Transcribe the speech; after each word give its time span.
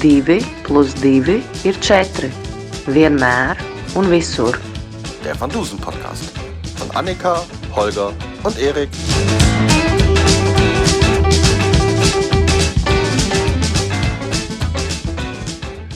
2 0.00 0.40
plus 0.64 0.94
2 0.94 1.42
ir 1.62 1.74
4. 1.74 2.32
Vienmēr 2.86 3.54
un 3.94 4.10
visur. 4.10 4.56
Der 5.22 5.38
Van 5.38 5.50
Dusen 5.50 5.78
Podcast. 5.78 6.32
Von 6.78 6.90
Annika, 6.96 7.44
Holger 7.76 8.14
und 8.42 8.58
Erik. 8.58 8.88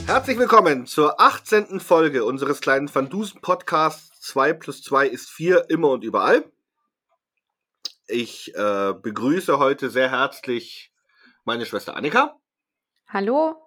Herzlich 0.07 0.39
willkommen 0.39 0.85
zur 0.85 1.19
18. 1.19 1.81
Folge 1.81 2.27
unseres 2.27 2.61
kleinen 2.61 2.95
Van 2.95 3.09
Dusen 3.09 3.41
Podcasts 3.41 4.21
2 4.21 4.53
plus 4.53 4.83
2 4.83 5.07
ist 5.07 5.31
4 5.31 5.71
immer 5.71 5.89
und 5.89 6.05
überall. 6.05 6.45
Ich 8.07 8.55
äh, 8.55 8.93
begrüße 8.93 9.59
heute 9.59 9.89
sehr 9.89 10.11
herzlich 10.11 10.93
meine 11.45 11.65
Schwester 11.65 11.97
Annika 11.97 12.37
Hallo? 13.09 13.64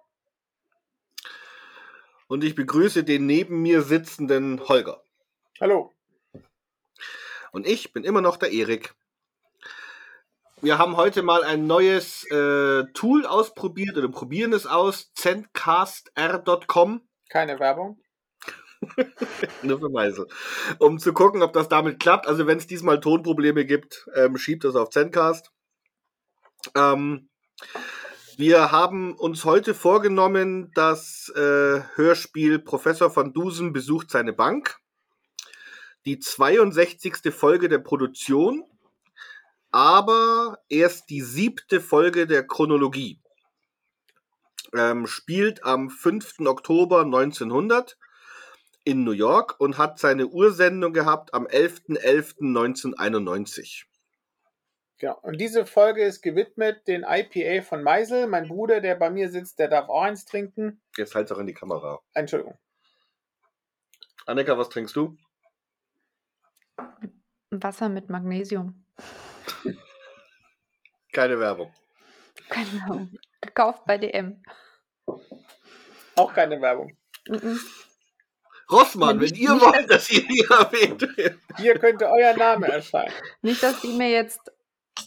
Und 2.28 2.44
ich 2.44 2.54
begrüße 2.54 3.02
den 3.02 3.26
neben 3.26 3.62
mir 3.62 3.82
sitzenden 3.82 4.68
Holger. 4.68 5.02
Hallo. 5.60 5.92
Und 7.50 7.66
ich 7.66 7.92
bin 7.92 8.04
immer 8.04 8.20
noch 8.20 8.36
der 8.36 8.52
Erik. 8.52 8.94
Wir 10.60 10.78
haben 10.78 10.96
heute 10.96 11.22
mal 11.22 11.42
ein 11.44 11.66
neues 11.66 12.24
äh, 12.30 12.84
Tool 12.92 13.26
ausprobiert 13.26 13.96
oder 13.96 14.08
probieren 14.08 14.52
es 14.52 14.66
aus, 14.66 15.12
zencastr.com. 15.14 17.08
Keine 17.28 17.58
Werbung. 17.58 18.00
Nur 19.62 19.78
für 19.80 19.88
Meise. 19.88 20.26
Um 20.78 20.98
zu 20.98 21.12
gucken, 21.12 21.42
ob 21.42 21.52
das 21.52 21.68
damit 21.68 22.00
klappt. 22.00 22.26
Also 22.26 22.46
wenn 22.46 22.58
es 22.58 22.66
diesmal 22.66 23.00
Tonprobleme 23.00 23.64
gibt, 23.64 24.08
ähm, 24.14 24.36
schiebt 24.36 24.64
das 24.64 24.76
auf 24.76 24.90
Zencast. 24.90 25.50
Ähm, 26.74 27.28
wir 28.38 28.70
haben 28.70 29.14
uns 29.14 29.44
heute 29.44 29.74
vorgenommen, 29.74 30.70
das 30.72 31.28
äh, 31.34 31.80
Hörspiel 31.96 32.60
Professor 32.60 33.14
van 33.14 33.32
Dusen 33.32 33.72
besucht 33.72 34.12
seine 34.12 34.32
Bank. 34.32 34.78
Die 36.04 36.20
62. 36.20 37.34
Folge 37.34 37.68
der 37.68 37.80
Produktion, 37.80 38.62
aber 39.72 40.60
erst 40.68 41.10
die 41.10 41.20
siebte 41.20 41.80
Folge 41.80 42.28
der 42.28 42.46
Chronologie. 42.46 43.20
Ähm, 44.72 45.08
spielt 45.08 45.64
am 45.64 45.90
5. 45.90 46.46
Oktober 46.46 47.00
1900 47.00 47.98
in 48.84 49.02
New 49.02 49.10
York 49.10 49.56
und 49.58 49.78
hat 49.78 49.98
seine 49.98 50.28
Ursendung 50.28 50.92
gehabt 50.92 51.34
am 51.34 51.48
11.11.1991. 51.48 53.88
Genau. 54.98 55.16
Und 55.22 55.40
diese 55.40 55.64
Folge 55.64 56.02
ist 56.04 56.22
gewidmet 56.22 56.86
den 56.88 57.04
IPA 57.08 57.62
von 57.62 57.82
Meisel. 57.84 58.26
Mein 58.26 58.48
Bruder, 58.48 58.80
der 58.80 58.96
bei 58.96 59.10
mir 59.10 59.30
sitzt, 59.30 59.58
der 59.60 59.68
darf 59.68 59.88
auch 59.88 60.02
eins 60.02 60.24
trinken. 60.24 60.80
Jetzt 60.96 61.14
halt 61.14 61.30
auch 61.30 61.38
in 61.38 61.46
die 61.46 61.54
Kamera. 61.54 62.00
Entschuldigung. 62.14 62.58
Annika, 64.26 64.58
was 64.58 64.68
trinkst 64.68 64.96
du? 64.96 65.16
Wasser 67.50 67.88
mit 67.88 68.10
Magnesium. 68.10 68.84
Keine 71.12 71.38
Werbung. 71.38 71.72
Genau. 72.50 73.06
Gekauft 73.40 73.84
bei 73.86 73.98
DM. 73.98 74.42
Auch 76.16 76.34
keine 76.34 76.60
Werbung. 76.60 76.96
Mhm. 77.28 77.58
Rossmann, 78.70 79.20
wenn 79.20 79.30
Nicht- 79.30 79.38
ihr 79.38 79.50
wollt, 79.60 79.90
dass 79.90 80.10
ihr 80.10 80.22
hier 80.22 80.50
erwähnt 80.50 81.00
wird. 81.16 81.38
Hier 81.56 81.78
könnte 81.78 82.08
euer 82.10 82.36
Name 82.36 82.68
erscheinen. 82.68 83.12
Nicht, 83.42 83.62
dass 83.62 83.80
die 83.80 83.92
mir 83.96 84.10
jetzt 84.10 84.40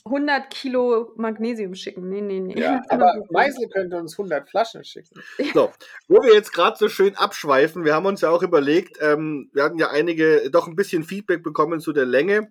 100 0.06 0.50
Kilo 0.50 1.14
Magnesium 1.16 1.76
schicken. 1.76 2.10
Nee, 2.10 2.22
nee, 2.22 2.40
nee. 2.40 2.60
Ja, 2.60 2.82
aber 2.90 3.14
Meisel 3.30 3.68
könnte 3.70 3.98
uns 3.98 4.14
100 4.14 4.50
Flaschen 4.50 4.84
schicken. 4.84 5.22
So, 5.54 5.72
wo 6.08 6.22
wir 6.22 6.34
jetzt 6.34 6.54
gerade 6.54 6.78
so 6.78 6.88
schön 6.88 7.16
abschweifen, 7.16 7.84
wir 7.84 7.94
haben 7.94 8.06
uns 8.06 8.22
ja 8.22 8.30
auch 8.30 8.44
überlegt, 8.44 8.98
ähm, 9.02 9.50
wir 9.54 9.64
hatten 9.64 9.78
ja 9.78 9.90
einige 9.90 10.50
doch 10.50 10.68
ein 10.68 10.76
bisschen 10.76 11.04
Feedback 11.04 11.44
bekommen 11.44 11.80
zu 11.80 11.94
der 11.94 12.06
Länge 12.06 12.50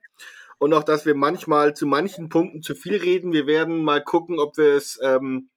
und 0.59 0.75
auch, 0.75 0.85
dass 0.85 1.07
wir 1.07 1.15
manchmal 1.15 1.75
zu 1.75 1.87
manchen 1.87 2.29
Punkten 2.29 2.63
zu 2.63 2.75
viel 2.75 2.97
reden. 2.97 3.33
Wir 3.33 3.47
werden 3.47 3.83
mal 3.83 4.03
gucken, 4.03 4.39
ob 4.39 4.59
wir 4.59 4.75
es 4.75 4.99
ähm, 5.03 5.49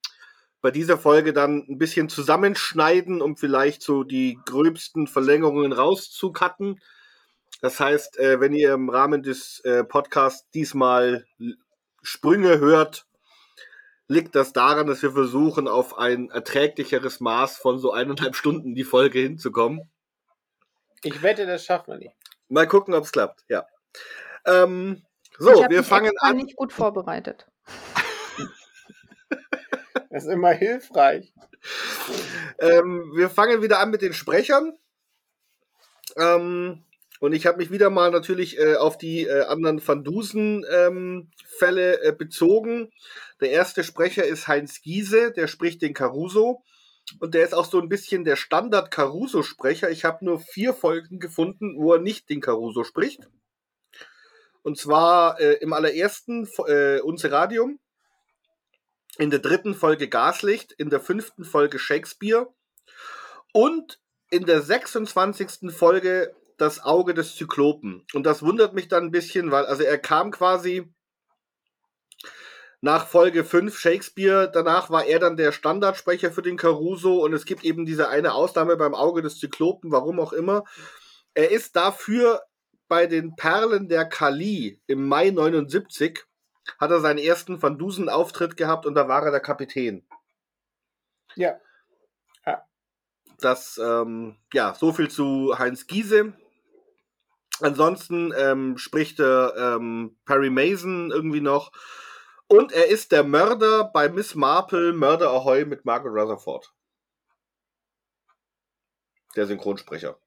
bei 0.61 0.71
dieser 0.71 0.97
Folge 0.97 1.33
dann 1.33 1.65
ein 1.67 1.77
bisschen 1.77 2.07
zusammenschneiden, 2.07 3.21
um 3.21 3.35
vielleicht 3.35 3.81
so 3.81 4.05
die 4.05 4.39
gröbsten 4.45 5.07
Verlängerungen 5.07 5.73
rauszucutten. 5.73 6.79
Das 7.61 7.81
heißt, 7.81 8.17
äh, 8.17 8.39
wenn 8.39 8.53
ihr 8.53 8.73
im 8.73 8.89
Rahmen 8.89 9.23
des 9.23 9.59
äh, 9.65 9.83
Podcasts 9.83 10.49
diesmal 10.51 11.25
Sprünge 12.03 12.59
hört, 12.59 13.07
liegt 14.07 14.35
das 14.35 14.53
daran, 14.53 14.85
dass 14.87 15.01
wir 15.01 15.11
versuchen, 15.11 15.67
auf 15.67 15.97
ein 15.97 16.29
erträglicheres 16.29 17.19
Maß 17.19 17.57
von 17.57 17.79
so 17.79 17.91
eineinhalb 17.91 18.35
Stunden 18.35 18.75
die 18.75 18.83
Folge 18.83 19.19
hinzukommen. 19.19 19.89
Ich 21.03 21.21
wette, 21.23 21.45
das 21.45 21.65
schaffen 21.65 21.93
wir 21.93 21.97
nicht. 21.97 22.15
Mal 22.49 22.67
gucken, 22.67 22.93
ob 22.93 23.03
es 23.05 23.11
klappt. 23.11 23.43
Ja. 23.49 23.65
Ähm, 24.45 25.03
Ich 25.31 25.37
so, 25.39 25.49
wir 25.69 25.69
mich 25.79 25.87
fangen 25.87 26.13
an. 26.19 26.35
nicht 26.37 26.55
gut 26.55 26.71
vorbereitet. 26.73 27.47
Das 30.09 30.25
ist 30.25 30.29
immer 30.29 30.51
hilfreich. 30.51 31.33
Ähm, 32.59 33.13
wir 33.15 33.31
fangen 33.31 33.63
wieder 33.63 33.79
an 33.79 33.89
mit 33.89 34.03
den 34.03 34.13
Sprechern. 34.13 34.77
Ähm, 36.17 36.85
und 37.23 37.31
ich 37.31 37.45
habe 37.45 37.59
mich 37.59 37.71
wieder 37.71 37.89
mal 37.89 38.11
natürlich 38.11 38.59
äh, 38.59 38.75
auf 38.75 38.97
die 38.97 39.21
äh, 39.21 39.45
anderen 39.45 39.81
Van 39.87 40.03
Dusen-Fälle 40.03 42.03
äh, 42.03 42.11
bezogen. 42.11 42.91
Der 43.39 43.51
erste 43.51 43.85
Sprecher 43.85 44.25
ist 44.25 44.49
Heinz 44.49 44.81
Giese, 44.81 45.31
der 45.31 45.47
spricht 45.47 45.81
den 45.81 45.93
Caruso. 45.93 46.65
Und 47.19 47.33
der 47.33 47.45
ist 47.45 47.53
auch 47.53 47.63
so 47.63 47.79
ein 47.79 47.87
bisschen 47.87 48.25
der 48.25 48.35
Standard-Caruso-Sprecher. 48.35 49.89
Ich 49.89 50.03
habe 50.03 50.25
nur 50.25 50.41
vier 50.41 50.73
Folgen 50.73 51.21
gefunden, 51.21 51.75
wo 51.77 51.93
er 51.93 52.01
nicht 52.01 52.29
den 52.29 52.41
Caruso 52.41 52.83
spricht. 52.83 53.21
Und 54.61 54.77
zwar 54.77 55.39
äh, 55.39 55.53
im 55.61 55.71
allerersten 55.71 56.45
äh, 56.67 56.99
Unser 56.99 57.31
Radium, 57.31 57.79
in 59.17 59.29
der 59.29 59.39
dritten 59.39 59.75
Folge 59.75 60.09
Gaslicht, 60.09 60.73
in 60.73 60.89
der 60.89 60.99
fünften 60.99 61.45
Folge 61.45 61.79
Shakespeare 61.79 62.53
und 63.53 64.01
in 64.29 64.45
der 64.45 64.61
26. 64.61 65.71
Folge 65.71 66.35
Das 66.57 66.83
Auge 66.83 67.13
des 67.13 67.35
Zyklopen. 67.35 68.05
Und 68.13 68.25
das 68.25 68.43
wundert 68.43 68.73
mich 68.73 68.87
dann 68.87 69.05
ein 69.05 69.11
bisschen, 69.11 69.51
weil 69.51 69.65
also 69.65 69.83
er 69.83 69.97
kam 69.97 70.31
quasi 70.31 70.93
nach 72.81 73.07
Folge 73.07 73.45
5 73.45 73.77
Shakespeare, 73.77 74.51
danach 74.53 74.89
war 74.89 75.05
er 75.05 75.19
dann 75.19 75.37
der 75.37 75.53
Standardsprecher 75.53 76.31
für 76.31 76.41
den 76.41 76.57
Caruso 76.57 77.23
und 77.23 77.33
es 77.33 77.45
gibt 77.45 77.63
eben 77.63 77.85
diese 77.85 78.09
eine 78.09 78.33
Ausnahme 78.33 78.75
beim 78.75 78.93
Auge 78.93 79.21
des 79.21 79.39
Zyklopen, 79.39 79.91
warum 79.91 80.19
auch 80.19 80.33
immer. 80.33 80.65
Er 81.33 81.51
ist 81.51 81.75
dafür 81.75 82.41
bei 82.89 83.07
den 83.07 83.35
Perlen 83.35 83.87
der 83.87 84.05
Kali 84.05 84.81
im 84.85 85.07
Mai 85.07 85.29
79 85.29 86.25
hat 86.77 86.91
er 86.91 86.99
seinen 86.99 87.19
ersten 87.19 87.61
Van 87.61 87.77
Dusen 87.77 88.09
Auftritt 88.09 88.57
gehabt 88.57 88.85
und 88.85 88.95
da 88.95 89.07
war 89.07 89.23
er 89.23 89.31
der 89.31 89.39
Kapitän. 89.39 90.05
Ja. 91.35 91.59
Das, 93.43 93.77
ähm, 93.77 94.37
ja, 94.53 94.73
so 94.73 94.93
viel 94.93 95.09
zu 95.09 95.57
Heinz 95.59 95.85
Giese. 95.85 96.33
Ansonsten 97.63 98.33
ähm, 98.37 98.77
spricht 98.77 99.19
er 99.19 99.53
ähm, 99.57 100.17
Perry 100.25 100.49
Mason 100.49 101.11
irgendwie 101.11 101.41
noch. 101.41 101.71
Und 102.47 102.71
er 102.73 102.87
ist 102.87 103.11
der 103.11 103.23
Mörder 103.23 103.85
bei 103.93 104.09
Miss 104.09 104.35
Marple, 104.35 104.91
Mörder 104.93 105.29
Ahoy 105.29 105.65
mit 105.65 105.85
Margaret 105.85 106.13
Rutherford. 106.13 106.73
Der 109.35 109.47
Synchronsprecher. 109.47 110.17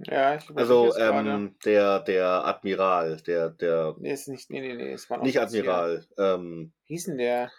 Ja, 0.00 0.36
ich 0.36 0.44
Also 0.54 0.94
ähm, 0.96 1.56
der, 1.64 2.00
der 2.00 2.44
Admiral, 2.46 3.16
der, 3.26 3.50
der, 3.50 3.96
Nee, 3.98 4.12
ist 4.12 4.28
nicht, 4.28 4.48
nee, 4.50 4.60
nee, 4.60 4.74
nee, 4.74 4.92
es 4.92 5.10
war 5.10 5.16
noch 5.16 5.24
nicht. 5.24 5.40
Admiral, 5.40 6.06
ähm, 6.18 6.72
Wie 6.86 6.94
hieß 6.94 7.06
denn 7.06 7.18
der? 7.18 7.50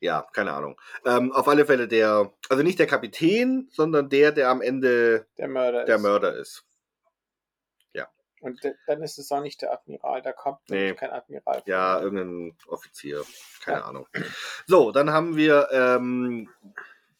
ja, 0.00 0.24
keine 0.32 0.52
Ahnung. 0.52 0.80
Ähm, 1.04 1.32
auf 1.32 1.48
alle 1.48 1.66
Fälle 1.66 1.88
der, 1.88 2.32
also 2.48 2.62
nicht 2.62 2.78
der 2.78 2.86
Kapitän, 2.86 3.68
sondern 3.72 4.08
der, 4.08 4.30
der 4.32 4.48
am 4.48 4.62
Ende 4.62 5.26
Der 5.36 5.48
Mörder 5.48 5.84
der 5.84 5.96
ist. 5.96 6.02
Mörder 6.02 6.36
ist. 6.36 6.67
Und 8.40 8.60
dann 8.86 9.02
ist 9.02 9.18
es 9.18 9.30
auch 9.32 9.40
nicht 9.42 9.62
der 9.62 9.72
Admiral, 9.72 10.22
da 10.22 10.32
kommt 10.32 10.60
Nee. 10.68 10.94
kein 10.94 11.10
Admiral. 11.10 11.62
Ja, 11.66 12.00
irgendein 12.00 12.56
Offizier. 12.68 13.24
Keine 13.64 13.78
Ja. 13.78 13.84
Ahnung. 13.86 14.06
So, 14.66 14.92
dann 14.92 15.10
haben 15.10 15.36
wir 15.36 15.68
ähm, 15.72 16.48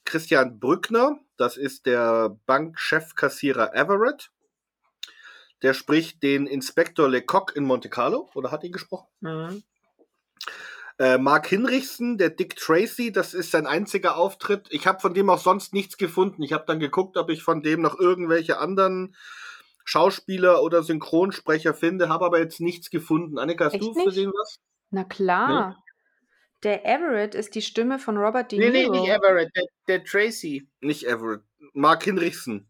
Christian 0.04 0.58
Brückner. 0.60 1.18
Das 1.36 1.56
ist 1.56 1.86
der 1.86 2.36
Bankchefkassierer 2.46 3.74
Everett. 3.74 4.30
Der 5.62 5.74
spricht 5.74 6.22
den 6.22 6.46
Inspektor 6.46 7.08
Lecoq 7.08 7.54
in 7.56 7.64
Monte 7.64 7.88
Carlo 7.90 8.30
oder 8.34 8.50
hat 8.52 8.62
ihn 8.64 8.72
gesprochen. 8.72 9.08
Mhm. 9.20 9.62
Äh, 11.00 11.18
Mark 11.18 11.46
Hinrichsen, 11.46 12.18
der 12.18 12.30
Dick 12.30 12.56
Tracy, 12.56 13.12
das 13.12 13.32
ist 13.34 13.52
sein 13.52 13.66
einziger 13.68 14.16
Auftritt. 14.16 14.66
Ich 14.70 14.86
habe 14.88 14.98
von 15.00 15.14
dem 15.14 15.30
auch 15.30 15.38
sonst 15.38 15.72
nichts 15.72 15.96
gefunden. 15.96 16.42
Ich 16.42 16.52
habe 16.52 16.64
dann 16.66 16.80
geguckt, 16.80 17.16
ob 17.16 17.30
ich 17.30 17.42
von 17.44 17.62
dem 17.62 17.82
noch 17.82 17.98
irgendwelche 17.98 18.58
anderen 18.58 19.14
Schauspieler 19.88 20.62
oder 20.62 20.82
Synchronsprecher 20.82 21.72
finde, 21.72 22.10
habe 22.10 22.26
aber 22.26 22.38
jetzt 22.40 22.60
nichts 22.60 22.90
gefunden. 22.90 23.38
Annika, 23.38 23.64
hast 23.64 23.72
Echt 23.74 23.82
du 23.84 23.94
für 23.94 24.04
nicht? 24.04 24.18
den 24.18 24.28
was? 24.32 24.58
Na 24.90 25.04
klar. 25.04 25.82
Der 26.62 26.84
Everett 26.84 27.34
ist 27.34 27.54
die 27.54 27.62
Stimme 27.62 27.98
von 27.98 28.18
Robert 28.18 28.52
De 28.52 28.58
Nee, 28.58 28.68
Niro. 28.68 28.92
nee, 28.92 29.00
nicht 29.00 29.08
Everett, 29.10 29.48
der, 29.56 29.64
der 29.86 30.04
Tracy. 30.04 30.68
Nicht 30.82 31.04
Everett. 31.04 31.40
Mark 31.72 32.02
Hinrichsen. 32.04 32.68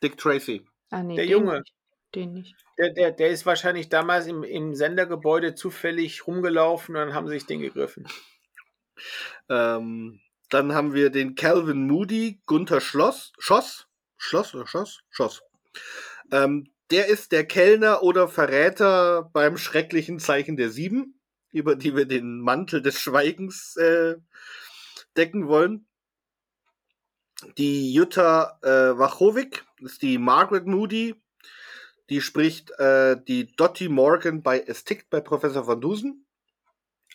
Dick 0.00 0.16
Tracy. 0.16 0.64
ah, 0.90 1.02
nee, 1.02 1.16
der 1.16 1.24
den 1.24 1.30
Junge. 1.32 1.58
Nicht. 1.58 1.74
Den 2.14 2.32
nicht. 2.34 2.54
Der, 2.78 2.92
der, 2.92 3.10
der 3.10 3.30
ist 3.30 3.46
wahrscheinlich 3.46 3.88
damals 3.88 4.28
im, 4.28 4.44
im 4.44 4.76
Sendergebäude 4.76 5.56
zufällig 5.56 6.24
rumgelaufen 6.28 6.94
und 6.94 7.00
dann 7.00 7.14
haben 7.14 7.26
sie 7.26 7.34
sich 7.34 7.46
den 7.46 7.58
gegriffen. 7.60 8.06
Ähm, 9.48 10.20
dann 10.50 10.72
haben 10.72 10.94
wir 10.94 11.10
den 11.10 11.34
Calvin 11.34 11.88
Moody, 11.88 12.40
Gunther 12.46 12.80
Schloss, 12.80 13.32
Schoss, 13.38 13.88
Schloss 14.18 14.54
oder 14.54 14.68
Schoss? 14.68 15.00
Schoss. 15.10 15.42
Ähm, 16.32 16.70
der 16.90 17.06
ist 17.06 17.32
der 17.32 17.46
Kellner 17.46 18.02
oder 18.02 18.28
Verräter 18.28 19.30
beim 19.32 19.56
schrecklichen 19.56 20.18
Zeichen 20.18 20.56
der 20.56 20.70
Sieben, 20.70 21.20
über 21.52 21.76
die 21.76 21.94
wir 21.94 22.06
den 22.06 22.40
Mantel 22.40 22.82
des 22.82 23.00
Schweigens 23.00 23.76
äh, 23.76 24.16
decken 25.16 25.48
wollen. 25.48 25.86
Die 27.58 27.92
Jutta 27.92 28.58
äh, 28.62 28.98
Wachowik 28.98 29.64
ist 29.80 30.02
die 30.02 30.18
Margaret 30.18 30.66
Moody. 30.66 31.14
Die 32.10 32.20
spricht 32.20 32.70
äh, 32.72 33.16
die 33.22 33.54
Dottie 33.54 33.88
Morgan 33.88 34.42
bei 34.42 34.60
Es 34.60 34.84
tickt 34.84 35.10
bei 35.10 35.20
Professor 35.20 35.66
Van 35.66 35.80
Dusen. 35.80 36.26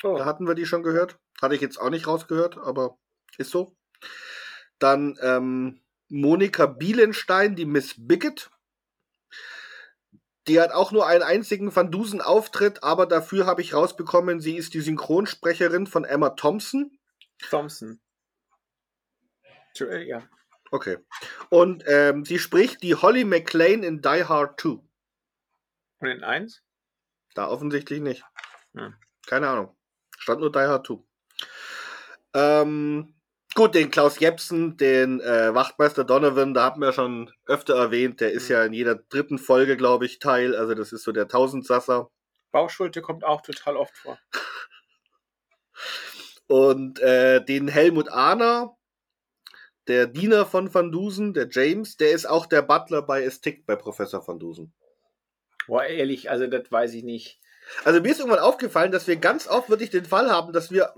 Oh. 0.03 0.17
Da 0.17 0.25
hatten 0.25 0.47
wir 0.47 0.55
die 0.55 0.65
schon 0.65 0.83
gehört. 0.83 1.19
Hatte 1.41 1.55
ich 1.55 1.61
jetzt 1.61 1.79
auch 1.79 1.89
nicht 1.89 2.07
rausgehört, 2.07 2.57
aber 2.57 2.97
ist 3.37 3.51
so. 3.51 3.75
Dann 4.79 5.17
ähm, 5.21 5.81
Monika 6.09 6.65
Bielenstein, 6.65 7.55
die 7.55 7.65
Miss 7.65 7.95
Bigot. 7.97 8.49
Die 10.47 10.59
hat 10.59 10.71
auch 10.71 10.91
nur 10.91 11.07
einen 11.07 11.23
einzigen 11.23 11.75
Van 11.75 11.91
Dusen-Auftritt, 11.91 12.83
aber 12.83 13.05
dafür 13.05 13.45
habe 13.45 13.61
ich 13.61 13.73
rausbekommen, 13.73 14.39
sie 14.39 14.55
ist 14.55 14.73
die 14.73 14.81
Synchronsprecherin 14.81 15.87
von 15.87 16.05
Emma 16.05 16.31
Thompson. 16.31 16.97
Thompson. 17.49 17.99
Äh, 19.79 20.07
Ja. 20.07 20.27
Okay. 20.71 20.97
Und 21.49 21.83
ähm, 21.87 22.25
sie 22.25 22.39
spricht 22.39 22.83
die 22.83 22.95
Holly 22.95 23.23
McLean 23.23 23.83
in 23.83 24.01
Die 24.01 24.25
Hard 24.25 24.59
2. 24.59 24.69
Und 25.99 26.09
in 26.09 26.23
eins? 26.23 26.63
Da 27.33 27.47
offensichtlich 27.47 28.01
nicht. 28.01 28.23
Hm. 28.75 28.95
Keine 29.25 29.47
Ahnung. 29.49 29.75
Stand 30.17 30.41
nur 30.41 30.51
Die 30.51 30.59
Hard 30.59 30.87
2. 30.87 30.97
Ähm, 32.33 33.14
gut, 33.55 33.73
den 33.73 33.89
Klaus 33.89 34.19
Jepsen, 34.19 34.77
den 34.77 35.19
äh, 35.21 35.55
Wachtmeister 35.55 36.03
Donovan, 36.03 36.53
da 36.53 36.65
haben 36.65 36.81
wir 36.81 36.93
schon 36.93 37.31
öfter 37.47 37.75
erwähnt. 37.75 38.21
Der 38.21 38.31
ist 38.31 38.49
Hm. 38.49 38.55
ja 38.55 38.63
in 38.65 38.73
jeder 38.73 38.95
dritten 38.95 39.39
Folge, 39.39 39.77
glaube 39.77 40.05
ich, 40.05 40.19
Teil. 40.19 40.55
Also 40.55 40.75
das 40.75 40.93
ist 40.93 41.03
so 41.03 41.11
der 41.11 41.27
Tausendsasser. 41.27 42.11
Bauschulte 42.51 43.01
kommt 43.01 43.23
auch 43.23 43.41
total 43.41 43.77
oft 43.77 43.97
vor. 43.97 44.19
Und 46.47 46.99
äh, 46.99 47.43
den 47.43 47.67
Helmut 47.67 48.09
Ahner, 48.09 48.77
der 49.87 50.07
Diener 50.07 50.45
von 50.45 50.73
Van 50.73 50.91
Dusen, 50.91 51.33
der 51.33 51.47
James, 51.49 51.97
der 51.97 52.11
ist 52.11 52.27
auch 52.27 52.45
der 52.45 52.61
Butler 52.61 53.01
bei 53.01 53.23
Es 53.23 53.41
tickt 53.41 53.65
bei 53.65 53.75
Professor 53.75 54.25
Van 54.27 54.39
Dusen. 54.39 54.73
Boah, 55.67 55.85
ehrlich, 55.85 56.29
also 56.29 56.45
das 56.45 56.71
weiß 56.71 56.93
ich 56.93 57.03
nicht. 57.03 57.39
Also 57.83 57.99
mir 57.99 58.11
ist 58.11 58.19
irgendwann 58.19 58.39
aufgefallen, 58.39 58.91
dass 58.91 59.07
wir 59.07 59.15
ganz 59.15 59.47
oft 59.47 59.69
wirklich 59.69 59.89
den 59.89 60.05
Fall 60.05 60.29
haben, 60.29 60.53
dass 60.53 60.71
wir 60.71 60.93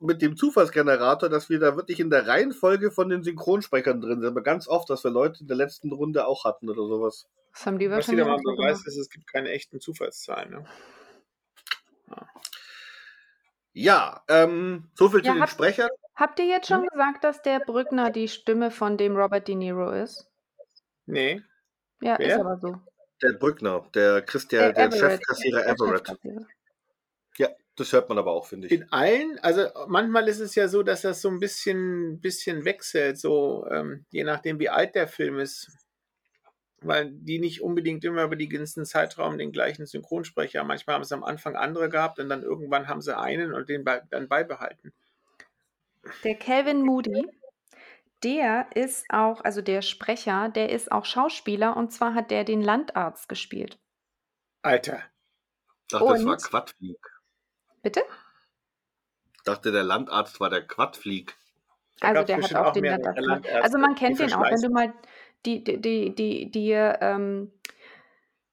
mit 0.00 0.22
dem 0.22 0.36
Zufallsgenerator, 0.36 1.28
dass 1.28 1.48
wir 1.50 1.58
da 1.60 1.76
wirklich 1.76 2.00
in 2.00 2.10
der 2.10 2.26
Reihenfolge 2.26 2.90
von 2.90 3.08
den 3.08 3.22
Synchronsprechern 3.22 4.00
drin 4.00 4.20
sind. 4.20 4.30
Aber 4.30 4.42
ganz 4.42 4.68
oft, 4.68 4.90
dass 4.90 5.04
wir 5.04 5.10
Leute 5.10 5.40
in 5.42 5.48
der 5.48 5.56
letzten 5.56 5.92
Runde 5.92 6.26
auch 6.26 6.44
hatten 6.44 6.68
oder 6.68 6.82
sowas. 6.86 7.26
Das 7.52 7.66
haben 7.66 7.78
die 7.78 7.88
Was 7.88 7.96
wahrscheinlich 7.96 8.24
wieder 8.24 8.30
mal 8.30 8.36
auch 8.36 8.42
so 8.44 8.56
Beweis 8.56 8.72
gemacht. 8.82 8.86
ist, 8.88 8.96
es 8.98 9.10
gibt 9.10 9.26
keine 9.26 9.50
echten 9.50 9.80
Zufallszahlen. 9.80 10.50
Ne? 10.50 10.64
Ja, 13.72 14.22
ähm, 14.28 14.90
so 14.94 15.08
viel 15.08 15.24
Ja, 15.24 15.32
zu 15.32 15.38
den 15.38 15.46
Sprechern. 15.48 15.88
Habt 16.16 16.38
ihr 16.40 16.46
jetzt 16.46 16.66
schon 16.66 16.82
Hm? 16.82 16.88
gesagt, 16.88 17.22
dass 17.24 17.42
der 17.42 17.60
Brückner 17.60 18.10
die 18.10 18.28
Stimme 18.28 18.70
von 18.70 18.96
dem 18.96 19.16
Robert 19.16 19.46
De 19.46 19.54
Niro 19.54 19.90
ist? 19.92 20.26
Nee. 21.06 21.42
Ja, 22.00 22.18
Wer? 22.18 22.34
ist 22.34 22.40
aber 22.40 22.58
so. 22.58 22.76
Der 23.22 23.32
Brückner, 23.32 23.84
der 23.94 24.22
Christian, 24.22 24.74
der 24.74 24.86
Everett. 24.86 25.00
Chefkassierer 25.00 25.60
Der 25.62 25.68
Everett. 25.68 26.06
Chefkassierer. 26.08 26.46
Ja, 27.36 27.48
das 27.78 27.92
hört 27.92 28.08
man 28.08 28.18
aber 28.18 28.32
auch, 28.32 28.46
finde 28.46 28.66
ich. 28.66 28.72
In 28.72 28.90
allen, 28.92 29.38
also 29.40 29.68
manchmal 29.86 30.26
ist 30.28 30.40
es 30.40 30.54
ja 30.54 30.68
so, 30.68 30.82
dass 30.82 31.02
das 31.02 31.20
so 31.20 31.28
ein 31.28 31.38
bisschen, 31.38 32.20
bisschen 32.20 32.64
wechselt, 32.64 33.18
so 33.18 33.66
ähm, 33.70 34.04
je 34.10 34.24
nachdem, 34.24 34.58
wie 34.58 34.68
alt 34.68 34.94
der 34.94 35.06
Film 35.06 35.38
ist. 35.38 35.70
Weil 36.80 37.10
die 37.10 37.40
nicht 37.40 37.60
unbedingt 37.60 38.04
immer 38.04 38.22
über 38.22 38.36
den 38.36 38.50
ganzen 38.50 38.84
Zeitraum 38.84 39.36
den 39.36 39.50
gleichen 39.50 39.84
Synchronsprecher 39.84 40.60
haben. 40.60 40.68
Manchmal 40.68 40.94
haben 40.94 41.04
sie 41.04 41.14
am 41.14 41.24
Anfang 41.24 41.56
andere 41.56 41.88
gehabt 41.88 42.20
und 42.20 42.28
dann 42.28 42.42
irgendwann 42.42 42.86
haben 42.86 43.00
sie 43.00 43.16
einen 43.16 43.52
und 43.52 43.68
den 43.68 43.84
bei, 43.84 44.02
dann 44.10 44.28
beibehalten. 44.28 44.92
Der 46.22 46.36
Calvin 46.36 46.82
Moody, 46.82 47.26
der 48.22 48.68
ist 48.74 49.06
auch, 49.08 49.42
also 49.42 49.60
der 49.60 49.82
Sprecher, 49.82 50.48
der 50.48 50.70
ist 50.70 50.92
auch 50.92 51.04
Schauspieler 51.04 51.76
und 51.76 51.92
zwar 51.92 52.14
hat 52.14 52.30
der 52.30 52.44
den 52.44 52.62
Landarzt 52.62 53.28
gespielt. 53.28 53.78
Alter. 54.62 55.02
Ich 55.82 55.88
dachte, 55.88 56.06
das 56.06 56.20
Und? 56.20 56.26
war 56.26 56.36
Quadflieg. 56.36 57.17
Bitte? 57.88 58.02
Ich 59.36 59.42
dachte, 59.44 59.72
der 59.72 59.82
Landarzt 59.82 60.40
war 60.40 60.50
der 60.50 60.60
Quadflieg. 60.60 61.34
Also 62.02 62.22
der 62.22 62.42
hat 62.42 62.54
auch 62.54 62.72
den 62.74 62.84
Landarzt. 62.84 63.18
Landärzte, 63.18 63.48
gemacht. 63.48 63.64
Also 63.64 63.78
man 63.78 63.94
die 63.94 63.98
kennt 63.98 64.18
den 64.18 64.32
auch, 64.34 64.42
wenn 64.42 64.60
du 64.60 64.68
mal 64.68 64.92
die, 65.46 65.64
die, 65.64 65.80
die, 65.80 66.14
die, 66.14 66.50
dir, 66.50 66.98
ähm, 67.00 67.50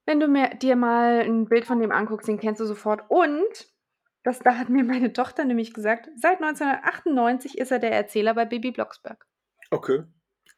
wenn 0.06 0.22
du 0.22 0.30
mir, 0.30 0.52
dir 0.56 0.78
mal 0.78 1.20
ein 1.20 1.50
Bild 1.50 1.66
von 1.66 1.82
dem 1.82 1.92
anguckst, 1.92 2.30
den 2.30 2.40
kennst 2.40 2.62
du 2.62 2.66
sofort. 2.66 3.02
Und 3.10 3.68
das, 4.24 4.40
da 4.40 4.58
hat 4.58 4.70
mir 4.70 4.86
meine 4.86 5.12
Tochter 5.12 5.44
nämlich 5.44 5.74
gesagt, 5.74 6.08
seit 6.16 6.42
1998 6.42 7.58
ist 7.58 7.72
er 7.74 7.80
der 7.80 7.92
Erzähler 7.92 8.34
bei 8.34 8.46
Baby 8.46 8.72
Blocksberg. 8.72 9.28
Okay. 9.70 10.04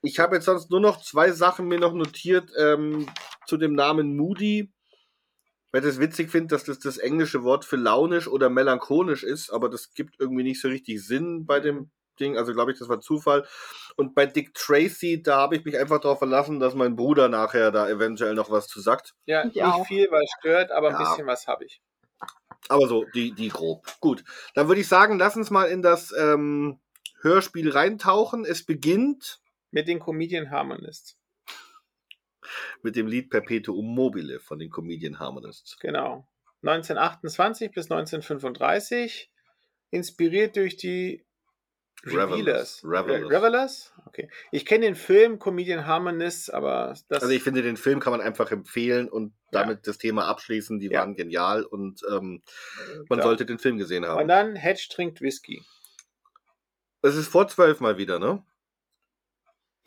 Ich 0.04 0.20
habe 0.20 0.36
jetzt 0.36 0.46
sonst 0.46 0.70
nur 0.70 0.82
noch 0.82 1.02
zwei 1.02 1.32
Sachen 1.32 1.68
mir 1.68 1.80
noch 1.80 1.94
notiert 1.94 2.52
ähm, 2.60 3.08
zu 3.48 3.58
dem 3.58 3.74
Namen 3.74 4.16
Moody. 4.16 4.72
Weil 5.72 5.82
ich 5.82 5.88
das 5.88 6.00
witzig 6.00 6.32
finde, 6.32 6.48
dass 6.56 6.64
das 6.64 6.80
das 6.80 6.98
englische 6.98 7.44
Wort 7.44 7.66
für 7.66 7.76
launisch 7.76 8.28
oder 8.28 8.50
melancholisch 8.50 9.24
ist, 9.24 9.50
aber 9.50 9.70
das 9.70 9.94
gibt 9.94 10.16
irgendwie 10.20 10.44
nicht 10.44 10.62
so 10.62 10.70
richtig 10.70 11.06
Sinn 11.06 11.46
bei 11.46 11.60
dem 11.60 11.92
Ding. 12.20 12.38
Also 12.38 12.54
glaube 12.54 12.72
ich, 12.72 12.80
das 12.80 12.90
war 12.90 13.00
Zufall. 13.02 13.46
Und 13.96 14.16
bei 14.16 14.26
Dick 14.26 14.54
Tracy, 14.54 15.22
da 15.22 15.38
habe 15.38 15.56
ich 15.58 15.66
mich 15.66 15.78
einfach 15.78 16.00
darauf 16.00 16.20
verlassen, 16.20 16.60
dass 16.60 16.74
mein 16.74 16.96
Bruder 16.96 17.28
nachher 17.30 17.72
da 17.72 17.90
eventuell 17.90 18.34
noch 18.34 18.50
was 18.50 18.68
zu 18.68 18.80
sagt. 18.80 19.14
Ja, 19.26 19.42
Ich 19.46 19.56
nicht 19.56 19.64
auch. 19.64 19.86
viel, 19.86 20.08
weil 20.10 20.24
es 20.24 20.32
stört, 20.40 20.72
aber 20.72 20.88
ein 20.90 20.94
Ja. 20.94 21.10
bisschen 21.10 21.28
was 21.28 21.48
habe 21.48 21.66
ich. 21.66 21.82
Aber 22.70 22.88
so, 22.88 23.06
die, 23.14 23.34
die 23.34 23.50
grob. 23.50 23.86
Gut. 24.00 24.24
Dann 24.56 24.68
würde 24.68 24.82
ich 24.82 24.88
sagen, 24.88 25.20
lass 25.20 25.36
uns 25.36 25.52
mal 25.52 25.66
in 25.66 25.82
das 25.82 26.14
ähm, 26.18 26.80
Hörspiel 27.22 27.70
reintauchen. 27.72 28.46
Es 28.46 28.66
beginnt 28.66 29.40
Mit 29.72 29.88
den 29.88 30.00
Comedian 30.00 30.50
Harmonists. 30.50 31.17
Mit 32.82 32.96
dem 32.96 33.08
Lied 33.08 33.30
Perpetuum 33.30 33.86
mobile 33.94 34.40
von 34.40 34.60
den 34.60 34.70
Comedian 34.70 35.20
Harmonists. 35.20 35.78
Genau. 35.80 36.28
1928 36.64 37.72
bis 37.72 37.92
1935. 37.92 39.32
Inspiriert 39.90 40.56
durch 40.58 40.76
die 40.76 41.26
Revelers. 42.04 42.84
Revelers. 42.84 43.30
Revelers. 43.32 43.94
Äh? 43.98 44.02
Okay. 44.08 44.30
Ich 44.52 44.66
kenne 44.66 44.86
den 44.86 44.96
Film 44.96 45.40
Comedian 45.40 45.86
Harmonists, 45.88 46.50
aber 46.50 46.94
das. 47.10 47.24
Also 47.24 47.34
ich 47.34 47.42
finde, 47.42 47.62
den 47.64 47.78
Film 47.78 48.00
kann 48.00 48.12
man 48.12 48.22
einfach 48.22 48.52
empfehlen 48.52 49.10
und 49.10 49.34
Ja. 49.52 49.62
damit 49.64 49.88
das 49.88 49.98
Thema 49.98 50.26
abschließen. 50.28 50.80
Die 50.80 50.88
Ja. 50.88 51.00
waren 51.00 51.16
genial 51.16 51.64
und 51.64 52.02
ähm, 52.12 52.44
man 53.10 53.18
klar. 53.20 53.24
sollte 53.24 53.46
den 53.46 53.60
Film 53.60 53.78
gesehen 53.78 54.04
Und 54.04 54.10
haben. 54.10 54.28
dann 54.28 54.56
Hedge 54.56 54.88
trinkt 54.92 55.22
Whisky. 55.22 55.64
Es 57.02 57.16
ist 57.16 57.28
vor 57.30 57.48
zwölf 57.48 57.80
mal 57.80 57.98
wieder, 57.98 58.20
ne? 58.20 58.44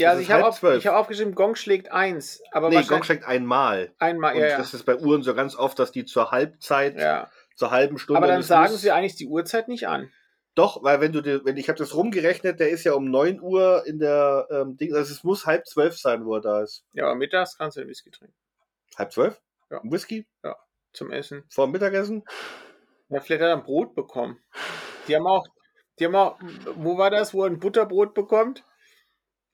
Ja, 0.01 0.11
also 0.11 0.23
ich 0.23 0.31
habe 0.31 0.47
auf, 0.47 0.63
ich 0.63 0.87
hab 0.87 0.95
aufgeschrieben, 0.95 1.35
Gong 1.35 1.55
schlägt 1.57 1.93
eins. 1.93 2.43
Aber 2.53 2.69
nee, 2.71 2.83
Gong 2.83 3.03
schlägt 3.05 3.25
einmal. 3.25 3.93
einmal, 3.99 4.35
Und 4.35 4.41
ja, 4.41 4.49
ja. 4.49 4.59
das 4.59 4.75
ist 4.75 4.85
bei 4.85 4.97
Uhren 4.97 5.23
so 5.23 5.35
ganz 5.35 5.55
oft, 5.57 5.79
dass 5.79 5.93
die 5.93 6.05
zur 6.05 6.31
Halbzeit, 6.31 6.97
ja. 6.99 7.31
zur 7.55 7.71
halben 7.71 7.99
Stunde. 7.99 8.19
Aber 8.19 8.27
dann 8.27 8.43
sagen 8.43 8.75
sie 8.75 8.91
eigentlich 8.91 9.17
die 9.17 9.27
Uhrzeit 9.29 9.69
nicht 9.69 9.87
an. 9.89 10.11
Doch, 10.57 10.83
weil 10.83 11.01
wenn 11.01 11.13
du, 11.13 11.21
dir- 11.21 11.45
wenn 11.45 11.57
ich 11.57 11.69
habe 11.69 11.79
das 11.79 11.95
rumgerechnet, 11.95 12.59
der 12.59 12.71
ist 12.71 12.83
ja 12.85 12.95
um 12.95 13.09
9 13.11 13.41
Uhr 13.41 13.85
in 13.87 13.99
der 14.01 14.49
ähm, 14.51 14.77
Ding, 14.77 14.93
also 14.95 15.13
es 15.13 15.23
muss 15.23 15.47
halb 15.47 15.67
zwölf 15.67 15.97
sein, 15.97 16.25
wo 16.25 16.35
er 16.35 16.41
da 16.41 16.63
ist. 16.63 16.85
Ja, 16.93 17.05
aber 17.05 17.15
mittags 17.15 17.57
kannst 17.57 17.77
du 17.77 17.81
den 17.83 17.89
Whisky 17.89 18.11
trinken. 18.11 18.35
Halb 18.99 19.13
zwölf? 19.13 19.41
Ja. 19.71 19.81
Ein 19.81 19.93
Whisky 19.93 20.27
Zum 20.93 21.13
Essen. 21.13 21.45
vor 21.49 21.67
dem 21.67 21.71
Mittagessen? 21.73 22.25
Ja, 23.09 23.21
vielleicht 23.21 23.43
hat 23.43 23.49
er 23.51 23.57
ein 23.57 23.63
Brot 23.63 23.95
bekommen. 23.95 24.41
Die 25.07 25.15
haben 25.15 25.27
auch, 25.27 25.47
die 25.99 26.07
haben 26.07 26.17
auch, 26.17 26.39
wo 26.75 26.99
war 26.99 27.11
das, 27.11 27.33
wo 27.33 27.45
er 27.45 27.51
ein 27.51 27.61
Butterbrot 27.61 28.13
bekommt? 28.15 28.65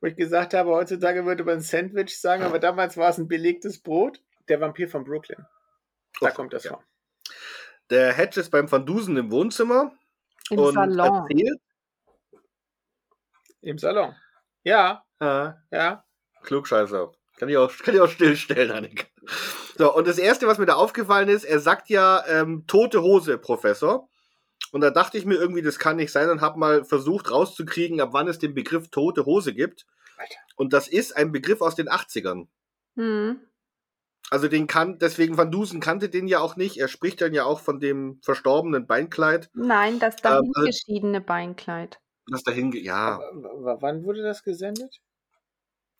Wo 0.00 0.06
ich 0.08 0.16
gesagt 0.16 0.52
habe, 0.54 0.70
heutzutage 0.70 1.24
würde 1.24 1.44
man 1.44 1.54
ein 1.56 1.60
Sandwich 1.60 2.20
sagen, 2.20 2.42
aber 2.42 2.58
damals 2.58 2.96
war 2.96 3.08
es 3.10 3.18
ein 3.18 3.28
belegtes 3.28 3.80
Brot. 3.82 4.20
Der 4.48 4.60
Vampir 4.60 4.88
von 4.88 5.04
Brooklyn. 5.04 5.44
Da 6.20 6.28
Oh, 6.30 6.34
kommt 6.34 6.52
das 6.52 6.64
ja. 6.64 6.70
vor. 6.72 6.84
Der 7.90 8.12
Hedge 8.12 8.40
ist 8.40 8.50
beim 8.50 8.70
Van 8.70 8.84
Dusen 8.86 9.16
im 9.16 9.30
Wohnzimmer 9.30 9.92
Im 10.50 10.58
und 10.58 10.74
Salon. 10.74 11.26
erzählt. 11.28 11.60
Im 13.62 13.78
Salon. 13.78 14.14
Ja, 14.64 15.02
Ah, 15.18 15.54
ja. 15.70 16.04
Klugscheißer. 16.42 17.10
Kann 17.38 17.48
ich 17.48 17.56
auch, 17.56 17.72
kann 17.78 17.94
ich 17.94 18.00
auch 18.00 18.10
stillstellen, 18.10 18.70
Annika. 18.70 19.06
So, 19.78 19.94
und 19.94 20.06
das 20.06 20.18
Erste, 20.18 20.46
was 20.46 20.58
mir 20.58 20.66
da 20.66 20.74
aufgefallen 20.74 21.28
ist, 21.30 21.44
er 21.44 21.58
sagt 21.58 21.88
ja 21.88 22.22
ähm, 22.28 22.64
tote 22.66 23.02
Hose, 23.02 23.38
Professor. 23.38 24.08
Und 24.76 24.82
da 24.82 24.90
dachte 24.90 25.16
ich 25.16 25.24
mir 25.24 25.36
irgendwie, 25.36 25.62
das 25.62 25.78
kann 25.78 25.96
nicht 25.96 26.12
sein 26.12 26.28
und 26.28 26.42
habe 26.42 26.58
mal 26.58 26.84
versucht 26.84 27.30
rauszukriegen, 27.30 27.98
ab 28.02 28.10
wann 28.12 28.28
es 28.28 28.38
den 28.38 28.52
Begriff 28.52 28.88
tote 28.90 29.24
Hose 29.24 29.54
gibt. 29.54 29.86
Alter. 30.18 30.34
Und 30.56 30.74
das 30.74 30.86
ist 30.86 31.16
ein 31.16 31.32
Begriff 31.32 31.62
aus 31.62 31.76
den 31.76 31.88
80ern. 31.88 32.46
Hm. 32.96 33.40
Also 34.28 34.48
den 34.48 34.66
kann, 34.66 34.98
deswegen 34.98 35.38
Van 35.38 35.50
Dusen 35.50 35.80
kannte 35.80 36.10
den 36.10 36.28
ja 36.28 36.40
auch 36.40 36.56
nicht. 36.56 36.76
Er 36.76 36.88
spricht 36.88 37.22
dann 37.22 37.32
ja 37.32 37.44
auch 37.44 37.60
von 37.60 37.80
dem 37.80 38.20
verstorbenen 38.22 38.86
Beinkleid, 38.86 39.48
Nein, 39.54 39.98
das 39.98 40.16
Ähm, 40.22 40.30
also- 40.30 40.52
dahingeschiedene 40.52 41.20
Beinkleid. 41.22 41.98
das 42.26 42.42
dahin, 42.42 42.70
ja, 42.72 43.18
W- 43.18 43.76
Wann 43.80 44.04
wurde 44.04 44.22
das 44.22 44.42
gesendet? 44.42 45.00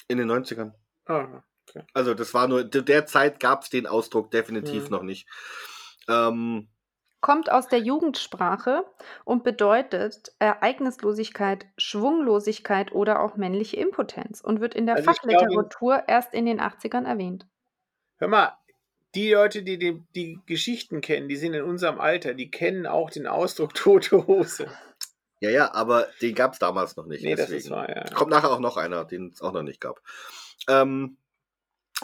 in 0.09 0.18
den 0.18 0.28
90ern. 0.28 0.75
Ah, 1.06 1.42
Also 1.95 2.12
das 2.12 2.35
war 2.35 2.47
nur, 2.47 2.71
zu 2.71 2.83
der 2.83 3.06
Zeit 3.06 3.40
gab 3.40 3.62
es 3.62 3.71
den 3.71 3.87
Ausdruck 3.87 4.30
definitiv 4.33 4.85
Mhm. 4.85 4.90
noch 4.90 5.02
nicht. 5.02 5.26
Ähm, 6.09 6.68
Kommt 7.26 7.50
aus 7.50 7.66
der 7.66 7.80
Jugendsprache 7.80 8.85
und 9.25 9.42
bedeutet 9.42 10.30
Ereignislosigkeit, 10.38 11.66
Schwunglosigkeit 11.76 12.92
oder 12.92 13.21
auch 13.21 13.35
männliche 13.35 13.78
Impotenz 13.78 14.40
und 14.40 14.61
wird 14.61 14.76
in 14.76 14.87
der 14.87 14.95
Also 14.95 15.11
ich 15.11 15.21
glaube- 15.23 15.35
Fachliteratur 15.40 16.04
erst 16.06 16.33
in 16.35 16.47
den 16.47 16.61
80ern 16.61 17.04
erwähnt. 17.04 17.45
Hör 18.18 18.28
mal, 18.28 18.56
die 19.16 19.33
Leute, 19.33 19.64
die, 19.64 19.76
die 19.76 20.04
die 20.14 20.38
Geschichten 20.47 21.00
kennen, 21.00 21.28
die 21.28 21.35
sind 21.35 21.54
in 21.54 21.64
unserem 21.64 21.99
Alter, 21.99 22.33
die 22.33 22.49
kennen 22.49 22.87
auch 22.87 23.11
den 23.11 23.26
Ausdruck 23.26 23.75
tote 23.75 24.28
Hose. 24.28 24.68
ja, 25.40 25.50
ja, 25.50 25.75
aber 25.75 26.06
den 26.23 26.33
gab 26.37 26.52
es 26.52 26.61
damals 26.61 26.95
noch 26.97 27.06
nicht. 27.06 27.25
Nee, 27.25 27.35
das 27.35 27.47
deswegen. 27.47 27.59
ist 27.64 27.71
wahr, 27.71 27.88
ja. 27.90 28.04
Kommt 28.14 28.30
nachher 28.30 28.52
auch 28.52 28.61
noch 28.61 28.76
einer, 28.76 29.04
den 29.04 29.30
es 29.33 29.42
auch 29.42 29.52
noch 29.52 29.64
nicht 29.64 29.80
gab. 29.80 30.00
Ähm, 30.68 31.16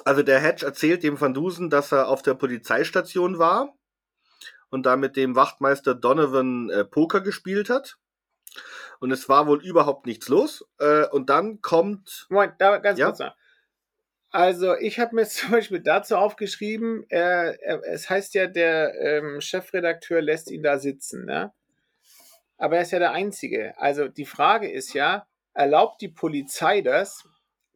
also 0.04 0.24
der 0.24 0.40
Hedge 0.40 0.66
erzählt 0.66 1.04
dem 1.04 1.20
Van 1.20 1.32
Dusen, 1.32 1.70
dass 1.70 1.92
er 1.92 2.08
auf 2.08 2.22
der 2.22 2.34
Polizeistation 2.34 3.38
war 3.38 3.72
und 4.72 4.84
da 4.86 4.96
mit 4.96 5.16
dem 5.16 5.36
Wachtmeister 5.36 5.94
Donovan 5.94 6.70
äh, 6.70 6.84
Poker 6.84 7.20
gespielt 7.20 7.68
hat. 7.68 7.98
Und 9.00 9.10
es 9.10 9.28
war 9.28 9.46
wohl 9.46 9.62
überhaupt 9.62 10.06
nichts 10.06 10.28
los. 10.28 10.66
Äh, 10.78 11.06
und 11.08 11.28
dann 11.28 11.60
kommt. 11.60 12.26
Moment, 12.30 12.54
da 12.58 12.78
ganz 12.78 12.98
Ja? 12.98 13.06
kurz 13.06 13.18
noch. 13.18 13.36
Also, 14.30 14.74
ich 14.74 14.98
habe 14.98 15.14
mir 15.14 15.26
zum 15.28 15.50
Beispiel 15.50 15.80
dazu 15.80 16.16
aufgeschrieben, 16.16 17.04
äh, 17.10 17.50
äh, 17.50 17.80
es 17.84 18.08
heißt 18.08 18.34
ja, 18.34 18.46
der 18.46 18.94
ähm, 18.98 19.40
Chefredakteur 19.42 20.22
lässt 20.22 20.50
ihn 20.50 20.62
da 20.62 20.78
sitzen, 20.78 21.26
ne? 21.26 21.52
Aber 22.56 22.76
er 22.76 22.82
ist 22.82 22.92
ja 22.92 22.98
der 22.98 23.12
Einzige. 23.12 23.74
Also, 23.76 24.08
die 24.08 24.24
Frage 24.24 24.70
ist 24.70 24.94
ja, 24.94 25.26
erlaubt 25.52 26.00
die 26.00 26.08
Polizei 26.08 26.80
das, 26.80 27.28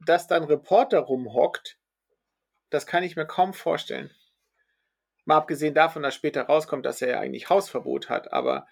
dass 0.06 0.28
dann 0.28 0.44
Reporter 0.44 1.00
rumhockt? 1.00 1.76
Das 2.70 2.86
kann 2.86 3.02
ich 3.02 3.16
mir 3.16 3.26
kaum 3.26 3.52
vorstellen. 3.52 4.10
Mal 5.26 5.36
abgesehen 5.36 5.74
davon, 5.74 6.02
dass 6.02 6.14
später 6.14 6.42
rauskommt, 6.42 6.86
dass 6.86 7.02
er 7.02 7.10
ja 7.10 7.20
eigentlich 7.20 7.50
Hausverbot 7.50 8.08
hat, 8.08 8.32
aber 8.32 8.66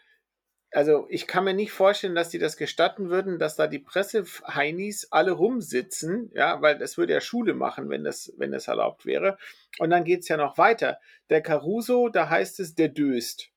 also 0.74 1.06
ich 1.08 1.28
kann 1.28 1.44
mir 1.44 1.54
nicht 1.54 1.70
vorstellen, 1.70 2.16
dass 2.16 2.30
die 2.30 2.38
das 2.38 2.56
gestatten 2.56 3.08
würden, 3.08 3.38
dass 3.38 3.54
da 3.54 3.68
die 3.68 3.78
Presseheinis 3.78 5.06
alle 5.10 5.30
rumsitzen, 5.30 6.32
ja, 6.34 6.60
weil 6.62 6.78
das 6.78 6.98
würde 6.98 7.12
ja 7.12 7.20
Schule 7.20 7.54
machen, 7.54 7.90
wenn 7.90 8.02
das, 8.02 8.32
wenn 8.38 8.50
das 8.50 8.66
erlaubt 8.66 9.06
wäre. 9.06 9.38
Und 9.78 9.90
dann 9.90 10.02
geht's 10.02 10.26
ja 10.26 10.36
noch 10.36 10.58
weiter. 10.58 10.98
Der 11.30 11.42
Caruso, 11.42 12.08
da 12.08 12.28
heißt 12.28 12.58
es, 12.58 12.74
der 12.74 12.88
döst. 12.88 13.50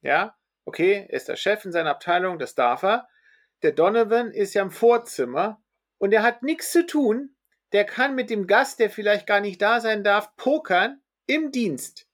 Ja, 0.00 0.36
okay, 0.64 1.06
er 1.08 1.16
ist 1.16 1.28
der 1.28 1.36
Chef 1.36 1.64
in 1.66 1.72
seiner 1.72 1.90
Abteilung, 1.90 2.38
das 2.38 2.54
darf 2.54 2.82
er. 2.82 3.08
Der 3.62 3.72
Donovan 3.72 4.30
ist 4.30 4.54
ja 4.54 4.62
im 4.62 4.70
Vorzimmer 4.70 5.62
und 5.98 6.12
er 6.12 6.22
hat 6.22 6.42
nichts 6.42 6.72
zu 6.72 6.86
tun. 6.86 7.36
Der 7.72 7.84
kann 7.84 8.14
mit 8.14 8.30
dem 8.30 8.46
Gast, 8.46 8.80
der 8.80 8.88
vielleicht 8.88 9.26
gar 9.26 9.40
nicht 9.40 9.60
da 9.60 9.80
sein 9.80 10.02
darf, 10.02 10.34
pokern 10.36 11.02
im 11.26 11.52
Dienst. 11.52 12.06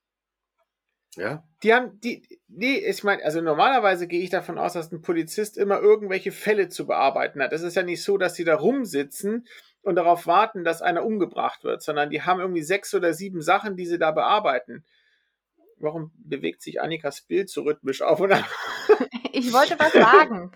Ja. 1.16 1.42
Die 1.62 1.74
haben, 1.74 2.00
die, 2.00 2.40
nee, 2.48 2.76
ich 2.78 3.02
meine, 3.04 3.24
also 3.24 3.40
normalerweise 3.40 4.06
gehe 4.06 4.22
ich 4.22 4.30
davon 4.30 4.58
aus, 4.58 4.74
dass 4.74 4.92
ein 4.92 5.02
Polizist 5.02 5.58
immer 5.58 5.80
irgendwelche 5.80 6.32
Fälle 6.32 6.68
zu 6.68 6.86
bearbeiten 6.86 7.42
hat. 7.42 7.52
Es 7.52 7.62
ist 7.62 7.74
ja 7.76 7.82
nicht 7.82 8.02
so, 8.02 8.16
dass 8.16 8.34
sie 8.34 8.44
da 8.44 8.54
rumsitzen 8.54 9.46
und 9.82 9.96
darauf 9.96 10.26
warten, 10.26 10.62
dass 10.64 10.82
einer 10.82 11.04
umgebracht 11.04 11.64
wird, 11.64 11.82
sondern 11.82 12.10
die 12.10 12.22
haben 12.22 12.40
irgendwie 12.40 12.62
sechs 12.62 12.94
oder 12.94 13.12
sieben 13.12 13.42
Sachen, 13.42 13.76
die 13.76 13.86
sie 13.86 13.98
da 13.98 14.12
bearbeiten. 14.12 14.84
Warum 15.78 16.12
bewegt 16.16 16.62
sich 16.62 16.80
Annikas 16.80 17.22
Bild 17.22 17.48
so 17.48 17.62
rhythmisch 17.62 18.02
auf 18.02 18.20
und 18.20 18.32
ab? 18.32 18.44
Ich 19.32 19.52
wollte 19.52 19.78
was 19.78 19.92
sagen. 19.92 20.50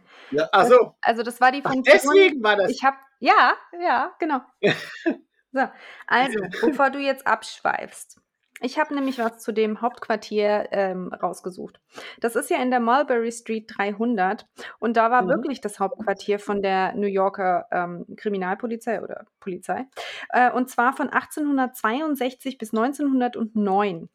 Achso, 0.51 0.97
Also 1.01 1.23
das 1.23 1.41
war 1.41 1.53
die 1.53 1.63
ach, 1.63 1.73
Funktion. 1.73 1.97
deswegen 2.13 2.43
war 2.43 2.57
das. 2.57 2.73
Ich 2.73 2.83
habe 2.83 2.97
ja, 3.21 3.55
ja, 3.81 4.15
genau. 4.19 4.41
So, 5.53 5.61
also 6.09 6.41
bevor 6.61 6.91
du 6.91 6.99
jetzt 6.99 7.29
abschweifst, 7.29 8.21
ich 8.61 8.79
habe 8.79 8.95
nämlich 8.95 9.19
was 9.19 9.39
zu 9.41 9.53
dem 9.53 9.81
Hauptquartier 9.81 10.69
ähm, 10.71 11.13
rausgesucht. 11.13 11.81
Das 12.21 12.37
ist 12.37 12.51
ja 12.51 12.63
in 12.63 12.71
der 12.71 12.81
Mulberry 12.81 13.33
Street 13.33 13.71
300 13.77 14.47
und 14.79 14.97
da 14.97 15.11
war 15.11 15.23
Mhm. 15.23 15.29
wirklich 15.29 15.61
das 15.61 15.81
Hauptquartier 15.81 16.39
von 16.39 16.63
der 16.63 16.95
New 16.95 17.07
Yorker 17.09 17.67
ähm, 17.73 18.07
Kriminalpolizei 18.17 19.03
oder 19.03 19.27
Polizei 19.41 19.87
äh, 20.31 20.51
und 20.51 20.71
zwar 20.71 20.93
von 20.93 21.09
1862 21.11 22.59
bis 22.59 22.73
1909. 22.73 24.09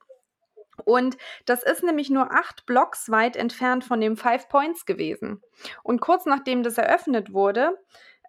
Und 0.86 1.18
das 1.46 1.62
ist 1.64 1.84
nämlich 1.84 2.10
nur 2.10 2.32
acht 2.32 2.66
Blocks 2.66 3.12
weit 3.12 3.36
entfernt 3.36 3.84
von 3.84 4.00
dem 4.00 4.16
Five 4.16 4.48
Points 4.48 4.86
gewesen. 4.86 5.42
Und 5.84 6.00
kurz 6.00 6.26
nachdem 6.26 6.64
das 6.64 6.78
eröffnet 6.78 7.34
wurde, 7.34 7.78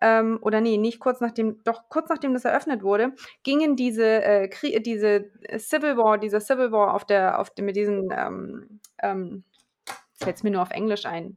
ähm, 0.01 0.39
oder 0.41 0.61
nee, 0.61 0.77
nicht 0.77 1.01
kurz 1.01 1.21
nachdem, 1.21 1.63
doch 1.65 1.89
kurz 1.89 2.09
nachdem 2.09 2.33
das 2.33 2.45
eröffnet 2.45 2.83
wurde, 2.83 3.13
gingen 3.43 3.77
diese, 3.77 4.23
äh, 4.23 4.49
Krie 4.49 4.81
diese 4.81 5.31
Civil 5.59 5.97
War, 5.97 6.19
dieser 6.19 6.41
Civil 6.41 6.73
War 6.73 6.95
auf 6.95 7.05
der, 7.05 7.39
auf 7.39 7.51
dem, 7.51 7.67
mit 7.67 7.77
diesen, 7.77 8.11
ähm, 8.17 8.81
ähm, 9.03 9.45
fällt 10.15 10.43
mir 10.45 10.51
nur 10.51 10.63
auf 10.63 10.71
Englisch 10.71 11.07
ein, 11.07 11.37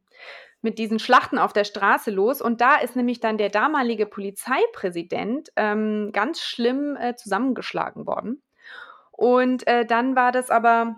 mit 0.62 0.80
diesen 0.80 1.00
Schlachten 1.00 1.38
auf 1.38 1.54
der 1.54 1.66
Straße 1.66 2.10
los. 2.10 2.42
Und 2.42 2.62
da 2.62 2.76
ist 2.76 2.96
nämlich 2.96 3.20
dann 3.20 3.38
der 3.38 3.50
damalige 3.50 4.06
Polizeipräsident 4.06 5.52
ähm, 5.56 6.12
ganz 6.14 6.42
schlimm 6.42 6.96
äh, 6.96 7.16
zusammengeschlagen 7.16 8.08
worden. 8.08 8.42
Und 9.12 9.68
äh, 9.68 9.86
dann 9.86 10.16
war 10.16 10.32
das 10.32 10.50
aber, 10.50 10.96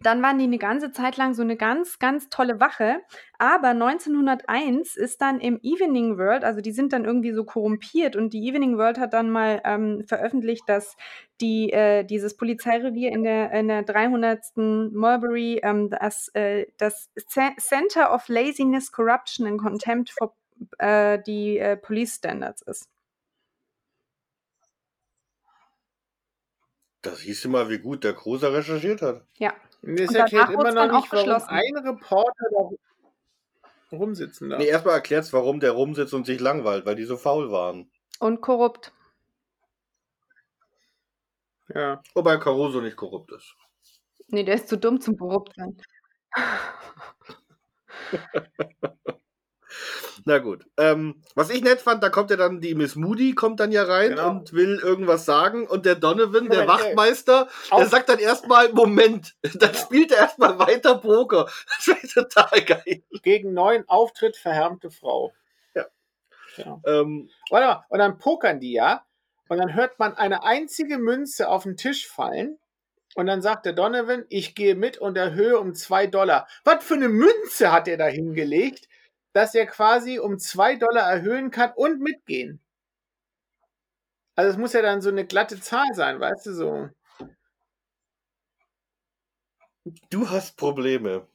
dann 0.00 0.22
waren 0.22 0.38
die 0.38 0.44
eine 0.44 0.58
ganze 0.58 0.92
Zeit 0.92 1.16
lang 1.16 1.34
so 1.34 1.42
eine 1.42 1.56
ganz, 1.56 1.98
ganz 1.98 2.28
tolle 2.28 2.60
Wache. 2.60 3.00
Aber 3.38 3.74
1901 3.74 4.96
ist 4.96 5.20
dann 5.20 5.40
im 5.40 5.58
Evening 5.62 6.18
World, 6.18 6.44
also 6.44 6.60
die 6.60 6.72
sind 6.72 6.92
dann 6.92 7.04
irgendwie 7.04 7.32
so 7.32 7.44
korrumpiert 7.44 8.16
und 8.16 8.32
die 8.32 8.46
Evening 8.48 8.78
World 8.78 8.98
hat 8.98 9.12
dann 9.12 9.30
mal 9.30 9.60
ähm, 9.64 10.04
veröffentlicht, 10.06 10.62
dass 10.66 10.96
die, 11.40 11.72
äh, 11.72 12.04
dieses 12.04 12.36
Polizeirevier 12.36 13.10
in 13.12 13.24
der, 13.24 13.50
in 13.52 13.68
der 13.68 13.82
300. 13.82 14.92
Mulberry 14.92 15.60
ähm, 15.62 15.90
das, 15.90 16.28
äh, 16.34 16.66
das 16.78 17.10
Ce- 17.28 17.56
Center 17.58 18.14
of 18.14 18.28
Laziness, 18.28 18.92
Corruption 18.92 19.46
and 19.46 19.60
Contempt 19.60 20.10
for 20.10 20.34
äh, 20.78 21.18
die 21.26 21.58
äh, 21.58 21.76
Police 21.76 22.16
Standards 22.16 22.62
ist. 22.62 22.88
Das 27.02 27.20
hieß 27.20 27.44
immer, 27.46 27.68
wie 27.68 27.78
gut 27.78 28.04
der 28.04 28.12
Großer 28.12 28.52
recherchiert 28.52 29.02
hat. 29.02 29.26
Ja. 29.38 29.52
Und 29.82 29.98
das 29.98 30.10
Und 30.10 30.16
erklärt 30.16 30.50
immer 30.50 30.70
noch 30.70 30.74
dann 30.74 30.90
auch 30.92 31.02
nicht, 31.02 31.12
warum 31.12 31.42
ein 31.48 31.76
Reporter 31.76 32.44
da 33.90 33.96
rumsitzen 33.96 34.50
darf. 34.50 34.60
Nee, 34.60 34.68
erstmal 34.68 34.94
erklärt's, 34.94 35.32
warum 35.32 35.58
der 35.58 35.72
rumsitzt 35.72 36.14
und 36.14 36.24
sich 36.24 36.40
langweilt, 36.40 36.86
weil 36.86 36.94
die 36.94 37.04
so 37.04 37.16
faul 37.16 37.50
waren. 37.50 37.90
Und 38.20 38.40
korrupt. 38.40 38.92
Ja. 41.74 42.00
Wobei 42.14 42.36
Caruso 42.36 42.80
nicht 42.80 42.96
korrupt 42.96 43.32
ist. 43.32 43.56
Nee, 44.28 44.44
der 44.44 44.54
ist 44.54 44.68
zu 44.68 44.78
dumm 44.78 45.00
zum 45.00 45.18
korrupt 45.18 45.54
sein. 45.56 45.76
Na 50.24 50.38
gut. 50.38 50.64
Ähm, 50.76 51.22
was 51.34 51.50
ich 51.50 51.62
nett 51.62 51.80
fand, 51.80 52.02
da 52.02 52.08
kommt 52.08 52.30
ja 52.30 52.36
dann 52.36 52.60
die 52.60 52.74
Miss 52.74 52.96
Moody, 52.96 53.34
kommt 53.34 53.60
dann 53.60 53.72
ja 53.72 53.84
rein 53.84 54.10
Genau. 54.10 54.30
und 54.30 54.52
will 54.52 54.78
irgendwas 54.82 55.24
sagen. 55.24 55.66
Und 55.66 55.86
der 55.86 55.94
Donovan, 55.96 56.48
der 56.48 56.62
Moment, 56.64 56.68
Wachtmeister, 56.68 57.48
der 57.70 57.78
Auf- 57.78 57.88
sagt 57.88 58.08
dann 58.08 58.18
erstmal, 58.18 58.72
Moment, 58.72 59.34
dann 59.54 59.74
spielt 59.74 60.12
er 60.12 60.18
erstmal 60.18 60.58
weiter 60.58 60.96
Poker. 60.98 61.48
Das 61.86 62.02
ist 62.02 62.14
total 62.14 62.62
geil. 62.62 63.02
Gegen 63.22 63.52
neuen 63.54 63.88
Auftritt 63.88 64.36
verhärmte 64.36 64.90
Frau. 64.90 65.32
Ja. 65.74 65.86
ja. 66.56 66.80
Ähm, 66.86 67.28
Warte 67.50 67.66
mal, 67.66 67.84
und 67.88 67.98
dann 67.98 68.18
pokern 68.18 68.60
die 68.60 68.72
ja. 68.72 69.04
Und 69.48 69.58
dann 69.58 69.74
hört 69.74 69.98
man 69.98 70.14
eine 70.16 70.44
einzige 70.44 70.98
Münze 70.98 71.48
auf 71.48 71.64
den 71.64 71.76
Tisch 71.76 72.08
fallen. 72.08 72.58
Und 73.14 73.26
dann 73.26 73.42
sagt 73.42 73.66
der 73.66 73.74
Donovan, 73.74 74.24
ich 74.30 74.54
gehe 74.54 74.74
mit 74.74 74.96
und 74.96 75.18
erhöhe 75.18 75.58
um 75.58 75.74
zwei 75.74 76.06
Dollar. 76.06 76.48
Was 76.64 76.82
für 76.82 76.94
eine 76.94 77.10
Münze 77.10 77.70
hat 77.70 77.86
er 77.86 77.98
da 77.98 78.06
hingelegt, 78.06 78.88
dass 79.32 79.54
er 79.54 79.66
quasi 79.66 80.18
um 80.18 80.38
zwei 80.38 80.76
Dollar 80.76 81.10
erhöhen 81.10 81.50
kann 81.50 81.72
und 81.74 82.00
mitgehen? 82.00 82.60
Also 84.34 84.50
es 84.50 84.56
muss 84.56 84.72
ja 84.72 84.82
dann 84.82 85.02
so 85.02 85.10
eine 85.10 85.26
glatte 85.26 85.60
Zahl 85.60 85.94
sein, 85.94 86.20
weißt 86.20 86.46
du 86.46 86.52
so. 86.54 86.88
du 90.10 90.30
hast 90.30 90.56
Probleme. 90.56 91.26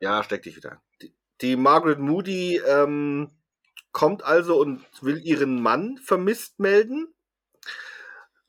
Ja, 0.00 0.22
steck 0.22 0.42
dich 0.42 0.56
wieder. 0.56 0.82
Die, 1.02 1.14
die 1.40 1.56
Margaret 1.56 1.98
Moody 1.98 2.56
ähm, 2.56 3.30
kommt 3.92 4.22
also 4.24 4.60
und 4.60 4.84
will 5.02 5.20
ihren 5.24 5.60
Mann 5.62 5.98
vermisst 5.98 6.58
melden. 6.58 7.13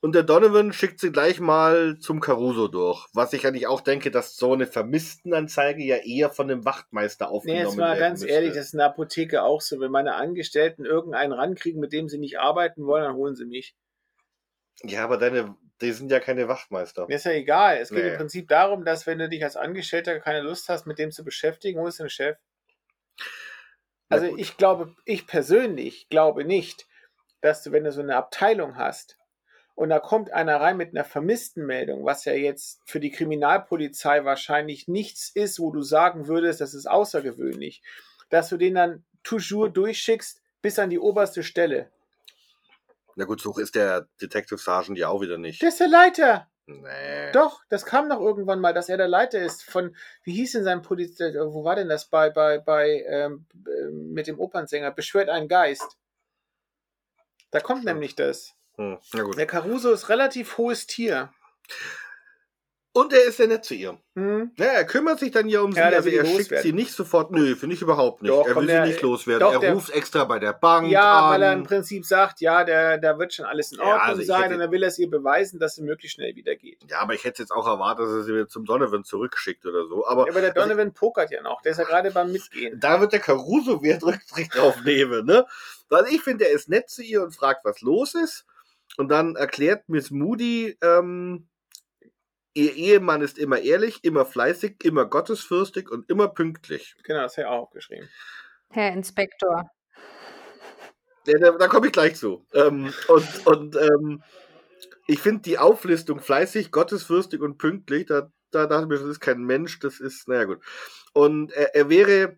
Und 0.00 0.14
der 0.14 0.22
Donovan 0.22 0.72
schickt 0.72 1.00
sie 1.00 1.10
gleich 1.10 1.40
mal 1.40 1.98
zum 1.98 2.20
Caruso 2.20 2.68
durch. 2.68 3.06
Was 3.14 3.32
ich 3.32 3.46
eigentlich 3.46 3.66
auch 3.66 3.80
denke, 3.80 4.10
dass 4.10 4.36
so 4.36 4.52
eine 4.52 4.66
Vermisstenanzeige 4.66 5.82
ja 5.82 5.96
eher 5.96 6.30
von 6.30 6.48
dem 6.48 6.64
Wachtmeister 6.64 7.26
Nee, 7.26 7.30
aufgenommen 7.32 7.64
jetzt 7.66 7.76
mal 7.76 7.98
ganz 7.98 8.20
müsste. 8.20 8.32
ehrlich, 8.34 8.50
das 8.54 8.66
ist 8.66 8.72
in 8.74 8.78
der 8.78 8.86
Apotheke 8.88 9.42
auch 9.42 9.60
so. 9.60 9.80
Wenn 9.80 9.90
meine 9.90 10.14
Angestellten 10.14 10.84
irgendeinen 10.84 11.32
rankriegen, 11.32 11.80
mit 11.80 11.92
dem 11.92 12.08
sie 12.08 12.18
nicht 12.18 12.38
arbeiten 12.38 12.84
wollen, 12.86 13.04
dann 13.04 13.14
holen 13.16 13.34
sie 13.34 13.46
mich. 13.46 13.74
Ja, 14.82 15.02
aber 15.02 15.16
deine, 15.16 15.56
die 15.80 15.92
sind 15.92 16.12
ja 16.12 16.20
keine 16.20 16.46
Wachtmeister. 16.46 17.06
Mir 17.08 17.16
ist 17.16 17.24
ja 17.24 17.32
egal. 17.32 17.78
Es 17.78 17.88
geht 17.88 18.04
Nee. 18.04 18.10
im 18.10 18.16
Prinzip 18.18 18.48
darum, 18.48 18.84
dass 18.84 19.06
wenn 19.06 19.18
du 19.18 19.28
dich 19.28 19.42
als 19.42 19.56
Angestellter 19.56 20.20
keine 20.20 20.42
Lust 20.42 20.68
hast, 20.68 20.86
mit 20.86 20.98
dem 20.98 21.10
zu 21.10 21.24
beschäftigen, 21.24 21.80
holst 21.80 21.98
du 21.98 22.02
einen 22.04 22.10
Chef. 22.10 22.36
Also 24.08 24.26
ich 24.36 24.56
glaube, 24.56 24.94
ich 25.04 25.26
persönlich 25.26 26.08
glaube 26.10 26.44
nicht, 26.44 26.86
dass 27.40 27.62
du, 27.62 27.72
wenn 27.72 27.84
du 27.84 27.90
so 27.92 28.02
eine 28.02 28.14
Abteilung 28.16 28.76
hast 28.76 29.18
und 29.76 29.90
da 29.90 30.00
kommt 30.00 30.32
einer 30.32 30.58
rein 30.58 30.78
mit 30.78 30.90
einer 30.90 31.04
Vermisstenmeldung, 31.04 32.04
was 32.06 32.24
ja 32.24 32.32
jetzt 32.32 32.80
für 32.86 32.98
die 32.98 33.10
Kriminalpolizei 33.10 34.24
wahrscheinlich 34.24 34.88
nichts 34.88 35.28
ist, 35.28 35.60
wo 35.60 35.70
du 35.70 35.82
sagen 35.82 36.28
würdest, 36.28 36.62
das 36.62 36.72
ist 36.72 36.86
außergewöhnlich, 36.86 37.82
dass 38.30 38.48
du 38.48 38.56
den 38.56 38.74
dann 38.74 39.04
toujours 39.22 39.74
durchschickst 39.74 40.42
bis 40.62 40.78
an 40.78 40.88
die 40.88 40.98
oberste 40.98 41.42
Stelle. 41.42 41.92
Na 43.16 43.26
gut, 43.26 43.40
so 43.42 43.56
ist 43.58 43.74
der 43.74 44.08
Detective 44.20 44.58
Sergeant 44.58 44.98
ja 44.98 45.08
auch 45.08 45.20
wieder 45.20 45.36
nicht. 45.36 45.60
Der 45.60 45.68
ist 45.68 45.80
der 45.80 45.88
Leiter. 45.88 46.50
Nee. 46.66 47.32
Doch, 47.32 47.62
das 47.68 47.84
kam 47.84 48.08
doch 48.08 48.20
irgendwann 48.20 48.60
mal, 48.60 48.72
dass 48.72 48.88
er 48.88 48.96
der 48.96 49.08
Leiter 49.08 49.40
ist 49.40 49.62
von, 49.62 49.94
wie 50.24 50.32
hieß 50.32 50.52
denn 50.52 50.64
sein 50.64 50.82
Poliz, 50.82 51.20
äh, 51.20 51.34
wo 51.34 51.64
war 51.64 51.76
denn 51.76 51.88
das 51.88 52.06
bei, 52.06 52.30
bei, 52.30 52.58
bei, 52.58 53.04
ähm, 53.08 53.46
äh, 53.54 53.90
mit 53.90 54.26
dem 54.26 54.40
Opernsänger, 54.40 54.90
beschwört 54.90 55.28
ein 55.28 55.48
Geist. 55.48 55.98
Da 57.50 57.60
kommt 57.60 57.82
Stimmt. 57.82 57.94
nämlich 57.94 58.16
das. 58.16 58.55
Hm. 58.78 58.98
Der 59.36 59.46
Caruso 59.46 59.90
ist 59.92 60.08
relativ 60.08 60.58
hohes 60.58 60.86
Tier. 60.86 61.30
Und 62.92 63.12
er 63.12 63.24
ist 63.24 63.36
sehr 63.36 63.46
nett 63.46 63.62
zu 63.62 63.74
ihr. 63.74 63.98
Hm? 64.14 64.52
Ja, 64.56 64.64
er 64.66 64.86
kümmert 64.86 65.18
sich 65.18 65.30
dann 65.30 65.50
ja 65.50 65.60
um 65.60 65.70
sie, 65.70 65.78
Ja, 65.80 65.84
also 65.90 66.08
er 66.08 66.24
schickt 66.24 66.38
loswerden. 66.38 66.62
sie 66.62 66.72
nicht 66.72 66.92
sofort. 66.94 67.30
Nö, 67.30 67.54
finde 67.54 67.74
ich 67.76 67.82
überhaupt 67.82 68.22
nicht. 68.22 68.30
Doch, 68.32 68.46
er 68.46 68.56
will 68.56 68.66
der- 68.66 68.84
sie 68.86 68.92
nicht 68.92 69.02
loswerden. 69.02 69.40
doch, 69.40 69.52
er 69.52 69.60
der- 69.60 69.74
ruft 69.74 69.90
extra 69.90 70.24
bei 70.24 70.38
der 70.38 70.54
Bank 70.54 70.88
Ja, 70.88 71.26
an. 71.26 71.30
weil 71.34 71.42
er 71.42 71.52
im 71.52 71.64
Prinzip 71.64 72.06
sagt, 72.06 72.40
ja, 72.40 72.64
der, 72.64 72.96
da 72.96 73.18
wird 73.18 73.34
schon 73.34 73.44
alles 73.44 73.72
in 73.72 73.78
Ja, 73.80 73.84
Ordnung 73.84 74.00
also 74.00 74.22
ich 74.22 74.26
sein 74.28 74.44
hätte- 74.44 74.54
und 74.54 74.60
dann 74.60 74.70
will 74.70 74.82
er 74.82 74.88
es 74.88 74.98
ihr 74.98 75.10
beweisen, 75.10 75.60
dass 75.60 75.72
es 75.76 75.84
möglichst 75.84 76.14
schnell 76.14 76.34
wieder 76.36 76.56
geht. 76.56 76.78
Ja, 76.88 77.00
aber 77.00 77.12
ich 77.12 77.24
hätte 77.24 77.42
jetzt 77.42 77.50
auch 77.50 77.66
erwartet, 77.66 78.06
dass 78.06 78.12
er 78.14 78.22
sie 78.22 78.32
wieder 78.32 78.48
zum 78.48 78.64
Donovan 78.64 79.04
zurückschickt 79.04 79.66
oder 79.66 79.86
so. 79.88 80.06
Aber 80.06 80.22
Aber 80.30 80.40
der 80.40 80.54
Donovan 80.54 80.94
pokert 80.94 81.30
ja 81.30 81.42
noch, 81.42 81.60
der 81.60 81.72
ist 81.72 81.78
ja 81.78 81.84
gerade 81.84 82.10
beim 82.12 82.32
Mitgehen. 82.32 82.80
da 82.80 82.98
wird 83.02 83.12
der 83.12 83.20
Caruso 83.20 83.82
Wert 83.82 84.04
Rücksicht 84.04 84.54
drauf 84.56 84.76
nehmen, 84.86 85.26
ne? 85.26 85.44
Weil 85.90 86.06
ich 86.06 86.22
finde, 86.22 86.46
er 86.48 86.54
ist 86.54 86.70
nett 86.70 86.88
zu 86.88 87.02
ihr 87.02 87.22
und 87.22 87.32
fragt, 87.36 87.62
was 87.66 87.82
los 87.82 88.14
ist. 88.14 88.46
Und 88.96 89.08
dann 89.08 89.36
erklärt 89.36 89.88
Miss 89.88 90.10
Moody, 90.10 90.76
ähm, 90.82 91.48
ihr 92.54 92.74
Ehemann 92.74 93.20
ist 93.20 93.38
immer 93.38 93.60
ehrlich, 93.60 94.02
immer 94.02 94.24
fleißig, 94.24 94.84
immer 94.84 95.04
gottesfürchtig 95.04 95.90
und 95.90 96.08
immer 96.10 96.28
pünktlich. 96.28 96.96
Genau, 97.04 97.22
das 97.22 97.36
hat 97.36 97.44
er 97.44 97.50
auch 97.50 97.62
aufgeschrieben. 97.64 98.08
Herr 98.70 98.92
Inspektor. 98.92 99.70
Ja, 101.26 101.38
da, 101.38 101.50
da 101.52 101.68
komme 101.68 101.86
ich 101.86 101.92
gleich 101.92 102.16
zu. 102.16 102.46
Ähm, 102.54 102.92
und 103.08 103.46
und 103.46 103.76
ähm, 103.76 104.22
ich 105.06 105.20
finde 105.20 105.42
die 105.42 105.58
Auflistung 105.58 106.20
fleißig, 106.20 106.72
gottesfürchtig 106.72 107.40
und 107.40 107.58
pünktlich, 107.58 108.06
da, 108.06 108.30
da 108.50 108.66
dachte 108.66 108.84
ich 108.84 108.88
mir, 108.88 108.98
das 108.98 109.08
ist 109.08 109.20
kein 109.20 109.44
Mensch, 109.44 109.78
das 109.78 110.00
ist, 110.00 110.26
naja 110.28 110.44
gut. 110.44 110.64
Und 111.12 111.52
er, 111.52 111.74
er 111.74 111.88
wäre 111.88 112.36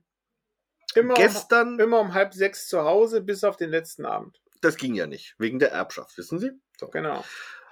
Immer, 0.94 1.14
gestern, 1.14 1.74
um, 1.74 1.80
immer 1.80 2.00
um 2.00 2.14
halb 2.14 2.34
sechs 2.34 2.68
zu 2.68 2.82
Hause, 2.82 3.20
bis 3.20 3.44
auf 3.44 3.56
den 3.56 3.70
letzten 3.70 4.04
Abend. 4.04 4.40
Das 4.60 4.76
ging 4.76 4.94
ja 4.94 5.06
nicht, 5.06 5.34
wegen 5.38 5.58
der 5.58 5.72
Erbschaft, 5.72 6.16
wissen 6.18 6.38
Sie? 6.38 6.50
So. 6.78 6.88
Genau. 6.88 7.24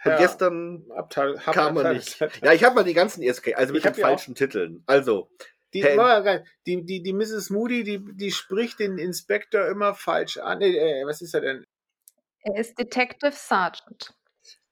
Und 0.04 0.16
gestern 0.18 0.84
Abteil, 0.94 1.34
kam 1.34 1.76
er 1.78 1.94
nicht. 1.94 2.20
Ja, 2.42 2.52
ich 2.52 2.62
habe 2.62 2.76
mal 2.76 2.84
die 2.84 2.94
ganzen 2.94 3.22
ESK, 3.22 3.54
also 3.56 3.72
mit 3.72 3.80
Ich 3.80 3.86
hab 3.86 3.94
den 3.94 3.96
die 3.98 4.04
auch. 4.04 4.08
falschen 4.08 4.34
Titeln. 4.36 4.82
Also, 4.86 5.28
Die, 5.74 5.82
Hey. 5.82 6.42
die, 6.66 6.84
die, 6.84 7.02
die 7.02 7.12
Mrs. 7.12 7.50
Moody, 7.50 7.82
die, 7.82 7.98
die 8.14 8.30
spricht 8.30 8.78
den 8.78 8.98
Inspektor 8.98 9.66
immer 9.66 9.94
falsch 9.94 10.36
an. 10.38 10.58
Nee, 10.58 10.76
äh, 10.76 11.04
was 11.06 11.20
ist 11.22 11.34
er 11.34 11.40
denn? 11.40 11.64
Er 12.42 12.60
ist 12.60 12.78
Detective 12.78 13.32
Sergeant. 13.32 14.14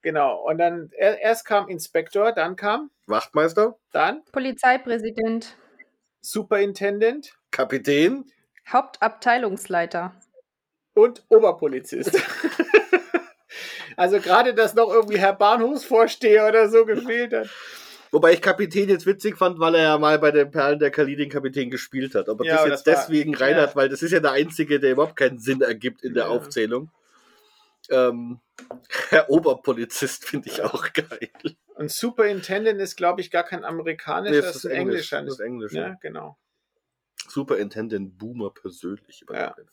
Genau. 0.01 0.41
Und 0.47 0.57
dann 0.59 0.89
er, 0.97 1.19
erst 1.19 1.45
kam 1.45 1.67
Inspektor, 1.67 2.31
dann 2.31 2.55
kam, 2.55 2.91
Wachtmeister, 3.07 3.77
dann 3.91 4.23
Polizeipräsident. 4.31 5.57
Superintendent 6.21 7.33
Kapitän, 7.51 8.25
Hauptabteilungsleiter. 8.71 10.15
Und 10.95 11.23
Oberpolizist. 11.29 12.11
also 13.97 14.19
gerade, 14.19 14.53
dass 14.53 14.73
noch 14.73 14.89
irgendwie 14.91 15.17
Herr 15.19 15.33
Bahnhofsvorsteher 15.33 16.47
oder 16.47 16.69
so 16.69 16.85
gefehlt 16.85 17.33
hat. 17.33 17.49
Wobei 18.11 18.33
ich 18.33 18.41
Kapitän 18.41 18.87
jetzt 18.89 19.05
witzig 19.05 19.37
fand, 19.37 19.59
weil 19.59 19.75
er 19.75 19.81
ja 19.83 19.97
mal 19.97 20.17
bei 20.19 20.31
den 20.31 20.49
Perlen 20.49 20.79
der 20.79 20.89
Kali 20.91 21.15
den 21.17 21.29
Kapitän 21.29 21.69
gespielt 21.69 22.15
hat. 22.15 22.29
Aber 22.29 22.45
Ja, 22.45 22.57
das 22.57 22.65
jetzt 22.67 22.87
das 22.87 22.95
war- 22.95 23.01
deswegen 23.07 23.35
rein 23.35 23.55
ja. 23.57 23.63
hat, 23.63 23.75
weil 23.75 23.89
das 23.89 24.01
ist 24.01 24.11
ja 24.11 24.19
der 24.21 24.31
einzige, 24.31 24.79
der 24.79 24.91
überhaupt 24.93 25.17
keinen 25.17 25.37
Sinn 25.39 25.61
ergibt 25.61 26.01
in 26.03 26.13
der 26.13 26.25
Ja. 26.25 26.29
Aufzählung. 26.29 26.91
Ähm, 27.89 28.39
Herr 29.09 29.29
Oberpolizist 29.29 30.25
finde 30.25 30.49
ich 30.49 30.61
auch 30.63 30.93
geil. 30.93 31.29
Und 31.75 31.91
Superintendent 31.91 32.79
ist, 32.79 32.95
glaube 32.95 33.19
ich, 33.19 33.31
gar 33.31 33.43
kein 33.43 33.65
amerikanischer, 33.65 34.41
das 34.41 34.55
ist 34.57 34.65
ein 34.65 34.71
Englisch, 34.71 35.11
englischer. 35.11 35.21
Das 35.23 35.33
ist 35.33 35.39
Englisch. 35.41 35.73
Ja, 35.73 35.95
genau. 36.01 36.37
Superintendent 37.27 38.17
Boomer 38.17 38.51
persönlich. 38.51 39.23
über 39.23 39.35
Ja. 39.37 39.53
Fall. 39.53 39.65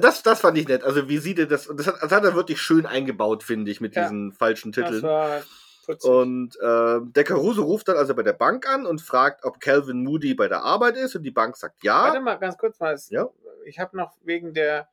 Das, 0.00 0.22
das 0.22 0.40
fand 0.40 0.58
ich 0.58 0.68
nett. 0.68 0.84
Also 0.84 1.08
wie 1.08 1.18
sieht 1.18 1.38
er 1.38 1.46
das? 1.46 1.68
Das 1.74 1.86
hat, 1.86 1.96
das 2.02 2.12
hat 2.12 2.24
er 2.24 2.34
wirklich 2.34 2.60
schön 2.60 2.84
eingebaut, 2.86 3.42
finde 3.42 3.70
ich, 3.70 3.80
mit 3.80 3.94
Ja. 3.96 4.02
diesen 4.02 4.32
falschen 4.32 4.72
Das 4.72 4.84
Titeln. 4.84 5.02
war 5.02 5.42
putzig. 5.86 6.10
Und 6.10 6.56
äh, 6.60 6.98
der 7.02 7.24
Caruso 7.24 7.62
ruft 7.62 7.88
dann 7.88 7.96
also 7.96 8.14
bei 8.14 8.22
der 8.22 8.34
Bank 8.34 8.68
an 8.68 8.84
und 8.86 9.00
fragt, 9.00 9.44
ob 9.44 9.60
Calvin 9.60 10.02
Moody 10.04 10.34
bei 10.34 10.48
der 10.48 10.62
Arbeit 10.62 10.96
ist. 10.96 11.16
Und 11.16 11.22
die 11.22 11.30
Bank 11.30 11.56
sagt 11.56 11.82
Warte 11.84 12.16
ja. 12.16 12.20
mal, 12.22 12.36
ganz 12.36 12.58
kurz 12.58 12.78
mal. 12.78 12.98
Ja. 13.08 13.28
Ich 13.64 13.78
habe 13.78 13.96
noch 13.96 14.12
wegen 14.22 14.52
der 14.52 14.88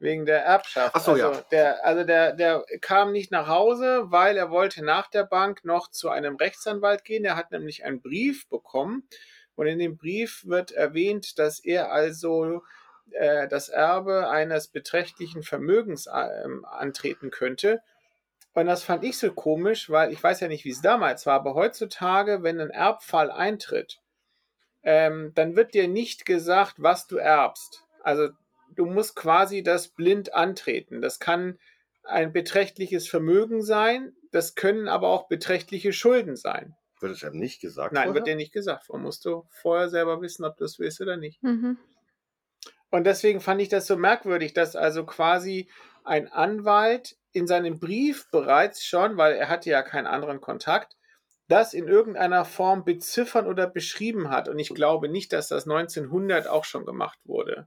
wegen 0.00 0.26
der 0.26 0.44
Erbschaft. 0.44 0.96
Ach 0.96 1.00
so, 1.00 1.12
also 1.12 1.30
ja. 1.30 1.44
Der, 1.52 1.86
also 1.86 2.02
der, 2.02 2.32
der 2.32 2.64
kam 2.80 3.12
nicht 3.12 3.30
nach 3.30 3.46
Hause, 3.46 4.06
weil 4.06 4.36
er 4.36 4.50
wollte 4.50 4.84
nach 4.84 5.08
der 5.08 5.22
Bank 5.22 5.64
noch 5.64 5.88
zu 5.88 6.08
einem 6.08 6.34
Rechtsanwalt 6.34 7.04
gehen. 7.04 7.24
Er 7.24 7.36
hat 7.36 7.52
nämlich 7.52 7.84
einen 7.84 8.00
Brief 8.00 8.48
bekommen. 8.48 9.06
Und 9.54 9.68
in 9.68 9.78
dem 9.78 9.96
Brief 9.96 10.44
wird 10.44 10.72
erwähnt, 10.72 11.38
dass 11.38 11.60
er 11.60 11.92
also 11.92 12.62
äh, 13.14 13.48
das 13.48 13.68
Erbe 13.68 14.28
eines 14.28 14.68
beträchtlichen 14.68 15.42
Vermögens 15.42 16.06
ähm, 16.06 16.64
antreten 16.64 17.30
könnte. 17.30 17.82
Und 18.54 18.66
das 18.66 18.82
fand 18.82 19.04
ich 19.04 19.18
so 19.18 19.32
komisch, 19.32 19.88
weil 19.90 20.12
ich 20.12 20.22
weiß 20.22 20.40
ja 20.40 20.48
nicht, 20.48 20.64
wie 20.64 20.70
es 20.70 20.82
damals 20.82 21.24
war, 21.26 21.34
aber 21.34 21.54
heutzutage, 21.54 22.42
wenn 22.42 22.60
ein 22.60 22.70
Erbfall 22.70 23.30
eintritt, 23.30 24.00
ähm, 24.82 25.32
dann 25.34 25.56
wird 25.56 25.74
dir 25.74 25.88
nicht 25.88 26.26
gesagt, 26.26 26.74
was 26.78 27.06
du 27.06 27.16
erbst. 27.16 27.84
Also 28.02 28.28
du 28.74 28.84
musst 28.86 29.16
quasi 29.16 29.62
das 29.62 29.88
blind 29.88 30.34
antreten. 30.34 31.00
Das 31.00 31.18
kann 31.18 31.58
ein 32.04 32.32
beträchtliches 32.32 33.08
Vermögen 33.08 33.62
sein, 33.62 34.14
das 34.32 34.54
können 34.54 34.88
aber 34.88 35.08
auch 35.08 35.28
beträchtliche 35.28 35.92
Schulden 35.92 36.36
sein. 36.36 36.74
Wird 37.00 37.12
es 37.12 37.24
einem 37.24 37.38
nicht 37.38 37.60
gesagt? 37.60 37.92
Nein, 37.92 38.04
vorher? 38.04 38.14
wird 38.14 38.26
dir 38.26 38.36
nicht 38.36 38.52
gesagt. 38.52 38.84
Vorher 38.84 39.02
musst 39.02 39.24
du 39.24 39.46
vorher 39.50 39.88
selber 39.88 40.20
wissen, 40.20 40.44
ob 40.44 40.56
du 40.56 40.64
es 40.64 40.78
willst 40.78 41.00
oder 41.00 41.16
nicht. 41.16 41.42
Mhm. 41.42 41.78
Und 42.92 43.04
deswegen 43.04 43.40
fand 43.40 43.60
ich 43.62 43.70
das 43.70 43.86
so 43.86 43.96
merkwürdig, 43.96 44.52
dass 44.52 44.76
also 44.76 45.06
quasi 45.06 45.66
ein 46.04 46.30
Anwalt 46.30 47.16
in 47.32 47.46
seinem 47.46 47.80
Brief 47.80 48.30
bereits 48.30 48.84
schon, 48.84 49.16
weil 49.16 49.34
er 49.34 49.48
hatte 49.48 49.70
ja 49.70 49.80
keinen 49.80 50.06
anderen 50.06 50.42
Kontakt, 50.42 50.94
das 51.48 51.72
in 51.72 51.88
irgendeiner 51.88 52.44
Form 52.44 52.84
beziffern 52.84 53.46
oder 53.46 53.66
beschrieben 53.66 54.28
hat. 54.28 54.46
Und 54.50 54.58
ich 54.58 54.68
glaube 54.68 55.08
nicht, 55.08 55.32
dass 55.32 55.48
das 55.48 55.64
1900 55.64 56.46
auch 56.46 56.64
schon 56.64 56.84
gemacht 56.84 57.18
wurde. 57.24 57.66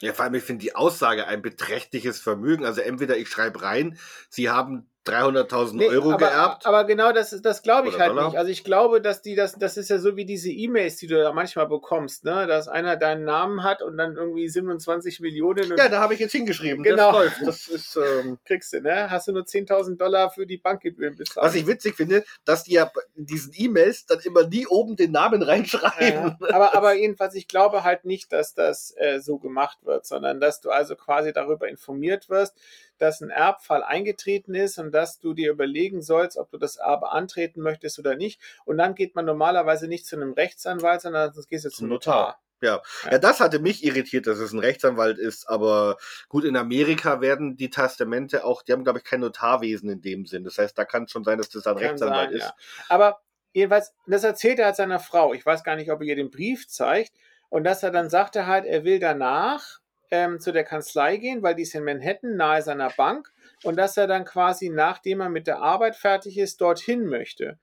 Ja, 0.00 0.14
vor 0.14 0.24
allem, 0.24 0.34
ich 0.34 0.44
finde 0.44 0.62
die 0.62 0.74
Aussage 0.74 1.26
ein 1.26 1.42
beträchtliches 1.42 2.20
Vermögen. 2.20 2.64
Also 2.64 2.80
entweder 2.80 3.18
ich 3.18 3.28
schreibe 3.28 3.60
rein, 3.60 3.98
Sie 4.30 4.48
haben 4.48 4.88
300.000 5.06 5.74
Nee, 5.74 5.88
Euro 5.88 6.10
aber, 6.12 6.18
geerbt. 6.18 6.66
aber 6.66 6.84
genau 6.84 7.12
das, 7.12 7.30
das 7.42 7.62
glaube 7.62 7.88
ich 7.88 7.94
Oder 7.94 8.02
halt 8.04 8.12
Dollar. 8.12 8.26
nicht. 8.28 8.38
Also 8.38 8.50
ich 8.50 8.62
glaube, 8.64 9.00
dass 9.00 9.22
die 9.22 9.34
das, 9.34 9.54
das 9.54 9.76
ist 9.76 9.88
ja 9.88 9.98
so 9.98 10.16
wie 10.16 10.24
diese 10.26 10.50
E-Mails, 10.50 10.96
die 10.96 11.06
du 11.06 11.16
da 11.20 11.32
manchmal 11.32 11.66
bekommst, 11.66 12.24
ne? 12.24 12.46
Dass 12.46 12.68
einer 12.68 12.96
deinen 12.96 13.24
Namen 13.24 13.62
hat 13.62 13.82
und 13.82 13.96
dann 13.96 14.16
irgendwie 14.16 14.48
27 14.48 15.20
Millionen 15.20 15.72
und 15.72 15.78
ja, 15.78 15.88
da 15.88 16.00
habe 16.00 16.14
ich 16.14 16.20
jetzt 16.20 16.32
hingeschrieben. 16.32 16.82
Genau. 16.82 17.12
Das 17.12 17.40
läuft. 17.40 17.46
Das 17.46 17.68
ist, 17.68 17.96
ähm, 17.96 18.38
kriegst 18.44 18.72
du, 18.72 18.80
ne? 18.82 19.10
Hast 19.10 19.28
du 19.28 19.32
nur 19.32 19.44
10.000 19.44 19.96
Dollar 19.96 20.30
für 20.30 20.46
die 20.46 20.58
Bankgebühren 20.58 21.16
bezahlt. 21.16 21.46
was 21.46 21.54
ich 21.54 21.66
witzig 21.66 21.94
finde, 21.96 22.24
dass 22.44 22.64
die 22.64 22.72
ja 22.72 22.90
in 23.16 23.24
diesen 23.26 23.52
E-Mails 23.56 24.06
dann 24.06 24.20
immer 24.20 24.46
nie 24.46 24.66
oben 24.66 24.96
den 24.96 25.12
Namen 25.12 25.42
reinschreiben. 25.42 26.36
Ja, 26.40 26.54
aber, 26.54 26.74
aber 26.74 26.94
jedenfalls, 26.94 27.34
ich 27.34 27.48
glaube 27.48 27.84
halt 27.84 28.04
nicht, 28.04 28.32
dass 28.32 28.54
das 28.54 28.94
äh, 28.98 29.20
so 29.20 29.38
gemacht 29.38 29.78
wird, 29.84 30.06
sondern 30.06 30.40
dass 30.40 30.60
du 30.60 30.70
also 30.70 30.96
quasi 30.96 31.32
darüber 31.32 31.68
informiert 31.68 32.28
wirst, 32.28 32.56
dass 32.98 33.20
ein 33.20 33.30
Erbfall 33.30 33.82
eingetreten 33.82 34.54
ist 34.54 34.78
und 34.78 34.92
dass 34.92 35.18
du 35.18 35.34
dir 35.34 35.50
überlegen 35.50 36.02
sollst, 36.02 36.36
ob 36.36 36.50
du 36.50 36.58
das 36.58 36.76
Erbe 36.76 37.10
antreten 37.10 37.60
möchtest 37.60 37.98
oder 37.98 38.16
nicht. 38.16 38.40
Und 38.64 38.78
dann 38.78 38.94
geht 38.94 39.14
man 39.14 39.24
normalerweise 39.24 39.88
nicht 39.88 40.06
zu 40.06 40.16
einem 40.16 40.32
Rechtsanwalt, 40.32 41.00
sondern 41.00 41.32
sonst 41.32 41.48
gehst 41.48 41.64
du 41.64 41.70
zum 41.70 41.88
Notar. 41.88 42.14
Notar. 42.16 42.28
Ja. 42.28 42.48
Ja. 42.60 42.82
ja, 43.12 43.18
das 43.18 43.38
hatte 43.38 43.60
mich 43.60 43.84
irritiert, 43.84 44.26
dass 44.26 44.38
es 44.38 44.52
ein 44.52 44.58
Rechtsanwalt 44.58 45.18
ist, 45.18 45.48
aber 45.48 45.96
gut, 46.28 46.44
in 46.44 46.56
Amerika 46.56 47.20
werden 47.20 47.56
die 47.56 47.70
Testamente 47.70 48.44
auch, 48.44 48.62
die 48.62 48.72
haben, 48.72 48.82
glaube 48.82 48.98
ich, 48.98 49.04
kein 49.04 49.20
Notarwesen 49.20 49.88
in 49.88 50.00
dem 50.00 50.26
Sinn. 50.26 50.42
Das 50.42 50.58
heißt, 50.58 50.76
da 50.76 50.84
kann 50.84 51.04
es 51.04 51.12
schon 51.12 51.22
sein, 51.22 51.38
dass 51.38 51.50
das 51.50 51.66
ein 51.68 51.76
Kann 51.76 51.84
Rechtsanwalt 51.84 52.30
sein, 52.30 52.36
ist. 52.36 52.46
ja. 52.46 52.54
Aber 52.88 53.20
jedenfalls, 53.52 53.94
das 54.06 54.24
erzählt 54.24 54.58
er 54.58 54.66
halt 54.66 54.76
seiner 54.76 54.98
Frau. 54.98 55.34
Ich 55.34 55.46
weiß 55.46 55.62
gar 55.62 55.76
nicht, 55.76 55.90
ob 55.90 56.00
er 56.00 56.08
ihr 56.08 56.16
den 56.16 56.30
Brief 56.30 56.66
zeigt. 56.68 57.12
Und 57.50 57.64
dass 57.64 57.82
er 57.82 57.90
dann 57.90 58.10
sagte 58.10 58.46
halt, 58.46 58.66
er 58.66 58.84
will 58.84 58.98
danach 58.98 59.78
ähm, 60.10 60.40
zu 60.40 60.52
der 60.52 60.64
Kanzlei 60.64 61.16
gehen, 61.16 61.42
weil 61.42 61.54
die 61.54 61.62
ist 61.62 61.74
in 61.74 61.84
Manhattan, 61.84 62.36
nahe 62.36 62.62
seiner 62.62 62.90
Bank. 62.90 63.32
Und 63.64 63.76
dass 63.76 63.96
er 63.96 64.06
dann 64.06 64.24
quasi, 64.24 64.68
nachdem 64.68 65.20
er 65.20 65.28
mit 65.28 65.46
der 65.46 65.60
Arbeit 65.60 65.96
fertig 65.96 66.38
ist, 66.38 66.60
dorthin 66.60 67.06
möchte. 67.06 67.58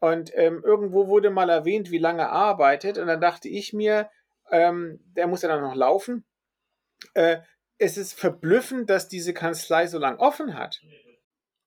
Und 0.00 0.30
ähm, 0.34 0.62
irgendwo 0.64 1.08
wurde 1.08 1.30
mal 1.30 1.50
erwähnt, 1.50 1.90
wie 1.90 1.98
lange 1.98 2.22
er 2.22 2.32
arbeitet. 2.32 2.98
Und 2.98 3.06
dann 3.06 3.20
dachte 3.20 3.48
ich 3.48 3.72
mir, 3.72 4.10
ähm, 4.50 5.00
der 5.16 5.26
muss 5.26 5.42
ja 5.42 5.48
dann 5.48 5.62
noch 5.62 5.74
laufen. 5.74 6.24
Äh, 7.14 7.38
es 7.78 7.96
ist 7.96 8.18
verblüffend, 8.18 8.88
dass 8.90 9.08
diese 9.08 9.34
Kanzlei 9.34 9.86
so 9.86 9.98
lang 9.98 10.18
offen 10.18 10.54
hat. 10.54 10.80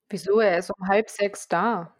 Wieso? 0.08 0.40
Er 0.40 0.58
ist 0.58 0.70
um 0.70 0.88
halb 0.88 1.10
sechs 1.10 1.48
da. 1.48 1.94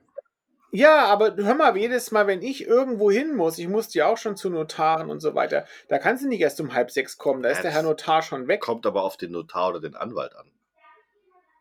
Ja, 0.71 1.07
aber 1.07 1.35
hör 1.37 1.55
mal, 1.55 1.77
jedes 1.77 2.11
Mal, 2.11 2.27
wenn 2.27 2.43
ich 2.43 2.67
irgendwo 2.67 3.11
hin 3.11 3.35
muss, 3.35 3.59
ich 3.59 3.69
musste 3.69 3.99
ja 3.99 4.07
auch 4.07 4.19
schon 4.19 4.37
zu 4.37 4.51
Notaren 4.51 5.09
und 5.09 5.21
so 5.21 5.35
weiter, 5.35 5.67
da 5.89 5.99
kannst 5.99 6.25
du 6.25 6.29
nicht 6.29 6.41
erst 6.41 6.61
um 6.61 6.75
halb 6.75 6.91
sechs 6.91 7.17
kommen, 7.17 7.43
da 7.43 7.49
ist 7.49 7.59
Ja, 7.59 7.63
der 7.63 7.71
Herr 7.73 7.83
Notar 7.83 8.23
schon 8.23 8.49
weg. 8.49 8.61
Kommt 8.61 8.85
aber 8.85 9.03
auf 9.03 9.17
den 9.17 9.33
Notar 9.33 9.71
oder 9.71 9.81
den 9.81 9.95
Anwalt 9.95 10.35
an. 10.37 10.51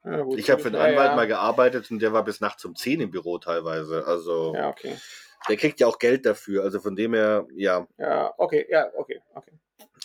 Ja, 0.04 0.22
gut, 0.22 0.40
Ich 0.40 0.50
habe 0.50 0.62
für 0.62 0.72
den 0.72 0.80
Anwalt 0.80 1.10
ja. 1.10 1.16
mal 1.16 1.28
gearbeitet 1.28 1.90
und 1.92 2.00
der 2.00 2.14
war 2.14 2.24
bis 2.24 2.42
nachts 2.42 2.64
um 2.66 2.76
10 2.76 3.02
im 3.02 3.12
Büro 3.12 3.38
teilweise. 3.38 4.06
Also 4.06 4.54
Ja, 4.56 4.70
okay. 4.70 4.96
der 5.48 5.58
kriegt 5.58 5.80
ja 5.80 5.88
auch 5.88 6.00
Geld 6.00 6.26
dafür. 6.26 6.64
Also 6.64 6.80
von 6.80 6.96
dem 6.96 7.14
her, 7.14 7.48
ja. 7.56 7.88
Ja, 7.98 8.34
okay, 8.38 8.66
ja, 8.70 8.88
okay, 8.96 9.22
okay. 9.34 9.54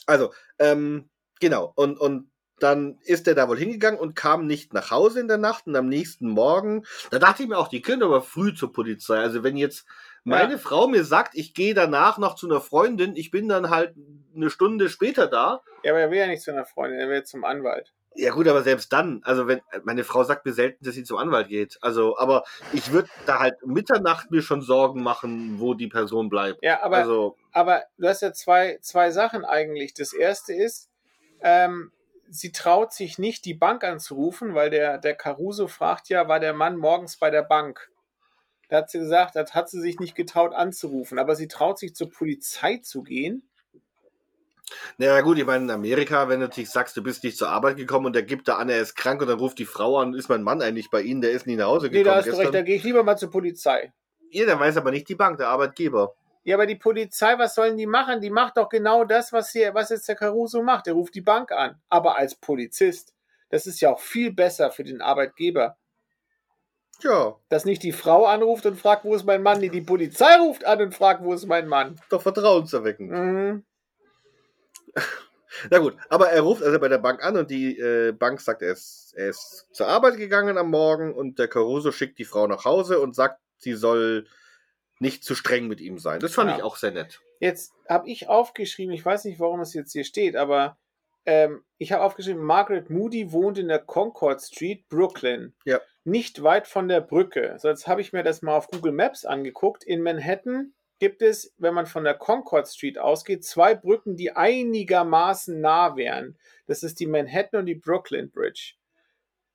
Also, 0.06 0.32
ähm, 0.58 1.08
genau. 1.40 1.72
Und, 1.76 1.98
und 2.00 2.31
dann 2.62 2.98
ist 3.04 3.26
er 3.28 3.34
da 3.34 3.48
wohl 3.48 3.58
hingegangen 3.58 3.98
und 4.00 4.14
kam 4.14 4.46
nicht 4.46 4.72
nach 4.72 4.90
Hause 4.90 5.20
in 5.20 5.28
der 5.28 5.38
Nacht 5.38 5.66
und 5.66 5.76
am 5.76 5.88
nächsten 5.88 6.28
Morgen, 6.28 6.84
da 7.10 7.18
dachte 7.18 7.42
ich 7.42 7.48
mir 7.48 7.58
auch, 7.58 7.68
die 7.68 7.82
können 7.82 8.02
aber 8.02 8.22
früh 8.22 8.54
zur 8.54 8.72
Polizei. 8.72 9.18
Also 9.18 9.42
wenn 9.42 9.56
jetzt 9.56 9.86
meine 10.24 10.52
Ja. 10.52 10.58
Frau 10.58 10.86
mir 10.86 11.04
sagt, 11.04 11.34
ich 11.34 11.54
gehe 11.54 11.74
danach 11.74 12.18
noch 12.18 12.36
zu 12.36 12.48
einer 12.48 12.60
Freundin, 12.60 13.16
ich 13.16 13.30
bin 13.30 13.48
dann 13.48 13.70
halt 13.70 13.94
eine 14.34 14.50
Stunde 14.50 14.88
später 14.88 15.26
da. 15.26 15.62
Ja, 15.82 15.92
aber 15.92 16.00
er 16.00 16.10
will 16.10 16.18
ja 16.18 16.26
nicht 16.26 16.42
zu 16.42 16.52
einer 16.52 16.64
Freundin, 16.64 17.00
er 17.00 17.08
will 17.08 17.24
zum 17.24 17.44
Anwalt. 17.44 17.92
Ja 18.14 18.30
gut, 18.32 18.46
aber 18.46 18.62
selbst 18.62 18.92
dann, 18.92 19.22
also 19.24 19.48
wenn 19.48 19.62
meine 19.84 20.04
Frau 20.04 20.22
sagt 20.22 20.44
mir 20.44 20.52
selten, 20.52 20.84
dass 20.84 20.94
sie 20.94 21.02
zum 21.02 21.16
Anwalt 21.16 21.48
geht. 21.48 21.78
Also, 21.80 22.18
aber 22.18 22.44
ich 22.74 22.92
würde 22.92 23.08
da 23.24 23.38
halt 23.38 23.54
Mitternacht 23.64 24.30
mir 24.30 24.42
schon 24.42 24.60
Sorgen 24.60 25.02
machen, 25.02 25.58
wo 25.58 25.72
die 25.72 25.88
Person 25.88 26.28
bleibt. 26.28 26.62
Ja, 26.62 26.82
aber, 26.82 26.98
also, 26.98 27.36
aber 27.52 27.84
du 27.96 28.06
hast 28.06 28.20
ja 28.20 28.34
zwei, 28.34 28.78
zwei 28.82 29.10
Sachen 29.10 29.46
eigentlich. 29.46 29.94
Das 29.94 30.12
erste 30.12 30.52
ist, 30.52 30.90
ähm, 31.40 31.90
sie 32.32 32.50
traut 32.50 32.92
sich 32.92 33.18
nicht, 33.18 33.44
die 33.44 33.54
Bank 33.54 33.84
anzurufen, 33.84 34.54
weil 34.54 34.70
der, 34.70 34.98
der 34.98 35.14
Caruso 35.14 35.68
fragt 35.68 36.08
ja, 36.08 36.28
war 36.28 36.40
der 36.40 36.54
Mann 36.54 36.76
morgens 36.76 37.18
bei 37.18 37.30
der 37.30 37.42
Bank? 37.42 37.90
Da 38.68 38.78
hat 38.78 38.90
sie 38.90 39.00
gesagt, 39.00 39.36
das 39.36 39.54
hat 39.54 39.68
sie 39.68 39.80
sich 39.80 40.00
nicht 40.00 40.14
getraut 40.14 40.54
anzurufen, 40.54 41.18
aber 41.18 41.36
sie 41.36 41.46
traut 41.46 41.78
sich 41.78 41.94
zur 41.94 42.10
Polizei 42.10 42.78
zu 42.78 43.02
gehen. 43.02 43.48
naja 44.96 45.20
gut, 45.20 45.38
ich 45.38 45.44
meine, 45.44 45.64
in 45.64 45.70
Amerika, 45.70 46.28
wenn 46.30 46.40
du 46.40 46.46
natürlich 46.46 46.70
sagst, 46.70 46.96
du 46.96 47.02
bist 47.02 47.22
nicht 47.22 47.36
zur 47.36 47.50
Arbeit 47.50 47.76
gekommen 47.76 48.06
und 48.06 48.14
der 48.14 48.22
gibt 48.22 48.48
da 48.48 48.56
an, 48.56 48.70
er 48.70 48.80
ist 48.80 48.94
krank 48.94 49.20
und 49.20 49.28
dann 49.28 49.38
ruft 49.38 49.58
die 49.58 49.66
Frau 49.66 49.98
an, 49.98 50.14
ist 50.14 50.30
mein 50.30 50.42
Mann 50.42 50.62
eigentlich 50.62 50.90
bei 50.90 51.02
Ihnen, 51.02 51.20
der 51.20 51.32
ist 51.32 51.46
nie 51.46 51.56
nach 51.56 51.66
Hause 51.66 51.88
Nee, 51.88 51.98
gekommen 51.98 52.04
da 52.06 52.16
hast 52.16 52.28
du 52.28 52.38
recht, 52.38 52.54
da 52.54 52.62
gehe 52.62 52.76
ich 52.76 52.82
lieber 52.82 53.02
mal 53.02 53.18
zur 53.18 53.30
Polizei. 53.30 53.92
Ja, 54.30 54.46
der 54.46 54.58
weiß 54.58 54.78
aber 54.78 54.90
nicht 54.90 55.06
die 55.10 55.14
Bank, 55.16 55.36
der 55.36 55.48
Arbeitgeber. 55.48 56.14
Ja, 56.44 56.56
aber 56.56 56.66
die 56.66 56.76
Polizei, 56.76 57.38
was 57.38 57.54
sollen 57.54 57.76
die 57.76 57.86
machen? 57.86 58.20
Die 58.20 58.30
macht 58.30 58.56
doch 58.56 58.68
genau 58.68 59.04
das, 59.04 59.32
was 59.32 59.50
hier, 59.50 59.74
was 59.74 59.90
jetzt 59.90 60.08
der 60.08 60.16
Caruso 60.16 60.62
macht. 60.62 60.86
Der 60.86 60.94
ruft 60.94 61.14
die 61.14 61.20
Bank 61.20 61.52
an. 61.52 61.80
Aber 61.88 62.16
als 62.18 62.34
Polizist. 62.34 63.14
Das 63.48 63.66
ist 63.66 63.80
ja 63.80 63.92
auch 63.92 64.00
viel 64.00 64.32
besser 64.32 64.70
für 64.70 64.82
den 64.82 65.00
Arbeitgeber. 65.02 65.76
Ja, 67.00 67.36
Dass 67.48 67.64
nicht 67.64 67.82
die 67.82 67.92
Frau 67.92 68.26
anruft 68.26 68.64
und 68.66 68.78
fragt, 68.78 69.04
wo 69.04 69.14
ist 69.14 69.24
mein 69.24 69.42
Mann? 69.42 69.58
Nee, 69.60 69.68
die 69.68 69.80
Polizei 69.80 70.36
ruft 70.36 70.64
an 70.64 70.80
und 70.80 70.94
fragt, 70.94 71.22
wo 71.22 71.34
ist 71.34 71.46
mein 71.46 71.66
Mann? 71.66 72.00
doch 72.10 72.22
vertrauenserweckend. 72.22 73.10
Mhm. 73.10 73.64
Na 75.70 75.78
gut, 75.78 75.96
aber 76.08 76.30
er 76.30 76.42
ruft 76.42 76.62
also 76.62 76.78
bei 76.78 76.88
der 76.88 76.98
Bank 76.98 77.22
an 77.22 77.36
und 77.36 77.50
die 77.50 77.78
äh, 77.78 78.12
Bank 78.12 78.40
sagt, 78.40 78.62
er 78.62 78.72
ist, 78.72 79.12
er 79.16 79.28
ist 79.28 79.66
zur 79.72 79.88
Arbeit 79.88 80.16
gegangen 80.16 80.56
am 80.56 80.70
Morgen 80.70 81.12
und 81.12 81.38
der 81.38 81.48
Caruso 81.48 81.92
schickt 81.92 82.18
die 82.18 82.24
Frau 82.24 82.46
nach 82.46 82.64
Hause 82.64 83.00
und 83.00 83.14
sagt, 83.14 83.38
sie 83.58 83.74
soll 83.74 84.26
nicht 85.02 85.24
zu 85.24 85.34
streng 85.34 85.66
mit 85.68 85.80
ihm 85.80 85.98
sein. 85.98 86.20
Das 86.20 86.34
fand 86.34 86.50
Ja. 86.50 86.56
ich 86.56 86.62
auch 86.62 86.76
sehr 86.76 86.92
nett. 86.92 87.20
Jetzt 87.40 87.72
habe 87.88 88.08
ich 88.08 88.28
aufgeschrieben, 88.28 88.94
ich 88.94 89.04
weiß 89.04 89.24
nicht, 89.24 89.40
warum 89.40 89.60
es 89.60 89.74
jetzt 89.74 89.92
hier 89.92 90.04
steht, 90.04 90.36
aber 90.36 90.78
ähm, 91.26 91.62
ich 91.78 91.92
habe 91.92 92.02
aufgeschrieben, 92.04 92.42
Margaret 92.42 92.88
Moody 92.88 93.32
wohnt 93.32 93.58
in 93.58 93.68
der 93.68 93.80
Concord 93.80 94.40
Street, 94.40 94.88
Brooklyn. 94.88 95.54
Ja. 95.64 95.80
Nicht 96.04 96.42
weit 96.42 96.66
von 96.66 96.88
der 96.88 97.00
Brücke. 97.00 97.56
So, 97.58 97.68
jetzt 97.68 97.86
habe 97.86 98.00
ich 98.00 98.12
mir 98.12 98.22
das 98.22 98.42
mal 98.42 98.56
auf 98.56 98.68
Google 98.68 98.92
Maps 98.92 99.24
angeguckt. 99.24 99.84
In 99.84 100.02
Manhattan 100.02 100.72
gibt 100.98 101.20
es, 101.22 101.52
wenn 101.58 101.74
man 101.74 101.86
von 101.86 102.04
der 102.04 102.14
Concord 102.14 102.68
Street 102.68 102.98
ausgeht, 102.98 103.44
zwei 103.44 103.74
Brücken, 103.74 104.16
die 104.16 104.34
einigermaßen 104.36 105.60
nah 105.60 105.96
wären. 105.96 106.38
Das 106.66 106.82
ist 106.82 107.00
die 107.00 107.06
Manhattan 107.06 107.60
und 107.60 107.66
die 107.66 107.74
Brooklyn 107.74 108.30
Bridge. 108.30 108.74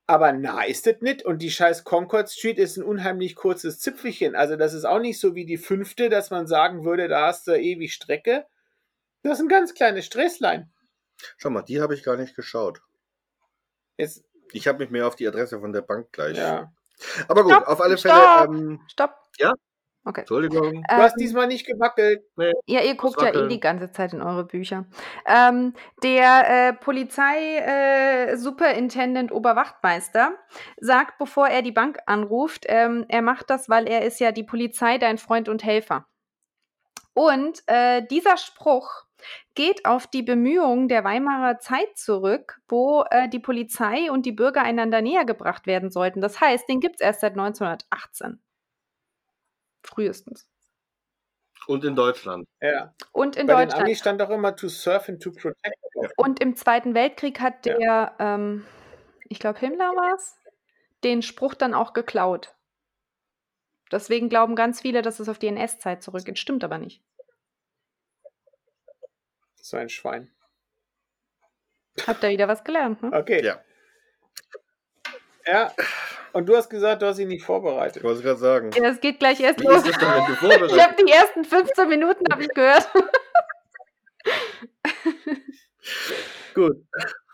Aber 0.10 0.32
nah 0.32 0.64
ist 0.64 0.88
das 0.88 1.02
nicht. 1.02 1.24
Und 1.24 1.42
die 1.42 1.52
scheiß 1.52 1.84
Concord 1.84 2.30
Street 2.30 2.58
ist 2.60 2.78
ein 2.78 2.84
unheimlich 2.84 3.36
kurzes 3.36 3.80
Zipfelchen. 3.80 4.36
Also 4.36 4.56
das 4.56 4.74
ist 4.74 4.86
auch 4.86 5.00
nicht 5.00 5.20
so 5.20 5.36
wie 5.36 5.46
die 5.46 5.58
fünfte, 5.58 6.08
dass 6.10 6.32
man 6.32 6.48
sagen 6.48 6.86
würde, 6.86 7.10
da 7.10 7.28
hast 7.28 7.46
du 7.48 7.52
ewig 7.60 7.94
Strecke. 7.94 8.46
Das 9.24 9.34
ist 9.38 9.44
ein 9.44 9.50
ganz 9.50 9.74
kleines 9.74 10.06
Sträßlein. 10.06 10.72
Schau 11.38 11.50
mal, 11.50 11.64
die 11.64 11.82
habe 11.82 11.94
ich 11.94 12.04
gar 12.04 12.16
nicht 12.16 12.36
geschaut. 12.36 12.82
Jetzt, 13.98 14.24
Ich 14.54 14.68
habe 14.68 14.80
mich 14.80 14.90
mehr 14.92 15.08
auf 15.08 15.16
die 15.16 15.28
Adresse 15.28 15.60
von 15.60 15.74
der 15.74 15.82
Bank 15.82 16.12
gleich. 16.14 16.38
ja. 16.38 16.72
Aber 17.28 17.44
gut, 17.44 17.52
Stopp, 17.54 17.68
auf 17.68 17.82
alle 17.82 17.98
stopp. 17.98 18.12
Fälle. 18.12 18.58
Ähm, 18.58 18.82
Stopp. 18.88 19.16
Ja? 19.38 19.54
Okay. 20.08 20.22
Entschuldigung. 20.22 20.84
Du 20.84 20.96
hast 20.96 21.18
Ähm, 21.18 21.20
diesmal 21.20 21.48
nicht 21.48 21.68
gewackelt. 21.68 22.24
Ja, 22.66 22.82
ihr 22.82 22.96
guckt 22.96 23.22
ja 23.22 23.36
eh 23.36 23.50
die 23.50 23.60
ganze 23.60 23.92
Zeit 23.92 24.14
in 24.14 24.22
eure 24.22 24.46
Bücher. 24.46 24.86
Ähm, 25.26 25.74
der 26.02 26.70
äh, 26.70 26.74
Polizei-Superintendent 26.74 29.34
Oberwachtmeister 29.34 30.32
sagt, 30.80 31.18
bevor 31.18 31.50
er 31.50 31.62
die 31.62 31.74
Bank 31.74 31.98
anruft, 32.06 32.64
ähm, 32.70 33.04
er 33.10 33.22
macht 33.22 33.50
das, 33.50 33.68
weil 33.68 33.86
er 33.86 34.06
ist 34.06 34.22
ja 34.22 34.32
die 34.32 34.46
Polizei, 34.46 34.98
dein 34.98 35.18
Freund 35.18 35.50
und 35.50 35.66
Helfer. 35.66 36.08
Und 37.14 37.62
äh, 37.68 38.02
dieser 38.10 38.38
Spruch 38.38 38.90
geht 39.56 39.86
auf 39.86 40.08
die 40.08 40.24
Bemühungen 40.24 40.88
der 40.88 41.04
Weimarer 41.04 41.60
Zeit 41.60 41.98
zurück, 41.98 42.62
wo 42.70 43.04
äh, 43.12 43.28
die 43.28 43.40
Polizei 43.40 44.10
und 44.10 44.26
die 44.26 44.32
Bürger 44.32 44.62
einander 44.62 45.02
näher 45.02 45.26
gebracht 45.26 45.68
werden 45.68 45.92
sollten. 45.92 46.22
Das 46.22 46.40
heißt, 46.40 46.70
den 46.70 46.80
gibt 46.80 46.96
es 46.96 47.02
erst 47.02 47.20
seit 47.20 47.34
1918. 47.34 48.42
Frühestens. 49.88 50.48
Und 51.68 51.84
in 51.84 51.96
Deutschland. 51.96 52.48
Ja. 52.62 52.94
Und 53.12 53.36
in 53.36 53.48
Bei 53.48 53.56
den 53.56 53.70
Deutschland. 53.70 53.86
Amis 53.86 54.00
stand 54.00 54.22
doch 54.22 54.30
immer 54.30 54.56
to 54.56 54.70
serve 54.70 55.12
and 55.12 55.22
to 55.22 55.32
protect. 55.32 55.76
Und 56.16 56.40
im 56.40 56.56
Zweiten 56.56 56.94
Weltkrieg 56.94 57.40
hat 57.40 57.66
Ja. 57.66 57.78
der, 57.78 58.16
ähm, 58.20 58.66
ich 59.28 59.40
glaube 59.40 59.60
Himmler 59.60 59.92
war 59.96 60.16
es, 60.16 60.38
den 61.04 61.22
Spruch 61.22 61.54
dann 61.56 61.74
auch 61.74 61.94
geklaut. 61.94 62.56
Deswegen 63.92 64.30
glauben 64.30 64.56
ganz 64.56 64.82
viele, 64.82 65.02
dass 65.02 65.20
es 65.20 65.30
auf 65.30 65.40
die 65.40 65.48
NS-Zeit 65.48 66.04
zurückgeht. 66.04 66.40
Stimmt 66.40 66.64
aber 66.64 66.78
nicht. 66.78 67.02
So 69.56 69.78
ein 69.78 69.90
Schwein. 69.90 70.32
Habt 72.06 72.24
ihr 72.24 72.30
wieder 72.30 72.48
was 72.48 72.64
gelernt, 72.64 73.02
ne? 73.02 73.12
Okay. 73.12 73.44
Ja. 73.44 73.62
Ja. 75.46 75.74
Und 76.38 76.46
du 76.46 76.56
hast 76.56 76.70
gesagt, 76.70 77.02
du 77.02 77.08
hast 77.08 77.18
ihn 77.18 77.30
nicht 77.30 77.44
vorbereitet. 77.44 77.98
Ich 77.98 78.04
wollte 78.04 78.22
gerade 78.22 78.38
sagen. 78.38 78.70
Ja, 78.76 78.90
es 78.90 79.02
geht 79.02 79.18
gleich 79.18 79.40
erst 79.40 79.60
Wie 79.60 79.64
los. 79.64 79.82
denn, 79.82 79.94
wenn 79.96 80.60
du 80.60 80.68
Ich 80.68 80.80
habe 80.80 81.04
die 81.04 81.12
ersten 81.12 81.44
15 81.44 81.90
Minuten 81.90 82.24
habe 82.32 82.44
ich 82.44 82.50
gehört. 82.50 82.88
Gut. 86.54 86.86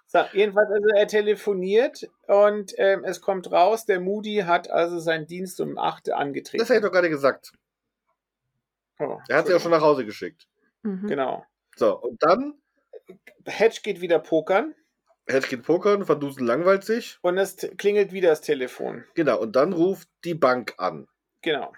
So, 0.08 0.20
jedenfalls, 0.32 0.70
also 0.72 0.88
er 0.96 1.06
telefoniert 1.08 2.10
und 2.28 2.72
ähm, 2.78 3.04
es 3.04 3.20
kommt 3.20 3.52
raus, 3.52 3.86
der 3.86 4.00
Moody 4.00 4.44
hat 4.46 4.70
also 4.72 5.00
seinen 5.00 5.28
Dienst 5.28 5.60
um 5.60 5.78
8 5.78 6.08
Uhr 6.08 6.16
angetreten. 6.16 6.60
Das 6.60 6.70
hätte 6.70 6.80
ich 6.80 6.86
doch 6.86 6.94
gerade 6.94 7.10
gesagt. 7.10 7.52
Oh, 9.00 9.20
Er 9.28 9.40
hat 9.40 9.48
sie 9.48 9.54
auch 9.54 9.60
schon 9.60 9.72
nach 9.72 9.82
Hause 9.82 10.06
geschickt. 10.06 10.48
Mhm. 10.84 11.08
Genau. 11.10 11.46
So, 11.76 12.00
und 12.00 12.24
dann, 12.24 12.54
Hedge 13.46 13.82
geht 13.84 14.00
wieder 14.00 14.20
pokern 14.20 14.74
Hedge 15.28 15.48
geht 15.48 15.64
pokern, 15.64 16.08
Van 16.08 16.20
Dusen 16.20 16.46
langweilt 16.46 16.84
sich. 16.84 17.18
und 17.22 17.38
es 17.38 17.56
klingelt 17.78 18.12
wieder 18.12 18.30
das 18.30 18.42
Telefon. 18.42 19.04
Genau, 19.16 19.40
und 19.40 19.56
dann 19.56 19.74
ruft 19.74 20.10
die 20.26 20.34
Bank 20.36 20.74
an. 20.78 21.08
Genau. 21.42 21.72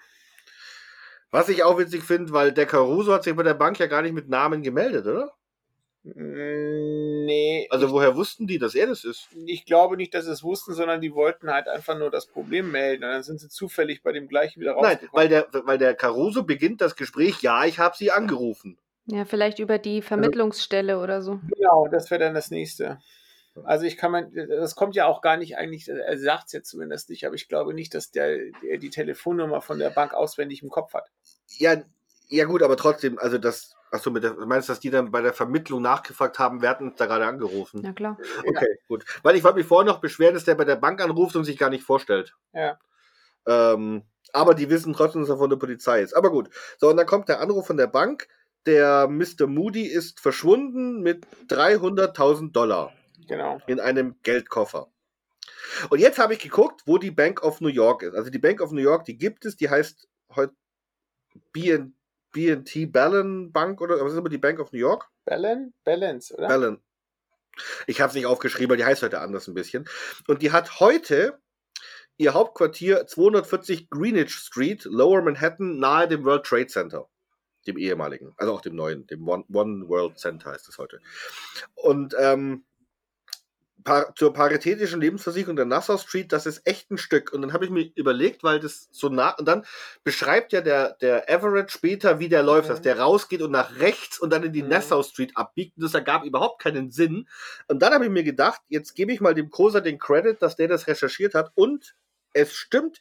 Was 1.30 1.48
ich 1.48 1.62
auch 1.64 1.78
witzig 1.78 2.02
finde, 2.02 2.32
weil 2.32 2.52
der 2.52 2.66
Caruso 2.66 3.12
hat 3.12 3.24
sich 3.24 3.34
bei 3.34 3.42
der 3.42 3.54
Bank 3.54 3.78
ja 3.78 3.86
gar 3.86 4.02
nicht 4.02 4.12
mit 4.14 4.28
Namen 4.28 4.62
gemeldet, 4.62 5.06
oder? 5.06 5.32
Mm, 6.04 7.24
Nee, 7.26 7.66
Also 7.70 7.90
woher 7.90 8.14
wussten 8.14 8.46
die, 8.46 8.58
dass 8.58 8.74
er 8.76 8.86
das 8.86 9.04
ist? 9.04 9.28
ich 9.46 9.64
glaube 9.64 9.96
nicht, 9.96 10.14
dass 10.14 10.24
sie 10.26 10.30
es 10.30 10.44
wussten, 10.44 10.72
sondern 10.74 11.00
die 11.00 11.12
wollten 11.12 11.50
halt 11.50 11.66
einfach 11.68 11.98
nur 11.98 12.10
das 12.10 12.26
Problem 12.26 12.70
melden. 12.70 13.02
Und 13.04 13.10
dann 13.10 13.22
sind 13.24 13.40
sie 13.40 13.48
zufällig 13.48 14.02
bei 14.04 14.12
dem 14.12 14.28
gleichen 14.28 14.60
wieder 14.60 14.74
Nein, 14.74 14.84
rausgekommen. 14.84 15.10
weil 15.12 15.28
der, 15.28 15.46
weil 15.66 15.78
der 15.78 15.94
Caruso 15.94 16.44
beginnt 16.44 16.80
das 16.80 16.94
Gespräch, 16.94 17.42
ja, 17.42 17.64
ich 17.64 17.78
habe 17.80 17.96
sie 17.96 18.12
angerufen. 18.12 18.78
Ja, 19.06 19.24
vielleicht 19.24 19.58
über 19.58 19.78
die 19.78 20.02
Vermittlungsstelle 20.02 21.00
oder 21.00 21.20
so. 21.22 21.40
Genau, 21.56 21.88
das 21.90 22.10
wäre 22.10 22.20
dann 22.20 22.34
das 22.34 22.50
nächste. 22.52 22.98
Also 23.64 23.84
ich 23.84 23.96
kann 23.96 24.10
man, 24.10 24.32
das 24.34 24.74
kommt 24.74 24.94
ja 24.94 25.06
auch 25.06 25.20
gar 25.20 25.36
nicht 25.36 25.56
eigentlich, 25.56 25.88
er 25.88 26.18
sagt 26.18 26.46
es 26.46 26.52
jetzt 26.52 26.70
zumindest 26.70 27.10
nicht, 27.10 27.26
aber 27.26 27.34
ich 27.34 27.48
glaube 27.48 27.74
nicht, 27.74 27.94
dass 27.94 28.10
der, 28.10 28.38
der 28.62 28.78
die 28.78 28.90
Telefonnummer 28.90 29.60
von 29.60 29.78
der 29.78 29.90
Bank 29.90 30.14
auswendig 30.14 30.62
im 30.62 30.70
Kopf 30.70 30.94
hat. 30.94 31.10
Ja, 31.58 31.76
ja 32.28 32.44
gut, 32.44 32.62
aber 32.62 32.76
trotzdem, 32.76 33.18
also 33.18 33.38
das, 33.38 33.74
achso, 33.90 34.10
mit 34.10 34.24
der, 34.24 34.34
meinst 34.34 34.68
du, 34.68 34.72
dass 34.72 34.80
die 34.80 34.90
dann 34.90 35.10
bei 35.10 35.22
der 35.22 35.32
Vermittlung 35.32 35.82
nachgefragt 35.82 36.38
haben, 36.38 36.60
wer 36.60 36.70
hat 36.70 36.80
uns 36.80 36.96
da 36.96 37.06
gerade 37.06 37.26
angerufen? 37.26 37.82
Ja, 37.84 37.92
klar. 37.92 38.18
Okay, 38.46 38.78
gut. 38.88 39.04
Weil 39.22 39.36
ich 39.36 39.44
wollte 39.44 39.58
mich 39.58 39.66
vorher 39.66 39.90
noch 39.90 40.00
beschweren, 40.00 40.34
dass 40.34 40.44
der 40.44 40.54
bei 40.54 40.64
der 40.64 40.76
Bank 40.76 41.00
anruft 41.00 41.36
und 41.36 41.44
sich 41.44 41.58
gar 41.58 41.70
nicht 41.70 41.84
vorstellt. 41.84 42.34
Ja. 42.52 42.78
Ähm, 43.46 44.02
aber 44.32 44.54
die 44.54 44.68
wissen 44.68 44.92
trotzdem, 44.92 45.22
dass 45.22 45.30
er 45.30 45.38
von 45.38 45.50
der 45.50 45.56
Polizei 45.56 46.02
ist. 46.02 46.14
Aber 46.14 46.30
gut. 46.30 46.50
So, 46.78 46.90
und 46.90 46.96
dann 46.96 47.06
kommt 47.06 47.28
der 47.28 47.40
Anruf 47.40 47.66
von 47.66 47.76
der 47.76 47.86
Bank. 47.86 48.28
Der 48.66 49.06
Mr. 49.06 49.46
Moody 49.46 49.86
ist 49.86 50.18
verschwunden 50.18 51.00
mit 51.00 51.24
300.000 51.48 52.50
Dollar 52.50 52.92
Genau. 53.26 53.60
in 53.66 53.80
einem 53.80 54.16
Geldkoffer. 54.22 54.90
Und 55.90 55.98
jetzt 55.98 56.18
habe 56.18 56.34
ich 56.34 56.40
geguckt, 56.40 56.82
wo 56.86 56.98
die 56.98 57.10
Bank 57.10 57.42
of 57.42 57.60
New 57.60 57.68
York 57.68 58.02
ist. 58.02 58.14
Also 58.14 58.30
die 58.30 58.38
Bank 58.38 58.60
of 58.60 58.72
New 58.72 58.80
York, 58.80 59.04
die 59.04 59.18
gibt 59.18 59.44
es, 59.44 59.56
die 59.56 59.68
heißt 59.68 60.08
heute 60.34 60.54
BN 61.52 61.94
BNT 62.32 62.92
Ballon 62.92 63.50
Bank 63.50 63.80
oder 63.80 63.98
was 64.04 64.12
ist 64.12 64.18
aber 64.18 64.28
die 64.28 64.38
Bank 64.38 64.58
of 64.60 64.72
New 64.72 64.78
York? 64.78 65.08
Balance? 65.24 65.72
Balance, 65.84 66.34
oder? 66.34 66.48
Ballon. 66.48 66.82
Ich 67.86 68.00
habe 68.02 68.10
es 68.10 68.14
nicht 68.14 68.26
aufgeschrieben, 68.26 68.70
weil 68.70 68.76
die 68.76 68.84
heißt 68.84 69.02
heute 69.02 69.20
anders 69.20 69.48
ein 69.48 69.54
bisschen. 69.54 69.88
Und 70.26 70.42
die 70.42 70.52
hat 70.52 70.78
heute 70.78 71.40
ihr 72.18 72.34
Hauptquartier 72.34 73.06
240 73.06 73.88
Greenwich 73.88 74.34
Street, 74.34 74.84
Lower 74.84 75.22
Manhattan, 75.22 75.78
nahe 75.78 76.08
dem 76.08 76.24
World 76.24 76.44
Trade 76.44 76.66
Center. 76.66 77.08
Dem 77.66 77.78
ehemaligen, 77.78 78.32
also 78.36 78.52
auch 78.52 78.60
dem 78.60 78.76
neuen, 78.76 79.06
dem 79.06 79.26
One, 79.26 79.44
One 79.52 79.88
World 79.88 80.18
Center 80.18 80.52
heißt 80.52 80.68
es 80.68 80.78
heute. 80.78 81.00
Und 81.74 82.14
ähm, 82.18 82.64
par 83.86 84.14
zur 84.16 84.34
paritätischen 84.34 85.00
Lebensversicherung 85.00 85.56
der 85.56 85.64
Nassau 85.64 85.96
Street, 85.96 86.32
das 86.32 86.44
ist 86.44 86.66
echt 86.66 86.90
ein 86.90 86.98
Stück. 86.98 87.32
Und 87.32 87.40
dann 87.40 87.52
habe 87.54 87.64
ich 87.64 87.70
mir 87.70 87.90
überlegt, 87.94 88.42
weil 88.44 88.60
das 88.60 88.88
so 88.92 89.08
nah, 89.08 89.30
und 89.38 89.46
dann 89.46 89.64
beschreibt 90.04 90.52
ja 90.52 90.60
der, 90.60 90.94
der 91.00 91.30
Everett 91.30 91.70
später, 91.70 92.18
wie 92.18 92.28
der 92.28 92.42
läuft, 92.42 92.68
Mhm. 92.68 92.72
dass 92.72 92.82
der 92.82 92.98
rausgeht 92.98 93.40
und 93.42 93.52
nach 93.52 93.78
rechts 93.78 94.18
und 94.18 94.30
dann 94.30 94.42
in 94.42 94.52
die 94.52 94.62
Mhm. 94.64 94.70
Nassau 94.70 95.02
Street 95.04 95.32
abbiegt. 95.36 95.76
Und 95.76 95.84
das 95.84 95.94
ergab 95.94 96.24
überhaupt 96.24 96.60
keinen 96.62 96.90
Sinn. 96.90 97.28
Und 97.68 97.80
dann 97.80 97.94
habe 97.94 98.04
ich 98.04 98.10
mir 98.10 98.24
gedacht, 98.24 98.60
jetzt 98.68 98.94
gebe 98.94 99.12
ich 99.12 99.20
mal 99.20 99.34
dem 99.34 99.50
Koser 99.50 99.80
den 99.80 99.98
Credit, 99.98 100.42
dass 100.42 100.56
der 100.56 100.68
das 100.68 100.88
recherchiert 100.88 101.34
hat. 101.34 101.52
Und 101.54 101.94
es 102.34 102.52
stimmt, 102.52 102.98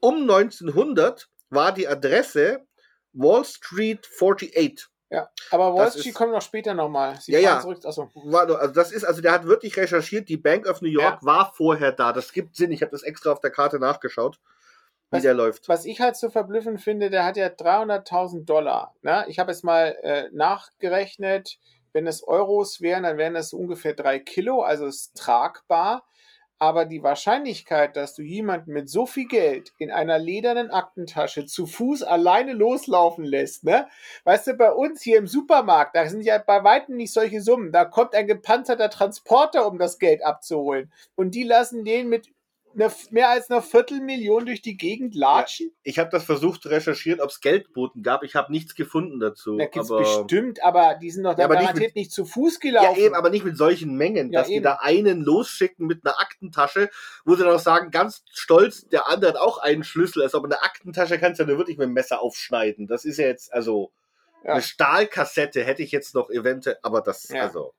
um 0.00 0.24
1900 0.26 1.28
war 1.50 1.72
die 1.74 1.88
Adresse 1.88 2.64
Wall 3.12 3.44
Street 3.44 4.06
48. 4.06 4.89
Ja. 5.10 5.28
Aber 5.50 5.86
ist- 5.88 6.14
kommt 6.14 6.32
noch 6.32 6.40
später 6.42 6.72
nochmal. 6.72 7.18
Ja, 7.26 7.38
ja. 7.40 7.60
Zurück, 7.60 7.78
achso. 7.84 8.08
War, 8.14 8.46
nur- 8.46 8.60
also 8.60 8.72
das 8.72 8.92
ist, 8.92 9.04
also 9.04 9.20
der 9.20 9.32
hat 9.32 9.44
wirklich 9.44 9.76
recherchiert, 9.76 10.28
die 10.28 10.36
Bank 10.36 10.68
of 10.68 10.80
New 10.82 10.88
York 10.88 11.18
Ja. 11.20 11.26
war 11.26 11.52
vorher 11.52 11.90
da. 11.92 12.12
Das 12.12 12.32
gibt 12.32 12.54
Sinn. 12.54 12.70
Ich 12.70 12.80
habe 12.82 12.92
das 12.92 13.02
extra 13.02 13.32
auf 13.32 13.40
der 13.40 13.50
Karte 13.50 13.80
nachgeschaut, 13.80 14.38
wie 15.10 15.16
Was- 15.16 15.22
der 15.22 15.34
läuft. 15.34 15.68
Was 15.68 15.84
ich 15.84 16.00
halt 16.00 16.14
so 16.16 16.30
verblüffend 16.30 16.80
finde, 16.80 17.10
der 17.10 17.24
hat 17.24 17.36
ja 17.36 17.48
300.000 17.48 18.48
Dollar. 18.48 18.94
Ne? 19.02 19.24
Ich 19.26 19.40
habe 19.40 19.50
jetzt 19.50 19.64
mal 19.64 19.96
äh, 20.02 20.28
nachgerechnet, 20.32 21.58
wenn 21.92 22.06
es 22.06 22.22
Euros 22.26 22.80
wären, 22.80 23.02
dann 23.02 23.18
wären 23.18 23.34
das 23.34 23.52
ungefähr 23.52 23.94
drei 23.94 24.20
Kilo, 24.20 24.62
also 24.62 24.86
ist 24.86 25.16
tragbar. 25.16 26.04
Aber 26.62 26.84
die 26.84 27.02
Wahrscheinlichkeit, 27.02 27.96
dass 27.96 28.14
du 28.14 28.22
jemanden 28.22 28.72
mit 28.72 28.90
so 28.90 29.06
viel 29.06 29.26
Geld 29.26 29.72
in 29.78 29.90
einer 29.90 30.18
ledernen 30.18 30.70
Aktentasche 30.70 31.46
zu 31.46 31.66
Fuß 31.66 32.02
alleine 32.02 32.52
loslaufen 32.52 33.24
lässt, 33.24 33.64
ne? 33.64 33.88
Weißt 34.24 34.46
du, 34.46 34.54
bei 34.54 34.70
uns 34.70 35.00
hier 35.00 35.16
im 35.16 35.26
Supermarkt, 35.26 35.96
da 35.96 36.06
sind 36.06 36.20
ja 36.20 36.36
bei 36.36 36.62
weitem 36.62 36.96
nicht 36.96 37.14
solche 37.14 37.40
Summen. 37.40 37.72
Da 37.72 37.86
kommt 37.86 38.14
ein 38.14 38.26
gepanzerter 38.26 38.90
Transporter, 38.90 39.66
um 39.66 39.78
das 39.78 39.98
Geld 39.98 40.22
abzuholen. 40.22 40.92
Und 41.16 41.34
die 41.34 41.44
lassen 41.44 41.82
den 41.84 42.10
mit 42.10 42.30
einer, 42.74 42.92
mehr 43.10 43.28
als 43.30 43.50
einer 43.50 43.62
Viertelmillion 43.62 44.46
durch 44.46 44.62
die 44.62 44.76
Gegend 44.76 45.14
latschen. 45.14 45.72
Ich 45.82 45.98
habe 45.98 46.10
das 46.10 46.24
versucht 46.24 46.62
zu 46.62 46.68
recherchieren, 46.68 47.20
ob 47.20 47.30
es 47.30 47.40
Geldboten 47.40 48.02
gab. 48.02 48.22
Ich 48.22 48.34
habe 48.36 48.52
nichts 48.52 48.74
gefunden 48.74 49.18
dazu. 49.20 49.56
Da 49.56 49.66
gibt's 49.66 49.90
aber, 49.90 50.00
bestimmt, 50.00 50.62
aber 50.62 50.94
die 51.00 51.10
sind 51.10 51.24
doch 51.24 51.34
da 51.34 51.40
Ja, 51.40 51.44
aber 51.46 51.54
nicht 51.56 51.64
garantiert 51.66 51.88
mit- 51.90 51.96
nicht 51.96 52.12
zu 52.12 52.24
Fuß 52.24 52.58
ja, 52.62 52.70
gelaufen. 52.70 53.00
eben, 53.00 53.14
aber 53.14 53.30
nicht 53.30 53.44
mit 53.44 53.56
solchen 53.56 53.96
Mengen, 53.96 54.32
Ja, 54.32 54.40
dass 54.40 54.48
die 54.48 54.54
eben. 54.54 54.64
da 54.64 54.74
einen 54.80 55.22
losschicken 55.22 55.86
mit 55.86 56.04
einer 56.06 56.18
Aktentasche, 56.20 56.90
wo 57.24 57.34
sie 57.34 57.42
dann 57.44 57.52
auch 57.54 57.58
sagen, 57.58 57.90
ganz 57.90 58.22
stolz, 58.30 58.86
der 58.88 59.08
andere 59.08 59.32
hat 59.32 59.40
auch 59.40 59.58
einen 59.58 59.82
Schlüssel. 59.84 60.22
Also, 60.22 60.38
aber 60.38 60.46
eine 60.46 60.62
Aktentasche 60.62 61.18
kannst 61.18 61.38
du 61.40 61.44
ja 61.44 61.48
nur 61.48 61.58
wirklich 61.58 61.78
mit 61.78 61.86
dem 61.86 61.92
Messer 61.94 62.20
aufschneiden. 62.22 62.86
Das 62.86 63.04
ist 63.04 63.18
ja 63.18 63.26
jetzt, 63.26 63.52
also, 63.52 63.90
Ja. 64.44 64.52
eine 64.52 64.62
Stahlkassette 64.62 65.62
hätte 65.64 65.82
ich 65.82 65.90
jetzt 65.92 66.14
noch 66.14 66.30
eventuell, 66.30 66.78
aber 66.82 67.00
das, 67.02 67.28
Ja. 67.28 67.42
also, 67.42 67.74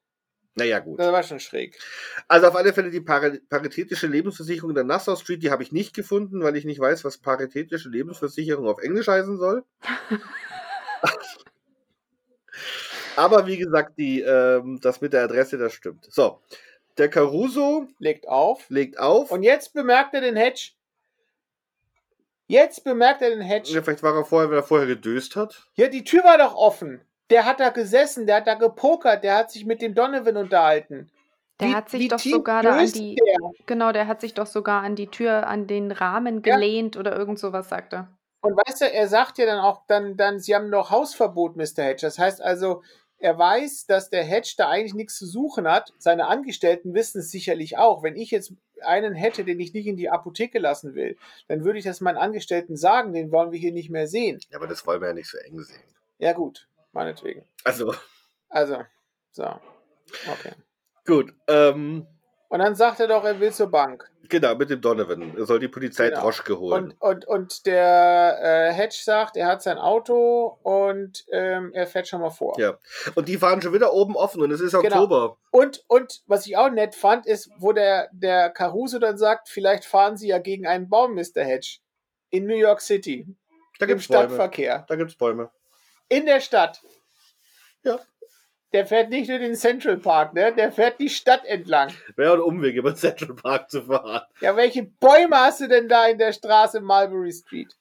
naja, 0.55 0.79
gut. 0.79 0.99
das 0.99 1.11
war 1.11 1.23
schon 1.23 1.39
schräg. 1.39 1.77
Also 2.27 2.47
auf 2.47 2.55
alle 2.55 2.73
Fälle 2.73 2.91
die 2.91 2.99
Pari 3.01 3.39
paritätische 3.49 4.07
Lebensversicherung 4.07 4.71
in 4.71 4.75
der 4.75 4.83
Nassau 4.83 5.15
Street, 5.15 5.41
die 5.43 5.51
habe 5.51 5.63
ich 5.63 5.71
nicht 5.71 5.93
gefunden, 5.93 6.43
weil 6.43 6.57
ich 6.57 6.65
nicht 6.65 6.79
weiß, 6.79 7.05
was 7.05 7.17
paritätische 7.17 7.89
Lebensversicherung 7.89 8.67
auf 8.67 8.81
Englisch 8.81 9.07
heißen 9.07 9.37
soll. 9.37 9.63
Aber 13.15 13.47
wie 13.47 13.57
gesagt, 13.57 13.97
die, 13.97 14.21
ähm, 14.21 14.79
das 14.81 15.01
mit 15.01 15.13
der 15.13 15.23
Adresse, 15.23 15.57
das 15.57 15.73
stimmt. 15.73 16.05
So, 16.09 16.41
der 16.97 17.09
Caruso 17.09 17.87
Legt 17.99 18.27
auf. 18.27 18.69
legt 18.69 18.99
auf. 18.99 19.31
Und 19.31 19.43
jetzt 19.43 19.73
bemerkt 19.73 20.13
er 20.13 20.21
den 20.21 20.35
Hedge. 20.35 20.71
Jetzt 22.47 22.83
bemerkt 22.83 23.21
er 23.21 23.29
den 23.29 23.41
Hedge. 23.41 23.71
ja, 23.71 23.81
vielleicht 23.81 24.03
war 24.03 24.15
er 24.15 24.25
vorher, 24.25 24.49
wenn 24.49 24.57
er 24.57 24.63
vorher 24.63 24.87
gedöst 24.87 25.37
hat. 25.37 25.67
Ja, 25.75 25.87
die 25.87 26.03
Tür 26.03 26.23
war 26.23 26.37
doch 26.37 26.53
offen. 26.55 27.01
Der 27.31 27.45
hat 27.45 27.59
da 27.59 27.69
gesessen, 27.69 28.27
der 28.27 28.37
hat 28.37 28.47
da 28.47 28.53
gepokert, 28.55 29.23
der 29.23 29.35
hat 29.37 29.51
sich 29.51 29.65
mit 29.65 29.81
dem 29.81 29.95
Donovan 29.95 30.37
unterhalten. 30.37 31.09
Der 31.59 31.69
Wie- 31.69 31.75
hat 31.75 31.89
sich 31.89 32.07
doch 32.07 32.19
sogar 32.19 32.61
da 32.63 32.77
an 32.77 32.91
die, 32.91 33.15
der? 33.15 33.51
genau, 33.65 33.91
der 33.91 34.07
hat 34.07 34.21
sich 34.21 34.33
doch 34.33 34.47
sogar 34.47 34.81
an 34.83 34.95
die 34.95 35.07
Tür, 35.07 35.47
an 35.47 35.67
den 35.67 35.91
Rahmen 35.91 36.41
Ja. 36.43 36.55
gelehnt 36.55 36.97
oder 36.97 37.15
irgend 37.15 37.39
sowas, 37.39 37.69
sagt 37.69 37.93
er. 37.93 38.07
Und 38.41 38.55
weißt 38.57 38.81
du, 38.81 38.91
er 38.91 39.07
sagt 39.07 39.37
ja 39.37 39.45
dann 39.45 39.59
auch, 39.59 39.83
dann, 39.87 40.17
dann, 40.17 40.39
sie 40.39 40.55
haben 40.55 40.69
noch 40.69 40.89
Hausverbot, 40.89 41.55
Mr. 41.55 41.83
Hedge. 41.83 42.01
Das 42.01 42.17
heißt 42.17 42.41
also, 42.41 42.81
er 43.19 43.37
weiß, 43.37 43.85
dass 43.85 44.09
der 44.09 44.23
Hedge 44.23 44.55
da 44.57 44.69
eigentlich 44.69 44.95
nichts 44.95 45.15
zu 45.19 45.27
suchen 45.27 45.67
hat. 45.69 45.93
Seine 45.99 46.25
Angestellten 46.27 46.95
wissen 46.95 47.19
es 47.19 47.29
sicherlich 47.29 47.77
auch. 47.77 48.01
Wenn 48.01 48.15
ich 48.15 48.31
jetzt 48.31 48.53
einen 48.83 49.13
hätte, 49.13 49.45
den 49.45 49.59
ich 49.59 49.73
nicht 49.75 49.85
in 49.85 49.95
die 49.95 50.09
Apotheke 50.09 50.57
lassen 50.57 50.95
will, 50.95 51.15
dann 51.47 51.63
würde 51.63 51.77
ich 51.77 51.85
das 51.85 52.01
meinen 52.01 52.17
Angestellten 52.17 52.75
sagen, 52.75 53.13
den 53.13 53.31
wollen 53.31 53.51
wir 53.51 53.59
hier 53.59 53.71
nicht 53.73 53.91
mehr 53.91 54.07
sehen. 54.07 54.39
Ja, 54.49 54.57
aber 54.57 54.65
das 54.65 54.87
wollen 54.87 54.99
wir 55.01 55.09
ja 55.09 55.13
nicht 55.13 55.29
so 55.29 55.37
eng 55.37 55.59
sehen. 55.61 55.83
Ja, 56.17 56.33
gut, 56.33 56.67
meinetwegen. 56.91 57.45
Also, 57.63 57.93
Also, 58.49 58.77
so. 59.32 59.43
Okay. 60.32 60.54
gut. 61.06 61.34
Ähm, 61.47 62.06
Und 62.49 62.60
dann 62.60 62.75
sagt 62.75 62.99
er 62.99 63.08
doch, 63.08 63.23
er 63.23 63.39
will 63.39 63.54
zur 63.54 63.67
Bank. 63.71 64.10
genau, 64.27 64.56
mit 64.56 64.69
dem 64.69 64.82
Donovan. 64.82 65.38
Er 65.38 65.45
soll 65.45 65.60
die 65.60 65.67
Polizei 65.69 66.10
Genau. 66.10 66.21
Droschke 66.21 66.60
holen. 66.60 66.91
Und, 66.99 67.01
und, 67.01 67.25
und 67.27 67.65
der 67.65 68.39
äh, 68.41 68.73
Hedge 68.73 68.97
sagt, 69.01 69.38
er 69.38 69.47
hat 69.47 69.62
sein 69.62 69.77
Auto 69.77 70.58
und 70.63 71.23
ähm, 71.32 71.71
er 71.73 71.88
fährt 71.88 72.08
schon 72.10 72.19
mal 72.21 72.30
vor. 72.30 72.60
Ja. 72.60 72.77
Und 73.15 73.27
die 73.30 73.38
fahren 73.38 73.62
schon 73.62 73.73
wieder 73.73 73.93
oben 73.93 74.15
offen 74.17 74.41
und 74.41 74.51
es 74.51 74.60
ist 74.60 74.71
Genau. 74.73 74.86
Oktober. 75.04 75.38
Und, 75.51 75.84
und 75.88 76.21
was 76.27 76.45
ich 76.45 76.58
auch 76.58 76.69
nett 76.69 76.93
fand, 76.95 77.25
ist, 77.25 77.49
wo 77.58 77.71
der, 77.71 78.10
der 78.12 78.49
Caruso 78.49 78.99
dann 78.99 79.17
sagt, 79.17 79.47
vielleicht 79.47 79.86
fahren 79.86 80.17
sie 80.17 80.27
ja 80.27 80.39
gegen 80.39 80.67
einen 80.67 80.89
Baum, 80.89 81.15
Mr. 81.15 81.43
Hedge. 81.43 81.77
In 82.32 82.45
New 82.47 82.56
York 82.56 82.80
City. 82.82 83.27
Da 83.80 83.86
Im 83.86 83.89
gibt's 83.89 84.08
Bäume. 84.08 84.23
Stadtverkehr. 84.25 84.86
Da 84.88 84.95
gibt's 84.95 85.15
Bäume. 85.15 85.51
In 86.12 86.26
der 86.26 86.41
Stadt. 86.41 86.82
Ja. 87.84 87.97
Der 88.74 88.86
fährt 88.86 89.10
nicht 89.10 89.30
nur 89.30 89.39
den 89.39 89.56
Central 89.56 89.95
Park, 89.97 90.34
ne? 90.34 90.54
Der 90.54 90.74
fährt 90.74 91.00
die 91.00 91.10
Stadt 91.10 91.45
entlang. 91.45 91.93
Wäre 92.17 92.34
ein 92.34 92.41
Umweg, 92.41 92.76
über 92.76 92.91
den 92.91 92.97
Central 92.97 93.34
Park 93.34 93.69
zu 93.71 93.84
fahren. 93.84 94.21
Ja, 94.41 94.58
welche 94.58 94.84
Bäume 94.84 95.38
hast 95.38 95.62
du 95.62 95.69
denn 95.69 95.88
da 95.88 96.08
in 96.08 96.17
der 96.17 96.34
Straße 96.34 96.82
Mulberry 96.82 97.32
Street? 97.32 97.74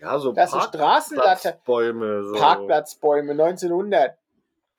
Ja, 0.00 0.18
so 0.18 0.32
Das 0.32 0.50
sind 0.50 0.62
Straßenlatte. 0.64 1.58
Bäume. 1.64 2.24
So. 2.24 2.34
Parkplatzbäume, 2.34 3.32
1900. 3.32 4.18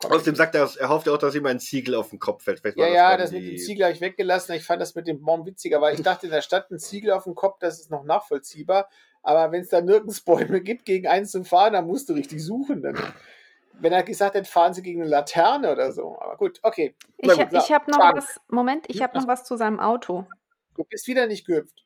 Außerdem 0.01 0.35
sagt 0.35 0.55
er, 0.55 0.69
er 0.79 0.89
hofft 0.89 1.07
ja 1.07 1.13
auch, 1.13 1.17
dass 1.17 1.35
ihm 1.35 1.45
ein 1.45 1.59
Ziegel 1.59 1.95
auf 1.95 2.11
den 2.11 2.19
Kopf 2.19 2.43
fällt. 2.43 2.59
Vielleicht 2.61 2.77
Ja, 2.77 2.85
war 2.85 2.91
ja, 2.93 3.17
das 3.17 3.31
mit 3.31 3.45
dem 3.45 3.57
Ziegel 3.57 3.83
habe 3.83 3.93
ich 3.93 3.99
weggelassen. 3.99 4.55
Ich 4.55 4.63
fand 4.63 4.81
das 4.81 4.95
mit 4.95 5.07
dem 5.07 5.21
Baum 5.21 5.45
witziger, 5.45 5.81
weil 5.81 5.95
ich 5.95 6.01
dachte, 6.01 6.27
in 6.27 6.31
der 6.31 6.41
Stadt 6.41 6.71
ein 6.71 6.79
Ziegel 6.79 7.11
auf 7.11 7.25
dem 7.25 7.35
Kopf, 7.35 7.59
das 7.59 7.79
ist 7.79 7.91
noch 7.91 8.05
nachvollziehbar. 8.05 8.89
Aber 9.23 9.51
wenn 9.51 9.61
es 9.61 9.69
da 9.69 9.81
nirgends 9.81 10.21
Bäume 10.21 10.61
gibt, 10.61 10.85
gegen 10.85 11.07
eins 11.07 11.31
zu 11.31 11.43
fahren, 11.43 11.73
dann 11.73 11.85
musst 11.85 12.07
du 12.07 12.13
richtig 12.13 12.41
suchen. 12.43 12.81
Dann. 12.81 12.97
Wenn 13.73 13.91
er 13.91 14.03
gesagt 14.03 14.35
hätte, 14.35 14.49
fahren 14.49 14.73
sie 14.73 14.81
gegen 14.81 15.01
eine 15.01 15.09
Laterne 15.09 15.71
oder 15.71 15.91
so. 15.91 16.17
Aber 16.19 16.37
gut, 16.37 16.59
okay. 16.63 16.95
Ich, 17.17 17.29
gut, 17.29 17.47
ich 17.51 17.71
habe 17.71 17.91
noch 17.91 17.99
Bank. 17.99 18.17
was, 18.17 18.39
Moment, 18.47 18.85
ich 18.87 19.01
habe 19.01 19.17
noch 19.17 19.27
was 19.27 19.43
zu 19.43 19.57
seinem 19.57 19.81
Auto. 19.81 20.25
Du 20.75 20.85
bist 20.85 21.07
wieder 21.07 21.27
nicht 21.27 21.45
gehüpft. 21.45 21.85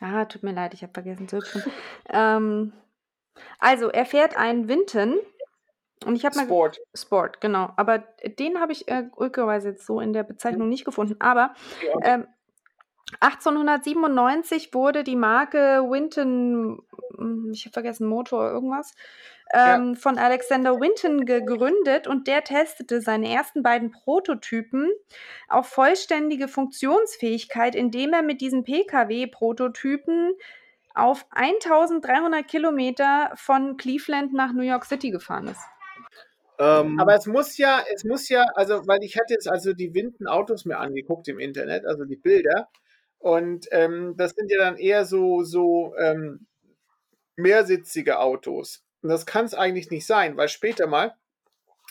Ah, 0.00 0.24
tut 0.24 0.42
mir 0.42 0.52
leid, 0.52 0.72
ich 0.72 0.82
habe 0.82 0.92
vergessen 0.92 1.28
zu 1.28 1.36
hüpfen. 1.38 1.62
ähm, 2.10 2.72
also, 3.58 3.88
er 3.90 4.06
fährt 4.06 4.36
einen 4.36 4.68
Vinton. 4.68 5.18
Und 6.04 6.16
ich 6.16 6.24
habe 6.24 6.36
mal 6.36 6.44
Sport. 6.44 6.80
Sport, 6.94 7.40
genau. 7.40 7.70
Aber 7.76 7.98
den 8.38 8.60
habe 8.60 8.72
ich 8.72 8.88
äh, 8.88 9.04
glücklicherweise 9.16 9.70
jetzt 9.70 9.86
so 9.86 10.00
in 10.00 10.12
der 10.12 10.22
Bezeichnung 10.22 10.68
nicht 10.68 10.84
gefunden. 10.84 11.16
Aber 11.20 11.54
Ja. 11.82 12.14
ähm, 12.14 12.26
1897 13.20 14.74
wurde 14.74 15.04
die 15.04 15.16
Marke 15.16 15.82
Winton, 15.88 16.82
hm, 17.16 17.50
ich 17.52 17.64
habe 17.64 17.72
vergessen, 17.72 18.06
Motor 18.08 18.50
irgendwas, 18.50 18.94
Ja. 19.54 19.76
ähm, 19.76 19.94
von 19.94 20.18
Alexander 20.18 20.80
Winton 20.80 21.24
gegründet 21.26 22.06
und 22.06 22.26
der 22.26 22.42
testete 22.44 23.00
seine 23.00 23.32
ersten 23.32 23.62
beiden 23.62 23.90
Prototypen 23.92 24.90
auf 25.48 25.68
vollständige 25.68 26.48
Funktionsfähigkeit, 26.48 27.74
indem 27.74 28.12
er 28.14 28.22
mit 28.22 28.40
diesen 28.40 28.64
Pkw-Prototypen 28.64 30.32
auf 30.94 31.26
1300 31.30 32.46
Kilometer 32.46 33.32
von 33.36 33.76
Cleveland 33.76 34.32
nach 34.32 34.52
New 34.52 34.62
York 34.62 34.84
City 34.86 35.10
gefahren 35.10 35.48
ist. 35.48 35.60
Ähm, 36.58 37.00
Aber 37.00 37.14
es 37.14 37.26
muss 37.26 37.56
ja, 37.58 37.84
es 37.94 38.04
muss 38.04 38.28
ja, 38.28 38.46
also, 38.54 38.86
weil 38.86 39.02
ich 39.02 39.16
hatte 39.16 39.34
jetzt 39.34 39.48
also 39.48 39.72
die 39.72 39.92
Winden 39.94 40.26
Autos 40.26 40.64
mir 40.64 40.78
angeguckt 40.78 41.26
im 41.28 41.38
Internet, 41.40 41.84
also 41.84 42.04
die 42.04 42.16
Bilder. 42.16 42.68
Und 43.18 43.66
ähm, 43.72 44.14
das 44.16 44.32
sind 44.32 44.50
ja 44.50 44.58
dann 44.58 44.76
eher 44.76 45.04
so, 45.04 45.42
so 45.42 45.94
ähm, 45.98 46.46
mehrsitzige 47.36 48.18
Autos. 48.20 48.82
Und 49.02 49.08
das 49.08 49.26
kann 49.26 49.44
es 49.46 49.54
eigentlich 49.54 49.90
nicht 49.90 50.06
sein, 50.06 50.36
weil 50.36 50.48
später 50.48 50.86
mal, 50.86 51.14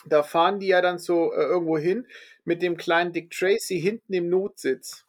da 0.06 0.22
fahren 0.22 0.60
die 0.60 0.68
ja 0.68 0.80
dann 0.80 0.98
so 0.98 1.32
äh, 1.32 1.42
irgendwo 1.42 1.78
hin 1.78 2.06
mit 2.44 2.62
dem 2.62 2.76
kleinen 2.76 3.12
Dick 3.12 3.30
Tracy 3.30 3.80
hinten 3.80 4.12
im 4.12 4.28
Notsitz. 4.28 5.04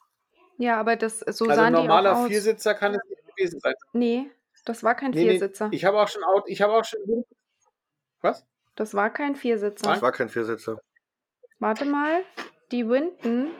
Ja, 0.57 0.79
aber 0.79 0.95
das 0.95 1.19
so 1.19 1.45
Also 1.45 1.49
ein 1.49 1.55
sahen 1.55 1.73
die 1.73 1.79
auch 1.79 1.83
normaler 1.83 2.17
aus. 2.17 2.27
Viersitzer 2.27 2.73
kann 2.73 2.93
es 2.95 3.01
nicht 3.09 3.25
gewesen 3.27 3.59
sein. 3.59 3.73
Nee, 3.93 4.29
das 4.65 4.83
war 4.83 4.95
kein 4.95 5.11
Nee, 5.11 5.23
nee, 5.25 5.29
Viersitzer. 5.31 5.69
ich 5.71 5.85
habe 5.85 5.99
auch 6.01 6.07
schon 6.07 6.23
Auto, 6.23 6.45
ich 6.47 6.61
habe 6.61 6.73
auch 6.73 6.85
schon. 6.85 6.99
Was? 8.21 8.45
Das 8.75 8.93
war 8.93 9.09
kein 9.09 9.35
Viersitzer. 9.35 9.89
das 9.93 10.01
war 10.01 10.11
kein 10.11 10.29
Viersitzer. 10.29 10.79
Warte 11.59 11.85
mal, 11.85 12.23
die 12.71 12.87
Winton. 12.87 13.51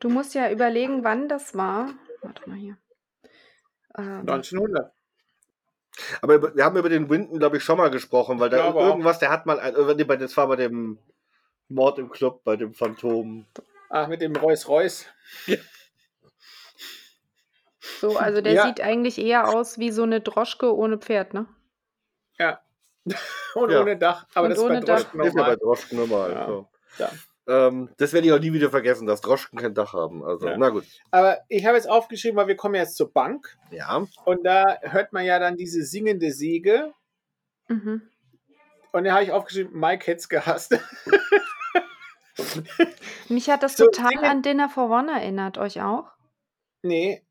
Du 0.00 0.08
musst 0.08 0.34
ja 0.34 0.50
überlegen, 0.50 1.04
wann 1.04 1.28
das 1.28 1.54
war. 1.56 1.94
Warte 2.22 2.48
mal 2.48 2.58
hier. 2.58 2.76
Ähm, 3.96 4.20
1900. 4.28 4.92
Aber 6.22 6.54
wir 6.56 6.64
haben 6.64 6.76
über 6.76 6.88
den 6.88 7.08
Winton, 7.08 7.38
glaube 7.38 7.58
ich, 7.58 7.64
schon 7.64 7.78
mal 7.78 7.90
gesprochen, 7.90 8.40
weil 8.40 8.50
da 8.50 8.56
Ja, 8.58 8.64
auch- 8.70 8.74
irgendwas, 8.88 9.18
der 9.18 9.30
hat 9.30 9.46
mal, 9.46 9.58
äh, 9.58 9.94
nee, 9.94 10.04
das 10.16 10.36
war 10.36 10.48
bei 10.48 10.56
dem 10.56 10.98
Mord 11.68 11.98
im 11.98 12.10
Club, 12.10 12.42
bei 12.44 12.56
dem 12.56 12.74
Phantom. 12.74 13.46
Ach, 13.90 14.08
mit 14.08 14.22
dem 14.22 14.34
Reus 14.34 14.68
Reus. 14.68 15.06
so, 18.00 18.16
also 18.16 18.40
der 18.40 18.54
Ja. 18.54 18.66
sieht 18.66 18.80
eigentlich 18.80 19.18
eher 19.18 19.48
aus 19.48 19.78
wie 19.78 19.90
so 19.90 20.02
eine 20.02 20.20
Droschke 20.20 20.74
ohne 20.74 20.98
Pferd, 20.98 21.34
ne? 21.34 21.46
Ja. 22.38 22.60
Und 23.54 23.70
Ja. 23.70 23.80
ohne 23.82 23.96
Dach. 23.96 24.26
Aber 24.34 24.44
Und 24.46 24.50
das 24.50 24.58
ist 24.58 24.68
bei. 24.68 24.80
Droschken 24.80 25.20
Ist 25.20 25.26
ja 25.26 25.32
bei 25.32 25.38
normal. 25.40 25.56
Droschken 25.58 25.98
normal. 25.98 26.32
Ja. 26.32 26.46
So. 26.46 26.68
Ja. 26.98 27.10
Ähm, 27.48 27.90
das 27.96 28.12
werde 28.12 28.26
ich 28.28 28.32
auch 28.32 28.38
nie 28.38 28.52
wieder 28.52 28.70
vergessen, 28.70 29.06
dass 29.06 29.20
Droschken 29.20 29.58
kein 29.58 29.74
Dach 29.74 29.92
haben. 29.94 30.24
Also, 30.24 30.46
Ja. 30.48 30.56
na 30.56 30.68
gut. 30.68 30.84
Aber 31.10 31.40
ich 31.48 31.66
habe 31.66 31.76
jetzt 31.76 31.90
aufgeschrieben, 31.90 32.36
weil 32.36 32.46
wir 32.46 32.56
kommen 32.56 32.76
jetzt 32.76 32.96
zur 32.96 33.12
Bank. 33.12 33.58
Ja. 33.72 34.06
Und 34.24 34.44
da 34.44 34.78
hört 34.82 35.12
man 35.12 35.24
ja 35.24 35.38
dann 35.40 35.56
diese 35.56 35.82
singende 35.82 36.30
Säge. 36.30 36.92
Mhm. 37.68 38.02
Und 38.92 39.04
da 39.04 39.12
habe 39.14 39.24
ich 39.24 39.32
aufgeschrieben, 39.32 39.78
Mike 39.78 40.06
hätte 40.06 40.18
es 40.20 40.28
gehasst. 40.28 40.78
Mich 43.28 43.50
hat 43.50 43.62
das 43.62 43.76
So, 43.76 43.86
total 43.86 44.10
singen- 44.10 44.24
an 44.24 44.42
Dinner 44.42 44.68
for 44.68 44.90
One 44.90 45.10
erinnert, 45.12 45.58
euch 45.58 45.80
auch? 45.82 46.10
nee, 46.82 47.22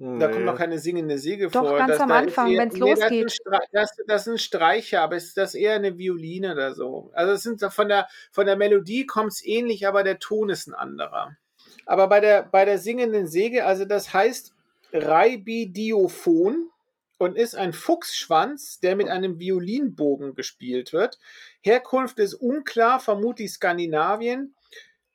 da 0.00 0.28
kommt 0.28 0.40
Nee. 0.40 0.44
noch 0.46 0.56
keine 0.56 0.78
singende 0.78 1.18
Säge 1.18 1.48
Doch, 1.48 1.68
vor. 1.68 1.76
ganz 1.76 1.92
Das- 1.92 2.00
am 2.00 2.10
Anfang, 2.10 2.46
nee, 2.48 2.54
ist 2.54 2.60
ein 2.74 2.80
losgeht. 2.80 3.38
Das, 3.70 3.90
das 4.06 4.26
ist 4.26 4.32
ein 4.32 4.38
Streicher, 4.38 5.02
aber 5.02 5.16
ist 5.16 5.36
das 5.36 5.54
eher 5.54 5.74
eine 5.74 5.98
Violine 5.98 6.52
oder 6.52 6.72
so. 6.72 7.10
Also 7.12 7.32
es 7.34 7.42
sind 7.42 7.62
von 7.62 7.88
der, 7.88 8.08
von 8.32 8.46
der 8.46 8.56
Melodie 8.56 9.04
kommt 9.06 9.32
es 9.32 9.44
ähnlich, 9.44 9.86
aber 9.86 10.02
der 10.02 10.18
Ton 10.18 10.48
ist 10.48 10.66
ein 10.68 10.74
anderer. 10.74 11.36
Aber 11.84 12.08
bei 12.08 12.20
der, 12.20 12.44
bei 12.44 12.64
der 12.64 12.78
singenden 12.78 13.26
Säge, 13.26 13.66
also 13.66 13.84
das 13.84 14.14
heißt 14.14 14.54
Raibidiophon 14.92 16.70
und 17.18 17.36
ist 17.36 17.54
ein 17.54 17.72
Fuchsschwanz, 17.72 18.80
der 18.80 18.96
mit 18.96 19.08
einem 19.08 19.38
Violinbogen 19.38 20.34
gespielt 20.34 20.92
wird. 20.92 21.18
Herkunft 21.60 22.18
ist 22.18 22.34
unklar, 22.34 23.00
vermutlich 23.00 23.50
Skandinavien. 23.52 24.54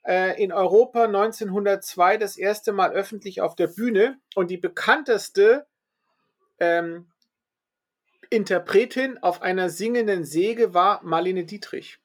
Äh, 0.06 0.42
in 0.42 0.52
Europa 0.52 1.06
1902 1.06 2.18
das 2.18 2.38
erste 2.38 2.72
Mal 2.74 2.92
öffentlich 2.92 3.42
auf 3.42 3.56
der 3.56 3.68
Bühne 3.68 4.20
und 4.36 4.52
die 4.52 4.58
bekannteste 4.58 5.66
ähm, 6.60 7.12
Interpretin 8.30 9.18
auf 9.18 9.42
einer 9.42 9.70
singenden 9.70 10.24
Säge 10.24 10.74
war 10.74 11.04
Marlene 11.04 11.46
Dietrich. 11.46 12.00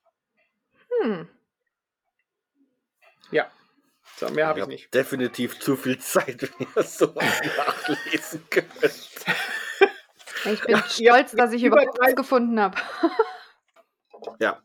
Hm. 1.02 1.28
Ja, 3.30 3.50
so, 4.16 4.28
mehr 4.30 4.46
habe 4.46 4.58
ich 4.58 4.62
hab 4.62 4.68
nicht. 4.68 4.94
definitiv 4.94 5.60
zu 5.60 5.76
viel 5.76 5.98
Zeit, 5.98 6.42
wenn 6.58 6.68
ihr 6.76 6.82
sowas 6.82 7.24
nachlesen 7.56 8.44
könnt. 8.50 8.66
Ich 10.44 10.60
bin 10.62 10.76
Ja, 10.76 10.84
stolz, 10.88 11.32
dass 11.32 11.52
ich 11.52 11.62
über 11.64 11.82
überhaupt 11.82 11.98
was 12.00 12.14
gefunden 12.14 12.60
habe. 12.60 12.78
Ja. 14.38 14.62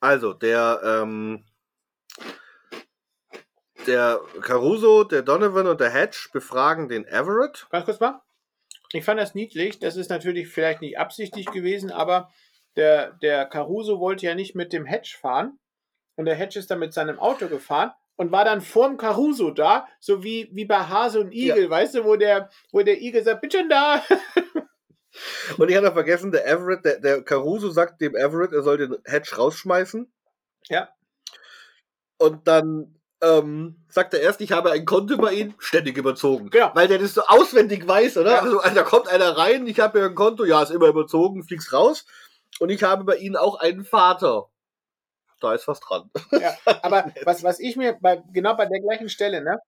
Also, 0.00 0.32
der, 0.32 0.80
ähm, 0.84 1.44
der 3.86 4.20
Caruso, 4.40 5.04
der 5.04 5.22
Donovan 5.22 5.66
und 5.66 5.80
der 5.80 5.90
Hedge 5.90 6.28
befragen 6.32 6.88
den 6.88 7.06
Everett. 7.06 7.66
Ganz 7.70 7.84
kurz 7.84 8.00
mal. 8.00 8.20
Ich 8.92 9.04
fand 9.04 9.20
das 9.20 9.34
niedlich. 9.34 9.78
Das 9.78 9.96
ist 9.96 10.10
natürlich 10.10 10.48
vielleicht 10.48 10.80
nicht 10.80 10.98
absichtlich 10.98 11.46
gewesen, 11.46 11.90
aber 11.90 12.30
der, 12.76 13.12
der 13.22 13.46
Caruso 13.46 14.00
wollte 14.00 14.26
ja 14.26 14.34
nicht 14.34 14.54
mit 14.54 14.72
dem 14.72 14.86
Hedge 14.86 15.16
fahren. 15.20 15.58
Und 16.16 16.26
der 16.26 16.34
Hedge 16.34 16.58
ist 16.58 16.70
dann 16.70 16.78
mit 16.78 16.92
seinem 16.92 17.18
Auto 17.18 17.48
gefahren 17.48 17.92
und 18.16 18.32
war 18.32 18.44
dann 18.44 18.60
vorm 18.60 18.98
Caruso 18.98 19.50
da, 19.50 19.88
so 19.98 20.22
wie, 20.22 20.50
wie 20.52 20.66
bei 20.66 20.78
Hase 20.78 21.20
und 21.20 21.32
Igel, 21.32 21.68
weißt 21.70 21.94
du, 21.94 22.04
wo 22.04 22.16
der, 22.16 22.50
wo 22.70 22.82
der 22.82 23.00
Igel 23.00 23.22
sagt, 23.22 23.40
bitte 23.40 23.66
da. 23.68 24.02
Und 25.58 25.70
ich 25.70 25.76
hatte 25.76 25.92
vergessen, 25.92 26.32
der 26.32 26.46
Everett, 26.46 26.86
der, 26.86 26.98
der 26.98 27.22
Caruso 27.22 27.68
sagt 27.70 28.00
dem 28.00 28.16
Everett, 28.16 28.52
er 28.52 28.62
soll 28.62 28.78
den 28.78 28.96
Hedge 29.04 29.36
rausschmeißen. 29.36 30.10
Ja. 30.68 30.88
Und 32.16 32.48
dann 32.48 32.98
ähm, 33.22 33.76
sagt 33.88 34.14
er 34.14 34.20
erst, 34.20 34.40
ich 34.40 34.52
habe 34.52 34.72
ein 34.72 34.84
Konto 34.84 35.16
bei 35.16 35.32
Ihnen, 35.32 35.54
ständig 35.58 35.96
überzogen. 35.96 36.50
Genau. 36.50 36.70
Weil 36.74 36.88
der 36.88 36.98
das 36.98 37.14
so 37.14 37.22
auswendig 37.22 37.86
weiß, 37.86 38.18
oder? 38.18 38.32
Ja. 38.32 38.40
Also, 38.40 38.60
also 38.60 38.74
da 38.74 38.82
kommt 38.82 39.08
einer 39.08 39.38
rein, 39.38 39.66
ich 39.66 39.80
habe 39.80 40.00
ja 40.00 40.06
ein 40.06 40.14
Konto, 40.14 40.44
ja, 40.44 40.62
ist 40.62 40.70
immer 40.70 40.88
überzogen, 40.88 41.44
fliegst 41.44 41.72
raus. 41.72 42.04
Und 42.58 42.70
ich 42.70 42.82
habe 42.82 43.04
bei 43.04 43.16
Ihnen 43.16 43.36
auch 43.36 43.60
einen 43.60 43.84
Vater. 43.84 44.48
Da 45.40 45.54
ist 45.54 45.66
was 45.66 45.80
dran. 45.80 46.10
Ja, 46.32 46.54
aber 46.82 47.12
was, 47.24 47.42
was 47.42 47.58
ich 47.58 47.76
mir 47.76 47.96
bei, 48.00 48.22
genau 48.32 48.54
bei 48.54 48.66
der 48.66 48.80
gleichen 48.80 49.08
Stelle, 49.08 49.42
ne? 49.42 49.58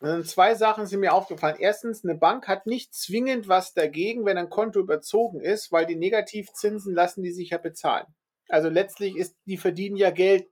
sind 0.00 0.28
Zwei 0.28 0.54
Sachen 0.54 0.86
sind 0.86 1.00
mir 1.00 1.14
aufgefallen. 1.14 1.56
Erstens, 1.58 2.04
eine 2.04 2.14
Bank 2.14 2.48
hat 2.48 2.66
nicht 2.66 2.94
zwingend 2.94 3.48
was 3.48 3.72
dagegen, 3.72 4.24
wenn 4.24 4.38
ein 4.38 4.50
Konto 4.50 4.80
überzogen 4.80 5.40
ist, 5.40 5.72
weil 5.72 5.86
die 5.86 5.96
Negativzinsen 5.96 6.94
lassen 6.94 7.22
die 7.22 7.32
sich 7.32 7.50
ja 7.50 7.58
bezahlen. 7.58 8.06
Also 8.48 8.68
letztlich 8.68 9.16
ist, 9.16 9.36
die 9.46 9.56
verdienen 9.56 9.96
ja 9.96 10.10
Geld 10.10 10.46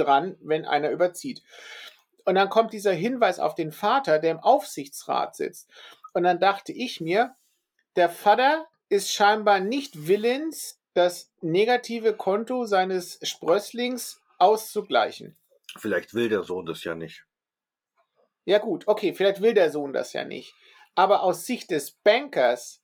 dran, 0.00 0.36
wenn 0.40 0.64
einer 0.64 0.90
überzieht. 0.90 1.42
Und 2.24 2.34
dann 2.34 2.48
kommt 2.48 2.72
dieser 2.72 2.92
Hinweis 2.92 3.38
auf 3.38 3.54
den 3.54 3.72
Vater, 3.72 4.18
der 4.18 4.32
im 4.32 4.40
Aufsichtsrat 4.40 5.36
sitzt. 5.36 5.70
Und 6.12 6.24
dann 6.24 6.38
dachte 6.38 6.72
ich 6.72 7.00
mir, 7.00 7.34
der 7.96 8.10
Vater 8.10 8.66
ist 8.88 9.12
scheinbar 9.12 9.60
nicht 9.60 10.06
willens, 10.06 10.80
das 10.94 11.30
negative 11.40 12.14
Konto 12.14 12.64
seines 12.64 13.18
Sprösslings 13.22 14.20
auszugleichen. 14.38 15.36
Vielleicht 15.76 16.14
will 16.14 16.28
der 16.28 16.42
Sohn 16.42 16.66
das 16.66 16.82
ja 16.84 16.94
nicht. 16.94 17.24
Ja 18.44 18.58
gut, 18.58 18.88
okay, 18.88 19.14
vielleicht 19.14 19.40
will 19.40 19.54
der 19.54 19.70
Sohn 19.70 19.92
das 19.92 20.12
ja 20.12 20.24
nicht. 20.24 20.54
Aber 20.96 21.22
aus 21.22 21.46
Sicht 21.46 21.70
des 21.70 21.92
Bankers, 21.92 22.79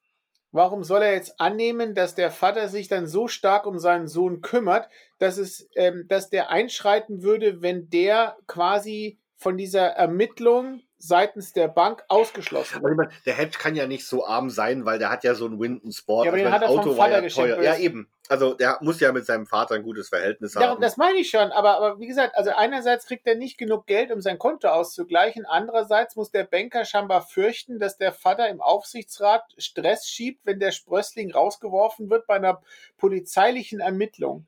warum 0.53 0.85
soll 0.85 1.03
er 1.03 1.15
jetzt 1.15 1.41
annehmen, 1.41 1.95
dass 1.95 2.15
der 2.15 2.31
Vater 2.31 2.69
sich 2.69 2.89
dann 2.89 3.07
so 3.07 3.29
stark 3.29 3.67
um 3.67 3.79
seinen 3.79 4.09
Sohn 4.09 4.41
kümmert, 4.41 4.89
dass 5.19 5.39
es, 5.39 5.69
ähm, 5.77 6.07
dass 6.09 6.31
der 6.31 6.51
einschreiten 6.51 7.23
würde, 7.23 7.63
wenn 7.63 7.91
der 7.91 8.37
quasi 8.47 9.19
von 9.37 9.57
dieser 9.57 9.87
Ermittlung 9.87 10.83
seitens 10.99 11.53
der 11.53 11.69
Bank 11.69 12.03
ausgeschlossen 12.09 12.81
meine, 12.83 13.11
der 13.27 13.35
Hedge 13.35 13.59
kann 13.59 13.75
ja 13.77 13.87
nicht 13.87 14.07
so 14.07 14.27
arm 14.27 14.49
sein, 14.49 14.85
weil 14.87 14.99
der 14.99 15.11
hat 15.11 15.25
ja 15.25 15.35
so 15.35 15.47
einen 15.47 15.61
Winton 15.61 15.93
Sport. 15.93 16.25
Ja, 16.25 16.33
aber 16.33 16.39
also 16.39 16.49
den 16.49 16.55
hat 16.55 16.63
er 16.63 16.69
vom 16.69 16.79
Auto 16.79 16.91
Vater 16.91 16.99
war 16.99 17.11
ja 17.11 17.21
geschenkt? 17.21 17.63
Ja, 17.63 17.77
eben. 17.77 18.09
Also 18.29 18.55
der 18.55 18.79
muss 18.81 19.01
ja 19.01 19.13
mit 19.13 19.25
seinem 19.25 19.47
Vater 19.47 19.75
ein 19.75 19.83
gutes 19.83 20.09
Verhältnis 20.09 20.55
Ja, 20.55 20.69
haben. 20.69 20.81
das 20.81 20.97
meine 20.97 21.19
ich 21.19 21.31
schon, 21.31 21.53
aber, 21.53 21.77
aber 21.77 22.01
wie 22.01 22.07
gesagt, 22.07 22.37
also 22.37 22.51
einerseits 22.51 23.07
kriegt 23.07 23.27
er 23.27 23.37
nicht 23.37 23.59
genug 23.59 23.87
Geld, 23.87 24.11
um 24.11 24.21
sein 24.21 24.39
Konto 24.39 24.69
auszugleichen, 24.69 25.47
andererseits 25.47 26.17
muss 26.17 26.31
der 26.31 26.45
Banker 26.45 26.85
scheinbar 26.85 27.23
fürchten, 27.23 27.79
dass 27.79 27.99
der 27.99 28.13
Vater 28.13 28.49
im 28.49 28.61
Aufsichtsrat 28.61 29.45
Stress 29.59 30.09
schiebt, 30.09 30.41
wenn 30.45 30.59
der 30.59 30.73
Sprössling 30.73 31.33
rausgeworfen 31.33 32.11
wird 32.11 32.27
bei 32.27 32.37
einer 32.37 32.61
polizeilichen 32.99 33.81
Ermittlung. 33.81 34.47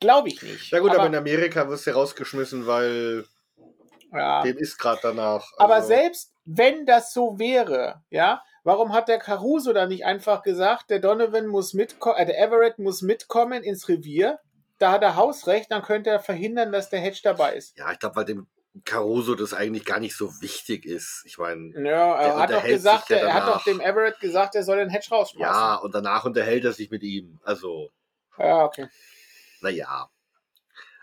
Glaube 0.00 0.28
ich 0.28 0.42
nicht. 0.42 0.70
ja 0.70 0.78
gut, 0.78 0.90
aber, 0.90 1.00
aber, 1.00 1.08
in 1.08 1.16
Amerika 1.16 1.68
wirst 1.68 1.86
du 1.86 1.90
rausgeschmissen, 1.90 2.66
weil 2.66 3.24
ja. 4.12 4.42
dem 4.42 4.56
ist 4.56 4.78
gerade 4.78 5.00
danach. 5.02 5.44
aber 5.58 5.76
Also, 5.76 5.88
selbst 5.88 6.32
wenn 6.44 6.86
das 6.86 7.12
so 7.12 7.38
wäre, 7.38 8.02
ja, 8.10 8.42
warum 8.64 8.92
hat 8.92 9.08
der 9.08 9.18
Caruso 9.18 9.72
dann 9.72 9.88
nicht 9.88 10.04
einfach 10.04 10.42
gesagt, 10.42 10.90
der 10.90 10.98
Donovan 11.00 11.46
muss 11.46 11.74
mitkommen, 11.74 12.16
äh, 12.16 12.26
der 12.26 12.38
Everett 12.40 12.78
muss 12.78 13.02
mitkommen 13.02 13.62
ins 13.62 13.88
Revier? 13.88 14.38
Da 14.78 14.92
hat 14.92 15.02
er 15.02 15.16
Hausrecht, 15.16 15.70
dann 15.72 15.82
könnte 15.82 16.10
er 16.10 16.20
verhindern, 16.20 16.70
dass 16.70 16.88
der 16.90 17.00
Hedge 17.00 17.20
dabei 17.22 17.54
ist. 17.54 17.76
Ja, 17.76 17.90
ich 17.90 17.98
glaube, 17.98 18.16
weil 18.16 18.24
dem 18.24 18.46
Caruso 18.84 19.34
das 19.34 19.54
eigentlich 19.54 19.84
gar 19.84 19.98
nicht 19.98 20.16
so 20.16 20.40
wichtig 20.40 20.84
ist. 20.86 21.22
Ich 21.26 21.36
meine, 21.38 21.72
Ja, 21.82 22.14
er 22.16 22.38
hat 22.38 22.50
doch 22.50 22.62
gesagt, 22.64 23.10
ja 23.10 23.16
er 23.16 23.34
hat 23.34 23.48
doch 23.48 23.64
dem 23.64 23.80
Everett 23.80 24.20
gesagt, 24.20 24.54
er 24.54 24.62
soll 24.62 24.76
den 24.76 24.90
Hedge 24.90 25.08
rausschmeißen. 25.10 25.52
ja, 25.52 25.74
und 25.76 25.94
danach 25.94 26.24
unterhält 26.24 26.64
er 26.64 26.72
sich 26.72 26.90
mit 26.90 27.02
ihm. 27.02 27.40
Also, 27.42 27.90
Ja, 28.38 28.64
okay. 28.64 28.86
naja. 29.60 30.08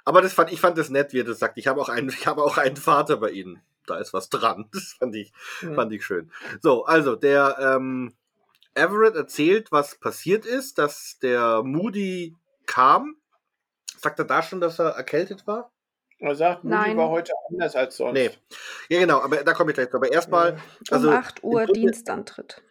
Aber 0.05 0.21
das 0.21 0.33
fand, 0.33 0.53
ich 0.53 0.61
fand 0.61 0.77
das 0.77 0.89
nett, 0.89 1.11
wie 1.13 1.19
er 1.21 1.25
das 1.25 1.39
sagt. 1.39 1.57
Ich 1.57 1.67
habe 1.67 1.81
auch 1.81 1.89
einen, 1.89 2.09
ich 2.17 2.27
habe 2.27 2.43
auch 2.43 2.57
einen 2.57 2.77
Vater 2.77 3.17
bei 3.17 3.31
Ihnen. 3.31 3.61
Da 3.87 3.97
ist 3.97 4.13
was 4.13 4.29
dran. 4.29 4.69
Das 4.73 4.93
fand 4.99 5.15
ich, 5.15 5.31
Hm. 5.59 5.75
fand 5.75 5.91
ich 5.93 6.05
schön. 6.05 6.31
So, 6.61 6.85
also 6.85 7.15
der 7.15 7.57
ähm, 7.59 8.13
Everett 8.73 9.15
erzählt, 9.15 9.71
was 9.71 9.95
passiert 9.95 10.45
ist, 10.45 10.77
dass 10.77 11.17
der 11.21 11.63
Moody 11.63 12.35
kam. 12.65 13.15
Sagt 13.97 14.19
er 14.19 14.25
da 14.25 14.43
schon, 14.43 14.59
dass 14.59 14.79
er 14.79 14.89
erkältet 14.89 15.47
war? 15.47 15.71
Er 16.19 16.35
sagt, 16.35 16.63
Moody 16.63 16.75
Nein. 16.75 16.97
war 16.97 17.09
heute 17.09 17.33
anders 17.49 17.75
als 17.75 17.97
sonst. 17.97 18.13
Nee. 18.13 18.31
Ja, 18.89 18.99
genau, 18.99 19.21
aber 19.21 19.43
da 19.43 19.53
komme 19.53 19.71
ich 19.71 19.75
gleich 19.75 19.89
zu. 19.89 19.97
Aber 19.97 20.11
erstmal, 20.11 20.57
also 20.89 21.09
um 21.09 21.13
8 21.15 21.43
Uhr 21.43 21.65
Dienstantritt. 21.65 22.61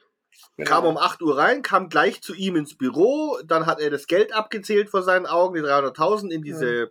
Genau. 0.56 0.70
kam 0.70 0.84
um 0.84 0.96
8 0.98 1.20
Uhr 1.22 1.36
rein, 1.36 1.62
kam 1.62 1.88
gleich 1.88 2.22
zu 2.22 2.32
ihm 2.34 2.54
ins 2.56 2.76
Büro, 2.76 3.38
dann 3.44 3.66
hat 3.66 3.80
er 3.80 3.90
das 3.90 4.06
Geld 4.06 4.32
abgezählt 4.32 4.88
vor 4.88 5.02
seinen 5.02 5.26
Augen, 5.26 5.54
die 5.54 5.60
300.000 5.62 6.30
in 6.30 6.42
diese, 6.42 6.90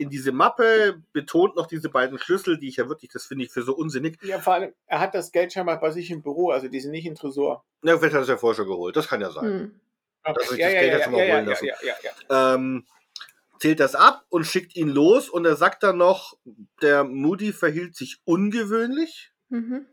in 0.00 0.08
diese 0.08 0.32
Mappe, 0.32 1.02
betont 1.12 1.56
noch 1.56 1.66
diese 1.66 1.90
beiden 1.90 2.18
Schlüssel, 2.18 2.58
die 2.58 2.68
ich 2.68 2.76
ja 2.76 2.88
wirklich, 2.88 3.10
das 3.12 3.26
finde 3.26 3.44
ich 3.44 3.52
für 3.52 3.62
so 3.62 3.74
unsinnig. 3.74 4.18
Ja, 4.22 4.38
vor 4.38 4.54
allem, 4.54 4.72
er 4.86 4.98
hat 4.98 5.14
das 5.14 5.30
Geld 5.30 5.52
scheinbar 5.52 5.78
bei 5.78 5.90
sich 5.90 6.10
im 6.10 6.22
Büro, 6.22 6.50
also 6.50 6.68
die 6.68 6.80
sind 6.80 6.92
nicht 6.92 7.06
im 7.06 7.14
Tresor. 7.14 7.64
Na, 7.82 7.98
vielleicht 7.98 8.14
hat 8.14 8.20
er 8.20 8.22
es 8.22 8.28
ja 8.28 8.36
vorher 8.38 8.56
schon 8.56 8.66
geholt, 8.66 8.96
das 8.96 9.08
kann 9.08 9.20
ja 9.20 9.30
sein. 9.30 9.44
Hm. 9.44 9.80
Dass 10.24 10.36
er 10.36 10.48
sich 10.50 10.58
das 10.60 10.72
Geld 10.72 10.92
jetzt 10.94 11.10
mal 11.10 11.30
holen 11.30 11.46
lassen. 11.46 11.66
ja, 11.66 11.74
ja, 11.82 11.94
ja. 12.02 12.54
Ähm, 12.54 12.86
zählt 13.58 13.80
das 13.80 13.94
ab 13.94 14.24
und 14.30 14.44
schickt 14.44 14.74
ihn 14.74 14.88
los 14.88 15.28
und 15.28 15.44
er 15.44 15.56
sagt 15.56 15.82
dann 15.82 15.98
noch, 15.98 16.38
der 16.80 17.04
Moody 17.04 17.52
verhielt 17.52 17.94
sich 17.94 18.20
ungewöhnlich. 18.24 19.32
Mhm. 19.50 19.86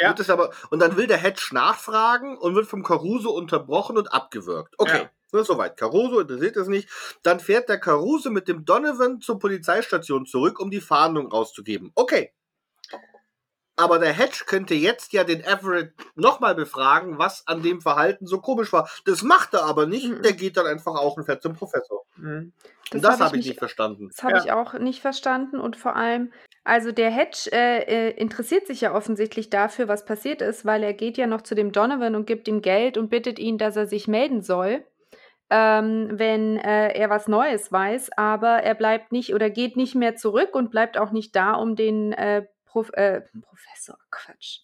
Ja. 0.00 0.08
Wird 0.08 0.20
es 0.20 0.30
aber, 0.30 0.50
und 0.70 0.80
dann 0.80 0.96
will 0.96 1.06
der 1.06 1.18
Hedge 1.18 1.48
nachfragen 1.52 2.36
und 2.38 2.54
wird 2.54 2.66
vom 2.66 2.82
Caruso 2.82 3.30
unterbrochen 3.30 3.98
und 3.98 4.12
abgewürgt. 4.12 4.74
Okay, 4.78 5.02
Ja. 5.02 5.10
nur 5.32 5.44
soweit. 5.44 5.76
Caruso 5.76 6.20
interessiert 6.20 6.56
es 6.56 6.68
nicht. 6.68 6.88
Dann 7.22 7.38
fährt 7.40 7.68
der 7.68 7.78
Caruso 7.78 8.30
mit 8.30 8.48
dem 8.48 8.64
Donovan 8.64 9.20
zur 9.20 9.38
Polizeistation 9.38 10.26
zurück, 10.26 10.58
um 10.60 10.70
die 10.70 10.80
Fahndung 10.80 11.30
rauszugeben. 11.30 11.92
Okay. 11.94 12.32
Aber 13.76 13.98
der 13.98 14.12
Hedge 14.12 14.44
könnte 14.46 14.74
jetzt 14.74 15.12
ja 15.14 15.24
den 15.24 15.40
Everett 15.42 15.94
nochmal 16.14 16.54
befragen, 16.54 17.16
was 17.18 17.46
an 17.46 17.62
dem 17.62 17.80
Verhalten 17.80 18.26
so 18.26 18.38
komisch 18.40 18.72
war. 18.74 18.90
Das 19.06 19.22
macht 19.22 19.54
er 19.54 19.64
aber 19.64 19.86
nicht. 19.86 20.06
Mhm. 20.08 20.22
Der 20.22 20.34
geht 20.34 20.58
dann 20.58 20.66
einfach 20.66 20.96
auch 20.96 21.16
und 21.16 21.24
fährt 21.24 21.42
zum 21.42 21.54
Professor. 21.54 22.04
Mhm. 22.16 22.52
das 22.90 23.18
hab 23.18 23.20
habe 23.28 23.38
ich 23.38 23.46
nicht 23.46 23.58
verstanden. 23.58 24.08
Das 24.14 24.22
habe 24.22 24.34
Ja. 24.34 24.44
ich 24.44 24.52
auch 24.52 24.74
nicht 24.74 25.00
verstanden 25.00 25.58
und 25.60 25.76
vor 25.76 25.96
allem, 25.96 26.30
also 26.64 26.92
der 26.92 27.10
Hedge 27.10 27.50
äh, 27.52 27.82
äh, 27.82 28.10
interessiert 28.10 28.66
sich 28.66 28.82
ja 28.82 28.94
offensichtlich 28.94 29.50
dafür, 29.50 29.88
was 29.88 30.04
passiert 30.04 30.42
ist, 30.42 30.64
weil 30.64 30.82
er 30.82 30.92
geht 30.92 31.16
ja 31.16 31.26
noch 31.26 31.42
zu 31.42 31.54
dem 31.54 31.72
Donovan 31.72 32.14
und 32.14 32.26
gibt 32.26 32.48
ihm 32.48 32.60
Geld 32.60 32.98
und 32.98 33.08
bittet 33.08 33.38
ihn, 33.38 33.56
dass 33.56 33.76
er 33.76 33.86
sich 33.86 34.08
melden 34.08 34.42
soll, 34.42 34.84
ähm, 35.48 36.08
wenn 36.12 36.58
äh, 36.58 36.92
er 36.92 37.08
was 37.08 37.28
Neues 37.28 37.72
weiß, 37.72 38.10
aber 38.16 38.62
er 38.62 38.74
bleibt 38.74 39.10
nicht 39.10 39.34
oder 39.34 39.48
geht 39.48 39.76
nicht 39.76 39.94
mehr 39.94 40.16
zurück 40.16 40.54
und 40.54 40.70
bleibt 40.70 40.98
auch 40.98 41.12
nicht 41.12 41.34
da, 41.34 41.54
um 41.54 41.76
den 41.76 42.12
äh, 42.12 42.46
Prof 42.66 42.90
äh, 42.92 43.22
Professor, 43.42 43.98
Quatsch, 44.10 44.60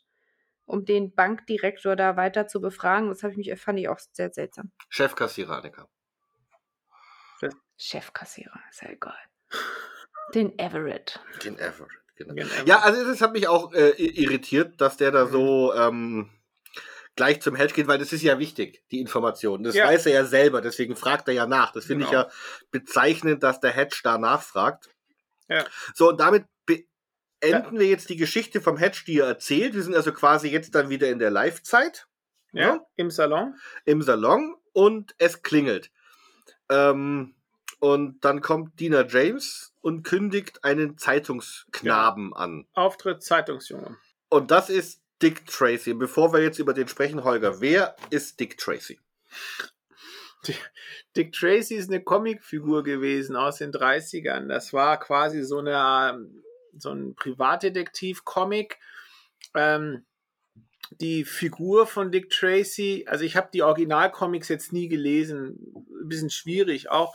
um 0.66 0.84
den 0.84 1.14
Bankdirektor 1.14 1.97
da 1.97 2.16
weiter 2.16 2.47
zu 2.47 2.61
befragen. 2.61 3.09
Das 3.09 3.22
habe 3.22 3.32
ich 3.32 3.38
mich, 3.38 3.61
fand 3.61 3.78
ich 3.80 3.88
auch 3.88 3.99
sehr 3.99 4.32
seltsam. 4.32 4.70
Chefkassierer, 4.90 5.57
Annika. 5.57 5.88
Chefkassierer, 7.78 8.61
ist 8.70 8.82
ja 8.82 8.90
egal. 8.90 9.18
Den 10.35 10.59
Everett. 10.59 11.20
Den 11.45 11.59
Everett, 11.59 11.91
genau. 12.16 12.35
Genau. 12.35 12.49
Ja, 12.66 12.81
also 12.81 13.05
das 13.05 13.20
hat 13.20 13.33
mich 13.33 13.49
auch 13.49 13.72
äh, 13.72 13.91
irritiert, 13.91 14.81
dass 14.81 14.97
der 14.97 15.11
da 15.12 15.27
so 15.27 15.72
ähm, 15.74 16.31
gleich 17.14 17.41
zum 17.41 17.55
Hedge 17.55 17.74
geht, 17.74 17.87
weil 17.87 17.99
das 17.99 18.12
ist 18.12 18.22
ja 18.22 18.39
wichtig, 18.39 18.83
die 18.91 19.01
Information. 19.01 19.62
Das 19.62 19.74
Ja. 19.74 19.87
weiß 19.87 20.07
er 20.07 20.12
ja 20.12 20.24
selber, 20.24 20.61
deswegen 20.61 20.97
fragt 20.97 21.29
er 21.29 21.35
ja 21.35 21.47
nach. 21.47 21.72
Das 21.72 21.87
finde 21.87 22.05
Genau. 22.07 22.22
ich 22.22 22.27
ja 22.27 22.33
bezeichnend, 22.70 23.43
dass 23.43 23.61
der 23.61 23.70
Hedge 23.72 24.01
da 24.03 24.18
nachfragt. 24.18 24.91
Ja. 25.49 25.64
So, 25.95 26.09
und 26.11 26.20
damit 26.20 26.45
beenden 26.66 27.79
wir 27.79 27.87
jetzt 27.87 28.09
die 28.09 28.16
Geschichte 28.16 28.61
vom 28.61 28.77
Hedge, 28.77 29.03
die 29.07 29.18
er 29.20 29.27
erzählt. 29.29 29.74
Wir 29.74 29.83
sind 29.83 29.95
also 29.95 30.12
quasi 30.12 30.49
jetzt 30.49 30.74
dann 30.74 30.89
wieder 30.89 31.09
in 31.09 31.18
der 31.18 31.31
Live-Zeit 31.31 32.07
ja, 32.53 32.81
im 32.97 33.11
Salon. 33.11 33.55
im 33.85 34.03
Salon 34.03 34.57
und 34.72 35.14
es 35.18 35.43
klingelt. 35.43 35.91
Ähm, 36.70 37.35
und 37.79 38.24
dann 38.24 38.41
kommt 38.41 38.81
Dina 38.81 39.07
James 39.07 39.74
und 39.81 40.03
kündigt 40.03 40.64
einen 40.64 40.99
Zeitungsknaben 40.99 42.35
an. 42.35 42.66
Auftritt 42.72 43.22
Zeitungsjunge. 43.22 43.97
Und 44.29 44.51
das 44.51 44.70
ist 44.70 45.03
Dick 45.22 45.47
Tracy. 45.47 45.95
Bevor 45.95 46.33
wir 46.33 46.43
jetzt 46.43 46.59
über 46.59 46.74
den 46.74 46.89
sprechen, 46.89 47.24
Holger, 47.24 47.61
wer 47.61 47.97
ist 48.11 48.41
Dick 48.41 48.59
Tracy? 48.59 48.99
Dick 51.16 51.33
Tracy 51.33 51.74
ist 51.74 51.91
eine 51.91 52.03
Comicfigur 52.03 52.83
gewesen 52.83 53.37
aus 53.37 53.59
den 53.59 53.72
30ern. 53.72 54.49
Das 54.49 54.72
war 54.72 54.99
quasi 54.99 55.43
so, 55.43 55.59
eine, 55.59 56.29
so 56.77 56.91
ein 56.91 57.14
Privatdetektiv-Comic. 57.14 58.79
Ähm, 59.55 60.05
die 61.01 61.24
Figur 61.24 61.87
von 61.87 62.12
Dick 62.12 62.31
Tracy, 62.31 63.05
also 63.09 63.24
ich 63.24 63.37
habe 63.37 63.49
die 63.53 63.62
Originalcomics 63.62 64.49
jetzt 64.49 64.72
nie 64.72 64.89
gelesen, 64.89 65.59
ein 66.01 66.09
bisschen 66.09 66.31
schwierig 66.31 66.91
auch. 66.91 67.14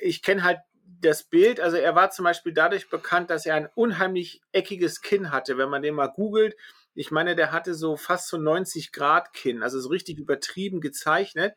Ich 0.00 0.22
kenne 0.22 0.42
halt 0.42 0.58
das 1.00 1.24
Bild, 1.24 1.60
also 1.60 1.76
er 1.76 1.94
war 1.94 2.10
zum 2.10 2.24
Beispiel 2.24 2.52
dadurch 2.52 2.88
bekannt, 2.88 3.30
dass 3.30 3.46
er 3.46 3.54
ein 3.54 3.68
unheimlich 3.74 4.40
eckiges 4.52 5.00
Kinn 5.02 5.30
hatte. 5.30 5.58
Wenn 5.58 5.68
man 5.68 5.82
den 5.82 5.94
mal 5.94 6.06
googelt, 6.06 6.56
ich 6.94 7.10
meine, 7.10 7.36
der 7.36 7.52
hatte 7.52 7.74
so 7.74 7.96
fast 7.96 8.28
so 8.28 8.38
90 8.38 8.92
Grad 8.92 9.32
Kinn, 9.32 9.62
also 9.62 9.80
so 9.80 9.88
richtig 9.88 10.18
übertrieben 10.18 10.80
gezeichnet. 10.80 11.54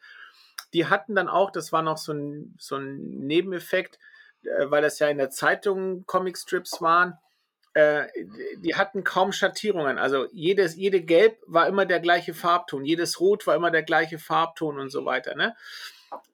Die 0.74 0.88
hatten 0.88 1.16
dann 1.16 1.30
auch, 1.30 1.52
das 1.52 1.72
war 1.72 1.82
noch 1.82 1.98
so 1.98 2.14
ein, 2.14 2.56
so 2.58 2.76
ein 2.76 2.98
Nebeneffekt, 3.00 4.00
äh, 4.44 4.70
weil 4.70 4.82
das 4.82 5.00
ja 5.00 5.08
in 5.08 5.18
der 5.18 5.30
Zeitung 5.30 6.06
Comicstrips 6.06 6.82
waren, 6.82 7.18
äh, 7.74 8.08
die 8.58 8.76
hatten 8.76 9.04
kaum 9.04 9.32
Schattierungen. 9.32 10.00
Also 10.00 10.28
jedes, 10.32 10.76
jede 10.76 11.02
Gelb 11.02 11.38
war 11.46 11.68
immer 11.68 11.86
der 11.86 12.00
gleiche 12.00 12.34
Farbton, 12.34 12.84
jedes 12.84 13.20
Rot 13.20 13.46
war 13.46 13.56
immer 13.56 13.70
der 13.70 13.84
gleiche 13.84 14.18
Farbton 14.18 14.80
und 14.80 14.90
so 14.90 15.06
weiter. 15.06 15.36
Ne? 15.36 15.56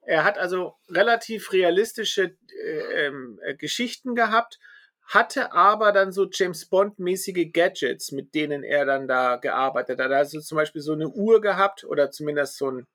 Er 0.02 0.24
hat 0.24 0.38
also 0.38 0.74
relativ 0.88 1.52
realistische 1.52 2.36
äh, 2.62 3.06
ähm, 3.06 3.40
äh, 3.42 3.54
Geschichten 3.54 4.14
gehabt, 4.14 4.58
hatte 5.06 5.52
aber 5.52 5.92
dann 5.92 6.12
so 6.12 6.28
James 6.30 6.66
Bond-mäßige 6.66 7.52
Gadgets, 7.52 8.12
mit 8.12 8.34
denen 8.34 8.62
er 8.64 8.84
dann 8.86 9.06
da 9.08 9.36
gearbeitet 9.36 9.98
hat. 10.00 10.10
Er 10.10 10.16
hat 10.18 10.24
also 10.24 10.40
zum 10.40 10.56
Beispiel 10.56 10.80
so 10.82 10.92
eine 10.92 11.08
Uhr 11.08 11.40
gehabt 11.40 11.84
oder 11.84 12.10
zumindest 12.10 12.56
so 12.58 12.70
ein 12.70 12.86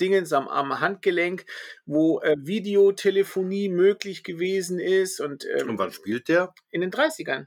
Dingens 0.00 0.32
am, 0.32 0.48
am 0.48 0.80
Handgelenk, 0.80 1.46
wo 1.84 2.20
äh, 2.20 2.34
Videotelefonie 2.38 3.68
möglich 3.68 4.24
gewesen 4.24 4.80
ist 4.80 5.20
und, 5.20 5.44
ähm, 5.46 5.70
Und 5.70 5.78
wann 5.78 5.92
spielt 5.92 6.28
der? 6.28 6.52
in 6.70 6.80
den 6.80 6.90
30ern. 6.90 7.46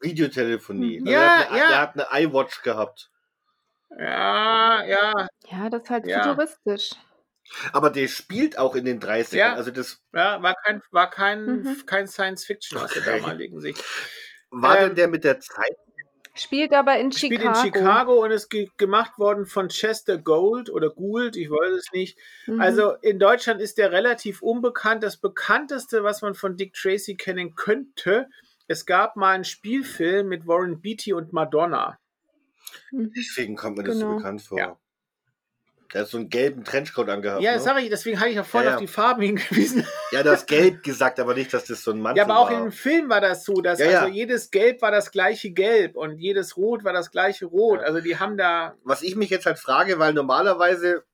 Videotelefonie. 0.00 1.00
Mhm. 1.00 1.06
Also 1.06 1.20
Ja, 1.20 1.20
er 1.20 1.38
hat 1.38 1.50
eine, 1.50 1.58
ja. 1.58 1.68
Der 1.68 1.80
hat 1.80 2.12
eine 2.12 2.24
iWatch 2.24 2.62
gehabt. 2.62 3.10
Ja, 3.98 4.84
ja, 4.84 5.12
Ja, 5.50 5.68
das 5.68 5.82
ist 5.82 5.90
halt 5.90 6.06
Ja. 6.06 6.22
futuristisch. 6.22 6.90
Aber 7.72 7.90
der 7.90 8.06
spielt 8.08 8.58
auch 8.58 8.74
in 8.76 8.84
den 8.84 9.00
30ern. 9.00 9.36
Ja. 9.36 9.54
Also 9.54 9.70
das 9.70 10.00
ja, 10.12 10.42
war 10.42 10.54
kein, 10.64 10.82
war 10.90 11.10
kein, 11.10 11.44
Mhm. 11.62 11.82
kein 11.86 12.06
Science 12.06 12.44
Fiction 12.44 12.78
aus 12.78 12.92
der 12.92 13.02
damaligen 13.02 13.60
Sicht. 13.60 13.82
war 14.50 14.78
Ähm, 14.78 14.88
denn 14.88 14.96
der 14.96 15.08
mit 15.08 15.24
der 15.24 15.40
Zeit? 15.40 15.76
Spielt 16.36 16.72
aber 16.72 16.96
in 16.98 17.10
Spielt 17.10 17.40
Chicago. 17.42 17.58
in 17.58 17.64
Chicago 17.74 18.24
und 18.24 18.30
ist 18.30 18.48
ge 18.50 18.68
gemacht 18.76 19.18
worden 19.18 19.46
von 19.46 19.68
Chester 19.68 20.16
Gold 20.16 20.70
oder 20.70 20.88
Gould, 20.90 21.34
ich 21.36 21.50
weiß 21.50 21.72
es 21.72 21.92
nicht. 21.92 22.16
Mhm. 22.46 22.60
Also 22.60 22.92
in 23.02 23.18
Deutschland 23.18 23.60
ist 23.60 23.78
der 23.78 23.90
relativ 23.90 24.40
unbekannt. 24.40 25.02
Das 25.02 25.16
bekannteste, 25.16 26.04
was 26.04 26.22
man 26.22 26.34
von 26.34 26.56
Dick 26.56 26.74
Tracy 26.74 27.16
kennen 27.16 27.56
könnte, 27.56 28.28
es 28.68 28.86
gab 28.86 29.16
mal 29.16 29.34
einen 29.34 29.44
Spielfilm 29.44 30.28
mit 30.28 30.46
Warren 30.46 30.80
Beatty 30.80 31.12
und 31.12 31.32
Madonna. 31.32 31.98
Mhm. 32.92 33.12
Deswegen 33.16 33.56
kommt 33.56 33.78
mir 33.78 33.84
das 33.84 33.96
so 33.96 34.04
Genau. 34.06 34.16
bekannt 34.18 34.42
vor. 34.42 34.58
Ja. 34.58 34.78
Der 35.92 36.02
hat 36.02 36.08
so 36.08 36.18
einen 36.18 36.28
gelben 36.28 36.62
Trenchcoat 36.64 37.08
angehabt. 37.08 37.42
Ja, 37.42 37.50
ne? 37.50 37.56
das 37.56 37.64
sage 37.64 37.80
ich, 37.80 37.90
deswegen 37.90 38.20
habe 38.20 38.30
ich 38.30 38.36
ja 38.36 38.44
vorhin 38.44 38.66
Ja, 38.66 38.70
ja. 38.72 38.76
auf 38.76 38.80
die 38.80 38.86
Farben 38.86 39.22
hingewiesen. 39.22 39.84
Ja, 40.12 40.22
du 40.22 40.30
hast 40.30 40.46
gelb 40.46 40.82
gesagt, 40.84 41.18
aber 41.18 41.34
nicht, 41.34 41.52
dass 41.52 41.64
das 41.64 41.82
so 41.82 41.90
ein 41.90 42.00
Mantel 42.00 42.18
Ja, 42.18 42.24
aber 42.24 42.38
auch 42.38 42.50
war. 42.50 42.64
im 42.64 42.70
Film 42.72 43.08
war 43.08 43.20
das 43.20 43.44
so, 43.44 43.54
dass 43.54 43.78
Ja, 43.80 43.90
ja. 43.90 44.00
also 44.02 44.12
jedes 44.12 44.50
Gelb 44.50 44.82
war 44.82 44.92
das 44.92 45.10
gleiche 45.10 45.50
Gelb 45.50 45.96
und 45.96 46.18
jedes 46.18 46.56
Rot 46.56 46.84
war 46.84 46.92
das 46.92 47.10
gleiche 47.10 47.46
Rot. 47.46 47.80
Also 47.80 48.00
die 48.00 48.18
haben 48.18 48.36
da. 48.36 48.76
Was 48.84 49.02
ich 49.02 49.16
mich 49.16 49.30
jetzt 49.30 49.46
halt 49.46 49.58
frage, 49.58 49.98
weil 49.98 50.12
normalerweise 50.12 51.04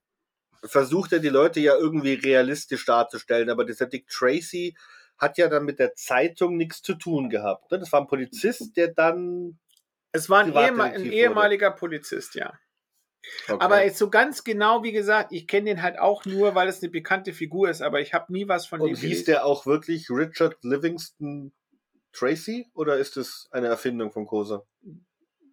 versucht 0.65 1.13
er 1.13 1.21
die 1.21 1.29
Leute 1.29 1.61
ja 1.61 1.75
irgendwie 1.77 2.15
realistisch 2.15 2.85
darzustellen, 2.85 3.51
aber 3.51 3.65
dieser 3.65 3.87
Dick 3.87 4.09
Tracy 4.09 4.77
hat 5.19 5.39
ja 5.39 5.49
dann 5.49 5.65
mit 5.65 5.79
der 5.79 5.95
Zeitung 5.95 6.57
nichts 6.57 6.83
zu 6.83 6.95
tun 6.95 7.31
gehabt. 7.31 7.71
ne? 7.71 7.79
Das 7.79 7.93
war 7.93 8.01
ein 8.01 8.07
Polizist, 8.07 8.77
der 8.77 8.89
dann. 8.89 9.59
Es 10.13 10.29
war 10.29 10.41
ein, 10.41 10.55
ehema 10.55 10.85
ein 10.85 11.05
ehemaliger 11.05 11.71
Polizist, 11.71 12.35
ja. 12.35 12.53
Okay. 13.49 13.57
Aber 13.61 13.85
jetzt 13.85 13.99
so 13.99 14.11
ganz 14.11 14.45
genau, 14.45 14.83
wie 14.83 14.93
gesagt, 14.93 15.33
ich 15.33 15.47
kenne 15.47 15.67
den 15.67 15.83
halt 15.83 15.99
auch 15.99 16.25
nur, 16.25 16.55
weil 16.55 16.69
es 16.69 16.83
eine 16.83 16.91
bekannte 16.91 17.33
Figur 17.33 17.69
ist, 17.71 17.83
aber 17.83 18.01
ich 18.01 18.15
habe 18.15 18.33
nie 18.33 18.49
was 18.49 18.67
von 18.67 18.81
Und 18.81 18.91
dem 18.91 18.97
hieß 18.97 19.25
der 19.25 19.45
auch 19.45 19.67
wirklich 19.67 20.11
Richard 20.11 20.57
Livingston 20.63 21.53
Tracy 22.13 22.71
oder 22.75 22.97
ist 22.99 23.17
es 23.17 23.49
eine 23.51 23.69
Erfindung 23.69 24.11
von 24.11 24.27
Kosa? 24.27 24.65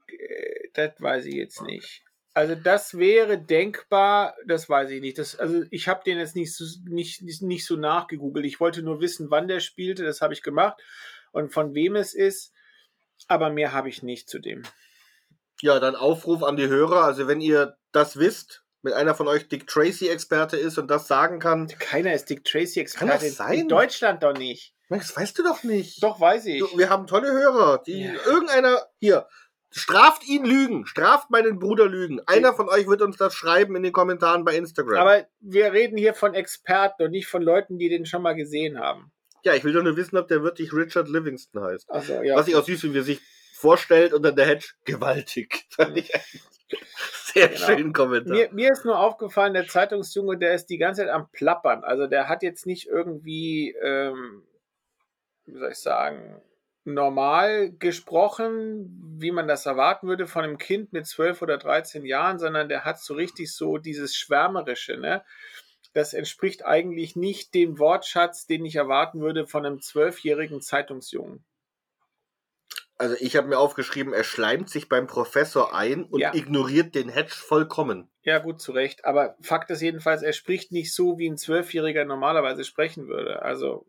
Äh, 0.08 0.70
Das 0.74 0.94
weiß 1.00 1.26
ich 1.26 1.36
jetzt 1.36 1.62
nicht. 1.62 2.04
Also 2.36 2.56
das 2.56 2.98
wäre 2.98 3.38
denkbar, 3.38 4.36
das 4.48 4.68
weiß 4.68 4.90
ich 4.90 5.02
nicht. 5.02 5.20
Das, 5.20 5.36
also 5.36 5.64
ich 5.70 5.88
habe 5.88 6.04
den 6.04 6.18
jetzt 6.18 6.36
nicht 6.36 6.56
so, 6.56 6.66
nicht, 6.90 7.22
nicht 7.22 7.66
so 7.66 7.76
nachgegoogelt. 7.76 8.46
Ich 8.46 8.60
wollte 8.60 8.82
nur 8.82 9.02
wissen, 9.02 9.30
wann 9.30 9.48
der 9.48 9.60
spielte, 9.60 10.04
das 10.04 10.22
habe 10.22 10.34
ich 10.34 10.42
gemacht 10.42 10.82
und 11.32 11.54
von 11.54 11.76
wem 11.76 11.96
es 11.96 12.16
ist, 12.16 12.52
aber 13.28 13.52
mehr 13.52 13.72
habe 13.72 13.90
ich 13.90 14.02
nicht 14.02 14.30
zu 14.30 14.40
dem. 14.40 14.64
Ja, 15.64 15.80
dann 15.80 15.96
Aufruf 15.96 16.44
an 16.44 16.58
die 16.58 16.68
Hörer. 16.68 17.06
Also 17.06 17.26
wenn 17.28 17.40
ihr 17.40 17.78
das 17.94 18.20
wisst, 18.20 18.66
wenn 18.82 18.92
einer 18.92 19.16
von 19.16 19.30
euch 19.30 19.48
Dick 19.48 19.66
Tracy-Experte 19.66 20.58
ist 20.58 20.78
und 20.78 20.92
das 20.92 21.08
sagen 21.08 21.40
kann, 21.40 21.70
Keiner 21.80 22.14
ist 22.14 22.30
Dick 22.30 22.44
Tracy 22.44 22.84
Kann 22.84 23.08
das 23.08 23.38
sein? 23.38 23.54
in 23.60 23.70
Deutschland 23.70 24.24
doch 24.24 24.34
nicht. 24.38 24.76
das 24.90 25.16
weißt 25.16 25.40
du 25.40 25.44
doch 25.44 25.64
nicht. 25.64 26.04
Doch 26.04 26.20
weiß 26.20 26.48
ich. 26.48 26.60
Du, 26.60 26.78
wir 26.78 26.90
haben 26.90 27.08
tolle 27.08 27.32
Hörer, 27.32 27.82
die 27.88 28.04
Ja. 28.04 28.14
irgendeiner 28.26 28.78
hier 29.00 29.26
straft 29.72 30.28
ihn 30.28 30.44
Lügen, 30.44 30.86
straft 30.86 31.30
meinen 31.32 31.60
Bruder 31.60 31.88
Lügen. 31.88 32.20
Einer 32.28 32.54
von 32.54 32.68
euch 32.68 32.86
wird 32.88 33.02
uns 33.02 33.16
das 33.16 33.34
schreiben 33.34 33.78
in 33.78 33.84
den 33.84 33.94
Kommentaren 33.94 34.44
bei 34.44 34.58
Instagram. 34.58 35.00
Aber 35.00 35.26
wir 35.40 35.72
reden 35.72 35.98
hier 35.98 36.14
von 36.14 36.34
Experten 36.34 37.04
und 37.04 37.12
nicht 37.12 37.28
von 37.28 37.42
Leuten, 37.42 37.78
die 37.78 37.88
den 37.88 38.06
schon 38.06 38.22
mal 38.22 38.34
gesehen 38.36 38.78
haben. 38.80 39.14
ja, 39.46 39.54
ich 39.56 39.64
will 39.64 39.72
doch 39.74 39.82
nur 39.84 39.96
wissen, 39.96 40.18
ob 40.18 40.28
der 40.28 40.44
wirklich 40.44 40.74
Richard 40.74 41.08
Livingston 41.08 41.64
heißt. 41.64 41.90
Also 41.90 42.22
ja. 42.22 42.36
Was 42.36 42.50
ich 42.50 42.56
auch 42.58 42.66
süß, 42.66 42.84
wie 42.84 42.98
er 42.98 43.04
sich 43.04 43.22
vorstellt 43.64 44.14
und 44.14 44.24
dann 44.24 44.36
der 44.36 44.46
Hedge 44.46 44.68
gewaltig. 44.86 45.66
Fand 45.70 45.98
ich 45.98 46.12
sehr 47.34 47.48
Genau. 47.48 47.66
schönen 47.66 47.94
Kommentar. 47.94 48.36
Mir, 48.36 48.50
mir 48.52 48.72
ist 48.72 48.86
nur 48.86 49.00
aufgefallen, 49.00 49.54
der 49.54 49.68
Zeitungsjunge, 49.68 50.38
der 50.38 50.54
ist 50.54 50.68
die 50.68 50.78
ganze 50.78 51.02
Zeit 51.02 51.10
am 51.10 51.30
Plappern. 51.32 51.84
Also 51.84 52.08
der 52.08 52.28
hat 52.28 52.44
jetzt 52.44 52.66
nicht 52.66 52.88
irgendwie, 52.88 53.72
ähm, 53.82 54.44
wie 55.46 55.58
soll 55.58 55.72
ich 55.72 55.78
sagen, 55.78 56.42
normal 56.86 57.72
gesprochen, 57.72 59.16
wie 59.18 59.32
man 59.32 59.48
das 59.48 59.66
erwarten 59.66 60.08
würde 60.08 60.28
von 60.28 60.44
einem 60.44 60.58
Kind 60.58 60.92
mit 60.92 61.08
12 61.08 61.42
oder 61.42 61.58
13 61.58 62.06
Jahren, 62.06 62.40
sondern 62.40 62.68
der 62.68 62.84
hat 62.84 63.00
so 63.00 63.14
richtig 63.14 63.54
so 63.54 63.78
dieses 63.78 64.16
Schwärmerische, 64.16 64.98
ne? 64.98 65.24
Das 65.94 66.14
entspricht 66.14 66.66
eigentlich 66.66 67.16
nicht 67.16 67.54
dem 67.54 67.78
Wortschatz, 67.78 68.48
den 68.48 68.66
ich 68.66 68.76
erwarten 68.76 69.22
würde 69.22 69.46
von 69.48 69.66
einem 69.66 69.80
zwölfjährigen 69.80 70.60
Zeitungsjungen. 70.60 71.46
Also 72.98 73.16
ich 73.20 73.36
habe 73.36 73.48
mir 73.48 73.58
aufgeschrieben, 73.58 74.14
er 74.14 74.24
schleimt 74.24 74.70
sich 74.70 74.88
beim 74.88 75.08
Professor 75.08 75.76
ein 75.76 76.04
und 76.04 76.20
Ja. 76.20 76.34
ignoriert 76.34 76.96
den 76.96 77.10
Hedge 77.10 77.34
vollkommen. 77.36 78.10
Ja, 78.22 78.40
gut, 78.40 78.62
zu 78.62 78.72
Recht. 78.72 79.04
Aber 79.06 79.36
Fakt 79.42 79.70
ist 79.72 79.82
jedenfalls, 79.82 80.22
er 80.22 80.34
spricht 80.34 80.72
nicht 80.72 80.94
so, 80.94 81.18
wie 81.18 81.28
ein 81.30 81.38
Zwölfjähriger 81.38 82.06
normalerweise 82.06 82.64
sprechen 82.64 83.08
würde. 83.08 83.42
Also 83.42 83.86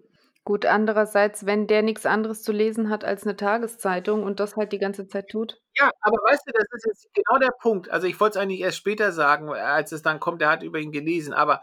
Gut, 0.46 0.66
andererseits, 0.66 1.46
wenn 1.46 1.66
der 1.66 1.80
nichts 1.82 2.04
anderes 2.04 2.42
zu 2.42 2.52
lesen 2.52 2.90
hat 2.90 3.02
als 3.02 3.22
eine 3.24 3.34
Tageszeitung 3.34 4.22
und 4.22 4.40
das 4.40 4.56
halt 4.56 4.72
die 4.72 4.78
ganze 4.78 5.06
Zeit 5.08 5.28
tut. 5.30 5.58
Ja, 5.78 5.90
aber 6.02 6.16
weißt 6.18 6.42
du, 6.46 6.52
das 6.52 6.66
ist 6.72 6.84
jetzt 6.86 7.14
genau 7.14 7.38
der 7.38 7.52
Punkt. 7.62 7.88
Also 7.90 8.06
ich 8.06 8.20
wollte 8.20 8.38
es 8.38 8.42
eigentlich 8.42 8.60
erst 8.60 8.76
später 8.76 9.12
sagen, 9.12 9.48
als 9.48 9.92
es 9.92 10.02
dann 10.02 10.20
kommt, 10.20 10.42
er 10.42 10.50
hat 10.50 10.62
über 10.62 10.78
ihn 10.78 10.92
gelesen. 10.92 11.32
Aber 11.32 11.62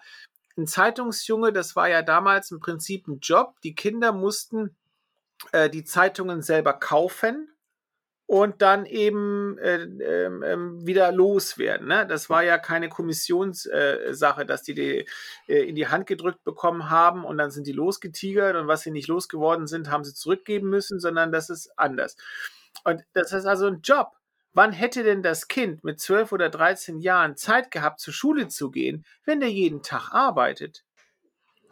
ein 0.58 0.66
Zeitungsjunge, 0.66 1.54
das 1.54 1.76
war 1.76 1.90
ja 1.90 2.02
damals 2.02 2.50
im 2.50 2.60
Prinzip 2.60 3.08
ein 3.08 3.20
Job. 3.22 3.54
Die 3.64 3.76
Kinder 3.76 4.14
mussten 4.14 4.76
äh, 5.52 5.70
die 5.70 5.84
Zeitungen 5.84 6.42
selber 6.42 6.74
kaufen 6.74 7.52
und 8.32 8.62
dann 8.62 8.86
eben 8.86 9.58
äh, 9.58 9.82
ähm, 9.82 10.88
wieder 10.88 11.12
loswerden. 11.12 11.90
Ne? 11.90 12.08
Das 12.08 12.30
war 12.30 12.44
ja 12.46 12.58
keine 12.58 12.88
Kommissionssache, 12.88 14.42
äh, 14.42 14.46
dass 14.46 14.64
die 14.64 14.74
die 14.74 15.06
äh, 15.48 15.68
in 15.68 15.76
die 15.76 15.90
Hand 15.90 16.08
gedrückt 16.08 16.42
bekommen 16.46 16.90
haben 16.90 17.26
und 17.26 17.38
dann 17.38 17.52
sind 17.52 17.68
die 17.68 17.74
losgetigert 17.74 18.56
und 18.56 18.68
was 18.68 18.84
sie 18.84 18.92
nicht 18.92 19.10
losgeworden 19.10 19.68
sind, 19.68 19.90
haben 19.92 20.06
sie 20.06 20.14
zurückgeben 20.14 20.70
müssen, 20.70 21.02
sondern 21.02 21.34
das 21.34 21.50
ist 21.50 21.78
anders. 21.78 22.16
Und 22.86 23.04
das 23.12 23.34
ist 23.34 23.46
also 23.46 23.68
ein 23.68 23.82
Job. 23.82 24.12
Wann 24.54 24.72
hätte 24.72 25.04
denn 25.04 25.24
das 25.24 25.50
Kind 25.50 25.84
mit 25.84 26.00
12 26.00 26.32
oder 26.32 26.50
13 26.50 27.00
Jahren 27.00 27.36
Zeit 27.36 27.70
gehabt, 27.70 28.00
zur 28.00 28.14
Schule 28.14 28.48
zu 28.48 28.72
gehen, 28.72 29.06
wenn 29.26 29.42
der 29.42 29.52
jeden 29.52 29.84
Tag 29.84 30.14
arbeitet? 30.14 30.86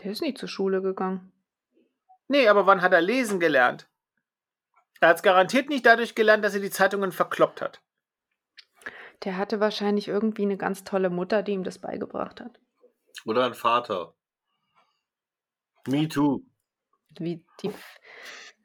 Der 0.04 0.12
ist 0.12 0.22
nicht 0.22 0.38
zur 0.38 0.50
Schule 0.50 0.82
gegangen. 0.82 1.32
Nee, 2.30 2.48
aber 2.48 2.68
wann 2.68 2.82
hat 2.82 2.94
er 2.94 3.02
lesen 3.02 3.40
gelernt? 3.40 3.90
Er 5.02 5.10
hat 5.10 5.18
es 5.18 5.24
garantiert 5.24 5.68
nicht 5.68 5.86
dadurch 5.86 6.14
gelernt, 6.16 6.46
dass 6.46 6.54
er 6.54 6.62
die 6.62 6.70
Zeitungen 6.70 7.12
verkloppt 7.12 7.62
hat. 7.62 7.82
Der 9.24 9.38
hatte 9.38 9.60
wahrscheinlich 9.60 10.08
irgendwie 10.08 10.44
eine 10.44 10.58
ganz 10.58 10.84
tolle 10.84 11.10
Mutter, 11.10 11.44
die 11.44 11.54
ihm 11.54 11.64
das 11.64 11.80
beigebracht 11.80 12.40
hat. 12.40 12.60
Oder 13.26 13.46
ein 13.46 13.54
Vater. 13.54 14.14
Me 15.88 16.08
too. 16.08 16.44
Wie 17.18 17.44
die, 17.62 17.72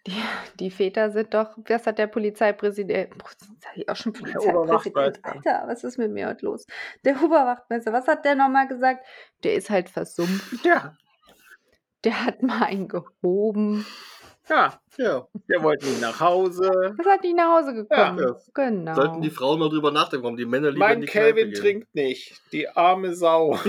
die, 0.07 0.23
die 0.61 0.71
Väter 0.71 1.11
sind 1.11 1.33
doch, 1.33 1.57
was 1.57 1.87
hat 1.87 1.99
der 1.99 2.07
Polizeipräsident, 2.09 3.15
sag 3.59 3.77
ich 3.77 3.89
auch 3.89 3.97
schon 3.97 4.13
Polizeipräsident. 4.13 5.25
Alter, 5.25 5.65
was 5.67 5.83
ist 5.85 5.97
mit 5.97 6.11
mir 6.13 6.29
heute 6.29 6.45
los? 6.45 6.67
Der 7.05 7.21
Oberwachtmeister, 7.23 7.93
was 7.93 8.07
hat 8.07 8.25
der 8.27 8.35
nochmal 8.35 8.69
gesagt? 8.69 9.07
Der 9.43 9.55
ist 9.55 9.71
halt 9.71 9.89
versumpft, 9.89 10.65
Ja, 10.65 10.95
der 12.05 12.25
hat 12.25 12.43
mal 12.43 12.63
einen 12.65 12.89
gehoben, 12.89 13.85
ja, 14.49 14.79
Ja. 14.99 15.27
der 15.49 15.63
wollte 15.63 15.87
nicht 15.87 16.01
nach 16.03 16.21
Hause. 16.21 16.95
was 16.99 17.07
hat 17.07 17.23
nicht 17.23 17.35
nach 17.37 17.59
Hause 17.61 17.75
gekommen? 17.75 18.19
Ja. 18.19 18.37
Genau. 18.53 18.95
Sollten 18.95 19.23
die 19.23 19.31
Frauen 19.31 19.59
mal 19.59 19.71
drüber 19.71 19.91
nachdenken, 19.91 20.25
warum 20.25 20.37
die 20.37 20.45
Männer 20.45 20.71
lieber 20.71 20.85
in 20.87 20.91
Mein 20.93 21.01
die 21.01 21.07
Kneipe 21.07 21.35
Kelvin 21.35 21.53
gehen. 21.53 21.61
trinkt 21.61 21.95
nicht. 21.95 22.41
Die 22.53 22.69
arme 22.69 23.15
Sau. 23.15 23.59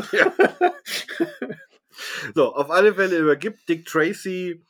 So, 2.33 2.53
auf 2.53 2.69
alle 2.71 2.93
Fälle 2.93 3.17
übergibt 3.17 3.69
Dick 3.69 3.85
Tracy 3.85 4.61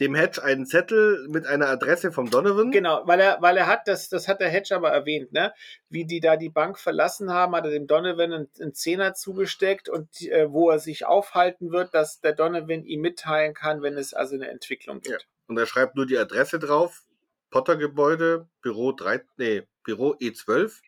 dem 0.00 0.14
Hedge 0.14 0.42
einen 0.42 0.66
Zettel 0.66 1.28
mit 1.28 1.46
einer 1.46 1.68
Adresse 1.68 2.10
vom 2.10 2.30
Donovan. 2.30 2.70
Genau, 2.70 3.02
weil 3.06 3.20
er, 3.20 3.42
weil 3.42 3.56
er 3.58 3.66
hat, 3.66 3.86
das, 3.86 4.08
das 4.08 4.28
hat 4.28 4.40
der 4.40 4.48
Hedge 4.48 4.74
aber 4.74 4.90
erwähnt, 4.90 5.32
ne? 5.32 5.52
Wie 5.90 6.06
die 6.06 6.20
da 6.20 6.36
die 6.36 6.48
Bank 6.48 6.78
verlassen 6.78 7.30
haben, 7.30 7.54
hat 7.54 7.66
er 7.66 7.70
dem 7.70 7.86
Donovan 7.86 8.32
einen, 8.32 8.48
einen 8.58 8.74
Zehner 8.74 9.12
zugesteckt 9.14 9.88
und 9.90 10.22
äh, 10.22 10.50
wo 10.50 10.70
er 10.70 10.78
sich 10.78 11.04
aufhalten 11.04 11.70
wird, 11.70 11.94
dass 11.94 12.20
der 12.20 12.32
Donovan 12.32 12.84
ihm 12.84 13.02
mitteilen 13.02 13.52
kann, 13.52 13.82
wenn 13.82 13.98
es 13.98 14.14
also 14.14 14.34
eine 14.34 14.48
Entwicklung 14.48 15.00
gibt. 15.00 15.28
Und 15.46 15.58
er 15.58 15.66
schreibt 15.66 15.96
nur 15.96 16.06
die 16.06 16.16
Adresse 16.16 16.58
drauf. 16.58 17.02
Potter-Gebäude, 17.50 18.48
Büro 18.62 18.92
3, 18.92 19.22
nee, 19.36 19.62
Büro 19.82 20.12
E12. 20.12 20.80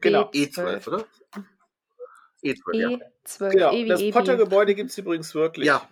Genau. 0.00 0.30
E12, 0.30 0.88
oder? 0.88 1.04
E12, 2.42 2.76
ja. 2.76 2.88
E12, 3.26 3.50
Genau, 3.50 3.72
E 3.72 3.84
wie 3.84 3.88
das. 3.88 4.10
Potter-Gebäude 4.10 4.74
gibt 4.74 4.90
es 4.90 4.98
übrigens 4.98 5.34
wirklich. 5.34 5.66
Ja. 5.66 5.88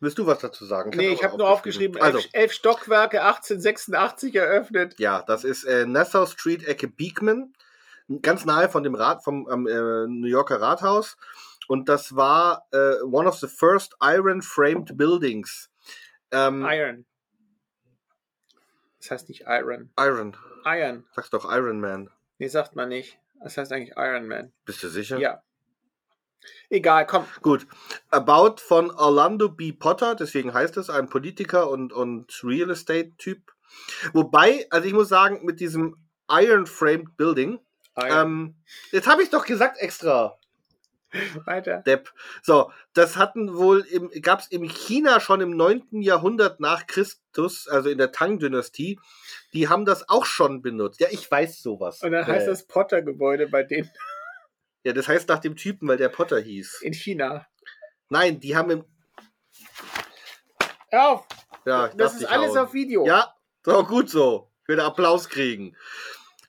Willst 0.00 0.18
du 0.18 0.26
was 0.26 0.38
dazu 0.40 0.64
sagen? 0.64 0.90
Nee, 0.96 1.10
hab's 1.10 1.20
ich 1.20 1.24
habe 1.24 1.38
nur 1.38 1.48
aufgeschrieben, 1.48 2.00
Also, 2.00 2.18
elf, 2.18 2.28
elf 2.32 2.52
Stockwerke, 2.52 3.22
1886 3.22 4.34
eröffnet. 4.34 4.98
ja, 4.98 5.22
das 5.22 5.44
ist 5.44 5.64
äh, 5.64 5.86
Nassau 5.86 6.26
Street, 6.26 6.64
Ecke 6.66 6.88
Beekman. 6.88 7.52
Ganz 8.20 8.44
nahe 8.44 8.68
von 8.68 8.82
dem 8.82 8.94
Rat, 8.94 9.22
vom 9.22 9.48
ähm, 9.50 9.66
äh, 9.66 10.06
New 10.08 10.26
Yorker 10.26 10.60
Rathaus. 10.60 11.16
Und 11.68 11.88
das 11.88 12.16
war 12.16 12.66
äh, 12.72 13.00
one 13.02 13.28
of 13.28 13.36
the 13.38 13.46
first 13.46 13.94
iron-framed 14.02 14.96
buildings. 14.96 15.70
Ähm, 16.32 16.66
Iron. 16.68 17.06
Das 18.98 19.12
heißt 19.12 19.28
nicht 19.28 19.44
Iron. 19.46 19.90
Iron. 19.98 20.36
Iron. 20.64 21.04
Sag's 21.14 21.30
doch 21.30 21.44
Iron 21.50 21.80
Man. 21.80 22.10
Nee, 22.38 22.48
sagt 22.48 22.74
man 22.76 22.88
nicht. 22.88 23.18
Das 23.42 23.56
heißt 23.56 23.72
eigentlich 23.72 23.96
Iron 23.96 24.26
Man. 24.26 24.52
Bist 24.64 24.82
du 24.82 24.88
sicher? 24.88 25.18
Ja. 25.18 25.42
Egal, 26.70 27.06
komm. 27.06 27.24
Gut. 27.42 27.66
About 28.10 28.56
von 28.60 28.90
Orlando 28.90 29.48
B. 29.48 29.72
Potter, 29.72 30.14
deswegen 30.14 30.54
heißt 30.54 30.76
es 30.76 30.90
ein 30.90 31.08
Politiker 31.08 31.70
und, 31.70 31.92
und 31.92 32.40
Real 32.42 32.70
Estate-Typ. 32.70 33.52
Wobei, 34.12 34.66
also 34.70 34.86
ich 34.86 34.94
muss 34.94 35.08
sagen, 35.08 35.44
mit 35.44 35.60
diesem 35.60 35.96
Iron-Framed 36.30 37.16
Building, 37.16 37.58
Iron. 37.96 38.10
ähm, 38.10 38.54
jetzt 38.90 39.06
habe 39.06 39.22
ich 39.22 39.30
doch 39.30 39.44
gesagt 39.44 39.78
extra, 39.80 40.38
Weiter. 41.44 41.82
Depp. 41.86 42.10
So, 42.42 42.70
das 42.94 43.16
hatten 43.16 43.54
wohl, 43.54 43.80
im, 43.90 44.10
gab 44.22 44.40
es 44.40 44.46
in 44.48 44.64
China 44.64 45.20
schon 45.20 45.40
im 45.40 45.56
9. 45.56 46.00
Jahrhundert 46.00 46.60
nach 46.60 46.86
Christus, 46.86 47.68
also 47.68 47.90
in 47.90 47.98
der 47.98 48.12
Tang-Dynastie, 48.12 48.98
die 49.52 49.68
haben 49.68 49.84
das 49.84 50.08
auch 50.08 50.24
schon 50.24 50.62
benutzt. 50.62 51.00
Ja, 51.00 51.08
ich 51.10 51.30
weiß 51.30 51.62
sowas. 51.62 52.02
Und 52.02 52.12
dann 52.12 52.26
heißt 52.26 52.46
Äh, 52.46 52.50
das 52.50 52.66
Potter-Gebäude 52.66 53.48
bei 53.48 53.62
denen 53.62 53.90
Ja, 54.84 54.92
das 54.92 55.08
heißt 55.08 55.28
nach 55.28 55.38
dem 55.38 55.56
Typen, 55.56 55.88
weil 55.88 55.96
der 55.96 56.08
Potter 56.08 56.40
hieß. 56.40 56.80
in 56.82 56.92
China. 56.92 57.46
Nein, 58.08 58.40
die 58.40 58.56
haben 58.56 58.70
im. 58.70 58.84
Hör 60.90 61.08
auf! 61.08 61.26
Ja, 61.64 61.86
ich 61.86 61.94
das 61.94 62.14
ist 62.14 62.24
alles 62.26 62.50
hauen. 62.50 62.58
auf 62.58 62.74
Video. 62.74 63.06
Ja, 63.06 63.34
so 63.64 63.84
gut 63.84 64.10
so. 64.10 64.50
Ich 64.62 64.68
werde 64.68 64.84
Applaus 64.84 65.28
kriegen. 65.28 65.76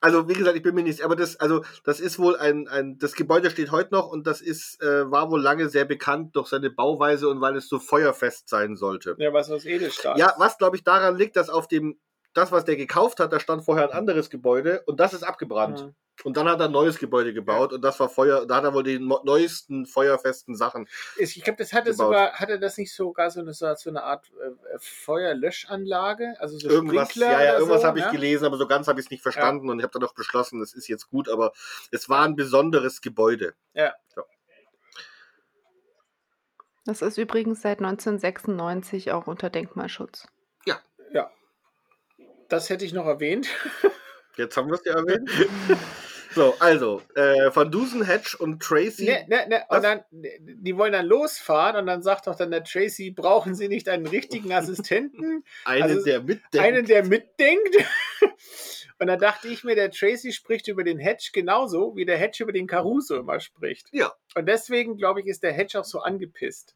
Also 0.01 0.27
wie 0.27 0.33
gesagt, 0.33 0.57
ich 0.57 0.63
bin 0.63 0.75
mir 0.75 0.83
nicht, 0.83 1.01
aber 1.01 1.15
das, 1.15 1.37
also 1.39 1.63
das 1.85 2.01
ist 2.01 2.19
wohl 2.19 2.35
ein, 2.35 2.67
ein, 2.67 2.97
das 2.97 3.13
Gebäude 3.13 3.49
steht 3.49 3.71
heute 3.71 3.93
noch 3.93 4.11
und 4.11 4.27
das 4.27 4.41
ist, 4.41 4.81
äh, 4.81 5.09
war 5.09 5.31
wohl 5.31 5.41
lange 5.41 5.69
sehr 5.69 5.85
bekannt 5.85 6.35
durch 6.35 6.49
seine 6.49 6.69
Bauweise 6.69 7.29
und 7.29 7.39
weil 7.39 7.55
es 7.55 7.69
so 7.69 7.79
feuerfest 7.79 8.49
sein 8.49 8.75
sollte. 8.75 9.15
Ja, 9.17 9.31
was 9.31 9.49
aus 9.49 9.63
Edelstahl. 9.63 10.19
Ja, 10.19 10.33
was 10.37 10.57
glaube 10.57 10.75
ich 10.75 10.83
daran 10.83 11.15
liegt, 11.15 11.37
dass 11.37 11.49
auf 11.49 11.69
dem 11.69 11.97
das, 12.33 12.51
was 12.51 12.65
der 12.65 12.75
gekauft 12.75 13.19
hat, 13.19 13.31
da 13.31 13.39
stand 13.39 13.63
vorher 13.65 13.89
ein 13.89 13.97
anderes 13.97 14.29
Gebäude 14.29 14.83
und 14.85 14.99
das 14.99 15.13
ist 15.13 15.23
abgebrannt. 15.23 15.85
Mhm. 15.85 15.95
Und 16.23 16.37
dann 16.37 16.47
hat 16.47 16.59
er 16.59 16.67
ein 16.67 16.71
neues 16.71 16.99
Gebäude 16.99 17.33
gebaut 17.33 17.73
und 17.73 17.81
das 17.81 17.99
war 17.99 18.07
Feuer, 18.07 18.45
da 18.45 18.57
hat 18.57 18.63
er 18.63 18.73
wohl 18.73 18.83
die 18.83 18.99
neuesten 18.99 19.87
feuerfesten 19.87 20.55
Sachen. 20.55 20.87
Ich 21.17 21.43
glaube, 21.43 21.57
das 21.57 21.73
hatte 21.73 21.91
gebaut. 21.91 22.05
sogar, 22.05 22.33
hatte 22.33 22.59
das 22.59 22.77
nicht 22.77 22.93
sogar 22.93 23.31
so 23.31 23.39
eine, 23.39 23.53
so 23.53 23.65
eine 23.65 24.03
Art 24.03 24.31
äh, 24.39 24.77
Feuerlöschanlage? 24.77 26.35
Also 26.39 26.59
so 26.59 26.69
Irgendwas, 26.69 27.09
Sprinkler 27.09 27.31
ja, 27.31 27.43
ja, 27.43 27.49
oder 27.49 27.59
irgendwas 27.59 27.81
so, 27.81 27.87
habe 27.87 27.99
ich 27.99 28.05
ne? 28.05 28.11
gelesen, 28.11 28.45
aber 28.45 28.57
so 28.57 28.67
ganz 28.67 28.87
habe 28.87 28.99
ich 28.99 29.07
es 29.07 29.11
nicht 29.11 29.23
verstanden 29.23 29.69
und 29.69 29.79
ich 29.79 29.83
habe 29.83 29.91
dann 29.99 30.07
auch 30.07 30.13
beschlossen, 30.13 30.59
das 30.59 30.73
ist 30.73 30.87
jetzt 30.87 31.09
gut, 31.09 31.27
aber 31.27 31.51
es 31.91 32.07
war 32.09 32.23
ein 32.25 32.35
besonderes 32.35 33.01
Gebäude. 33.01 33.55
Das 36.85 37.01
ist 37.01 37.17
übrigens 37.17 37.61
seit 37.61 37.79
1996 37.79 39.11
auch 39.11 39.27
unter 39.27 39.49
Denkmalschutz. 39.49 40.27
Das 42.53 42.69
hätte 42.69 42.85
ich 42.85 42.93
noch 42.93 43.07
erwähnt. 43.07 43.47
Jetzt 44.37 44.55
haben 44.57 44.67
wir 44.67 44.75
es 44.75 44.85
ja 44.85 44.93
erwähnt. 44.93 45.27
so, 46.35 46.53
also, 46.59 47.01
äh, 47.15 47.49
Van 47.51 47.71
Dusen, 47.71 48.05
Hedge 48.05 48.35
und 48.37 48.61
Tracy. 48.61 49.05
Ne, 49.05 49.25
ne, 49.27 49.47
ne. 49.49 49.63
Und 49.69 49.83
dann, 49.83 50.03
die 50.11 50.77
wollen 50.77 50.93
dann 50.93 51.07
losfahren 51.07 51.77
und 51.77 51.87
dann 51.87 52.03
sagt 52.03 52.27
doch 52.27 52.35
dann 52.35 52.51
der 52.51 52.63
Tracy, 52.63 53.09
brauchen 53.09 53.55
Sie 53.55 53.69
nicht 53.69 53.89
einen 53.89 54.05
richtigen 54.05 54.53
Assistenten? 54.53 55.43
einen, 55.65 55.81
also 55.81 56.05
der 56.05 56.21
mitdenkt. 56.21 56.59
einen, 56.59 56.85
der 56.85 57.03
mitdenkt. 57.03 57.75
Und 58.99 59.07
dann 59.07 59.19
dachte 59.19 59.47
ich 59.47 59.63
mir, 59.63 59.75
der 59.75 59.89
Tracy 59.91 60.31
spricht 60.31 60.67
über 60.67 60.83
den 60.83 60.99
Hedge 60.99 61.31
genauso, 61.33 61.95
wie 61.95 62.05
der 62.05 62.17
Hedge 62.17 62.43
über 62.43 62.53
den 62.53 62.67
Caruso 62.67 63.17
immer 63.17 63.39
spricht. 63.39 63.87
Ja. 63.91 64.13
Und 64.35 64.47
deswegen, 64.47 64.95
glaube 64.95 65.19
ich, 65.19 65.25
ist 65.25 65.43
der 65.43 65.51
Hedge 65.51 65.79
auch 65.79 65.83
so 65.83 65.99
angepisst. 65.99 66.75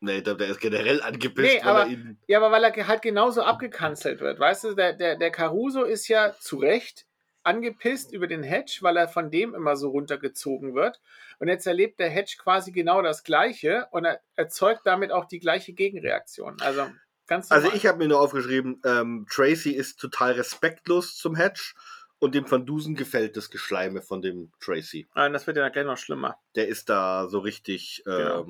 Nee, 0.00 0.20
der, 0.22 0.34
der 0.34 0.48
ist 0.48 0.60
generell 0.60 1.02
angepisst, 1.02 1.54
Nee, 1.54 1.60
aber- 1.62 1.80
er 1.80 1.86
ihn. 1.88 2.18
Ja, 2.28 2.38
aber 2.38 2.52
weil 2.52 2.62
er 2.64 2.86
halt 2.88 3.02
genauso 3.02 3.42
abgekanzelt 3.42 4.20
wird. 4.20 4.38
Weißt 4.38 4.64
du, 4.64 4.74
der, 4.74 4.92
der, 4.92 5.16
der 5.16 5.30
Caruso 5.30 5.82
ist 5.82 6.06
ja 6.08 6.34
zu 6.38 6.58
Recht 6.58 7.06
angepisst 7.42 8.12
über 8.12 8.26
den 8.26 8.42
Hedge, 8.42 8.78
weil 8.82 8.96
er 8.96 9.08
von 9.08 9.30
dem 9.30 9.54
immer 9.54 9.76
so 9.76 9.88
runtergezogen 9.88 10.74
wird. 10.74 11.00
Und 11.38 11.48
jetzt 11.48 11.66
erlebt 11.66 11.98
der 11.98 12.10
Hedge 12.10 12.36
quasi 12.38 12.72
genau 12.72 13.00
das 13.02 13.24
Gleiche 13.24 13.86
und 13.90 14.04
er 14.04 14.20
erzeugt 14.36 14.82
damit 14.84 15.12
auch 15.12 15.24
die 15.24 15.38
gleiche 15.40 15.72
Gegenreaktion. 15.72 16.56
Also 16.60 16.86
ganz 17.26 17.50
Also 17.50 17.64
normal. 17.64 17.76
ich 17.78 17.86
habe 17.86 17.98
mir 17.98 18.08
nur 18.08 18.20
aufgeschrieben, 18.20 18.80
ähm, 18.84 19.26
Tracy 19.30 19.70
ist 19.70 19.98
total 19.98 20.32
respektlos 20.32 21.16
zum 21.16 21.36
Hedge 21.36 21.72
und 22.18 22.34
dem 22.34 22.50
Van 22.50 22.66
Dusen 22.66 22.94
gefällt 22.96 23.36
das 23.36 23.48
Geschleime 23.50 24.02
von 24.02 24.20
dem 24.20 24.52
Tracy. 24.60 25.08
Nein, 25.14 25.32
das 25.32 25.46
wird 25.46 25.56
ja 25.56 25.68
gleich 25.70 25.86
noch 25.86 25.96
schlimmer. 25.96 26.36
Der 26.54 26.68
ist 26.68 26.88
da 26.88 27.28
so 27.28 27.38
richtig. 27.38 28.02
Genau. 28.04 28.44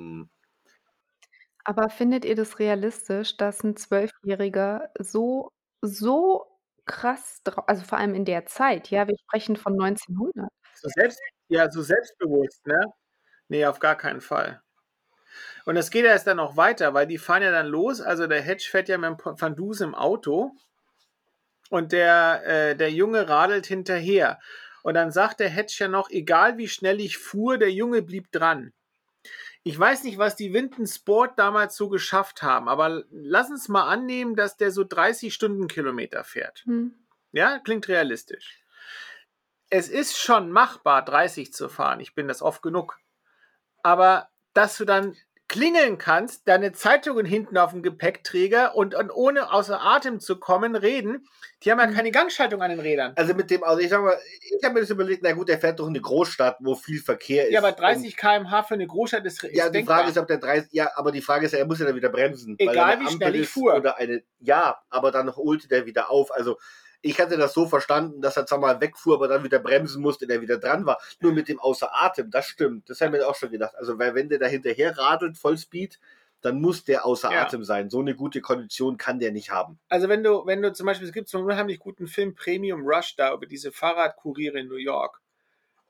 Aber 1.65 1.89
findet 1.89 2.25
ihr 2.25 2.35
das 2.35 2.59
realistisch, 2.59 3.37
dass 3.37 3.63
ein 3.63 3.75
Zwölfjähriger 3.75 4.89
so, 4.99 5.51
so 5.81 6.45
krass 6.85 7.41
drauf, 7.43 7.65
also 7.67 7.83
vor 7.83 7.97
allem 7.97 8.15
in 8.15 8.25
der 8.25 8.45
Zeit, 8.45 8.89
ja, 8.89 9.07
wir 9.07 9.15
sprechen 9.17 9.55
von 9.55 9.73
1900. 9.73 10.49
So 10.75 10.89
selbst, 10.95 11.19
ja, 11.49 11.69
so 11.69 11.81
selbstbewusst, 11.81 12.65
ne? 12.65 12.81
Nee, 13.49 13.65
auf 13.65 13.79
gar 13.79 13.95
keinen 13.95 14.21
Fall. 14.21 14.61
Und 15.65 15.77
es 15.77 15.91
geht 15.91 16.05
ja 16.05 16.11
erst 16.11 16.27
dann 16.27 16.37
noch 16.37 16.57
weiter, 16.57 16.93
weil 16.93 17.07
die 17.07 17.17
fahren 17.17 17.43
ja 17.43 17.51
dann 17.51 17.67
los. 17.67 18.01
Also 18.01 18.27
der 18.27 18.41
Hedge 18.41 18.67
fährt 18.69 18.89
ja 18.89 18.97
mit 18.97 19.09
dem 19.09 19.17
Van 19.39 19.55
Dusen 19.55 19.89
im 19.89 19.95
Auto 19.95 20.51
und 21.69 21.91
der, 21.91 22.43
äh, 22.45 22.75
der 22.75 22.91
Junge 22.91 23.29
radelt 23.29 23.67
hinterher. 23.67 24.39
Und 24.81 24.93
dann 24.95 25.11
sagt 25.11 25.39
der 25.39 25.49
Hedge 25.49 25.75
ja 25.79 25.87
noch, 25.87 26.09
egal 26.09 26.57
wie 26.57 26.67
schnell 26.67 26.99
ich 26.99 27.17
fuhr, 27.17 27.57
der 27.57 27.71
Junge 27.71 28.01
blieb 28.01 28.31
dran. 28.31 28.73
Ich 29.63 29.77
weiß 29.77 30.03
nicht, 30.03 30.17
was 30.17 30.35
die 30.35 30.53
Winton 30.53 30.87
Sport 30.87 31.37
damals 31.37 31.75
so 31.75 31.89
geschafft 31.89 32.43
haben, 32.43 32.69
aber 32.69 33.03
lass 33.11 33.49
uns 33.49 33.67
mal 33.67 33.87
annehmen, 33.87 34.35
dass 34.35 34.57
der 34.57 34.71
so 34.71 34.83
30 34.83 35.33
Stundenkilometer 35.33 36.23
fährt. 36.23 36.63
Hm. 36.65 36.93
Ja, 37.31 37.59
klingt 37.59 37.87
realistisch. 37.87 38.63
Es 39.69 39.89
ist 39.89 40.17
schon 40.17 40.51
machbar, 40.51 41.03
30 41.03 41.53
zu 41.53 41.69
fahren. 41.69 41.99
Ich 41.99 42.15
bin 42.15 42.27
das 42.27 42.41
oft 42.41 42.61
genug. 42.61 42.99
Aber 43.83 44.29
dass 44.53 44.77
du 44.77 44.85
dann 44.85 45.15
klingeln 45.49 45.97
kannst, 45.97 46.47
deine 46.47 46.71
Zeitungen 46.71 47.25
hinten 47.25 47.57
auf 47.57 47.71
dem 47.71 47.83
Gepäckträger 47.83 48.75
und, 48.75 48.95
und 48.95 49.11
ohne 49.11 49.51
außer 49.51 49.81
Atem 49.81 50.19
zu 50.21 50.39
kommen, 50.39 50.75
reden, 50.77 51.27
die 51.63 51.71
haben 51.71 51.79
ja 51.79 51.87
Mhm. 51.87 51.93
keine 51.95 52.11
Gangschaltung 52.11 52.61
an 52.61 52.69
den 52.69 52.79
Rädern. 52.79 53.11
also 53.17 53.33
mit 53.33 53.49
dem, 53.51 53.63
also 53.65 53.81
ich 53.81 53.89
sag 53.89 54.01
mal, 54.01 54.17
ich 54.57 54.63
habe 54.63 54.75
mir 54.75 54.79
das 54.81 54.89
überlegt, 54.89 55.23
na 55.23 55.33
gut, 55.33 55.49
der 55.49 55.59
fährt 55.59 55.79
doch 55.79 55.85
in 55.87 55.89
eine 55.89 56.01
Großstadt, 56.01 56.57
wo 56.61 56.75
viel 56.75 57.01
Verkehr 57.01 57.47
ist. 57.47 57.51
Ja, 57.53 57.59
aber 57.59 57.69
Und- 57.69 57.79
30 57.79 58.15
km/h 58.15 58.63
für 58.63 58.75
eine 58.75 58.87
Großstadt 58.87 59.25
ist, 59.25 59.43
ist 59.43 59.53
Ja, 59.55 59.65
die 59.65 59.73
denkbar. 59.73 59.97
Frage 59.97 60.11
ist, 60.11 60.17
ob 60.17 60.27
der 60.27 60.37
30, 60.37 60.69
ja, 60.71 60.89
aber 60.95 61.11
die 61.11 61.21
Frage 61.21 61.47
ist, 61.47 61.51
ja, 61.51 61.59
er 61.59 61.65
muss 61.65 61.79
ja 61.79 61.85
dann 61.85 61.95
wieder 61.95 62.09
bremsen. 62.09 62.55
Egal, 62.59 62.99
wie 63.01 63.09
schnell 63.09 63.35
ich 63.35 63.49
fuhr. 63.49 63.73
Oder 63.75 63.97
eine, 63.97 64.23
ja, 64.39 64.79
aber 64.89 65.11
dann 65.11 65.35
holte 65.35 65.67
der 65.67 65.85
wieder 65.85 66.09
auf. 66.11 66.31
Also, 66.31 66.57
ich 67.01 67.19
hatte 67.19 67.37
das 67.37 67.53
so 67.53 67.67
verstanden, 67.67 68.21
dass 68.21 68.37
er 68.37 68.45
zwar 68.45 68.59
mal 68.59 68.79
wegfuhr, 68.81 69.15
aber 69.15 69.27
dann 69.27 69.43
wieder 69.43 69.59
bremsen 69.59 70.01
musste, 70.01 70.27
der 70.27 70.41
wieder 70.41 70.57
dran 70.57 70.85
war. 70.85 70.99
Nur 71.21 71.31
mit 71.33 71.47
dem 71.47 71.59
Außer 71.59 71.89
Atem, 71.93 72.29
das 72.31 72.47
stimmt. 72.47 72.89
Das 72.89 73.01
haben 73.01 73.13
wir 73.13 73.27
auch 73.27 73.35
schon 73.35 73.51
gedacht. 73.51 73.75
Also, 73.77 73.97
weil 73.99 74.15
wenn 74.15 74.29
der 74.29 74.39
da 74.39 74.47
hinterher 74.47 74.97
radelt, 74.97 75.37
Vollspeed, 75.37 75.99
dann 76.41 76.61
muss 76.61 76.83
der 76.85 77.05
außer 77.05 77.31
Ja. 77.31 77.41
Atem 77.43 77.63
sein. 77.63 77.89
So 77.89 77.99
eine 77.99 78.15
gute 78.15 78.41
Kondition 78.41 78.97
kann 78.97 79.19
der 79.19 79.31
nicht 79.31 79.51
haben. 79.51 79.79
Also 79.89 80.07
wenn 80.09 80.23
du, 80.23 80.45
wenn 80.45 80.61
du 80.61 80.71
zum 80.73 80.85
Beispiel, 80.85 81.07
es 81.07 81.13
gibt 81.13 81.29
so 81.29 81.37
einen 81.37 81.47
unheimlich 81.47 81.79
guten 81.79 82.07
Film 82.07 82.35
Premium 82.35 82.81
Rush 82.87 83.15
da 83.15 83.33
über 83.33 83.45
diese 83.45 83.71
Fahrradkuriere 83.71 84.59
in 84.59 84.67
New 84.67 84.75
York. 84.75 85.21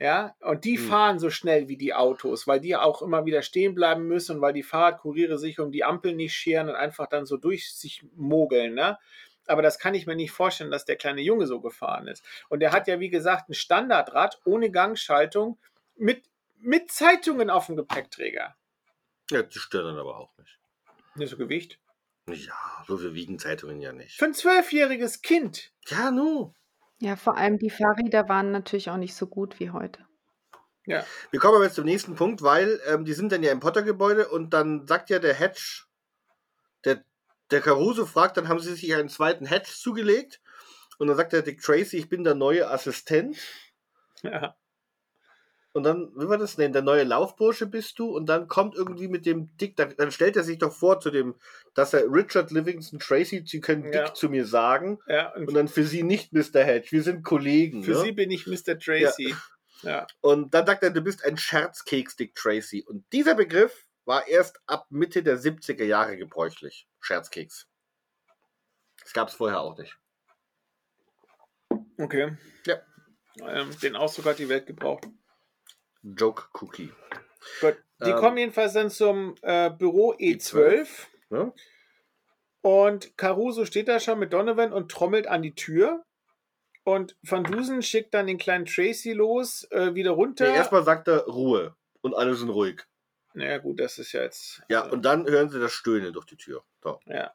Ja, 0.01 0.35
und 0.39 0.63
die 0.63 0.77
Hm. 0.77 0.87
fahren 0.87 1.19
so 1.19 1.29
schnell 1.29 1.67
wie 1.67 1.75
die 1.75 1.93
Autos, 1.93 2.47
weil 2.47 2.61
die 2.61 2.75
auch 2.77 3.01
immer 3.01 3.25
wieder 3.25 3.41
stehen 3.41 3.75
bleiben 3.75 4.07
müssen 4.07 4.37
und 4.37 4.41
weil 4.41 4.53
die 4.53 4.63
Fahrradkuriere 4.63 5.37
sich 5.37 5.59
um 5.59 5.71
die 5.73 5.83
Ampel 5.83 6.15
nicht 6.15 6.33
scheren 6.33 6.69
und 6.69 6.75
einfach 6.75 7.07
dann 7.07 7.25
so 7.25 7.35
durch 7.35 7.73
sich 7.73 8.03
mogeln, 8.15 8.75
ne? 8.75 8.97
Aber 9.49 9.61
das 9.61 9.79
kann 9.79 9.95
ich 9.95 10.05
mir 10.05 10.15
nicht 10.15 10.31
vorstellen, 10.31 10.71
dass 10.71 10.85
der 10.85 10.95
kleine 10.95 11.21
Junge 11.21 11.47
so 11.47 11.59
gefahren 11.59 12.07
ist. 12.07 12.23
Und 12.49 12.59
der 12.59 12.71
hat 12.71 12.87
ja, 12.87 12.99
wie 12.99 13.09
gesagt, 13.09 13.49
ein 13.49 13.53
Standardrad 13.53 14.39
ohne 14.45 14.71
Gangschaltung 14.71 15.57
mit, 15.95 16.23
mit 16.59 16.91
Zeitungen 16.91 17.49
auf 17.49 17.65
dem 17.65 17.75
Gepäckträger. 17.75 18.55
Ja, 19.31 19.43
die 19.43 19.59
stören 19.59 19.87
dann 19.87 19.99
aber 19.99 20.17
auch 20.17 20.37
nicht. 20.37 20.59
Nicht 21.15 21.29
so 21.29 21.37
Gewicht. 21.37 21.79
Ja, 22.27 22.83
so 22.87 22.97
viel 22.97 23.13
wiegen 23.15 23.39
Zeitungen 23.39 23.81
ja 23.81 23.91
nicht. 23.91 24.17
Für 24.17 24.25
ein 24.25 24.33
zwölfjähriges 24.33 25.21
Kind. 25.21 25.71
Ja, 25.87 26.11
nu. 26.11 26.53
Ja, 26.99 27.15
vor 27.15 27.37
allem 27.37 27.57
die 27.57 27.69
Fahrräder 27.69 28.29
waren 28.29 28.51
natürlich 28.51 28.89
auch 28.89 28.97
nicht 28.97 29.15
so 29.15 29.27
gut 29.27 29.59
wie 29.59 29.71
heute. 29.71 30.05
Ja. 30.85 31.05
Wir 31.31 31.39
kommen 31.39 31.55
aber 31.55 31.65
jetzt 31.65 31.75
zum 31.75 31.85
nächsten 31.85 32.15
Punkt, 32.15 32.41
weil 32.41 32.79
ähm, 32.87 33.05
die 33.05 33.13
sind 33.13 33.31
dann 33.31 33.43
ja 33.43 33.51
im 33.51 33.59
Potter-Gebäude 33.59 34.27
und 34.27 34.53
dann 34.53 34.87
sagt 34.87 35.09
ja 35.09 35.19
der 35.19 35.33
Hedge, 35.33 35.85
der, 36.83 37.03
der 37.51 37.61
Caruso 37.61 38.05
fragt, 38.05 38.37
dann 38.37 38.47
haben 38.47 38.59
sie 38.59 38.73
sich 38.75 38.93
einen 38.93 39.09
zweiten 39.09 39.45
Hedge 39.45 39.71
zugelegt 39.73 40.41
und 40.97 41.07
dann 41.07 41.17
sagt 41.17 41.33
der 41.33 41.41
Dick 41.41 41.61
Tracy, 41.61 41.97
ich 41.97 42.09
bin 42.09 42.23
der 42.23 42.35
neue 42.35 42.69
Assistent 42.69 43.37
ja. 44.21 44.55
und 45.73 45.83
dann, 45.83 46.11
wie 46.15 46.27
war 46.27 46.37
das? 46.37 46.57
Nee, 46.57 46.69
der 46.69 46.81
neue 46.81 47.03
Laufbursche 47.03 47.65
bist 47.65 47.97
du 47.99 48.15
und 48.15 48.27
dann 48.27 48.47
kommt 48.47 48.75
irgendwie 48.75 49.07
mit 49.07 49.25
dem 49.25 49.55
Dick, 49.57 49.75
dann, 49.75 49.95
dann 49.97 50.11
stellt 50.11 50.35
er 50.35 50.43
sich 50.43 50.57
doch 50.57 50.73
vor 50.73 50.99
zu 50.99 51.09
dem, 51.09 51.35
dass 51.73 51.93
er 51.93 52.03
Richard 52.11 52.51
Livingston 52.51 52.99
Tracy, 52.99 53.43
sie 53.45 53.61
können 53.61 53.91
Ja. 53.91 54.05
Dick 54.05 54.15
zu 54.15 54.29
mir 54.29 54.45
sagen 54.45 54.99
ja. 55.07 55.33
Und 55.33 55.47
und 55.47 55.53
dann 55.53 55.67
für 55.67 55.83
sie 55.83 56.03
nicht 56.03 56.33
Mr. 56.33 56.63
Hedge, 56.63 56.87
wir 56.91 57.03
sind 57.03 57.23
Kollegen. 57.23 57.83
Für 57.83 57.91
ne? 57.91 58.01
sie 58.01 58.11
bin 58.11 58.31
ich 58.31 58.45
Mr. 58.45 58.77
Tracy. 58.77 59.35
Ja. 59.81 60.07
Und 60.21 60.53
dann 60.53 60.65
sagt 60.65 60.83
er, 60.83 60.89
du 60.89 61.01
bist 61.01 61.23
ein 61.23 61.37
Scherzkeks, 61.37 62.15
Dick 62.17 62.35
Tracy. 62.35 62.83
Und 62.85 63.05
dieser 63.13 63.35
Begriff 63.35 63.87
war 64.03 64.27
erst 64.27 64.59
ab 64.65 64.87
Mitte 64.89 65.23
der 65.23 65.39
70er 65.39 65.85
Jahre 65.85 66.17
gebräuchlich. 66.17 66.88
Scherzkeks. 66.99 67.67
Das 69.01 69.13
gab 69.13 69.29
es 69.29 69.35
vorher 69.35 69.61
auch 69.61 69.77
nicht. 69.77 69.97
Okay. 71.97 72.37
Ja. 72.65 72.77
Ähm, 73.41 73.77
den 73.79 73.95
Ausdruck 73.95 74.25
hat 74.25 74.39
die 74.39 74.49
Welt 74.49 74.65
gebraucht. 74.65 75.07
Joke 76.01 76.45
Cookie. 76.53 76.91
Gut. 77.61 77.77
Die 78.03 78.09
Ähm, 78.09 78.15
kommen 78.15 78.37
jedenfalls 78.37 78.73
dann 78.73 78.89
zum 78.89 79.35
äh, 79.41 79.69
Büro 79.69 80.13
E12. 80.13 80.87
Ne? 81.29 81.53
Und 82.61 83.17
Caruso 83.17 83.65
steht 83.65 83.87
da 83.87 83.99
schon 83.99 84.19
mit 84.19 84.33
Donovan 84.33 84.73
und 84.73 84.91
trommelt 84.91 85.27
an 85.27 85.41
die 85.41 85.55
Tür. 85.55 86.05
Und 86.83 87.17
Van 87.21 87.43
Dusen 87.43 87.81
schickt 87.81 88.13
dann 88.13 88.27
den 88.27 88.37
kleinen 88.37 88.65
Tracy 88.65 89.13
los, 89.13 89.67
äh, 89.71 89.93
wieder 89.95 90.11
runter. 90.11 90.49
Nee, 90.49 90.55
erstmal 90.55 90.83
sagt 90.83 91.07
er 91.07 91.25
Ruhe. 91.25 91.75
Und 92.01 92.15
alle 92.15 92.35
sind 92.35 92.49
ruhig. 92.49 92.83
Naja, 93.33 93.57
gut, 93.59 93.79
das 93.79 93.99
ist 93.99 94.11
ja 94.11 94.23
jetzt. 94.23 94.61
Ja, 94.69 94.83
also, 94.83 94.95
und 94.95 95.03
dann 95.03 95.25
hören 95.27 95.49
sie 95.49 95.59
das 95.59 95.71
Stöhnen 95.71 96.13
durch 96.13 96.25
die 96.25 96.37
Tür. 96.37 96.63
So. 96.83 96.99
Ja. 97.05 97.33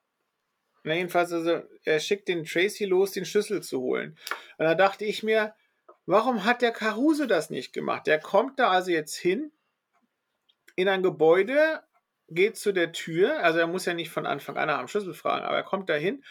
Na, 0.82 0.94
jedenfalls, 0.94 1.32
also, 1.32 1.62
er 1.84 2.00
schickt 2.00 2.28
den 2.28 2.44
Tracy 2.44 2.84
los, 2.84 3.12
den 3.12 3.24
Schlüssel 3.24 3.62
zu 3.62 3.80
holen. 3.80 4.18
Und 4.58 4.66
da 4.66 4.74
dachte 4.74 5.04
ich 5.04 5.22
mir, 5.22 5.54
warum 6.06 6.44
hat 6.44 6.62
der 6.62 6.72
Caruso 6.72 7.26
das 7.26 7.50
nicht 7.50 7.72
gemacht? 7.72 8.06
Der 8.06 8.18
kommt 8.18 8.58
da 8.58 8.70
also 8.70 8.90
jetzt 8.90 9.16
hin 9.16 9.52
in 10.76 10.88
ein 10.88 11.02
Gebäude, 11.02 11.82
geht 12.28 12.56
zu 12.56 12.72
der 12.72 12.92
Tür, 12.92 13.42
also 13.42 13.58
er 13.58 13.66
muss 13.66 13.84
ja 13.84 13.94
nicht 13.94 14.10
von 14.10 14.26
Anfang 14.26 14.56
an 14.56 14.68
nach 14.68 14.78
dem 14.78 14.88
Schlüssel 14.88 15.14
fragen, 15.14 15.44
aber 15.44 15.56
er 15.56 15.62
kommt 15.62 15.88
da 15.88 15.94
hin 15.94 16.24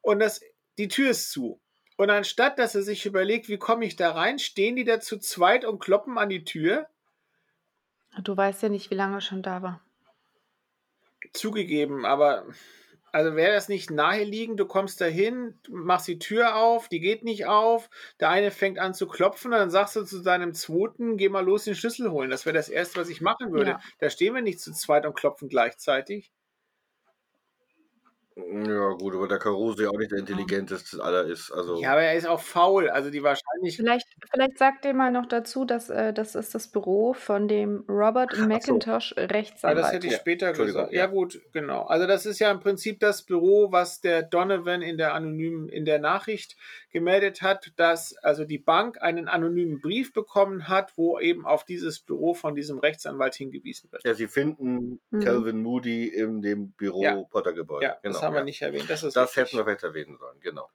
und 0.00 0.18
das, 0.18 0.40
die 0.78 0.88
Tür 0.88 1.10
ist 1.10 1.30
zu. 1.30 1.60
Und 1.96 2.10
anstatt, 2.10 2.58
dass 2.58 2.74
er 2.74 2.82
sich 2.82 3.06
überlegt, 3.06 3.48
wie 3.48 3.58
komme 3.58 3.86
ich 3.86 3.96
da 3.96 4.12
rein, 4.12 4.38
stehen 4.38 4.76
die 4.76 4.84
da 4.84 5.00
zu 5.00 5.18
zweit 5.18 5.64
und 5.64 5.78
kloppen 5.78 6.18
an 6.18 6.28
die 6.28 6.44
Tür. 6.44 6.88
Du 8.22 8.36
weißt 8.36 8.62
ja 8.64 8.68
nicht, 8.68 8.90
wie 8.90 8.96
lange 8.96 9.18
er 9.18 9.20
schon 9.20 9.42
da 9.42 9.62
war. 9.62 9.80
Zugegeben, 11.32 12.04
aber 12.04 12.46
Also 13.12 13.36
wäre 13.36 13.54
das 13.54 13.68
nicht 13.68 13.90
naheliegend, 13.90 14.60
du 14.60 14.66
kommst 14.66 15.00
da 15.00 15.06
hin, 15.06 15.60
machst 15.70 16.08
die 16.08 16.18
Tür 16.20 16.56
auf, 16.56 16.88
die 16.88 17.00
geht 17.00 17.24
nicht 17.24 17.46
auf, 17.46 17.90
der 18.20 18.30
eine 18.30 18.50
fängt 18.52 18.78
an 18.80 18.94
zu 18.94 19.08
klopfen, 19.08 19.52
dann 19.52 19.70
sagst 19.70 19.96
du 19.96 20.04
zu 20.04 20.22
deinem 20.22 20.54
zweiten, 20.54 21.16
geh 21.18 21.28
mal 21.30 21.44
los 21.44 21.64
den 21.64 21.74
Schlüssel 21.76 22.10
holen. 22.12 22.30
Das 22.30 22.46
wäre 22.46 22.54
das 22.56 22.68
Erste, 22.70 23.00
was 23.00 23.08
ich 23.10 23.20
machen 23.22 23.52
würde. 23.52 23.76
Ja. 23.76 23.80
Da 24.00 24.10
stehen 24.10 24.34
wir 24.34 24.42
nicht 24.42 24.60
zu 24.60 24.72
zweit 24.72 25.06
und 25.06 25.14
klopfen 25.16 25.48
gleichzeitig. 25.48 26.32
Ja, 28.38 28.90
gut, 28.90 29.14
aber 29.14 29.28
der 29.28 29.38
Caruso 29.38 29.82
ja 29.82 29.88
auch 29.88 29.96
nicht 29.98 30.12
der 30.12 30.18
intelligenteste 30.18 31.02
aller 31.02 31.24
ist. 31.24 31.50
Also, 31.50 31.80
Ja, 31.80 31.92
aber 31.92 32.02
er 32.02 32.14
ist 32.16 32.26
auch 32.26 32.40
faul. 32.40 32.90
Also 32.90 33.08
die 33.08 33.22
Wahrscheinlichkeit. 33.22 33.86
Vielleicht, 33.86 34.06
vielleicht 34.30 34.58
sagt 34.58 34.84
ihr 34.84 34.92
mal 34.92 35.10
noch 35.10 35.24
dazu, 35.24 35.64
dass 35.64 35.88
äh, 35.88 36.12
das 36.12 36.34
ist 36.34 36.54
das 36.54 36.68
Büro 36.68 37.14
von 37.14 37.48
dem 37.48 37.84
Robert 37.88 38.36
McIntosh, 38.38 39.14
Ja, 39.16 39.24
Rechtsanwalt. 39.24 39.78
das 39.78 39.92
hätte 39.92 40.06
ich 40.06 40.12
Ja, 40.12 40.18
später 40.18 40.48
Entschuldigung, 40.48 40.82
gesagt. 40.82 40.92
ja. 40.92 41.00
Ja, 41.04 41.06
gut, 41.06 41.40
genau. 41.54 41.84
Also 41.84 42.06
das 42.06 42.26
ist 42.26 42.38
ja 42.38 42.50
im 42.50 42.60
Prinzip 42.60 43.00
das 43.00 43.22
Büro, 43.22 43.72
was 43.72 44.02
der 44.02 44.22
Donovan 44.22 44.82
in 44.82 44.98
der 44.98 45.14
anonymen, 45.14 45.70
in 45.70 45.86
der 45.86 45.98
Nachricht 45.98 46.56
gemeldet 46.90 47.40
hat, 47.40 47.72
dass 47.76 48.16
also 48.18 48.44
die 48.44 48.58
Bank 48.58 49.00
einen 49.00 49.28
anonymen 49.28 49.80
Brief 49.80 50.12
bekommen 50.12 50.68
hat, 50.68 50.92
wo 50.96 51.18
eben 51.18 51.46
auf 51.46 51.64
dieses 51.64 52.00
Büro 52.00 52.34
von 52.34 52.54
diesem 52.54 52.78
Rechtsanwalt 52.80 53.34
hingewiesen 53.34 53.90
wird. 53.92 54.04
ja, 54.04 54.12
sie 54.12 54.28
finden 54.28 55.00
Mhm. 55.10 55.20
Calvin 55.20 55.62
Moody 55.62 56.08
in 56.08 56.42
dem 56.42 56.72
Büro 56.72 57.02
Ja. 57.02 57.22
Potter-Gebäude. 57.30 57.84
Ja, 57.86 57.96
genau, 58.02 58.14
das 58.20 58.25
haben 58.26 58.34
wir 58.34 58.44
nicht 58.44 58.62
erwähnt. 58.62 58.88
Das 58.90 59.02
ist 59.02 59.16
Das 59.16 59.30
richtig. 59.30 59.44
hätten 59.44 59.56
wir 59.58 59.64
vielleicht 59.64 59.84
erwähnen 59.84 60.18
sollen, 60.18 60.40
genau. 60.40 60.70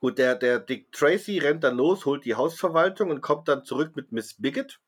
Gut, 0.00 0.18
der, 0.18 0.34
der 0.34 0.58
Dick 0.60 0.92
Tracy 0.92 1.38
rennt 1.38 1.64
dann 1.64 1.76
los, 1.76 2.04
holt 2.04 2.24
die 2.24 2.34
Hausverwaltung 2.34 3.10
und 3.10 3.20
kommt 3.22 3.48
dann 3.48 3.64
zurück 3.64 3.96
mit 3.96 4.12
Miss 4.12 4.34
Bigot. 4.40 4.80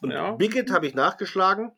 Und 0.00 0.10
Ja. 0.12 0.32
Bigot 0.32 0.70
habe 0.70 0.86
ich 0.86 0.94
nachgeschlagen 0.94 1.72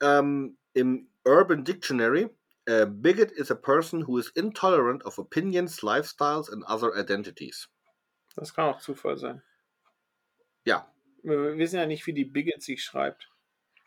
ähm, 0.00 0.58
im 0.74 1.08
Urban 1.24 1.64
Dictionary. 1.64 2.28
äh, 2.68 2.84
bigot 2.86 3.30
is 3.30 3.50
a 3.50 3.54
person 3.54 4.06
who 4.06 4.18
is 4.18 4.28
intolerant 4.30 5.04
of 5.04 5.18
opinions, 5.18 5.82
lifestyles 5.82 6.50
and 6.50 6.64
other 6.68 6.94
identities. 6.96 7.68
Das 8.34 8.52
kann 8.52 8.66
auch 8.74 8.80
Zufall 8.80 9.16
sein. 9.16 9.42
Ja, 10.64 10.92
Wir 11.22 11.56
wissen 11.56 11.76
ja 11.76 11.86
nicht, 11.86 12.06
wie 12.06 12.12
die 12.12 12.24
Bigot 12.24 12.60
sich 12.62 12.82
schreibt. 12.84 13.30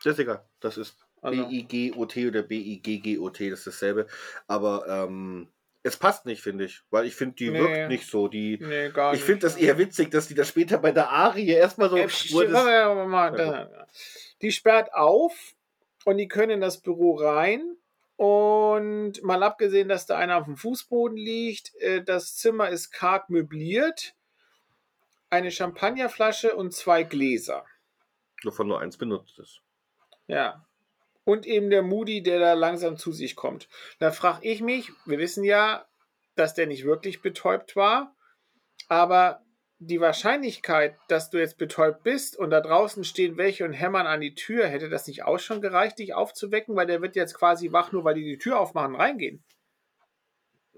das 0.02 0.14
ist 0.14 0.18
egal. 0.18 0.48
Das 0.60 0.76
ist 0.78 1.06
Also- 1.22 1.46
B-I-G-O-T 1.46 2.28
oder 2.28 2.42
B-I-G-G-O-T, 2.42 3.50
das 3.50 3.60
ist 3.60 3.66
dasselbe. 3.66 4.06
Aber 4.46 4.86
ähm, 4.88 5.48
es 5.82 5.96
passt 5.96 6.26
nicht, 6.26 6.42
finde 6.42 6.64
ich. 6.64 6.82
Weil 6.90 7.06
ich 7.06 7.14
finde, 7.14 7.36
die 7.36 7.50
Nee. 7.50 7.58
wirkt 7.60 7.88
nicht 7.88 8.06
so. 8.08 8.28
Die, 8.28 8.58
Nee, 8.60 8.90
gar 8.90 9.14
ich 9.14 9.22
finde 9.22 9.40
das 9.40 9.56
eher 9.56 9.78
witzig, 9.78 10.10
dass 10.10 10.28
die 10.28 10.34
das 10.34 10.48
später 10.48 10.78
bei 10.78 10.92
der 10.92 11.10
Arie 11.10 11.48
erstmal 11.50 11.88
so. 11.90 11.96
Äh, 11.96 12.08
Die 14.42 14.52
sperrt 14.52 14.92
auf 14.94 15.54
und 16.04 16.16
die 16.18 16.28
können 16.28 16.50
in 16.52 16.60
das 16.60 16.80
Büro 16.80 17.16
rein. 17.16 17.76
Und 18.16 19.22
mal 19.22 19.42
abgesehen, 19.42 19.88
dass 19.88 20.04
da 20.04 20.18
einer 20.18 20.36
auf 20.36 20.44
dem 20.44 20.56
Fußboden 20.56 21.16
liegt, 21.16 21.74
äh, 21.76 22.02
das 22.04 22.36
Zimmer 22.36 22.68
ist 22.68 22.90
karg 22.90 23.30
möbliert. 23.30 24.14
Eine 25.30 25.50
Champagnerflasche 25.50 26.54
und 26.56 26.72
zwei 26.74 27.02
Gläser. 27.04 27.64
wovon 28.42 28.68
nur 28.68 28.80
eins 28.80 28.96
benutzt 28.98 29.38
ist. 29.38 29.60
Ja. 30.26 30.66
Und 31.30 31.46
eben 31.46 31.70
der 31.70 31.82
Moody, 31.82 32.24
der 32.24 32.40
da 32.40 32.54
langsam 32.54 32.96
zu 32.96 33.12
sich 33.12 33.36
kommt. 33.36 33.68
Da 34.00 34.10
frage 34.10 34.48
ich 34.48 34.60
mich, 34.62 34.90
wir 35.06 35.18
wissen 35.18 35.44
ja, 35.44 35.86
dass 36.34 36.54
der 36.54 36.66
nicht 36.66 36.84
wirklich 36.84 37.22
betäubt 37.22 37.76
war, 37.76 38.16
aber 38.88 39.40
die 39.78 40.00
Wahrscheinlichkeit, 40.00 40.96
dass 41.06 41.30
du 41.30 41.38
jetzt 41.38 41.56
betäubt 41.56 42.02
bist 42.02 42.36
und 42.36 42.50
da 42.50 42.60
draußen 42.60 43.04
stehen 43.04 43.36
welche 43.36 43.64
und 43.64 43.74
hämmern 43.74 44.08
an 44.08 44.20
die 44.20 44.34
Tür, 44.34 44.66
hätte 44.66 44.88
das 44.88 45.06
nicht 45.06 45.22
auch 45.22 45.38
schon 45.38 45.60
gereicht, 45.60 46.00
dich 46.00 46.14
aufzuwecken, 46.14 46.74
weil 46.74 46.88
der 46.88 47.00
wird 47.00 47.14
jetzt 47.14 47.34
quasi 47.34 47.70
wach, 47.70 47.92
nur 47.92 48.02
weil 48.02 48.14
die 48.14 48.24
die 48.24 48.38
Tür 48.38 48.58
aufmachen 48.58 48.96
reingehen. 48.96 49.44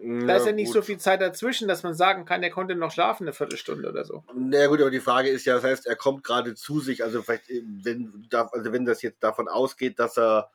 Da 0.04 0.36
ist 0.36 0.46
ja 0.46 0.52
nicht 0.52 0.72
so 0.72 0.82
viel 0.82 0.98
Zeit 0.98 1.20
dazwischen, 1.20 1.68
dass 1.68 1.82
man 1.82 1.94
sagen 1.94 2.24
kann, 2.24 2.40
der 2.40 2.50
konnte 2.50 2.74
noch 2.74 2.90
schlafen 2.90 3.24
eine 3.24 3.32
Viertelstunde 3.32 3.88
oder 3.88 4.04
so. 4.04 4.24
Na 4.34 4.66
gut, 4.66 4.80
aber 4.80 4.90
die 4.90 5.00
Frage 5.00 5.28
ist 5.28 5.44
ja, 5.44 5.54
das 5.54 5.64
heißt, 5.64 5.86
er 5.86 5.96
kommt 5.96 6.24
gerade 6.24 6.54
zu 6.54 6.80
sich, 6.80 7.04
also 7.04 7.22
vielleicht, 7.22 7.48
äh, 7.50 7.62
wenn, 7.82 8.28
also 8.32 8.72
wenn 8.72 8.84
das 8.84 9.02
jetzt 9.02 9.22
davon 9.22 9.48
ausgeht, 9.48 9.98
dass 9.98 10.18
er 10.18 10.50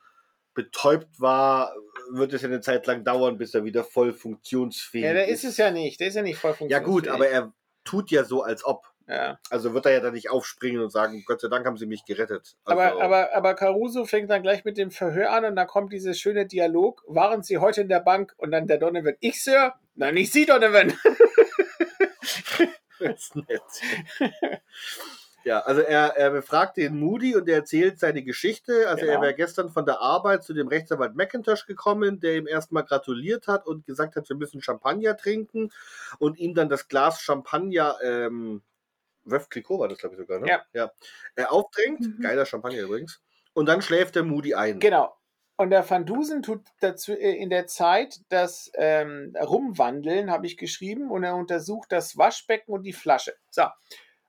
betäubt 0.54 1.20
war, 1.20 1.72
wird 2.10 2.32
es 2.32 2.42
ja 2.42 2.48
eine 2.48 2.60
Zeit 2.60 2.86
lang 2.86 3.04
dauern, 3.04 3.38
bis 3.38 3.54
er 3.54 3.64
wieder 3.64 3.84
voll 3.84 4.12
funktionsfähig 4.12 5.04
Ja, 5.04 5.12
der 5.12 5.28
ist. 5.28 5.44
ist 5.44 5.50
es 5.52 5.56
ja 5.56 5.70
nicht. 5.70 6.00
Der 6.00 6.08
ist 6.08 6.14
ja 6.14 6.22
nicht 6.22 6.38
voll 6.38 6.50
Ja 6.50 6.56
funktionsfähig. 6.56 6.84
gut, 6.94 7.08
aber 7.08 7.28
er 7.28 7.52
tut 7.84 8.10
ja 8.10 8.24
so, 8.24 8.42
als 8.42 8.64
ob. 8.64 8.87
Ja. 9.08 9.38
Also 9.48 9.72
wird 9.72 9.86
er 9.86 9.92
ja 9.92 10.00
dann 10.00 10.12
nicht 10.12 10.28
aufspringen 10.30 10.82
und 10.82 10.90
sagen, 10.90 11.24
Gott 11.26 11.40
sei 11.40 11.48
Dank 11.48 11.64
haben 11.64 11.78
sie 11.78 11.86
mich 11.86 12.04
gerettet. 12.04 12.56
Also, 12.64 12.80
Aber, 12.80 13.02
aber, 13.02 13.34
aber 13.34 13.54
Caruso 13.54 14.04
fängt 14.04 14.28
dann 14.30 14.42
gleich 14.42 14.66
mit 14.66 14.76
dem 14.76 14.90
Verhör 14.90 15.32
an 15.32 15.46
und 15.46 15.56
da 15.56 15.64
kommt 15.64 15.92
dieses 15.94 16.20
schöne 16.20 16.44
Dialog. 16.46 17.02
Waren 17.06 17.42
Sie 17.42 17.56
heute 17.56 17.80
in 17.80 17.88
der 17.88 18.00
Bank? 18.00 18.34
Und 18.36 18.50
dann 18.50 18.66
der 18.66 18.76
Donovan, 18.76 19.14
ich, 19.20 19.42
Sir? 19.42 19.72
Nein, 19.94 20.14
nicht 20.14 20.32
Sie, 20.32 20.44
Donovan. 20.46 20.92
Das 23.00 23.20
ist 23.20 23.36
nett. 23.36 23.62
ja, 25.44 25.60
also 25.60 25.80
er, 25.82 26.16
er 26.16 26.30
befragt 26.30 26.76
den 26.76 26.98
Moody 26.98 27.36
und 27.36 27.48
er 27.48 27.58
erzählt 27.58 28.00
seine 28.00 28.22
Geschichte. 28.24 28.88
Also 28.88 29.02
Genau. 29.02 29.12
er 29.18 29.22
wäre 29.22 29.34
gestern 29.34 29.70
von 29.70 29.86
der 29.86 30.00
Arbeit 30.00 30.42
zu 30.42 30.52
dem 30.52 30.66
Rechtsanwalt 30.66 31.14
McIntosh 31.14 31.64
gekommen, 31.66 32.18
der 32.18 32.36
ihm 32.36 32.48
erstmal 32.48 32.84
gratuliert 32.84 33.46
hat 33.46 33.66
und 33.66 33.86
gesagt 33.86 34.16
hat, 34.16 34.28
wir 34.28 34.36
müssen 34.36 34.60
Champagner 34.62 35.16
trinken 35.16 35.70
und 36.18 36.38
ihm 36.38 36.54
dann 36.54 36.68
das 36.68 36.88
Glas 36.88 37.20
Champagner, 37.20 37.96
ähm, 38.02 38.62
Wöf 39.30 39.48
Clicquot 39.48 39.78
war 39.80 39.88
das, 39.88 39.98
glaube 39.98 40.14
ich, 40.14 40.20
sogar, 40.20 40.40
ne? 40.40 40.48
Ja. 40.48 40.62
ja. 40.72 40.90
Er 41.36 41.52
auftrinkt, 41.52 42.00
Mhm. 42.00 42.20
geiler 42.22 42.46
Champagner 42.46 42.80
übrigens, 42.80 43.20
und 43.54 43.66
dann 43.66 43.82
schläft 43.82 44.14
der 44.16 44.24
Moody 44.24 44.54
ein. 44.54 44.78
Genau. 44.80 45.14
Und 45.56 45.70
der 45.70 45.88
Van 45.90 46.06
Dusen 46.06 46.42
tut 46.42 46.62
dazu 46.80 47.12
äh, 47.12 47.32
in 47.34 47.50
der 47.50 47.66
Zeit 47.66 48.20
das 48.28 48.70
ähm, 48.74 49.34
Rumwandeln, 49.40 50.30
habe 50.30 50.46
ich 50.46 50.56
geschrieben, 50.56 51.10
und 51.10 51.24
er 51.24 51.34
untersucht 51.34 51.90
das 51.90 52.16
Waschbecken 52.16 52.72
und 52.72 52.84
die 52.84 52.92
Flasche. 52.92 53.34
So, 53.50 53.64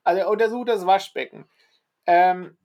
also 0.02 0.20
er 0.20 0.28
untersucht 0.28 0.68
das 0.68 0.86
Waschbecken. 0.86 1.48
Ähm, 2.06 2.56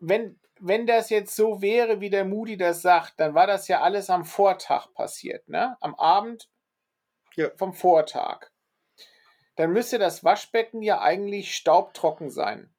wenn, 0.00 0.40
wenn 0.60 0.86
das 0.86 1.10
jetzt 1.10 1.36
so 1.36 1.60
wäre, 1.60 2.00
wie 2.00 2.08
der 2.08 2.24
Moody 2.24 2.56
das 2.56 2.80
sagt, 2.80 3.20
dann 3.20 3.34
war 3.34 3.46
das 3.46 3.68
ja 3.68 3.82
alles 3.82 4.08
am 4.08 4.24
Vortag 4.24 4.86
passiert, 4.94 5.46
ne? 5.48 5.76
Am 5.82 5.94
Abend 5.96 6.48
Ja. 7.34 7.50
vom 7.56 7.74
Vortag. 7.74 8.50
Dann 9.56 9.72
müsste 9.72 9.98
das 9.98 10.22
Waschbecken 10.22 10.82
ja 10.82 11.00
eigentlich 11.00 11.54
staubtrocken 11.54 12.30
sein. 12.30 12.72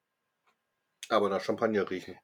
Aber 1.09 1.29
nach 1.29 1.41
Champagner 1.41 1.89
riechen. 1.89 2.17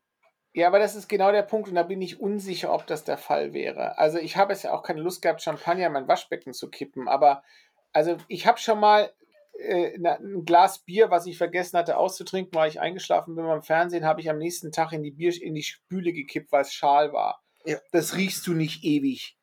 Ja, 0.53 0.67
aber 0.67 0.77
das 0.77 0.95
ist 0.95 1.09
genau 1.09 1.31
der 1.31 1.41
Punkt 1.41 1.67
und 1.69 1.75
da 1.75 1.83
bin 1.83 2.01
ich 2.01 2.19
unsicher, 2.19 2.71
ob 2.71 2.85
das 2.85 3.03
der 3.03 3.17
Fall 3.17 3.53
wäre. 3.53 3.97
Also 3.97 4.19
ich 4.19 4.37
habe 4.37 4.53
es 4.53 4.61
ja 4.61 4.71
auch 4.71 4.83
keine 4.83 5.01
Lust 5.01 5.23
gehabt, 5.23 5.41
Champagner 5.41 5.87
in 5.87 5.93
mein 5.93 6.07
Waschbecken 6.07 6.53
zu 6.53 6.69
kippen, 6.69 7.07
aber 7.07 7.43
also 7.91 8.17
ich 8.27 8.45
habe 8.45 8.59
schon 8.59 8.79
mal 8.79 9.11
äh, 9.57 9.97
ein 9.97 10.45
Glas 10.45 10.79
Bier, 10.79 11.09
was 11.09 11.25
ich 11.25 11.39
vergessen 11.39 11.77
hatte 11.77 11.97
auszutrinken, 11.97 12.53
weil 12.53 12.69
ich 12.69 12.79
eingeschlafen 12.79 13.35
bin 13.35 13.45
beim 13.45 13.63
Fernsehen, 13.63 14.05
habe 14.05 14.21
ich 14.21 14.29
am 14.29 14.37
nächsten 14.37 14.71
Tag 14.71 14.91
in 14.93 15.01
die 15.01 15.11
Bier 15.11 15.33
in 15.41 15.55
die 15.55 15.63
Spüle 15.63 16.13
gekippt, 16.13 16.51
weil 16.51 16.61
es 16.61 16.73
schal 16.73 17.13
war. 17.13 17.43
Ja. 17.65 17.79
Das 17.91 18.15
riechst 18.15 18.45
du 18.45 18.53
nicht 18.53 18.83
ewig. 18.83 19.37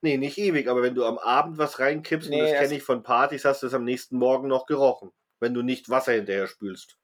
Nee, 0.00 0.16
nicht 0.16 0.38
ewig, 0.38 0.68
aber 0.68 0.82
wenn 0.82 0.94
du 0.94 1.04
am 1.04 1.18
Abend 1.18 1.58
was 1.58 1.80
reinkippst, 1.80 2.30
Nee, 2.30 2.36
und 2.36 2.42
das 2.42 2.50
das- 2.52 2.60
kenne 2.60 2.74
ich 2.76 2.82
von 2.82 3.02
Partys, 3.02 3.44
hast 3.44 3.62
du 3.62 3.66
es 3.66 3.74
am 3.74 3.84
nächsten 3.84 4.16
Morgen 4.16 4.48
noch 4.48 4.66
gerochen. 4.66 5.10
Wenn 5.40 5.54
du 5.54 5.62
nicht 5.62 5.88
Wasser 5.90 6.12
hinterher 6.12 6.46
spülst. 6.46 6.96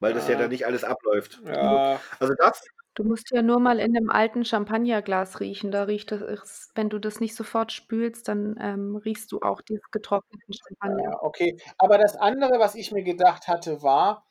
Weil 0.00 0.12
das 0.14 0.26
ja 0.28 0.34
Ja. 0.34 0.40
dann 0.40 0.50
nicht 0.50 0.66
alles 0.66 0.84
abläuft. 0.84 1.40
Ja, 1.46 2.00
Also 2.20 2.34
das, 2.38 2.62
Du 2.96 3.02
musst 3.02 3.32
ja 3.32 3.42
nur 3.42 3.58
mal 3.58 3.80
in 3.80 3.96
einem 3.96 4.08
alten 4.08 4.44
Champagnerglas 4.44 5.40
riechen. 5.40 5.72
Da 5.72 5.82
riecht 5.82 6.12
es, 6.12 6.70
wenn 6.76 6.88
du 6.90 7.00
das 7.00 7.18
nicht 7.18 7.34
sofort 7.34 7.72
spülst, 7.72 8.28
dann 8.28 8.56
ähm, 8.60 8.94
riechst 8.94 9.32
du 9.32 9.40
auch 9.40 9.62
dieses 9.62 9.90
getrockneten 9.90 10.54
Champagner. 10.54 11.02
Ja, 11.10 11.18
okay. 11.22 11.58
Aber 11.78 11.98
das 11.98 12.14
andere, 12.14 12.60
was 12.60 12.76
ich 12.76 12.92
mir 12.92 13.02
gedacht 13.02 13.48
hatte, 13.48 13.82
war, 13.82 14.24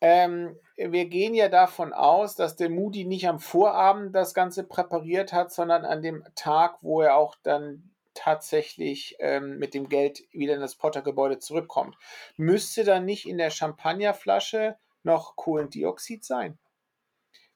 ähm, 0.00 0.56
wir 0.76 1.06
gehen 1.06 1.34
ja 1.34 1.48
davon 1.48 1.92
aus, 1.92 2.36
dass 2.36 2.56
der 2.56 2.70
Moody 2.70 3.04
nicht 3.04 3.28
am 3.28 3.40
Vorabend 3.40 4.14
das 4.14 4.32
Ganze 4.34 4.64
präpariert 4.64 5.32
hat, 5.32 5.52
sondern 5.52 5.84
an 5.84 6.02
dem 6.02 6.24
Tag, 6.34 6.78
wo 6.82 7.00
er 7.00 7.16
auch 7.16 7.34
dann 7.42 7.90
tatsächlich 8.14 9.16
ähm, 9.20 9.58
mit 9.58 9.74
dem 9.74 9.88
Geld 9.88 10.22
wieder 10.32 10.54
in 10.54 10.60
das 10.60 10.74
Potter-Gebäude 10.74 11.38
zurückkommt. 11.38 11.96
Müsste 12.36 12.84
dann 12.84 13.04
nicht 13.04 13.28
in 13.28 13.38
der 13.38 13.50
Champagnerflasche 13.50 14.76
noch 15.02 15.36
Kohlendioxid 15.36 16.24
sein? 16.24 16.58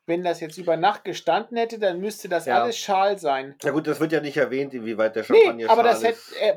Wenn 0.06 0.24
das 0.24 0.40
jetzt 0.40 0.58
über 0.58 0.76
Nacht 0.76 1.04
gestanden 1.04 1.56
hätte, 1.56 1.78
dann 1.78 2.00
müsste 2.00 2.28
das 2.28 2.46
Ja. 2.46 2.60
alles 2.60 2.76
Schal 2.76 3.18
sein. 3.18 3.56
na 3.62 3.70
gut, 3.70 3.86
das 3.86 4.00
wird 4.00 4.12
ja 4.12 4.20
nicht 4.20 4.36
erwähnt, 4.36 4.74
inwieweit 4.74 5.14
der 5.14 5.22
Champagner 5.22 5.52
Nee, 5.54 5.66
aber 5.66 5.84
das 5.84 6.02
hätte, 6.02 6.18
äh, 6.40 6.56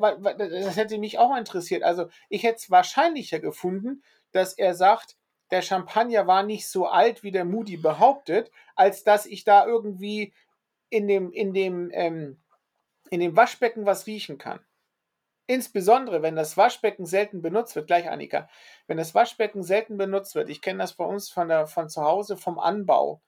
das 0.63 0.77
hätte 0.77 0.97
mich 0.97 1.19
auch 1.19 1.36
interessiert. 1.38 1.83
Also 1.83 2.09
ich 2.29 2.43
hätte 2.43 2.57
es 2.57 2.71
wahrscheinlicher 2.71 3.39
gefunden, 3.39 4.03
dass 4.31 4.53
er 4.53 4.73
sagt, 4.73 5.15
der 5.55 5.61
Champagner 5.61 6.27
war 6.27 6.43
nicht 6.43 6.67
so 6.67 6.85
alt, 6.85 7.23
wie 7.23 7.31
der 7.31 7.45
Moody 7.45 7.77
behauptet, 7.77 8.51
als 8.75 9.05
dass 9.05 9.25
ich 9.25 9.45
da 9.45 9.65
irgendwie 9.65 10.33
in 10.89 11.07
dem, 11.07 11.31
in 11.31 11.53
dem, 11.53 11.91
ähm, 11.93 12.41
in 13.09 13.21
dem 13.21 13.37
Waschbecken 13.37 13.85
was 13.85 14.05
riechen 14.05 14.37
kann. 14.37 14.59
Insbesondere, 15.47 16.21
wenn 16.21 16.35
das 16.35 16.57
Waschbecken 16.57 17.05
selten 17.05 17.41
benutzt 17.41 17.73
wird, 17.73 17.87
gleich 17.87 18.09
Annika, 18.09 18.49
wenn 18.87 18.97
das 18.97 19.15
Waschbecken 19.15 19.63
selten 19.63 19.95
benutzt 19.95 20.35
wird, 20.35 20.49
ich 20.49 20.61
kenne 20.61 20.79
das 20.79 20.91
bei 20.91 21.05
uns 21.05 21.29
von, 21.29 21.47
der, 21.47 21.67
von 21.67 21.87
zu 21.87 22.03
Hause 22.03 22.35
vom 22.35 22.59
Anbau, 22.59 23.21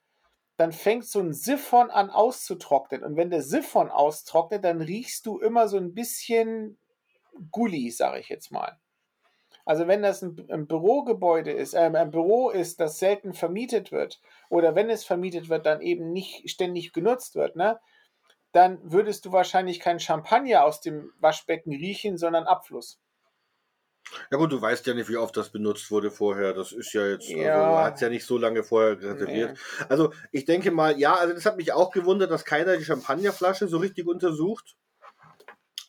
dann 0.58 0.72
fängt 0.72 1.06
so 1.06 1.20
ein 1.20 1.32
Siphon 1.32 1.90
an 1.90 2.10
auszutrocknen. 2.10 3.04
Und 3.04 3.16
wenn 3.16 3.30
der 3.30 3.42
Siphon 3.42 3.88
austrocknet, 3.88 4.64
dann 4.64 4.82
riechst 4.82 5.24
du 5.24 5.38
immer 5.38 5.66
so 5.66 5.78
ein 5.78 5.94
bisschen 5.94 6.78
Gulli, 7.50 7.90
sage 7.90 8.20
ich 8.20 8.28
jetzt 8.28 8.50
mal. 8.50 8.78
Also 9.68 9.86
wenn 9.86 10.00
das 10.00 10.22
ein, 10.22 10.46
ein 10.50 10.66
Bürogebäude 10.66 11.52
ist, 11.52 11.74
äh, 11.74 11.90
ein 11.94 12.10
Büro 12.10 12.48
ist, 12.48 12.80
das 12.80 12.98
selten 12.98 13.34
vermietet 13.34 13.92
wird, 13.92 14.18
oder 14.48 14.74
wenn 14.74 14.88
es 14.88 15.04
vermietet 15.04 15.50
wird, 15.50 15.66
dann 15.66 15.82
eben 15.82 16.10
nicht 16.10 16.48
ständig 16.48 16.94
genutzt 16.94 17.34
wird, 17.34 17.54
ne, 17.54 17.78
dann 18.52 18.78
würdest 18.82 19.26
du 19.26 19.32
wahrscheinlich 19.32 19.78
kein 19.78 20.00
Champagner 20.00 20.64
aus 20.64 20.80
dem 20.80 21.12
Waschbecken 21.20 21.72
riechen, 21.74 22.16
sondern 22.16 22.44
Abfluss. 22.44 22.98
Ja 24.30 24.38
gut, 24.38 24.52
du 24.52 24.58
weißt 24.62 24.86
ja 24.86 24.94
nicht, 24.94 25.10
wie 25.10 25.18
oft 25.18 25.36
das 25.36 25.50
benutzt 25.50 25.90
wurde 25.90 26.10
vorher. 26.10 26.54
Das 26.54 26.72
ist 26.72 26.94
ja 26.94 27.06
jetzt, 27.06 27.28
also 27.28 27.44
Ja. 27.44 27.84
hat 27.84 27.96
es 27.96 28.00
ja 28.00 28.08
nicht 28.08 28.24
so 28.24 28.38
lange 28.38 28.62
vorher 28.64 28.98
reserviert. 28.98 29.58
Also 29.90 30.14
ich 30.32 30.46
denke 30.46 30.70
mal, 30.70 30.98
ja, 30.98 31.14
also 31.14 31.34
das 31.34 31.44
hat 31.44 31.58
mich 31.58 31.74
auch 31.74 31.90
gewundert, 31.90 32.30
dass 32.30 32.46
keiner 32.46 32.78
die 32.78 32.84
Champagnerflasche 32.86 33.68
so 33.68 33.76
richtig 33.76 34.06
untersucht. 34.06 34.76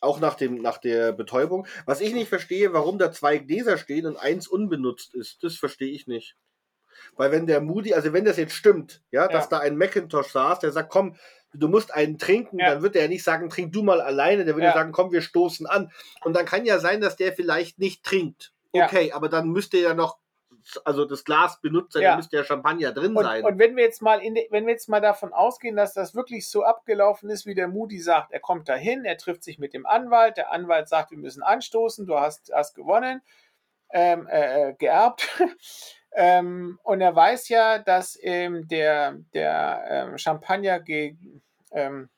Auch 0.00 0.18
nach, 0.20 0.34
dem, 0.34 0.56
nach 0.62 0.78
der 0.78 1.12
Betäubung. 1.12 1.66
Was 1.84 2.00
ich 2.00 2.14
nicht 2.14 2.28
verstehe, 2.28 2.72
warum 2.72 2.98
da 2.98 3.12
zwei 3.12 3.38
Gläser 3.38 3.76
stehen 3.76 4.06
und 4.06 4.16
eins 4.16 4.48
unbenutzt 4.48 5.14
ist, 5.14 5.42
das 5.44 5.56
verstehe 5.56 5.90
ich 5.92 6.06
nicht. 6.06 6.36
Weil 7.16 7.32
wenn 7.32 7.46
der 7.46 7.60
Moody, 7.60 7.94
also 7.94 8.12
wenn 8.12 8.24
das 8.24 8.36
jetzt 8.36 8.54
stimmt, 8.54 9.02
ja, 9.10 9.28
dass 9.28 9.44
Ja. 9.44 9.50
da 9.50 9.58
ein 9.60 9.76
Macintosh 9.76 10.28
saß, 10.28 10.60
der 10.60 10.72
sagt, 10.72 10.90
komm, 10.90 11.16
du 11.52 11.68
musst 11.68 11.92
einen 11.92 12.18
trinken, 12.18 12.58
Ja. 12.58 12.70
dann 12.74 12.82
wird 12.82 12.96
er 12.96 13.02
ja 13.02 13.08
nicht 13.08 13.24
sagen, 13.24 13.50
trink 13.50 13.72
du 13.72 13.82
mal 13.82 14.00
alleine, 14.00 14.44
der 14.44 14.54
würde 14.54 14.68
Ja. 14.68 14.72
sagen, 14.74 14.92
komm, 14.92 15.12
wir 15.12 15.22
stoßen 15.22 15.66
an. 15.66 15.90
Und 16.24 16.34
dann 16.34 16.46
kann 16.46 16.64
ja 16.64 16.78
sein, 16.78 17.00
dass 17.00 17.16
der 17.16 17.32
vielleicht 17.32 17.78
nicht 17.78 18.02
trinkt. 18.04 18.52
Okay, 18.72 19.12
aber 19.12 19.28
dann 19.28 19.48
müsste 19.50 19.78
ja 19.78 19.94
noch, 19.94 20.18
also 20.84 21.04
das 21.04 21.24
Glas 21.24 21.60
benutzt 21.60 21.94
Ja. 21.96 22.10
da 22.10 22.16
müsste 22.16 22.36
ja 22.36 22.44
Champagner 22.44 22.92
drin 22.92 23.16
Und, 23.16 23.24
sein. 23.24 23.44
und 23.44 23.58
wenn 23.58 23.76
wir 23.76 23.84
jetzt 23.84 24.02
mal 24.02 24.20
in 24.20 24.34
de, 24.34 24.46
wenn 24.50 24.66
wir 24.66 24.72
jetzt 24.72 24.88
mal 24.88 25.00
davon 25.00 25.32
ausgehen, 25.32 25.76
dass 25.76 25.94
das 25.94 26.14
wirklich 26.14 26.48
so 26.48 26.62
abgelaufen 26.64 27.30
ist, 27.30 27.46
wie 27.46 27.54
der 27.54 27.68
Moody 27.68 27.98
sagt, 27.98 28.32
er 28.32 28.40
kommt 28.40 28.68
dahin, 28.68 29.04
er 29.04 29.16
trifft 29.16 29.42
sich 29.44 29.58
mit 29.58 29.74
dem 29.74 29.86
Anwalt, 29.86 30.36
der 30.36 30.52
Anwalt 30.52 30.88
sagt, 30.88 31.10
wir 31.10 31.18
müssen 31.18 31.42
anstoßen, 31.42 32.06
du 32.06 32.18
hast, 32.18 32.52
hast 32.54 32.74
gewonnen, 32.74 33.22
ähm, 33.90 34.26
äh, 34.28 34.70
äh, 34.70 34.74
geerbt. 34.74 35.28
ähm, 36.12 36.78
und 36.82 37.00
er 37.00 37.14
weiß 37.14 37.48
ja, 37.48 37.78
dass 37.78 38.18
ähm, 38.22 38.68
der, 38.68 39.16
der 39.34 39.84
ähm, 39.88 40.18
Champagner 40.18 40.80
gegen 40.80 41.42
ähm, 41.72 42.08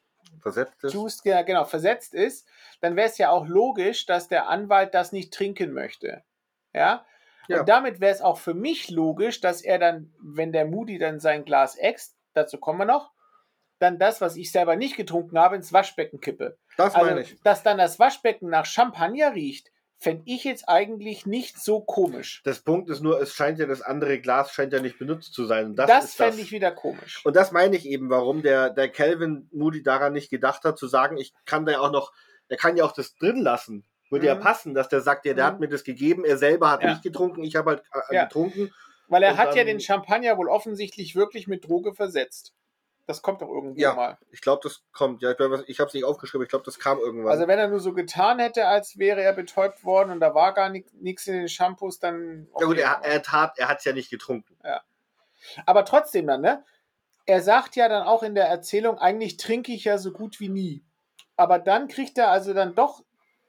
Versetzt 0.41 0.83
ist. 0.83 0.95
Juice, 0.95 1.21
ja, 1.25 1.43
genau, 1.43 1.65
versetzt 1.65 2.15
ist, 2.15 2.49
dann 2.81 2.97
wäre 2.97 3.09
es 3.09 3.19
ja 3.19 3.31
auch 3.31 3.47
logisch, 3.47 4.07
dass 4.07 4.29
der 4.29 4.49
Anwalt 4.49 4.95
das 4.95 5.13
nicht 5.13 5.33
trinken 5.33 5.73
möchte. 5.73 6.25
Ja. 6.75 7.05
Ja. 7.49 7.61
Und 7.61 7.69
damit 7.69 8.01
wäre 8.01 8.15
es 8.15 8.21
auch 8.21 8.39
für 8.39 8.55
mich 8.55 8.91
logisch, 8.91 9.41
dass 9.41 9.63
er 9.63 9.79
dann, 9.79 10.13
wenn 10.21 10.53
der 10.53 10.65
Moody 10.67 10.99
dann 10.99 11.21
sein 11.21 11.45
Glas 11.45 11.77
äxt, 11.77 12.17
dazu 12.35 12.59
kommen 12.59 12.79
wir 12.79 12.85
noch, 12.85 13.11
dann 13.79 13.99
das, 13.99 14.21
was 14.21 14.37
ich 14.37 14.53
selber 14.53 14.77
nicht 14.77 14.97
getrunken 14.97 15.39
habe, 15.39 15.57
ins 15.57 15.73
Waschbecken 15.73 16.21
kippe. 16.21 16.57
Das 16.77 16.95
Also, 16.95 17.07
meine 17.07 17.23
ich. 17.23 17.41
dass 17.43 17.63
dann 17.63 17.79
das 17.79 17.99
Waschbecken 17.99 18.49
nach 18.49 18.65
Champagner 18.65 19.35
riecht, 19.35 19.71
fände 19.99 20.23
ich 20.27 20.45
jetzt 20.45 20.69
eigentlich 20.69 21.27
nicht 21.27 21.59
so 21.59 21.81
komisch. 21.81 22.43
Das 22.45 22.61
Punkt 22.61 22.91
ist 22.91 23.01
nur, 23.01 23.21
es 23.21 23.35
scheint 23.35 23.59
ja, 23.59 23.67
das 23.67 23.83
andere 23.83 24.21
Glas 24.21 24.53
scheint 24.53 24.73
ja 24.73 24.81
nicht 24.81 24.99
benutzt 24.99 25.33
zu 25.33 25.47
sein. 25.47 25.67
Und 25.67 25.77
das, 25.77 25.87
Das, 25.87 26.15
fände 26.15 26.41
ich 26.41 26.51
wieder 26.51 26.73
komisch. 26.73 27.25
Und 27.25 27.37
das 27.37 27.53
meine 27.53 27.77
ich 27.77 27.87
eben, 27.87 28.11
warum 28.11 28.43
der, 28.43 28.71
der 28.71 28.89
Calvin 28.89 29.49
Moody 29.53 29.83
daran 29.83 30.13
nicht 30.13 30.31
gedacht 30.31 30.65
hat, 30.65 30.79
zu 30.79 30.89
sagen, 30.89 31.19
ich 31.19 31.33
kann 31.45 31.65
da 31.65 31.73
ja 31.73 31.81
auch 31.81 31.93
noch, 31.93 32.13
er 32.49 32.57
kann 32.57 32.77
ja 32.77 32.85
auch 32.85 32.93
das 32.93 33.15
drin 33.15 33.41
lassen. 33.41 33.85
Würde 34.13 34.27
ja 34.27 34.35
Mhm. 34.37 34.41
passen, 34.41 34.75
dass 34.75 34.89
der 34.89 35.01
sagt, 35.01 35.25
ja, 35.27 35.35
der 35.35 35.45
Mhm. 35.47 35.49
hat 35.51 35.61
mir 35.61 35.69
das 35.69 35.83
gegeben, 35.85 36.25
er 36.25 36.37
selber 36.37 36.71
hat 36.71 36.83
Ja. 36.83 36.91
nicht 36.91 37.03
getrunken, 37.03 37.43
ich 37.43 37.57
habe 37.57 37.71
halt 37.71 37.83
äh, 38.11 38.15
Ja. 38.15 38.25
getrunken. 38.25 38.71
Weil 39.09 39.23
er 39.25 39.37
hat 39.37 39.57
ja 39.57 39.65
den 39.65 39.81
Champagner 39.81 40.37
wohl 40.39 40.49
offensichtlich 40.49 41.17
wirklich 41.17 41.47
mit 41.49 41.67
Droge 41.69 41.93
versetzt. 41.95 42.55
Das 43.07 43.21
kommt 43.21 43.43
doch 43.43 43.49
irgendwo 43.49 43.81
Ja. 43.81 43.95
mal. 43.95 44.19
Ich 44.31 44.41
glaube, 44.41 44.61
das 44.63 44.83
kommt. 44.93 45.23
Ja, 45.23 45.33
ich, 45.33 45.39
ich 45.69 45.81
habe 45.81 45.89
es 45.89 45.95
nicht 45.95 46.05
aufgeschrieben, 46.05 46.45
ich 46.45 46.51
glaube, 46.51 46.65
das 46.65 46.79
kam 46.79 46.99
irgendwann. 46.99 47.33
Also 47.33 47.49
wenn 47.49 47.59
er 47.59 47.69
nur 47.69 47.81
so 47.81 47.93
getan 47.95 48.39
hätte, 48.39 48.69
als 48.69 48.97
wäre 48.97 49.23
er 49.23 49.33
betäubt 49.33 49.83
worden 49.85 50.11
und 50.11 50.21
da 50.21 50.35
war 50.35 50.55
gar 50.55 50.69
nichts 50.69 51.27
in 51.27 51.35
den 51.35 51.49
Shampoos, 51.49 51.99
dann. 51.99 52.47
ja 52.61 52.67
gut, 52.67 52.77
okay. 52.77 52.81
er, 52.83 53.01
er 53.03 53.23
tat, 53.23 53.59
er 53.59 53.69
hat 53.69 53.79
es 53.81 53.85
ja 53.85 53.93
nicht 53.93 54.09
getrunken. 54.11 54.57
Aber 55.67 55.85
trotzdem 55.85 56.27
dann, 56.29 56.41
ne? 56.43 56.65
Er 57.27 57.41
sagt 57.43 57.77
ja 57.77 57.89
dann 57.89 58.05
auch 58.07 58.23
in 58.23 58.35
der 58.35 58.47
Erzählung, 58.47 58.99
eigentlich 58.99 59.37
trinke 59.37 59.73
ich 59.73 59.85
ja 59.85 59.99
so 59.99 60.13
gut 60.13 60.39
wie 60.41 60.49
nie. 60.49 60.85
Aber 61.37 61.59
dann 61.59 61.89
kriegt 61.89 62.19
er 62.19 62.31
also 62.31 62.53
dann 62.55 62.75
doch, 62.75 63.03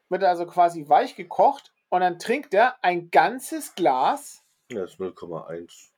wird 0.10 0.24
er 0.24 0.30
also 0.30 0.45
quasi 0.45 0.88
weich 0.88 1.16
gekocht 1.16 1.72
und 1.89 2.01
dann 2.01 2.20
trinkt 2.20 2.54
er 2.54 2.84
ein 2.84 3.12
ganzes 3.12 3.76
Glas. 3.76 4.43
Ja, 4.72 4.82
das 4.82 4.91
ist 4.91 4.99
0,1. 4.99 5.89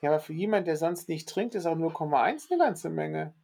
Ja, 0.00 0.10
aber 0.10 0.20
für 0.20 0.32
jemanden, 0.32 0.66
der 0.66 0.76
sonst 0.76 1.08
nicht 1.08 1.28
trinkt, 1.28 1.54
ist 1.54 1.66
auch 1.66 1.76
0,1 1.76 2.50
eine 2.50 2.58
ganze 2.58 2.90
Menge. 2.90 3.34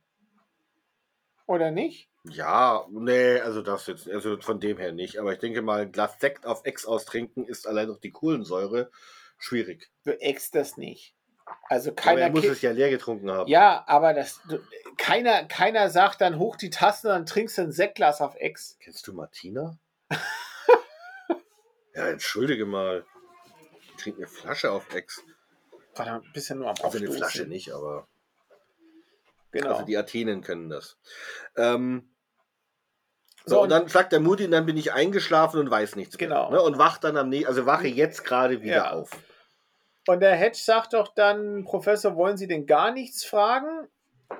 Oder 1.47 1.70
nicht? 1.70 2.09
Ja, 2.25 2.87
nee, 2.91 3.41
also 3.41 3.62
das 3.62 3.87
jetzt, 3.87 4.09
also 4.09 4.41
von 4.41 4.61
dem 4.61 4.79
her 4.79 4.93
nicht. 4.93 5.18
Aber 5.18 5.33
ich 5.33 5.41
denke 5.41 5.62
mal, 5.62 5.83
ein 5.83 5.93
Glas 5.93 6.20
Sekt 6.20 6.47
auf 6.47 6.64
Ex 6.64 6.87
austrinken 6.87 7.45
ist 7.45 7.66
allein 7.66 7.89
durch 7.89 8.01
die 8.01 8.12
Kohlensäure 8.12 8.91
schwierig. 9.39 9.91
Du 10.05 10.12
eckst 10.20 10.55
das 10.55 10.77
nicht. 10.77 11.16
Also 11.68 11.90
Aber 11.90 11.97
keiner 11.97 12.20
er 12.22 12.30
muss 12.30 12.45
es 12.45 12.61
ja 12.62 12.70
leer 12.72 12.90
getrunken 12.90 13.30
haben. 13.30 13.49
Ja, 13.49 13.84
aber 13.86 14.12
das, 14.14 14.40
keiner, 14.99 15.45
keiner 15.45 15.88
sagt 15.90 16.20
dann 16.20 16.38
hoch 16.38 16.57
die 16.57 16.70
Tasse 16.70 17.09
und 17.09 17.14
dann 17.14 17.26
trinkst 17.26 17.57
du 17.59 17.62
ein 17.62 17.72
Sektglas 17.72 18.20
auf 18.20 18.34
Ex. 18.36 18.76
Kennst 18.80 19.07
du 19.07 19.12
Martina? 19.12 19.78
ja, 21.95 22.09
entschuldige 22.09 22.66
mal. 22.66 23.05
Ich 23.97 24.03
trinke 24.03 24.18
eine 24.18 24.28
Flasche 24.28 24.70
auf 24.70 24.93
Ex. 24.95 25.22
Verdammt, 25.95 26.32
bist 26.32 26.49
ja 26.49 26.57
nur 26.57 26.68
am 26.68 26.76
Also 26.82 26.99
eine. 26.99 27.11
Flasche 27.11 27.45
nicht, 27.47 27.72
aber 27.72 28.07
Genau. 29.51 29.70
also 29.72 29.84
die 29.84 29.97
Athenen 29.99 30.40
können 30.43 30.70
das. 30.70 30.97
Ähm, 31.57 32.09
So, 33.45 33.57
so, 33.57 33.57
und 33.59 33.64
und- 33.64 33.70
dann 33.70 33.88
sagt 33.88 34.12
der 34.12 34.20
Mutti, 34.20 34.49
dann 34.49 34.64
bin 34.66 34.76
ich 34.76 34.93
eingeschlafen 34.93 35.59
und 35.61 35.70
weiß 35.70 35.97
nichts 35.97 36.16
Genau. 36.16 36.51
mehr. 36.51 36.59
Ne? 36.61 36.62
Und 36.64 36.78
wach 36.78 36.99
dann 36.99 37.16
am 37.16 37.28
nächsten, 37.28 37.49
also 37.49 37.66
wache 37.66 37.88
jetzt 37.88 38.24
gerade 38.24 38.62
wieder 38.62 38.76
Ja. 38.76 38.90
auf. 38.93 39.11
Und 40.07 40.21
der 40.21 40.35
Hedge 40.35 40.59
sagt 40.59 40.95
doch 40.95 41.15
dann, 41.15 41.65
Professor, 41.65 42.17
wollen 42.17 42.37
Sie 42.37 42.49
denn 42.49 42.67
gar 42.67 42.91
nichts 42.93 43.25
fragen? 43.25 43.89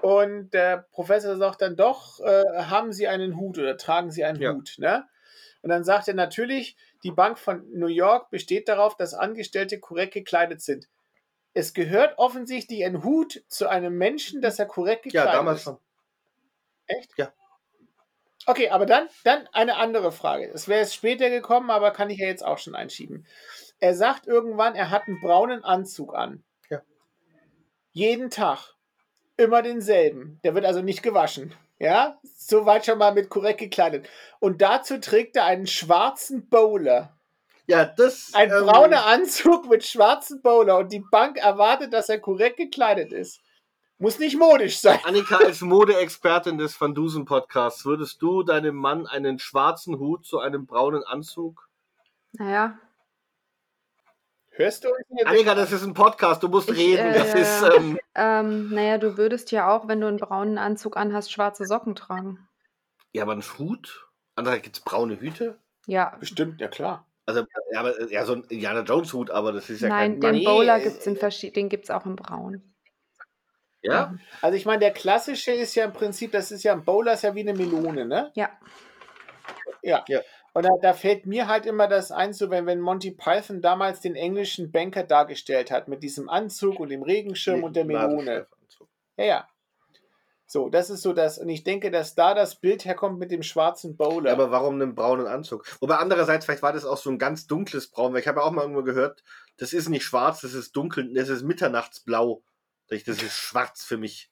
Und 0.01 0.51
der 0.51 0.89
Professor 0.91 1.37
sagt 1.37 1.63
dann 1.63 1.77
doch, 1.77 2.19
äh, 2.21 2.43
haben 2.63 2.93
Sie 2.93 3.07
einen 3.09 3.37
Hut 3.37 3.59
oder 3.59 3.77
tragen 3.77 4.11
Sie 4.11 4.25
einen 4.25 4.41
Ja. 4.41 4.53
Hut? 4.53 4.75
Ne? 4.79 5.07
Und 5.63 5.71
dann 5.71 5.85
sagt 5.85 6.09
er 6.09 6.15
natürlich, 6.15 6.77
die 7.05 7.13
Bank 7.13 7.39
von 7.39 7.65
New 7.73 7.87
York 7.87 8.31
besteht 8.31 8.69
darauf, 8.69 8.97
dass 8.97 9.15
Angestellte 9.15 9.79
korrekt 9.79 10.15
gekleidet 10.15 10.61
sind. 10.63 10.89
Es 11.55 11.75
gehört 11.75 12.19
offensichtlich 12.19 12.85
ein 12.85 13.05
Hut 13.05 13.45
zu 13.49 13.69
einem 13.69 13.97
Menschen, 13.97 14.41
dass 14.41 14.59
er 14.59 14.67
korrekt 14.67 15.05
Ja, 15.07 15.11
gekleidet 15.23 15.35
damals 15.35 15.59
ist. 15.59 15.65
schon. 15.65 15.79
Echt? 16.87 17.11
Ja. 17.17 17.33
Okay, 18.47 18.71
aber 18.71 18.87
dann, 18.87 19.09
dann 19.23 19.47
eine 19.53 19.77
andere 19.77 20.11
Frage. 20.11 20.51
Es 20.53 20.67
wäre 20.67 20.81
jetzt 20.81 20.95
später 20.95 21.31
gekommen, 21.31 21.71
aber 21.71 21.93
kann 21.93 22.11
ich 22.11 22.19
ja 22.19 22.27
jetzt 22.27 22.45
auch 22.45 22.59
schon 22.59 22.75
einschieben. 22.75 23.25
Er 23.83 23.97
sagt 23.97 24.29
irgendwann, 24.29 24.77
er 24.77 24.91
hat 24.91 25.09
einen 25.09 25.21
braunen 25.21 25.65
Anzug 25.65 26.15
an. 26.15 26.45
Ja. 26.71 26.83
Jeden 27.91 28.31
Tag. 28.31 28.77
Immer 29.37 29.61
denselben. 29.61 30.39
Der 30.45 30.55
wird 30.55 30.65
also 30.65 30.83
nicht 30.83 31.03
gewaschen. 31.03 31.53
Ja? 31.81 32.17
Soweit 32.23 32.87
schon 32.87 32.99
mal 32.99 33.13
mit 33.13 33.29
korrekt 33.29 33.59
gekleidet. 33.59 34.09
Und 34.39 34.63
dazu 34.63 35.01
trägt 35.01 35.35
er 35.35 35.47
einen 35.47 35.67
schwarzen 35.67 36.49
Bowler. 36.49 37.19
Ja, 37.67 37.85
das. 37.85 38.31
Ein 38.35 38.53
ähm, 38.53 38.67
brauner 38.67 39.05
Anzug 39.05 39.69
mit 39.69 39.85
schwarzen 39.85 40.43
Bowler. 40.43 40.79
Und 40.79 40.93
die 40.93 41.05
Bank 41.11 41.39
erwartet, 41.39 41.93
dass 41.93 42.09
er 42.09 42.21
korrekt 42.21 42.59
gekleidet 42.59 43.13
ist. 43.13 43.41
Muss 43.99 44.21
nicht 44.21 44.39
modisch 44.39 44.79
sein. 44.79 45.01
Annika, 45.03 45.39
als 45.39 45.61
Modeexpertin 45.61 46.57
des 46.57 46.81
Van 46.81 46.95
Dusen 46.95 47.25
Podcasts, 47.25 47.85
würdest 47.85 48.23
du 48.23 48.45
deinem 48.45 48.77
Mann 48.77 49.09
einen 49.09 49.41
schwarzen 49.41 49.99
Hut 49.99 50.25
zu 50.25 50.39
einem 50.39 50.67
braunen 50.67 51.03
Anzug? 51.03 51.69
Naja, 52.35 52.79
Hörst 54.55 54.85
du 54.85 54.89
uns 54.89 55.07
hier? 55.09 55.27
Annika, 55.27 55.55
das 55.55 55.73
ist 55.73 55.83
ein 55.83 55.95
Podcast, 55.95 56.43
du 56.43 56.49
musst 56.49 56.71
Ich, 56.71 56.79
reden. 56.79 57.07
äh, 57.07 57.19
das 57.19 57.35
ist. 57.35 57.63
Ähm, 57.77 57.99
ähm, 58.15 58.71
naja, 58.71 58.99
du 58.99 59.17
würdest 59.17 59.51
ja 59.51 59.75
auch, 59.75 59.89
wenn 59.89 60.01
du 60.01 60.07
einen 60.09 60.19
braunen 60.19 60.59
Anzug 60.59 60.97
anhast, 60.97 61.33
schwarze 61.33 61.65
Socken 61.65 61.95
tragen. 61.95 62.49
ja, 63.13 63.23
aber 63.23 63.33
ein 63.33 63.43
Hut? 63.59 64.09
Andere 64.35 64.61
gibt 64.61 64.77
es 64.77 64.83
braune 64.83 65.21
Hüte? 65.21 65.59
Ja. 65.87 66.17
Bestimmt, 66.21 66.61
ja 66.61 66.69
klar. 66.69 67.07
Also, 67.27 67.45
ja, 67.73 67.81
aber, 67.81 68.11
ja, 68.11 68.25
so 68.25 68.35
ein 68.35 68.45
Indiana 68.45 68.81
Jones 68.83 69.13
Hut, 69.13 69.31
aber 69.31 69.53
das 69.53 69.71
ist 69.71 69.81
ja 69.81 69.89
Nein, 69.89 70.21
kein. 70.21 70.33
den 70.33 70.41
Nee, 70.41 70.45
Bowler 70.45 70.79
äh, 70.79 70.83
gibt's 70.83 71.07
in 71.07 71.17
verschiedenen, 71.17 71.55
den 71.55 71.69
gibt's 71.69 71.91
auch 71.91 72.05
in 72.05 72.17
braun. 72.17 72.63
Ja? 73.83 74.15
Also 74.43 74.57
ich 74.57 74.65
meine, 74.65 74.79
der 74.81 74.93
klassische 74.93 75.51
ist 75.53 75.75
ja 75.75 75.85
im 75.85 75.93
Prinzip, 75.93 76.31
das 76.33 76.53
ist 76.53 76.63
ja 76.63 76.73
ein 76.73 76.85
Bowler, 76.85 77.15
ist 77.15 77.23
ja 77.23 77.35
wie 77.35 77.41
eine 77.41 77.55
Melone, 77.55 78.05
ne? 78.07 78.31
Ja. 78.35 78.51
Ja. 79.83 80.05
Ja. 80.09 80.21
Und 80.55 80.65
da, 80.65 80.71
da 80.83 80.93
fällt 80.93 81.27
mir 81.27 81.47
halt 81.49 81.65
immer 81.65 81.89
das 81.89 82.13
ein, 82.13 82.33
so 82.33 82.51
wenn, 82.51 82.67
wenn 82.67 82.81
Monty 82.81 83.13
Python 83.13 83.63
damals 83.63 84.01
den 84.01 84.17
englischen 84.17 84.71
Banker 84.71 85.03
dargestellt 85.03 85.71
hat, 85.71 85.89
mit 85.89 86.03
diesem 86.03 86.29
Anzug 86.29 86.79
und 86.79 86.91
dem 86.91 87.03
Regenschirm 87.03 87.65
und 87.65 87.75
der 87.75 87.87
Melone. 87.87 88.47
Ja, 89.17 89.25
ja. 89.25 89.49
So, 90.47 90.69
das 90.69 90.91
ist 90.91 91.01
so 91.01 91.15
das. 91.15 91.39
Und 91.39 91.49
ich 91.49 91.65
denke, 91.65 91.91
dass 91.91 92.15
da 92.15 92.35
das 92.35 92.57
Bild 92.57 92.85
herkommt 92.85 93.19
mit 93.19 93.31
dem 93.31 93.43
schwarzen 93.43 93.97
Bowler. 93.97 94.27
Ja, 94.27 94.33
aber 94.35 94.51
warum 94.51 94.75
einen 94.75 94.95
braunen 94.95 95.27
Anzug? 95.27 95.65
Wobei 95.81 95.97
andererseits, 95.97 96.45
vielleicht 96.45 96.63
war 96.63 96.75
das 96.75 96.85
auch 96.85 96.99
so 96.99 97.09
ein 97.09 97.19
ganz 97.19 97.47
dunkles 97.47 97.91
Braun, 97.91 98.13
weil 98.13 98.21
ich 98.21 98.29
habe 98.29 98.41
ja 98.41 98.47
auch 98.47 98.51
mal 98.51 98.61
irgendwo 98.61 98.83
gehört, 98.83 99.25
das 99.57 99.73
ist 99.73 99.89
nicht 99.89 100.05
schwarz, 100.05 100.43
das 100.43 100.53
ist 100.53 100.77
dunkel, 100.77 101.15
das 101.15 101.31
ist 101.31 101.43
Mitternachtsblau. 101.43 102.43
Das 102.89 103.01
ist 103.09 103.33
schwarz 103.33 103.85
für 103.85 103.97
mich. 103.97 104.31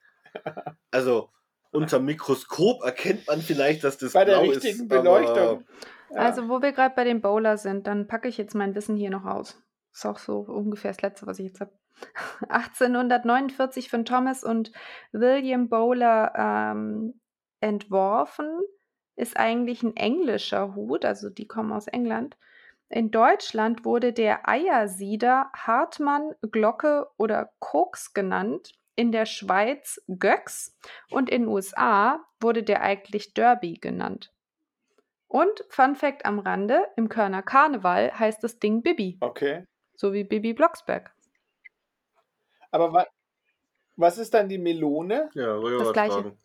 Also 0.91 1.31
unter 1.71 2.01
Mikroskop 2.01 2.85
erkennt 2.85 3.27
man 3.27 3.41
vielleicht, 3.41 3.85
dass 3.85 3.97
das 3.97 4.13
Bei 4.13 4.27
der 4.27 4.41
blau 4.41 4.51
richtigen 4.51 4.83
ist. 4.83 4.89
Beleuchtung. 4.89 5.65
Also, 6.15 6.49
wo 6.49 6.63
wir 6.63 6.73
gerade 6.73 6.95
bei 6.95 7.05
dem 7.05 7.21
Bowler 7.21 7.57
sind, 7.57 7.87
dann 7.87 8.07
packe 8.07 8.29
ich 8.29 8.39
jetzt 8.39 8.55
mein 8.55 8.75
Wissen 8.75 8.97
hier 8.97 9.11
noch 9.11 9.25
aus. 9.25 9.63
Ist 9.93 10.07
auch 10.07 10.19
so 10.19 10.41
ungefähr 10.41 10.93
das 10.93 11.03
Letzte, 11.03 11.27
was 11.27 11.39
ich 11.39 11.47
jetzt 11.47 11.61
habe. 11.61 11.73
1849 12.49 13.91
von 13.91 14.05
Thomas 14.05 14.45
und 14.45 14.73
William 15.13 15.69
Bowler 15.69 16.33
ähm, 16.37 17.21
entworfen. 17.61 18.61
Ist 19.17 19.37
eigentlich 19.37 19.83
ein 19.83 19.97
englischer 19.97 20.75
Hut, 20.75 21.05
also 21.05 21.29
die 21.29 21.47
kommen 21.47 21.73
aus 21.73 21.89
England. 21.89 22.37
In 22.89 23.11
Deutschland 23.11 23.85
wurde 23.85 24.13
der 24.13 24.49
Eiersieder 24.49 25.51
Hartmann, 25.55 26.35
Glocke 26.51 27.07
oder 27.19 27.53
Koks 27.61 28.15
genannt. 28.15 28.73
In 28.97 29.13
der 29.13 29.27
Schweiz 29.27 30.03
Göcks 30.09 30.77
und 31.11 31.31
in 31.31 31.43
den 31.43 31.49
USA 31.49 32.25
wurde 32.41 32.63
der 32.63 32.83
eigentlich 32.83 33.33
Derby 33.33 33.75
genannt. 33.75 34.33
Und 35.31 35.65
Fun 35.69 35.95
Fact 35.95 36.27
am 36.27 36.41
Rande: 36.41 36.89
Im 36.97 37.09
Körner 37.09 37.43
Karneval 37.43 38.19
heißt 38.19 38.43
das 38.43 38.59
Ding 38.59 38.83
Bibi, 38.83 39.17
Okay. 39.21 39.65
so 39.95 40.13
wie 40.13 40.25
Bibi 40.25 40.53
Blocksberg. 40.55 41.13
Aber 42.73 42.93
wa 42.93 43.07
was 43.97 44.19
ist 44.19 44.35
dann 44.35 44.49
die 44.49 44.59
Melone? 44.59 45.31
Ja, 45.35 45.57
wollte 45.61 45.77
ich 45.77 45.83
Das 45.85 45.93
Gleiche. 45.93 46.13
fragen. 46.15 46.39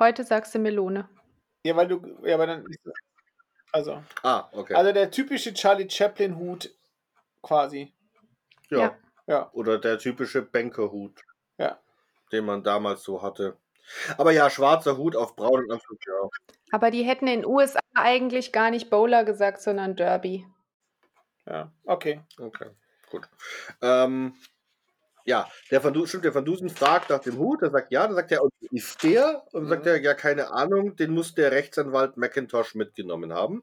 Heute 0.00 0.24
sagst 0.24 0.54
du 0.54 0.58
Melone. 0.58 1.08
Ja, 1.62 1.76
weil 1.76 1.86
du. 1.88 2.00
Ja, 2.24 2.34
aber 2.34 2.46
dann. 2.48 2.64
Also. 3.70 4.02
Ah, 4.24 4.48
okay. 4.52 4.74
Also 4.74 4.92
der 4.92 5.10
typische 5.12 5.54
Charlie 5.54 5.88
Chaplin-Hut 5.88 6.74
quasi. 7.42 7.92
ja. 8.70 8.78
ja. 8.78 8.96
Ja. 9.26 9.48
Oder 9.52 9.78
der 9.78 9.96
typische 10.00 10.42
Bankerhut, 10.42 11.22
Ja. 11.56 11.78
den 12.32 12.44
man 12.44 12.64
damals 12.64 13.04
so 13.04 13.22
hatte. 13.22 13.56
Aber 14.18 14.32
ja, 14.32 14.48
schwarzer 14.50 14.96
Hut 14.96 15.16
auf 15.16 15.34
braunen 15.36 15.70
Anzug, 15.70 15.98
ja. 16.06 16.28
Aber 16.72 16.90
die 16.90 17.02
hätten 17.02 17.26
in 17.26 17.40
den 17.42 17.46
USA 17.46 17.80
eigentlich 17.94 18.52
gar 18.52 18.70
nicht 18.70 18.90
Bowler 18.90 19.24
gesagt, 19.24 19.60
sondern 19.60 19.96
Derby. 19.96 20.46
Ja. 21.46 21.72
Okay. 21.84 22.20
Okay, 22.38 22.70
gut. 23.10 23.28
Ähm, 23.82 24.34
ja, 25.24 25.48
der 25.70 25.82
Van, 25.82 25.92
Du- 25.92 26.06
stimmt, 26.06 26.24
der 26.24 26.34
Van 26.34 26.44
Dusen 26.44 26.70
fragt 26.70 27.10
nach 27.10 27.20
dem 27.20 27.36
Hut, 27.38 27.62
er 27.62 27.70
sagt 27.70 27.90
ja, 27.92 28.06
dann 28.06 28.14
sagt 28.14 28.30
er, 28.32 28.42
und 28.42 28.52
ist 28.70 29.02
der? 29.02 29.44
Und 29.52 29.62
dann 29.62 29.68
sagt 29.68 29.82
Mhm. 29.84 29.88
er, 29.88 30.00
ja, 30.00 30.14
keine 30.14 30.50
Ahnung, 30.52 30.96
den 30.96 31.10
muss 31.12 31.34
der 31.34 31.50
Rechtsanwalt 31.52 32.16
McIntosh 32.16 32.74
mitgenommen 32.74 33.32
haben. 33.32 33.62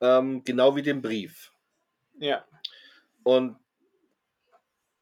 Ähm, 0.00 0.44
genau 0.44 0.76
wie 0.76 0.82
den 0.82 1.02
Brief. 1.02 1.52
Ja. 2.18 2.44
Und 3.24 3.58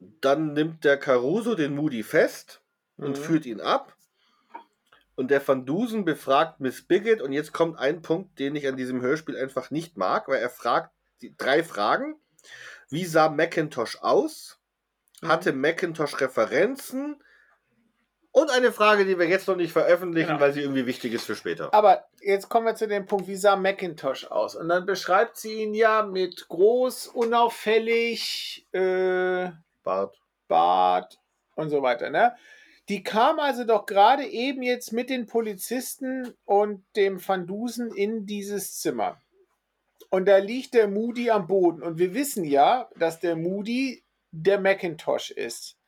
dann 0.01 0.53
nimmt 0.55 0.85
der 0.85 0.97
Caruso 0.99 1.55
den 1.55 1.75
Moody 1.75 2.03
fest 2.03 2.61
und 2.97 3.11
Mhm. 3.19 3.23
führt 3.23 3.47
ihn 3.47 3.61
ab. 3.61 3.95
Und 5.17 5.31
der 5.31 5.47
Van 5.47 5.65
Dusen 5.65 6.05
befragt 6.05 6.61
Miss 6.61 6.83
Bigot. 6.87 7.21
Und 7.21 7.33
jetzt 7.33 7.53
kommt 7.53 7.79
ein 7.79 8.03
Punkt, 8.03 8.39
den 8.39 8.57
ich 8.57 8.67
an 8.67 8.77
diesem 8.77 9.01
Hörspiel 9.01 9.37
einfach 9.37 9.71
nicht 9.71 9.97
mag, 9.97 10.29
weil 10.29 10.41
er 10.41 10.51
fragt 10.51 10.91
drei 11.39 11.62
Fragen. 11.62 12.17
Wie 12.91 13.05
sah 13.05 13.29
Macintosh 13.29 13.99
aus? 14.03 14.59
Mhm. 15.23 15.29
Hatte 15.29 15.53
Macintosh 15.53 16.21
Referenzen? 16.21 17.23
Und 18.33 18.51
eine 18.51 18.73
Frage, 18.73 19.05
die 19.05 19.17
wir 19.17 19.29
jetzt 19.29 19.47
noch 19.47 19.55
nicht 19.55 19.73
veröffentlichen, 19.73 20.27
Genau. 20.27 20.41
weil 20.41 20.53
sie 20.53 20.61
irgendwie 20.62 20.87
wichtig 20.87 21.12
ist 21.12 21.25
für 21.25 21.37
später. 21.37 21.73
Aber 21.73 22.09
jetzt 22.21 22.49
kommen 22.49 22.67
wir 22.67 22.75
zu 22.75 22.89
dem 22.89 23.07
Punkt, 23.07 23.29
wie 23.29 23.37
sah 23.37 23.55
Macintosh 23.55 24.25
aus? 24.27 24.57
Und 24.57 24.69
dann 24.69 24.87
beschreibt 24.87 25.37
sie 25.37 25.62
ihn 25.62 25.73
ja 25.73 26.03
mit 26.03 26.49
groß, 26.49 27.07
unauffällig, 27.07 28.67
äh, 28.73 29.51
Bart. 29.85 30.19
Bart 30.49 31.21
und 31.55 31.71
so 31.71 31.81
weiter. 31.83 32.11
Ne? 32.11 32.35
Die 32.89 33.03
kam 33.03 33.39
also 33.39 33.64
doch 33.64 33.87
gerade 33.87 34.26
eben 34.26 34.62
jetzt 34.62 34.93
mit 34.93 35.09
den 35.09 35.26
Polizisten 35.26 36.35
und 36.45 36.85
dem 36.97 37.26
Van 37.26 37.47
Dusen 37.47 37.91
in 37.91 38.26
dieses 38.26 38.78
Zimmer. 38.78 39.18
Und 40.11 40.26
da 40.26 40.37
liegt 40.37 40.74
der 40.74 40.87
Moody 40.87 41.30
am 41.30 41.47
Boden. 41.47 41.82
Und 41.82 41.99
wir 41.99 42.14
wissen 42.14 42.45
ja, 42.45 42.89
dass 42.97 43.20
der 43.20 43.37
Moody 43.37 44.05
der 44.30 44.61
Macintosh 44.61 45.30
ist. 45.30 45.78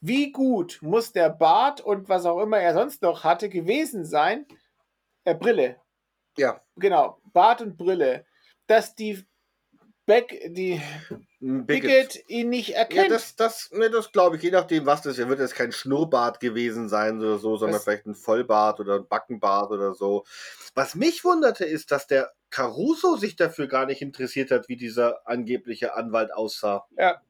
Wie 0.00 0.32
gut 0.32 0.80
muss 0.82 1.12
der 1.12 1.30
Bart 1.30 1.80
und 1.80 2.08
was 2.08 2.26
auch 2.26 2.40
immer 2.40 2.58
er 2.58 2.74
sonst 2.74 3.02
noch 3.02 3.24
hatte 3.24 3.48
gewesen 3.48 4.04
sein? 4.04 4.46
Äh, 5.24 5.34
Brille. 5.34 5.80
Ja. 6.36 6.60
Genau, 6.76 7.20
Bart 7.32 7.62
und 7.62 7.76
Brille. 7.76 8.26
Dass 8.66 8.94
die 8.94 9.24
Beck, 10.04 10.40
die 10.52 10.80
Bigot. 11.40 11.66
Bigot 11.66 12.18
ihn 12.28 12.48
nicht 12.48 12.70
Ja, 12.70 12.78
erkennt. 12.78 13.10
das, 13.10 13.36
das, 13.36 13.70
ne, 13.72 13.88
das 13.88 14.10
glaube 14.12 14.36
ich, 14.36 14.42
je 14.42 14.50
nachdem, 14.50 14.84
was 14.84 15.02
das 15.02 15.12
ist. 15.14 15.18
Er 15.20 15.28
wird 15.28 15.38
jetzt 15.38 15.54
kein 15.54 15.70
Schnurrbart 15.72 16.40
gewesen 16.40 16.88
sein 16.88 17.18
oder 17.20 17.38
so, 17.38 17.56
sondern 17.56 17.74
Das- 17.76 17.84
vielleicht 17.84 18.06
ein 18.06 18.14
Vollbart 18.14 18.80
oder 18.80 18.96
ein 18.96 19.06
Backenbart 19.06 19.70
oder 19.70 19.94
so. 19.94 20.24
Was 20.74 20.94
mich 20.94 21.24
wunderte, 21.24 21.64
ist, 21.64 21.90
dass 21.92 22.06
der 22.06 22.32
Caruso 22.50 23.16
sich 23.16 23.36
dafür 23.36 23.66
gar 23.68 23.86
nicht 23.86 24.02
interessiert 24.02 24.50
hat, 24.50 24.68
wie 24.68 24.76
dieser 24.76 25.26
angebliche 25.26 25.94
Anwalt 25.94 26.32
aussah. 26.34 26.84
Ja. 26.98 27.20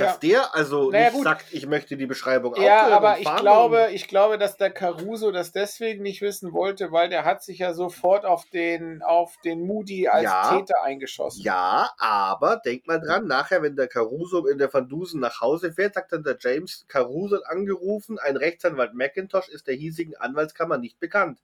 Dass 0.00 0.14
Ja. 0.14 0.18
der 0.18 0.54
also 0.54 0.90
Naja, 0.90 1.10
nicht 1.10 1.22
sagt, 1.22 1.46
ich 1.52 1.66
möchte 1.66 1.96
die 1.96 2.06
Beschreibung 2.06 2.54
Ja, 2.56 2.88
aber 2.88 3.18
ich 3.18 3.36
glaube, 3.36 3.88
ich 3.92 4.08
glaube, 4.08 4.38
dass 4.38 4.56
der 4.56 4.70
Caruso 4.70 5.30
das 5.30 5.52
deswegen 5.52 6.02
nicht 6.02 6.22
wissen 6.22 6.52
wollte, 6.52 6.90
weil 6.92 7.08
der 7.08 7.24
hat 7.24 7.42
sich 7.42 7.58
ja 7.58 7.74
sofort 7.74 8.24
auf 8.24 8.44
den, 8.46 9.02
auf 9.02 9.36
den 9.44 9.66
Moody 9.66 10.08
als 10.08 10.24
Ja. 10.24 10.56
Täter 10.56 10.82
eingeschossen. 10.82 11.42
Ja, 11.42 11.90
aber 11.98 12.56
denk 12.56 12.86
mal 12.86 13.00
dran, 13.00 13.26
nachher, 13.26 13.62
wenn 13.62 13.76
der 13.76 13.88
Caruso 13.88 14.46
in 14.46 14.58
der 14.58 14.72
Van 14.72 14.88
Dusen 14.88 15.20
nach 15.20 15.40
Hause 15.40 15.72
fährt, 15.72 15.94
sagt 15.94 16.12
dann 16.12 16.22
der 16.24 16.36
James 16.40 16.84
Caruso 16.88 17.36
angerufen, 17.44 18.18
ein 18.18 18.36
Rechtsanwalt 18.36 18.94
McIntosh 18.94 19.48
ist 19.48 19.66
der 19.66 19.74
hiesigen 19.74 20.16
Anwaltskammer 20.16 20.78
nicht 20.78 20.98
bekannt. 20.98 21.40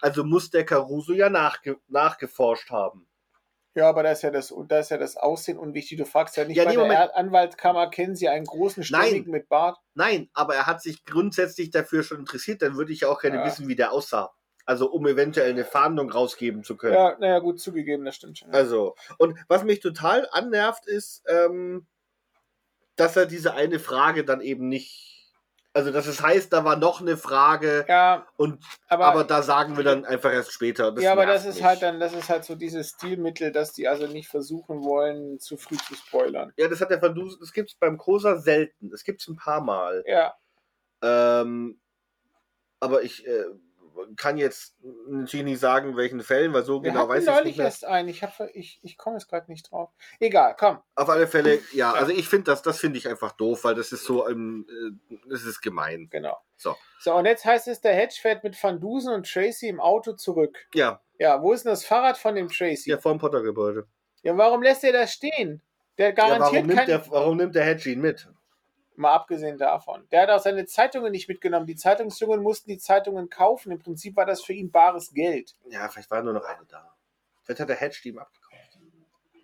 Also 0.00 0.24
muss 0.24 0.50
der 0.50 0.64
Caruso 0.64 1.12
ja 1.12 1.28
nachge 1.28 1.76
nachgeforscht 1.88 2.70
haben. 2.70 3.06
Ja, 3.78 3.88
aber 3.88 4.02
da 4.02 4.10
ist 4.10 4.22
ja 4.22 4.32
das, 4.32 4.52
da 4.66 4.80
ist 4.80 4.90
ja 4.90 4.98
das 4.98 5.16
Aussehen 5.16 5.56
unwichtig. 5.56 5.98
Du 5.98 6.04
fragst 6.04 6.36
ja 6.36 6.44
nicht 6.44 6.56
Ja, 6.56 6.64
bei 6.64 6.72
der 6.72 6.80
Moment. 6.80 6.98
Er- 6.98 7.16
Anwaltskammer, 7.16 7.88
kennen 7.90 8.16
Sie 8.16 8.28
einen 8.28 8.44
großen 8.44 8.82
Stämmigen 8.82 9.30
mit 9.30 9.48
Bart? 9.48 9.78
Nein, 9.94 10.28
aber 10.34 10.56
er 10.56 10.66
hat 10.66 10.82
sich 10.82 11.04
grundsätzlich 11.04 11.70
dafür 11.70 12.02
schon 12.02 12.18
interessiert, 12.18 12.60
dann 12.62 12.76
würde 12.76 12.92
ich 12.92 13.02
ja 13.02 13.08
auch 13.08 13.20
gerne 13.20 13.36
Ja. 13.36 13.46
wissen, 13.46 13.68
wie 13.68 13.76
der 13.76 13.92
aussah. 13.92 14.32
Also 14.66 14.90
um 14.90 15.06
eventuell 15.06 15.50
eine 15.50 15.64
Fahndung 15.64 16.10
rausgeben 16.10 16.64
zu 16.64 16.76
können. 16.76 16.94
Ja, 16.94 17.16
naja, 17.20 17.38
gut 17.38 17.60
zugegeben, 17.60 18.04
das 18.04 18.16
stimmt 18.16 18.38
schon. 18.38 18.50
Also, 18.52 18.96
und 19.16 19.38
was 19.46 19.62
mich 19.62 19.78
total 19.78 20.28
annervt, 20.32 20.84
ist, 20.86 21.22
ähm, 21.28 21.86
dass 22.96 23.16
er 23.16 23.26
diese 23.26 23.54
eine 23.54 23.78
Frage 23.78 24.24
dann 24.24 24.40
eben 24.40 24.68
nicht. 24.68 25.17
Also, 25.78 25.92
dass 25.92 26.08
es 26.08 26.20
heißt, 26.20 26.52
da 26.52 26.64
war 26.64 26.74
noch 26.74 27.00
eine 27.00 27.16
Frage 27.16 27.86
ja, 27.88 28.26
und 28.36 28.64
aber, 28.88 29.06
aber, 29.06 29.22
da 29.22 29.42
sagen 29.42 29.76
wir 29.76 29.84
dann 29.84 30.04
einfach 30.04 30.32
erst 30.32 30.50
später. 30.50 30.92
Ja, 30.98 31.12
aber 31.12 31.24
das 31.24 31.46
ist 31.46 31.54
mich. 31.54 31.64
halt 31.64 31.82
dann, 31.82 32.00
das 32.00 32.14
ist 32.14 32.28
halt 32.28 32.44
so 32.44 32.56
dieses 32.56 32.88
Stilmittel, 32.88 33.52
dass 33.52 33.74
die 33.74 33.86
also 33.86 34.08
nicht 34.08 34.26
versuchen 34.26 34.82
wollen, 34.82 35.38
zu 35.38 35.56
früh 35.56 35.76
zu 35.76 35.94
spoilern. 35.94 36.52
Ja, 36.56 36.66
das 36.66 36.80
hat 36.80 36.90
der 36.90 37.00
Van 37.00 37.14
Dusen, 37.14 37.38
das 37.38 37.52
gibt 37.52 37.70
es 37.70 37.76
beim 37.76 37.96
Kosa 37.96 38.38
selten. 38.38 38.90
Das 38.90 39.04
gibt 39.04 39.20
es 39.20 39.28
ein 39.28 39.36
paar 39.36 39.60
Mal. 39.60 40.02
Ja, 40.04 40.34
Ähm, 41.00 41.80
aber 42.80 43.04
ich 43.04 43.24
äh, 43.24 43.44
kann 44.16 44.36
jetzt 44.38 44.76
natürlich 45.08 45.44
nicht 45.46 45.60
sagen, 45.60 45.96
welchen 45.96 46.20
Fällen, 46.22 46.52
weil 46.52 46.64
so 46.64 46.82
wir 46.82 46.90
genau 46.90 47.08
weiß 47.08 47.22
ich 47.24 47.28
es 47.28 47.44
nicht 47.44 47.56
mehr. 47.56 47.66
erst 47.66 47.84
einen. 47.84 48.08
Ich, 48.08 48.22
hab, 48.22 48.38
ich, 48.54 48.78
ich 48.82 48.96
komme 48.96 49.16
jetzt 49.16 49.28
gerade 49.28 49.50
nicht 49.50 49.70
drauf. 49.70 49.90
Egal, 50.20 50.56
komm. 50.58 50.78
Auf 50.94 51.08
alle 51.08 51.26
Fälle, 51.26 51.56
ja, 51.72 51.92
Ja. 51.92 51.92
also 51.92 52.12
ich 52.12 52.28
finde 52.28 52.44
das, 52.44 52.62
das 52.62 52.78
finde 52.80 52.98
ich 52.98 53.08
einfach 53.08 53.32
doof, 53.32 53.64
weil 53.64 53.74
das 53.74 53.92
ist 53.92 54.04
so, 54.04 54.28
ähm, 54.28 54.66
äh, 55.10 55.16
das 55.28 55.44
ist 55.44 55.60
gemein. 55.60 56.08
Genau. 56.10 56.36
So. 56.56 56.76
So, 57.00 57.14
und 57.14 57.26
jetzt 57.26 57.44
heißt 57.44 57.68
es, 57.68 57.80
der 57.80 57.94
Hedge 57.94 58.16
fährt 58.20 58.42
mit 58.44 58.60
Van 58.62 58.80
Dusen 58.80 59.12
und 59.14 59.30
Tracy 59.30 59.68
im 59.68 59.80
Auto 59.80 60.12
zurück. 60.14 60.58
Ja, 60.74 61.00
Ja, 61.18 61.42
wo 61.42 61.52
ist 61.52 61.64
denn 61.64 61.70
das 61.70 61.84
Fahrrad 61.84 62.18
von 62.18 62.34
dem 62.34 62.48
Tracy? 62.48 62.90
ja, 62.90 62.96
Ja, 62.96 63.00
vorm 63.02 63.18
Potter-Gebäude. 63.18 63.86
warum 64.24 64.62
lässt 64.62 64.84
er 64.84 64.92
das 64.92 65.12
stehen? 65.12 65.62
Der 65.98 66.08
Ja, 66.10 66.12
garantiert 66.14 66.52
warum, 66.52 66.66
nimmt 66.66 66.78
kein... 66.78 66.86
der, 66.86 67.10
warum 67.10 67.36
nimmt 67.36 67.54
der 67.54 67.64
Hedge 67.64 67.90
ihn 67.90 68.00
mit? 68.00 68.28
Mal 68.98 69.12
abgesehen 69.12 69.58
davon. 69.58 70.06
Der 70.10 70.22
hat 70.22 70.30
auch 70.30 70.40
seine 70.40 70.66
Zeitungen 70.66 71.12
nicht 71.12 71.28
mitgenommen. 71.28 71.66
Die 71.66 71.76
Zeitungsjungen 71.76 72.42
mussten 72.42 72.68
die 72.70 72.78
Zeitungen 72.78 73.28
kaufen. 73.30 73.72
Im 73.72 73.78
Prinzip 73.78 74.16
war 74.16 74.26
das 74.26 74.42
für 74.42 74.52
ihn 74.52 74.70
bares 74.70 75.12
Geld. 75.14 75.54
Ja, 75.70 75.88
vielleicht 75.88 76.10
war 76.10 76.22
nur 76.22 76.32
noch 76.34 76.44
eine 76.44 76.64
da. 76.66 76.94
Vielleicht 77.42 77.60
hat 77.60 77.68
der 77.68 77.76
Hedge 77.76 77.98
die 78.02 78.08
ihm 78.10 78.18
abgekauft. 78.18 78.78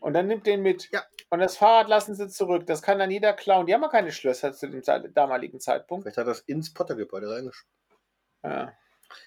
Und 0.01 0.13
dann 0.13 0.27
nimmt 0.27 0.47
den 0.47 0.61
mit. 0.61 0.91
Ja. 0.93 1.03
Und 1.31 1.39
das 1.39 1.57
Fahrrad 1.57 1.89
lassen 1.89 2.15
sie 2.15 2.29
zurück. 2.29 2.67
Das 2.67 2.83
kann 2.83 2.99
dann 2.99 3.11
jeder 3.11 3.33
klauen. 3.33 3.67
Die 3.67 3.73
haben 3.75 3.83
ja 3.83 3.89
keine 3.89 4.13
Schlösser 4.13 4.53
zu 4.53 4.69
dem 4.69 4.83
damaligen 5.15 5.61
Zeitpunkt. 5.61 6.03
Vielleicht 6.05 6.19
hat 6.19 6.27
er 6.27 6.31
das 6.33 6.41
ins 6.41 6.75
Potter-Gebäude 6.75 7.31
reingeschoben. 7.31 7.73
Ja. 8.43 8.73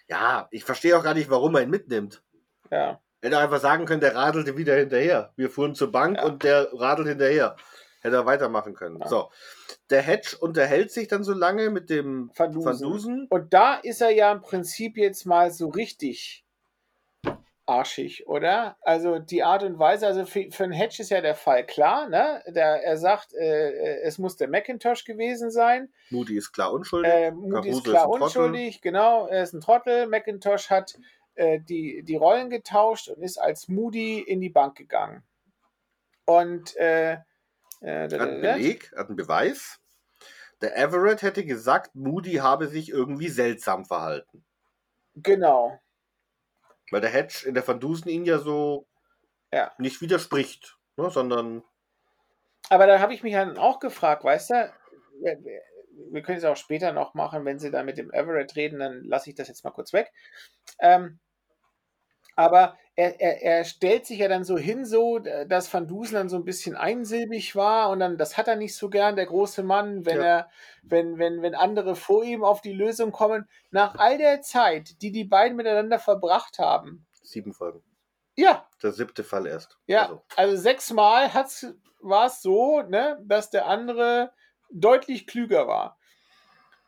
Ja, 0.07 0.47
ich 0.51 0.63
verstehe 0.63 0.97
auch 0.97 1.03
gar 1.03 1.13
nicht, 1.13 1.29
warum 1.29 1.55
er 1.55 1.61
ihn 1.63 1.69
mitnimmt. 1.69 2.21
ja. 2.69 2.99
Hätte 3.19 3.35
er 3.35 3.41
einfach 3.41 3.59
sagen 3.59 3.85
können, 3.85 3.99
der 4.01 4.13
radelte 4.13 4.57
wieder 4.57 4.75
hinterher. 4.75 5.33
Wir 5.35 5.49
fuhren 5.49 5.73
zur 5.73 5.91
Bank 5.91 6.17
Ja. 6.17 6.25
und 6.25 6.43
der 6.43 6.69
radelt 6.73 7.07
hinterher. 7.07 7.55
Hätte 8.07 8.17
er 8.17 8.25
weitermachen 8.25 8.73
können. 8.73 8.99
Ja. 8.99 9.07
So. 9.07 9.29
Der 9.89 10.01
Hedge 10.01 10.37
unterhält 10.39 10.91
sich 10.91 11.07
dann 11.07 11.23
so 11.23 11.33
lange 11.33 11.69
mit 11.69 11.89
dem 11.89 12.31
Van 12.35 12.51
Dusen. 12.51 12.65
Van 12.65 12.79
Dusen. 12.79 13.27
Und 13.29 13.53
da 13.53 13.75
ist 13.75 14.01
er 14.01 14.11
ja 14.11 14.31
im 14.31 14.41
Prinzip 14.41 14.97
jetzt 14.97 15.25
mal 15.25 15.51
so 15.51 15.67
richtig 15.69 16.45
arschig, 17.67 18.27
oder? 18.27 18.77
Also 18.81 19.19
die 19.19 19.43
Art 19.43 19.63
und 19.63 19.77
Weise, 19.77 20.07
also 20.07 20.25
für, 20.25 20.49
für 20.51 20.63
einen 20.63 20.73
Hedge 20.73 20.97
ist 20.99 21.09
ja 21.09 21.21
der 21.21 21.35
Fall 21.35 21.65
klar, 21.65 22.07
ne? 22.07 22.41
Der, 22.47 22.83
er 22.83 22.97
sagt, 22.97 23.33
äh, 23.33 23.99
es 24.01 24.17
muss 24.17 24.37
der 24.37 24.47
Macintosh 24.47 25.03
gewesen 25.03 25.51
sein. 25.51 25.89
Moody 26.09 26.37
ist 26.37 26.53
klar 26.53 26.71
unschuldig. 26.71 27.11
Äh, 27.11 27.31
Moody 27.31 27.69
ist 27.69 27.83
klar 27.83 28.05
Trottel. 28.05 28.23
unschuldig, 28.23 28.81
genau, 28.81 29.27
er 29.27 29.43
ist 29.43 29.53
ein 29.53 29.61
Trottel. 29.61 30.07
Macintosh 30.07 30.69
hat 30.69 30.97
äh, 31.35 31.59
die, 31.59 32.03
die 32.03 32.15
Rollen 32.15 32.49
getauscht 32.49 33.09
und 33.09 33.21
ist 33.21 33.37
als 33.37 33.67
Moody 33.67 34.19
in 34.19 34.39
die 34.39 34.49
Bank 34.49 34.75
gegangen. 34.75 35.23
Und 36.25 36.75
äh, 36.77 37.17
äh, 37.81 38.03
Hat 38.03 38.13
einen 38.13 38.41
Beleg, 38.41 38.91
hat 38.95 39.07
einen 39.07 39.15
Beweis. 39.15 39.79
Der 40.61 40.77
Everett 40.77 41.21
hätte 41.21 41.45
gesagt, 41.45 41.95
Moody 41.95 42.35
habe 42.35 42.67
sich 42.67 42.89
irgendwie 42.89 43.29
seltsam 43.29 43.85
verhalten. 43.85 44.45
genau. 45.15 45.79
Weil 46.91 47.01
der 47.01 47.09
Hedge 47.09 47.43
in 47.45 47.53
der 47.53 47.67
Van 47.67 47.79
Dusen 47.79 48.09
ihn 48.09 48.25
ja 48.25 48.39
so 48.39 48.87
Ja. 49.51 49.71
nicht 49.77 50.01
widerspricht, 50.01 50.77
ne, 50.97 51.09
sondern 51.09 51.63
Aber 52.69 52.87
da 52.87 52.99
habe 52.99 53.13
ich 53.13 53.23
mich 53.23 53.33
dann 53.33 53.57
auch 53.57 53.79
gefragt, 53.79 54.23
weißt 54.23 54.49
du, 54.51 54.73
wir, 56.11 56.21
können 56.21 56.37
es 56.37 56.43
auch 56.45 56.57
später 56.57 56.91
noch 56.91 57.13
machen, 57.13 57.45
wenn 57.45 57.59
sie 57.59 57.71
dann 57.71 57.85
mit 57.85 57.97
dem 57.97 58.11
Everett 58.11 58.55
reden, 58.55 58.79
dann 58.79 59.03
lasse 59.03 59.29
ich 59.29 59.35
das 59.35 59.47
jetzt 59.47 59.63
mal 59.63 59.71
kurz 59.71 59.93
weg. 59.93 60.11
Ähm, 60.79 61.19
aber 62.37 62.77
er, 62.95 63.19
er, 63.21 63.41
er 63.43 63.65
stellt 63.65 64.05
sich 64.07 64.19
ja 64.19 64.29
dann 64.29 64.45
so 64.45 64.57
hin, 64.57 64.85
so, 64.85 65.19
dass 65.19 65.73
Van 65.73 65.87
Dusen 65.87 66.15
dann 66.15 66.29
so 66.29 66.37
ein 66.37 66.45
bisschen 66.45 66.75
einsilbig 66.77 67.55
war 67.55 67.89
und 67.91 67.99
dann, 67.99 68.17
das 68.17 68.37
hat 68.37 68.47
er 68.47 68.55
nicht 68.55 68.75
so 68.75 68.89
gern, 68.89 69.15
der 69.17 69.25
große 69.27 69.63
Mann, 69.63 70.05
wenn 70.05 70.17
Ja. 70.17 70.23
er, 70.23 70.49
wenn, 70.83 71.17
wenn, 71.19 71.41
wenn 71.41 71.55
andere 71.55 71.95
vor 71.95 72.23
ihm 72.23 72.43
auf 72.43 72.61
die 72.61 72.73
Lösung 72.73 73.11
kommen. 73.11 73.49
Nach 73.71 73.97
all 73.99 74.17
der 74.17 74.41
Zeit, 74.41 75.01
die 75.01 75.11
die 75.11 75.25
beiden 75.25 75.57
miteinander 75.57 75.99
verbracht 75.99 76.59
haben, 76.59 77.05
sieben 77.21 77.53
Folgen. 77.53 77.83
ja, 78.37 78.67
Der 78.81 78.91
siebte 78.91 79.23
Fall 79.23 79.45
erst. 79.47 79.77
ja, 79.87 80.03
Also, 80.03 80.23
also, 80.35 80.55
sechsmal 80.57 81.31
war 82.01 82.25
es 82.27 82.41
so, 82.41 82.81
ne, 82.81 83.19
dass 83.25 83.49
der 83.49 83.67
andere 83.67 84.33
deutlich 84.71 85.27
klüger 85.27 85.67
war. 85.67 85.96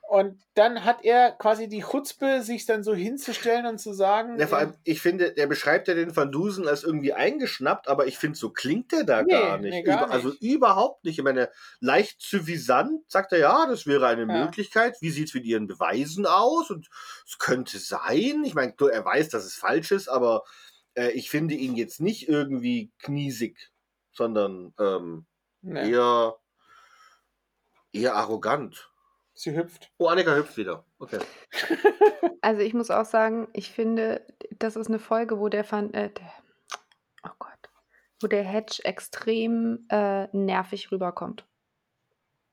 Und 0.09 0.41
dann 0.55 0.85
hat 0.85 1.05
er 1.05 1.33
quasi 1.33 1.67
die 1.67 1.81
Chutzpe, 1.83 2.41
sich 2.41 2.65
dann 2.65 2.83
so 2.83 2.95
hinzustellen 2.95 3.67
und 3.67 3.77
zu 3.77 3.93
sagen, 3.93 4.39
ja, 4.39 4.47
vor 4.47 4.57
allem, 4.57 4.73
ich 4.83 5.01
finde, 5.01 5.33
der 5.33 5.45
beschreibt 5.45 5.87
ja 5.87 5.93
den 5.93 6.15
Van 6.15 6.31
Dusen 6.31 6.67
als 6.67 6.83
irgendwie 6.83 7.13
eingeschnappt, 7.13 7.87
aber 7.87 8.07
ich 8.07 8.17
finde, 8.17 8.35
so 8.35 8.49
klingt 8.49 8.91
der 8.91 9.03
da 9.03 9.21
Nee, 9.21 9.31
gar 9.31 9.57
nicht. 9.59 9.71
nee, 9.71 9.83
gar 9.83 10.05
Über, 10.05 10.11
Also 10.11 10.29
nicht. 10.29 10.41
überhaupt 10.41 11.05
nicht. 11.05 11.19
Ich 11.19 11.23
meine, 11.23 11.49
leicht 11.79 12.23
suffisant 12.23 13.03
sagt 13.07 13.33
er, 13.33 13.37
ja, 13.39 13.67
das 13.67 13.85
wäre 13.85 14.07
eine 14.07 14.25
Ja. 14.25 14.45
Möglichkeit. 14.45 14.97
Wie 14.99 15.11
sieht 15.11 15.27
es 15.27 15.35
mit 15.35 15.45
ihren 15.45 15.67
Beweisen 15.67 16.25
aus? 16.25 16.71
Und 16.71 16.89
es 17.27 17.37
könnte 17.37 17.77
sein. 17.77 18.43
Ich 18.43 18.55
meine, 18.55 18.73
er 18.91 19.05
weiß, 19.05 19.29
dass 19.29 19.45
es 19.45 19.53
falsch 19.53 19.91
ist, 19.91 20.07
aber 20.07 20.43
äh, 20.95 21.11
ich 21.11 21.29
finde 21.29 21.53
ihn 21.53 21.75
jetzt 21.75 22.01
nicht 22.01 22.27
irgendwie 22.27 22.91
kniesig, 22.97 23.69
sondern 24.11 24.73
ähm, 24.79 25.27
ne, 25.61 25.87
eher, 25.87 26.35
eher 27.91 28.15
arrogant. 28.15 28.89
Sie 29.39 29.55
hüpft. 29.55 29.91
Oh, 29.97 30.07
Annika 30.07 30.35
hüpft 30.35 30.57
wieder. 30.57 30.85
Okay. 30.99 31.19
Also 32.41 32.61
ich 32.61 32.73
muss 32.73 32.89
auch 32.89 33.03
sagen, 33.03 33.49
ich 33.51 33.69
finde, 33.69 34.25
das 34.59 34.77
ist 34.77 34.87
eine 34.87 34.97
Folge, 34.97 35.39
wo 35.39 35.49
der 35.49 35.69
Van, 35.69 35.93
äh, 35.93 36.09
der, 36.09 36.31
oh 37.25 37.31
Gott, 37.37 37.69
wo 38.21 38.27
der 38.27 38.43
Hedge 38.43 38.79
extrem 38.85 39.85
äh, 39.89 40.27
nervig 40.35 40.89
rüberkommt. 40.89 41.45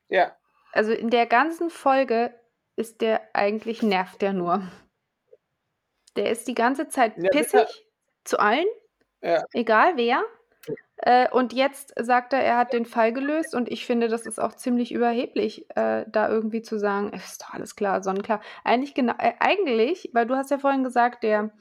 Ja, 0.09 0.35
Also 0.73 0.91
in 0.91 1.09
der 1.09 1.25
ganzen 1.25 1.69
Folge 1.69 2.37
ist 2.75 2.99
der 2.99 3.33
eigentlich 3.33 3.81
nervt 3.81 4.21
der 4.21 4.33
nur. 4.33 4.61
Der 6.17 6.31
ist 6.31 6.49
die 6.49 6.53
ganze 6.55 6.89
Zeit 6.89 7.13
Ja, 7.17 7.29
pissig 7.29 7.65
bitte. 7.65 7.73
zu 8.25 8.39
allen, 8.39 8.67
Ja. 9.21 9.41
egal 9.53 9.95
wer. 9.95 10.21
Äh, 10.97 11.29
und 11.29 11.53
jetzt 11.53 11.93
sagt 11.99 12.33
er, 12.33 12.39
er 12.43 12.57
hat 12.57 12.73
den 12.73 12.85
Fall 12.85 13.13
gelöst 13.13 13.53
und 13.55 13.69
ich 13.71 13.85
finde, 13.85 14.07
das 14.07 14.25
ist 14.25 14.39
auch 14.39 14.53
ziemlich 14.55 14.91
überheblich, 14.91 15.67
äh, 15.75 16.05
da 16.07 16.27
irgendwie 16.29 16.61
zu 16.63 16.79
sagen, 16.79 17.11
"Es 17.13 17.25
ist 17.33 17.41
doch 17.43 17.53
alles 17.53 17.75
klar, 17.75 18.01
sonnenklar. 18.03 18.41
Eigentlich 18.63 18.95
genau, 18.95 19.13
äh, 19.19 19.33
eigentlich, 19.39 20.09
weil 20.13 20.25
du 20.25 20.35
hast 20.35 20.49
ja 20.51 20.57
vorhin 20.57 20.83
gesagt, 20.83 21.23
der, 21.23 21.51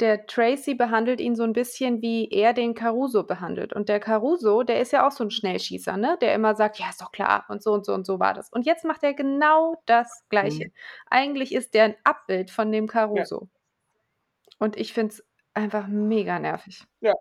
der 0.00 0.26
Tracy 0.26 0.74
behandelt 0.74 1.20
ihn 1.20 1.34
so 1.36 1.42
ein 1.44 1.52
bisschen, 1.54 2.02
wie 2.02 2.28
er 2.30 2.52
den 2.52 2.74
Caruso 2.74 3.24
behandelt. 3.24 3.72
Und 3.72 3.88
der 3.88 3.98
Caruso, 4.00 4.62
der 4.62 4.80
ist 4.80 4.92
ja 4.92 5.06
auch 5.06 5.12
so 5.12 5.24
ein 5.24 5.30
Schnellschießer, 5.30 5.96
ne? 5.96 6.18
Der 6.20 6.34
immer 6.34 6.54
sagt, 6.54 6.78
ja, 6.78 6.90
ist 6.90 7.00
doch 7.02 7.12
klar 7.12 7.44
und 7.48 7.62
so 7.62 7.72
und 7.72 7.86
so 7.86 7.94
und 7.94 8.06
so 8.06 8.20
war 8.20 8.34
das. 8.34 8.50
Und 8.50 8.66
jetzt 8.66 8.84
macht 8.84 9.02
er 9.04 9.14
genau 9.14 9.82
das 9.86 10.24
Gleiche. 10.28 10.66
Eigentlich 11.10 11.54
ist 11.54 11.74
der 11.74 11.84
ein 11.84 11.96
Abbild 12.04 12.50
von 12.50 12.70
dem 12.72 12.86
Caruso. 12.88 13.48
Und 14.58 14.76
ich 14.76 14.92
finde 14.92 15.14
es 15.14 15.24
einfach 15.54 15.86
mega 15.88 16.38
nervig. 16.38 16.84
Ja, 17.00 17.12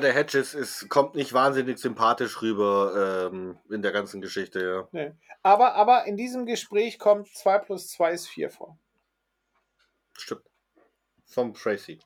der 0.00 0.12
Hedges 0.12 0.54
ist, 0.54 0.88
kommt 0.88 1.14
nicht 1.14 1.32
wahnsinnig 1.32 1.78
sympathisch 1.78 2.42
rüber 2.42 3.30
ähm, 3.30 3.58
in 3.70 3.82
der 3.82 3.92
ganzen 3.92 4.20
Geschichte, 4.20 4.60
ja. 4.60 4.88
ne. 4.90 5.16
Aber, 5.42 5.74
aber 5.74 6.04
in 6.06 6.16
diesem 6.16 6.46
Gespräch 6.46 6.98
kommt 6.98 7.28
2 7.28 7.58
plus 7.58 7.88
2 7.88 8.12
ist 8.12 8.26
4 8.26 8.50
vor. 8.50 8.78
Stimmt. 10.14 10.42
Vom 11.26 11.54
Tracy. 11.54 12.00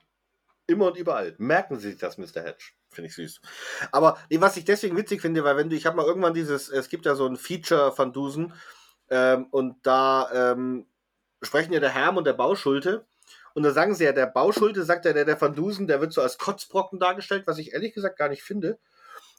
Immer 0.67 0.89
und 0.89 0.97
überall. 0.97 1.35
Merken 1.39 1.79
Sie 1.79 1.91
sich 1.91 1.99
das, 1.99 2.19
Mr. 2.19 2.43
Hedge. 2.43 2.73
Finde 2.91 3.09
ich 3.09 3.15
süß. 3.15 3.41
Aber 3.91 4.19
nee, 4.29 4.41
was 4.41 4.57
ich 4.59 4.65
deswegen 4.65 4.97
witzig 4.97 5.23
finde, 5.23 5.43
weil 5.45 5.57
wenn 5.57 5.71
du, 5.71 5.77
ich 5.77 5.87
habe 5.87 5.97
mal 5.97 6.07
irgendwann 6.07 6.35
dieses, 6.35 6.69
es 6.69 6.91
gibt 6.91 7.07
ja 7.07 7.15
so 7.15 7.27
ein 7.27 7.37
Feature 7.37 7.93
von 7.93 8.13
Dusen 8.13 8.53
ähm, 9.09 9.47
und 9.51 9.87
da 9.87 10.53
ähm, 10.53 10.87
sprechen 11.41 11.73
ja 11.73 11.81
der 11.81 11.95
Herm 11.95 12.19
und 12.19 12.27
der 12.27 12.35
Bauschulte 12.35 13.07
und 13.55 13.63
da 13.63 13.73
sagen 13.73 13.95
sie 13.95 14.05
ja, 14.05 14.13
der 14.13 14.27
Bauschulte 14.27 14.85
sagt 14.85 15.05
ja, 15.05 15.13
der, 15.13 15.25
der 15.25 15.41
Van 15.41 15.55
Dusen, 15.55 15.87
der 15.87 16.01
wird 16.01 16.13
so 16.13 16.23
als 16.23 16.39
Kotzbrocken 16.39 16.99
dargestellt, 16.99 17.47
was 17.47 17.59
ich 17.59 17.73
ehrlich 17.73 17.95
gesagt 17.95 18.19
gar 18.19 18.29
nicht 18.29 18.43
finde. 18.43 18.79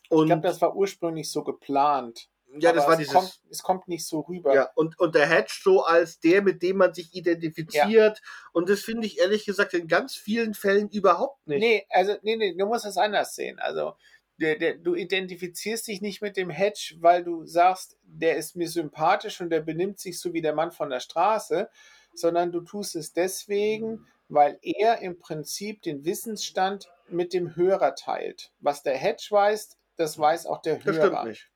Und 0.10 0.26
Ich 0.26 0.28
glaube, 0.28 0.48
das 0.48 0.62
war 0.62 0.76
ursprünglich 0.76 1.32
so 1.32 1.44
geplant. 1.44 2.30
ja, 2.60 2.72
das 2.72 2.86
war 2.86 2.94
es 2.94 3.00
dieses. 3.00 3.14
Kommt, 3.14 3.42
es 3.50 3.64
kommt 3.64 3.88
nicht 3.88 4.06
so 4.06 4.20
rüber. 4.22 4.54
Ja, 4.54 4.70
und, 4.76 5.00
und 5.00 5.16
der 5.16 5.28
Hedge 5.28 5.54
so 5.64 5.84
als 5.84 6.20
der, 6.20 6.42
mit 6.44 6.62
dem 6.62 6.78
man 6.78 6.94
sich 6.94 7.14
identifiziert. 7.16 8.22
Und 8.52 8.70
das 8.70 8.82
finde 8.82 9.08
ich 9.08 9.20
ehrlich 9.20 9.46
gesagt 9.46 9.74
in 9.74 9.88
ganz 9.88 10.16
vielen 10.16 10.54
Fällen 10.54 10.90
überhaupt 10.90 11.48
nicht. 11.48 11.60
Nee, 11.60 11.88
also, 11.90 12.16
nee, 12.22 12.36
nee, 12.36 12.54
du 12.56 12.66
musst 12.66 12.86
es 12.86 12.98
anders 12.98 13.34
sehen. 13.36 13.60
Also, 13.60 13.96
der, 14.38 14.58
der, 14.58 14.76
du 14.76 14.96
identifizierst 14.96 15.88
dich 15.88 16.02
nicht 16.02 16.22
mit 16.22 16.38
dem 16.38 16.50
Hedge, 16.50 16.96
weil 17.00 17.24
du 17.24 17.46
sagst, 17.46 17.98
der 18.04 18.36
ist 18.38 18.56
mir 18.56 18.68
sympathisch 18.68 19.40
und 19.42 19.50
der 19.50 19.62
benimmt 19.62 20.00
sich 20.00 20.20
so 20.20 20.34
wie 20.34 20.42
der 20.42 20.54
Mann 20.54 20.72
von 20.72 20.90
der 20.90 21.00
Straße, 21.00 21.70
sondern 22.14 22.52
du 22.52 22.62
tust 22.62 22.96
es 22.96 23.14
deswegen, 23.14 24.08
weil 24.30 24.58
er 24.62 25.00
im 25.00 25.20
Prinzip 25.20 25.82
den 25.82 26.06
Wissensstand 26.06 26.90
mit 27.10 27.34
dem 27.34 27.56
Hörer 27.56 27.96
teilt. 27.96 28.52
Was 28.60 28.84
der 28.84 28.96
Hedge 28.98 29.28
weiß, 29.30 29.78
das 29.98 30.18
weiß 30.18 30.46
auch 30.48 30.62
der 30.62 30.76
das 30.78 30.86
Hörer. 30.86 31.08
stimmt 31.08 31.24
nicht. 31.26 31.50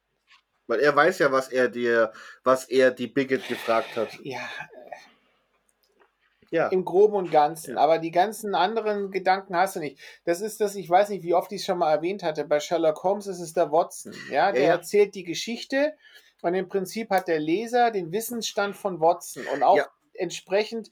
Weil 0.68 0.80
er 0.82 0.96
weiß 0.96 1.20
ja, 1.20 1.32
was 1.32 1.48
er 1.48 1.70
dir, 1.70 2.12
was 2.44 2.66
er 2.66 2.92
die 2.92 3.08
Bigot 3.08 3.48
gefragt 3.48 3.96
hat. 3.96 4.10
Ja, 4.22 4.42
Ja. 6.50 6.68
im 6.70 6.86
Groben 6.86 7.16
und 7.16 7.32
Ganzen. 7.32 7.76
Ja. 7.76 7.82
Aber 7.82 8.00
die 8.00 8.12
ganzen 8.12 8.56
anderen 8.56 9.12
Gedanken 9.12 9.56
hast 9.56 9.76
du 9.76 9.80
nicht. 9.80 10.00
Das 10.26 10.40
ist 10.42 10.62
das, 10.62 10.76
ich 10.76 10.90
weiß 10.90 11.10
nicht, 11.10 11.24
wie 11.24 11.34
oft 11.34 11.52
ich 11.52 11.62
es 11.62 11.66
schon 11.66 11.78
mal 11.78 11.92
erwähnt 11.92 12.24
hatte. 12.24 12.46
Bei 12.46 12.60
Sherlock 12.60 13.04
Holmes 13.04 13.28
ist 13.28 13.40
es 13.40 13.54
der 13.54 13.72
Watson. 13.72 14.14
Ja, 14.30 14.52
der 14.52 14.64
ja. 14.64 14.70
erzählt 14.72 15.16
die 15.16 15.24
Geschichte 15.26 15.94
und 16.42 16.54
im 16.54 16.68
Prinzip 16.70 17.10
hat 17.10 17.28
der 17.28 17.40
Leser 17.40 17.92
den 17.92 18.12
Wissensstand 18.12 18.76
von 18.78 19.00
Watson 19.02 19.46
und 19.54 19.64
auch 19.64 19.78
Ja. 19.78 19.88
Entsprechend 20.18 20.92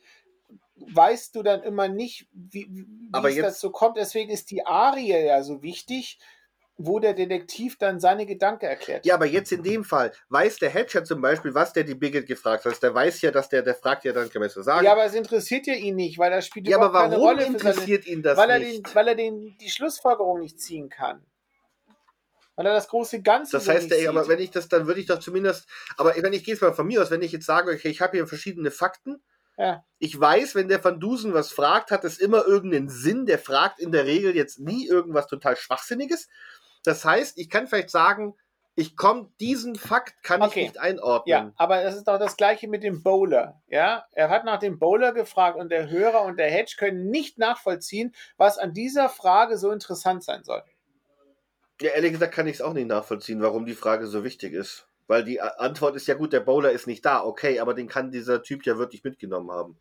weißt 0.77 1.35
du 1.35 1.43
dann 1.43 1.63
immer 1.63 1.87
nicht, 1.87 2.27
wie, 2.33 2.67
wie 2.69 2.85
Aber 3.13 3.29
es 3.29 3.35
jetzt- 3.35 3.45
dazu 3.45 3.71
kommt. 3.71 3.97
Deswegen 3.97 4.29
ist 4.31 4.51
die 4.51 4.65
Arie 4.65 5.25
ja 5.25 5.41
so 5.43 5.61
wichtig, 5.63 6.19
wo 6.77 6.99
der 6.99 7.13
Detektiv 7.13 7.77
dann 7.77 8.01
seine 8.01 8.25
Gedanken 8.25 8.65
erklärt. 8.65 9.05
Ja, 9.05 9.13
aber 9.15 9.25
jetzt 9.25 9.53
in 9.53 9.63
dem 9.63 9.85
Fall 9.85 10.11
weiß 10.27 10.57
der 10.57 10.71
ja 10.71 11.03
zum 11.05 11.21
Beispiel, 11.21 11.53
was 11.53 11.71
der 11.71 11.85
die 11.85 11.95
Bigot 11.95 12.25
gefragt 12.25 12.65
hat. 12.65 12.83
Der 12.83 12.93
weiß 12.93 13.21
ja, 13.21 13.31
dass 13.31 13.47
der, 13.47 13.61
der 13.61 13.75
fragt 13.75 14.03
ja 14.03 14.11
dann, 14.11 14.29
kann 14.29 14.41
man 14.41 14.49
so 14.49 14.61
sagen. 14.61 14.83
Ja, 14.85 14.91
aber 14.91 15.05
es 15.05 15.13
interessiert 15.13 15.67
ja 15.67 15.73
ihn 15.75 15.95
nicht, 15.95 16.17
weil 16.17 16.31
das 16.31 16.45
spielt 16.45 16.67
Ja, 16.67 16.75
aber 16.75 16.89
überhaupt 16.89 17.11
keine 17.11 17.21
warum 17.21 17.27
Rolle 17.39 17.45
für 17.45 17.59
seine 17.59 17.69
interessiert 17.71 18.05
ihn 18.07 18.21
das 18.21 18.37
weil 18.37 18.49
er, 18.49 18.59
nicht? 18.59 18.85
den, 18.87 18.95
weil 18.95 19.07
er 19.07 19.15
den, 19.15 19.57
die 19.57 19.69
Schlussfolgerung 19.69 20.39
nicht 20.41 20.59
ziehen 20.59 20.89
kann. 20.89 21.25
Weil 22.55 22.67
er 22.67 22.73
das 22.73 22.87
große 22.87 23.21
Ganze 23.21 23.51
Das 23.57 23.67
heißt, 23.67 23.91
ey, 23.91 24.07
aber 24.07 24.27
wenn 24.27 24.39
ich 24.39 24.51
das, 24.51 24.67
dann 24.69 24.87
würde 24.87 24.99
ich 25.01 25.07
doch 25.07 25.19
zumindest, 25.19 25.67
aber 25.97 26.15
wenn 26.15 26.33
ich 26.33 26.43
gehe 26.43 26.53
jetzt 26.53 26.61
mal 26.61 26.73
von 26.73 26.87
mir 26.87 27.01
aus, 27.01 27.11
wenn 27.11 27.21
ich 27.21 27.31
jetzt 27.33 27.45
sage, 27.45 27.71
okay, 27.71 27.89
ich 27.89 28.01
habe 28.01 28.17
hier 28.17 28.27
verschiedene 28.27 28.71
Fakten, 28.71 29.21
Ja. 29.57 29.83
ich 29.99 30.17
weiß, 30.19 30.55
wenn 30.55 30.67
der 30.69 30.83
Van 30.83 30.99
Dusen 30.99 31.33
was 31.33 31.51
fragt, 31.51 31.91
hat 31.91 32.03
es 32.05 32.17
immer 32.17 32.45
irgendeinen 32.45 32.89
Sinn, 32.89 33.25
der 33.25 33.39
fragt 33.39 33.79
in 33.79 33.91
der 33.91 34.05
Regel 34.05 34.35
jetzt 34.35 34.59
nie 34.59 34.87
irgendwas 34.87 35.27
total 35.27 35.55
Schwachsinniges. 35.57 36.27
Das 36.83 37.03
heißt, 37.03 37.37
ich 37.37 37.49
kann 37.49 37.67
vielleicht 37.67 37.89
sagen, 37.89 38.35
ich 38.77 38.97
komme, 38.97 39.31
diesen 39.39 39.75
Fakt 39.75 40.21
kann 40.21 40.41
Okay. 40.41 40.59
ich 40.61 40.67
nicht 40.67 40.79
einordnen. 40.79 41.47
Ja, 41.47 41.53
aber 41.55 41.81
das 41.83 41.95
ist 41.95 42.07
doch 42.09 42.19
das 42.19 42.35
gleiche 42.35 42.67
mit 42.67 42.83
dem 42.83 43.03
Bowler. 43.03 43.61
Ja, 43.67 44.05
er 44.11 44.29
hat 44.29 44.43
nach 44.43 44.59
dem 44.59 44.79
Bowler 44.79 45.13
gefragt 45.13 45.57
und 45.57 45.69
der 45.69 45.89
Hörer 45.89 46.23
und 46.23 46.37
der 46.37 46.51
Hedge 46.51 46.75
können 46.77 47.09
nicht 47.09 47.37
nachvollziehen, 47.37 48.13
was 48.37 48.57
an 48.57 48.73
dieser 48.73 49.07
Frage 49.07 49.57
so 49.57 49.71
interessant 49.71 50.23
sein 50.25 50.43
soll. 50.43 50.61
Ja, 51.81 51.91
ehrlich 51.91 52.13
gesagt 52.13 52.33
kann 52.33 52.47
ich 52.47 52.55
es 52.55 52.61
auch 52.61 52.73
nicht 52.73 52.87
nachvollziehen, 52.87 53.41
warum 53.41 53.65
die 53.65 53.73
Frage 53.73 54.07
so 54.07 54.23
wichtig 54.23 54.53
ist. 54.53 54.87
Weil 55.07 55.23
die 55.23 55.41
Antwort 55.41 55.95
ist 55.95 56.07
ja 56.07 56.15
gut, 56.15 56.33
der 56.33 56.39
Bowler 56.39 56.71
ist 56.71 56.87
nicht 56.87 57.05
da, 57.05 57.23
okay, 57.23 57.59
aber 57.59 57.73
den 57.73 57.87
kann 57.87 58.11
dieser 58.11 58.41
Typ 58.41 58.65
ja 58.65 58.77
wirklich 58.77 59.03
mitgenommen 59.03 59.51
haben. 59.51 59.77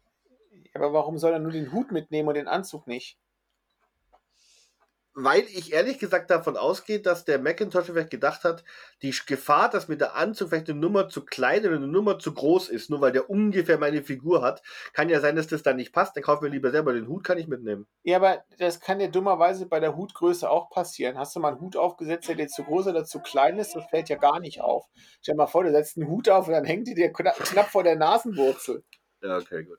Aber 0.74 0.92
warum 0.92 1.18
soll 1.18 1.32
er 1.32 1.38
nur 1.38 1.52
den 1.52 1.72
Hut 1.72 1.92
mitnehmen 1.92 2.28
und 2.28 2.34
den 2.34 2.48
Anzug 2.48 2.86
nicht? 2.86 3.16
Weil 5.14 5.42
ich 5.42 5.72
ehrlich 5.72 5.98
gesagt 5.98 6.30
davon 6.30 6.56
ausgehe, 6.56 7.00
dass 7.00 7.24
der 7.24 7.38
Macintosh 7.38 7.86
vielleicht 7.86 8.10
gedacht 8.10 8.42
hat, 8.42 8.64
die 9.00 9.14
Gefahr, 9.26 9.70
dass 9.70 9.86
mit 9.86 10.00
der 10.00 10.16
Anzug 10.16 10.48
vielleicht 10.48 10.68
eine 10.68 10.78
Nummer 10.78 11.08
zu 11.08 11.24
klein 11.24 11.64
oder 11.64 11.76
eine 11.76 11.86
Nummer 11.86 12.18
zu 12.18 12.34
groß 12.34 12.68
ist, 12.68 12.90
nur 12.90 13.00
weil 13.00 13.12
der 13.12 13.30
ungefähr 13.30 13.78
meine 13.78 14.02
Figur 14.02 14.42
hat, 14.42 14.62
kann 14.92 15.08
ja 15.08 15.20
sein, 15.20 15.36
dass 15.36 15.46
das 15.46 15.62
dann 15.62 15.76
nicht 15.76 15.92
passt. 15.92 16.16
Dann 16.16 16.24
kauf 16.24 16.40
mir 16.40 16.48
lieber 16.48 16.72
selber 16.72 16.92
den 16.92 17.06
Hut, 17.06 17.22
kann 17.22 17.38
ich 17.38 17.46
mitnehmen. 17.46 17.86
Ja, 18.02 18.16
aber 18.16 18.44
das 18.58 18.80
kann 18.80 19.00
ja 19.00 19.06
dummerweise 19.06 19.66
bei 19.66 19.78
der 19.78 19.96
Hutgröße 19.96 20.50
auch 20.50 20.68
passieren. 20.68 21.16
Hast 21.16 21.36
du 21.36 21.40
mal 21.40 21.52
einen 21.52 21.60
Hut 21.60 21.76
aufgesetzt, 21.76 22.28
der 22.28 22.34
dir 22.34 22.48
zu 22.48 22.64
groß 22.64 22.88
oder 22.88 23.04
zu 23.04 23.20
klein 23.20 23.58
ist, 23.58 23.76
das 23.76 23.84
fällt 23.86 24.08
ja 24.08 24.16
gar 24.16 24.40
nicht 24.40 24.60
auf. 24.60 24.86
Stell 25.22 25.34
dir 25.34 25.38
mal 25.38 25.46
vor, 25.46 25.62
du 25.62 25.70
setzt 25.70 25.96
einen 25.96 26.08
Hut 26.08 26.28
auf 26.28 26.48
und 26.48 26.54
dann 26.54 26.64
hängt 26.64 26.88
die 26.88 26.94
dir 26.94 27.12
knapp, 27.12 27.36
knapp 27.36 27.68
vor 27.68 27.84
der 27.84 27.96
Nasenwurzel. 27.96 28.82
Ja, 29.22 29.36
okay, 29.36 29.62
gut. 29.62 29.78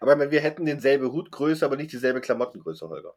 Aber 0.00 0.22
ich 0.22 0.30
wir 0.30 0.40
hätten 0.40 0.66
denselbe 0.66 1.12
Hutgröße, 1.12 1.64
aber 1.64 1.76
nicht 1.76 1.92
dieselbe 1.92 2.20
Klamottengröße, 2.20 2.88
Holger. 2.88 3.14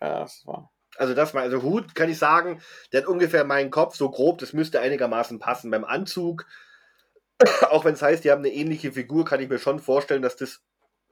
Ja, 0.00 0.20
das 0.20 0.46
war. 0.46 0.70
Also 0.96 1.14
das 1.14 1.34
mal, 1.34 1.42
also 1.42 1.62
Hut 1.62 1.94
kann 1.94 2.08
ich 2.08 2.18
sagen, 2.18 2.62
der 2.92 3.02
hat 3.02 3.08
ungefähr 3.08 3.44
meinen 3.44 3.70
Kopf 3.70 3.96
so 3.96 4.10
grob, 4.10 4.38
das 4.38 4.52
müsste 4.52 4.80
einigermaßen 4.80 5.38
passen. 5.40 5.70
Beim 5.70 5.84
Anzug, 5.84 6.46
auch 7.70 7.84
wenn 7.84 7.94
es 7.94 8.02
heißt, 8.02 8.22
die 8.24 8.30
haben 8.30 8.40
eine 8.44 8.52
ähnliche 8.52 8.92
Figur, 8.92 9.24
kann 9.24 9.40
ich 9.40 9.48
mir 9.48 9.58
schon 9.58 9.80
vorstellen, 9.80 10.22
dass 10.22 10.36
das 10.36 10.62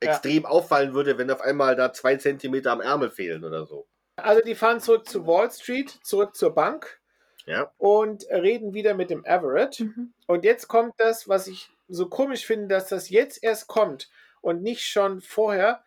Ja. 0.02 0.10
extrem 0.10 0.46
auffallen 0.46 0.94
würde, 0.94 1.18
wenn 1.18 1.30
auf 1.30 1.40
einmal 1.40 1.74
da 1.76 1.92
zwei 1.92 2.16
Zentimeter 2.16 2.70
am 2.72 2.80
Ärmel 2.80 3.10
fehlen 3.10 3.44
oder 3.44 3.66
so. 3.66 3.86
Also 4.16 4.42
die 4.42 4.54
fahren 4.54 4.80
zurück 4.80 5.08
zu 5.08 5.26
Wall 5.26 5.50
Street, 5.50 5.90
zurück 6.02 6.36
zur 6.36 6.54
Bank 6.54 7.00
Ja. 7.46 7.72
und 7.78 8.24
reden 8.30 8.74
wieder 8.74 8.94
mit 8.94 9.10
dem 9.10 9.24
Everett. 9.24 9.80
Mhm. 9.80 10.12
Und 10.26 10.44
jetzt 10.44 10.68
kommt 10.68 10.94
das, 10.98 11.28
was 11.28 11.46
ich 11.48 11.70
so 11.88 12.08
komisch 12.08 12.46
finde, 12.46 12.68
dass 12.68 12.88
das 12.88 13.10
jetzt 13.10 13.42
erst 13.42 13.66
kommt 13.66 14.10
und 14.42 14.62
nicht 14.62 14.84
schon 14.84 15.20
vorher, 15.20 15.82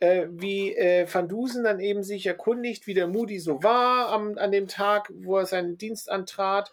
äh, 0.00 0.26
wie 0.30 0.74
äh, 0.76 1.06
Van 1.12 1.28
Dusen 1.28 1.64
dann 1.64 1.80
eben 1.80 2.02
sich 2.02 2.26
erkundigt, 2.26 2.86
wie 2.86 2.94
der 2.94 3.08
Moody 3.08 3.38
so 3.38 3.62
war 3.62 4.10
am, 4.10 4.38
an 4.38 4.52
dem 4.52 4.68
Tag, 4.68 5.12
wo 5.14 5.38
er 5.38 5.46
seinen 5.46 5.78
Dienst 5.78 6.10
antrat. 6.10 6.72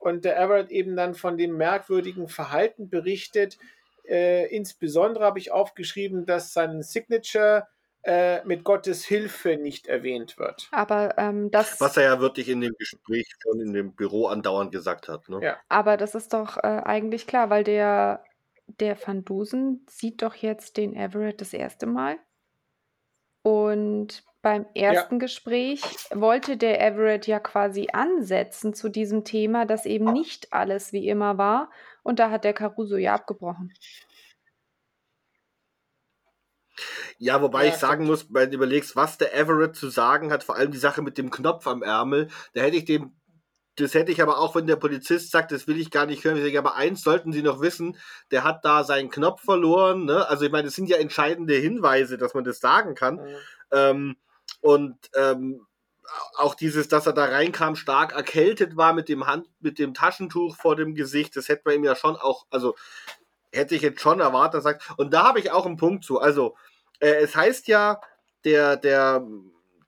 Und 0.00 0.24
der 0.24 0.38
Everett 0.38 0.70
eben 0.70 0.96
dann 0.96 1.14
von 1.14 1.36
dem 1.36 1.56
merkwürdigen 1.56 2.28
Verhalten 2.28 2.88
berichtet. 2.88 3.58
Äh, 4.06 4.46
insbesondere 4.54 5.24
habe 5.24 5.38
ich 5.38 5.50
aufgeschrieben, 5.50 6.24
dass 6.24 6.52
sein 6.52 6.82
Signature 6.82 7.66
äh, 8.02 8.44
mit 8.44 8.64
Gottes 8.64 9.04
Hilfe 9.04 9.56
nicht 9.56 9.86
erwähnt 9.86 10.38
wird. 10.38 10.68
Aber 10.70 11.18
ähm, 11.18 11.50
das, 11.50 11.80
Was 11.80 11.96
er 11.96 12.04
ja 12.04 12.20
wirklich 12.20 12.48
in 12.48 12.60
dem 12.60 12.74
Gespräch 12.78 13.26
schon 13.42 13.60
in 13.60 13.72
dem 13.72 13.92
Büro 13.92 14.26
andauernd 14.26 14.72
gesagt 14.72 15.08
hat. 15.08 15.28
Ne? 15.28 15.40
Ja. 15.42 15.56
aber 15.68 15.96
das 15.96 16.14
ist 16.14 16.32
doch 16.32 16.58
äh, 16.58 16.82
eigentlich 16.84 17.26
klar, 17.26 17.50
weil 17.50 17.64
der, 17.64 18.24
der 18.66 18.96
Van 19.04 19.24
Dusen 19.24 19.84
sieht 19.90 20.22
doch 20.22 20.34
jetzt 20.34 20.76
den 20.76 20.94
Everett 20.94 21.40
das 21.40 21.52
erste 21.52 21.86
Mal. 21.86 22.18
Und 23.48 24.24
beim 24.42 24.66
ersten 24.74 25.18
Gespräch 25.18 25.80
wollte 26.10 26.58
der 26.58 26.84
Everett 26.84 27.26
ja 27.26 27.40
quasi 27.40 27.88
ansetzen 27.90 28.74
zu 28.74 28.90
diesem 28.90 29.24
Thema, 29.24 29.64
dass 29.64 29.86
eben 29.86 30.12
nicht 30.12 30.52
alles 30.52 30.92
wie 30.92 31.08
immer 31.08 31.38
war. 31.38 31.70
Und 32.02 32.18
da 32.18 32.30
hat 32.30 32.44
der 32.44 32.52
Caruso 32.52 32.96
ja 32.96 33.14
abgebrochen. 33.14 33.72
Ja, 37.16 37.40
wobei 37.42 37.66
Ja, 37.66 37.72
ich 37.72 37.76
sagen 37.76 38.04
muss, 38.04 38.32
wenn 38.32 38.50
du 38.50 38.56
überlegst, 38.56 38.94
was 38.96 39.18
der 39.18 39.34
Everett 39.34 39.74
zu 39.76 39.88
sagen 39.88 40.30
hat, 40.30 40.44
vor 40.44 40.56
allem 40.56 40.70
die 40.70 40.78
Sache 40.78 41.00
mit 41.02 41.16
dem 41.18 41.30
Knopf 41.30 41.66
am 41.66 41.82
Ärmel, 41.82 42.28
da 42.52 42.60
hätte 42.60 42.76
ich 42.76 42.84
dem, 42.84 43.17
das 43.80 43.94
hätte 43.94 44.12
ich 44.12 44.22
aber 44.22 44.38
auch, 44.38 44.54
wenn 44.54 44.66
der 44.66 44.76
Polizist 44.76 45.30
sagt, 45.30 45.52
das 45.52 45.66
will 45.66 45.80
ich 45.80 45.90
gar 45.90 46.06
nicht 46.06 46.24
hören, 46.24 46.36
ich 46.36 46.44
sage, 46.44 46.58
aber 46.58 46.76
eins 46.76 47.02
sollten 47.02 47.32
Sie 47.32 47.42
noch 47.42 47.60
wissen, 47.60 47.96
der 48.30 48.44
hat 48.44 48.64
da 48.64 48.84
seinen 48.84 49.10
Knopf 49.10 49.42
verloren, 49.42 50.04
ne? 50.04 50.28
Also 50.28 50.44
ich 50.44 50.52
meine, 50.52 50.64
das 50.64 50.74
sind 50.74 50.88
ja 50.88 50.96
entscheidende 50.96 51.54
Hinweise, 51.54 52.18
dass 52.18 52.34
man 52.34 52.44
das 52.44 52.60
sagen 52.60 52.94
kann. 52.94 53.20
Ähm, 53.70 54.16
und 54.60 54.96
ähm, 55.14 55.66
auch 56.36 56.54
dieses, 56.54 56.88
dass 56.88 57.06
er 57.06 57.12
da 57.12 57.26
reinkam, 57.26 57.76
stark 57.76 58.12
erkältet 58.12 58.76
war 58.76 58.92
mit 58.92 59.08
dem 59.08 59.26
Hand, 59.26 59.46
mit 59.60 59.78
dem 59.78 59.94
Taschentuch 59.94 60.56
vor 60.56 60.76
dem 60.76 60.94
Gesicht, 60.94 61.36
das 61.36 61.48
hätte 61.48 61.62
man 61.66 61.74
ihm 61.74 61.84
ja 61.84 61.94
schon 61.94 62.16
auch, 62.16 62.46
also 62.50 62.74
hätte 63.52 63.74
ich 63.74 63.82
jetzt 63.82 64.00
schon 64.00 64.20
erwartet, 64.20 64.60
er 64.60 64.62
sagt. 64.62 64.90
Und 64.96 65.12
da 65.12 65.24
habe 65.24 65.40
ich 65.40 65.50
auch 65.50 65.66
einen 65.66 65.76
Punkt 65.76 66.04
zu. 66.04 66.20
Also, 66.20 66.56
äh, 67.00 67.14
es 67.14 67.36
heißt 67.36 67.68
ja, 67.68 68.00
der, 68.44 68.76
der, 68.76 69.26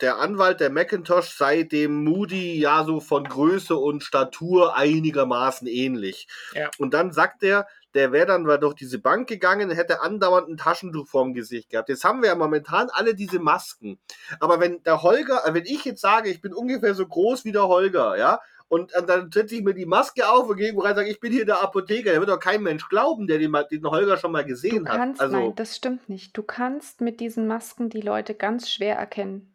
der 0.00 0.18
Anwalt, 0.18 0.60
der 0.60 0.70
Macintosh, 0.70 1.36
sei 1.36 1.62
dem 1.62 2.04
Moody 2.04 2.58
ja 2.58 2.84
so 2.84 3.00
von 3.00 3.24
Größe 3.24 3.76
und 3.76 4.02
Statur 4.02 4.76
einigermaßen 4.76 5.66
ähnlich. 5.66 6.26
Ja. 6.54 6.70
Und 6.78 6.94
dann 6.94 7.12
sagt 7.12 7.42
er, 7.42 7.66
der 7.94 8.12
wäre 8.12 8.26
dann 8.26 8.44
mal 8.44 8.58
durch 8.58 8.74
diese 8.74 8.98
Bank 8.98 9.28
gegangen, 9.28 9.70
hätte 9.70 10.00
andauernd 10.00 10.48
ein 10.48 10.56
Taschentuch 10.56 11.08
vorm 11.08 11.34
Gesicht 11.34 11.70
gehabt. 11.70 11.88
Jetzt 11.88 12.04
haben 12.04 12.22
wir 12.22 12.28
ja 12.28 12.34
momentan 12.36 12.88
alle 12.90 13.14
diese 13.14 13.40
Masken. 13.40 13.98
Aber 14.38 14.60
wenn 14.60 14.82
der 14.84 15.02
Holger, 15.02 15.46
äh, 15.46 15.54
wenn 15.54 15.64
ich 15.64 15.84
jetzt 15.84 16.00
sage, 16.00 16.30
ich 16.30 16.40
bin 16.40 16.54
ungefähr 16.54 16.94
so 16.94 17.06
groß 17.06 17.44
wie 17.44 17.52
der 17.52 17.66
Holger, 17.68 18.16
ja, 18.16 18.40
und 18.68 18.92
dann 19.08 19.32
setze 19.32 19.56
ich 19.56 19.64
mir 19.64 19.74
die 19.74 19.84
Maske 19.84 20.28
auf 20.28 20.48
und 20.48 20.56
gehe 20.56 20.70
rein 20.70 20.76
und 20.76 20.94
sage, 20.94 21.10
ich 21.10 21.18
bin 21.18 21.32
hier 21.32 21.44
der 21.44 21.60
Apotheker, 21.60 22.12
der 22.12 22.20
wird 22.20 22.30
doch 22.30 22.38
kein 22.38 22.62
Mensch 22.62 22.88
glauben, 22.88 23.26
der 23.26 23.38
den, 23.38 23.52
den 23.68 23.84
Holger 23.84 24.16
schon 24.16 24.30
mal 24.30 24.44
Du 24.44 24.48
gesehen 24.50 24.88
hat. 24.88 24.96
kannst, 24.96 25.20
Also, 25.20 25.36
nein, 25.36 25.54
das 25.56 25.74
stimmt 25.74 26.08
nicht. 26.08 26.36
Du 26.36 26.44
kannst 26.44 27.00
mit 27.00 27.18
diesen 27.18 27.48
Masken 27.48 27.90
die 27.90 28.00
Leute 28.00 28.34
ganz 28.36 28.70
schwer 28.70 28.94
erkennen. 28.94 29.52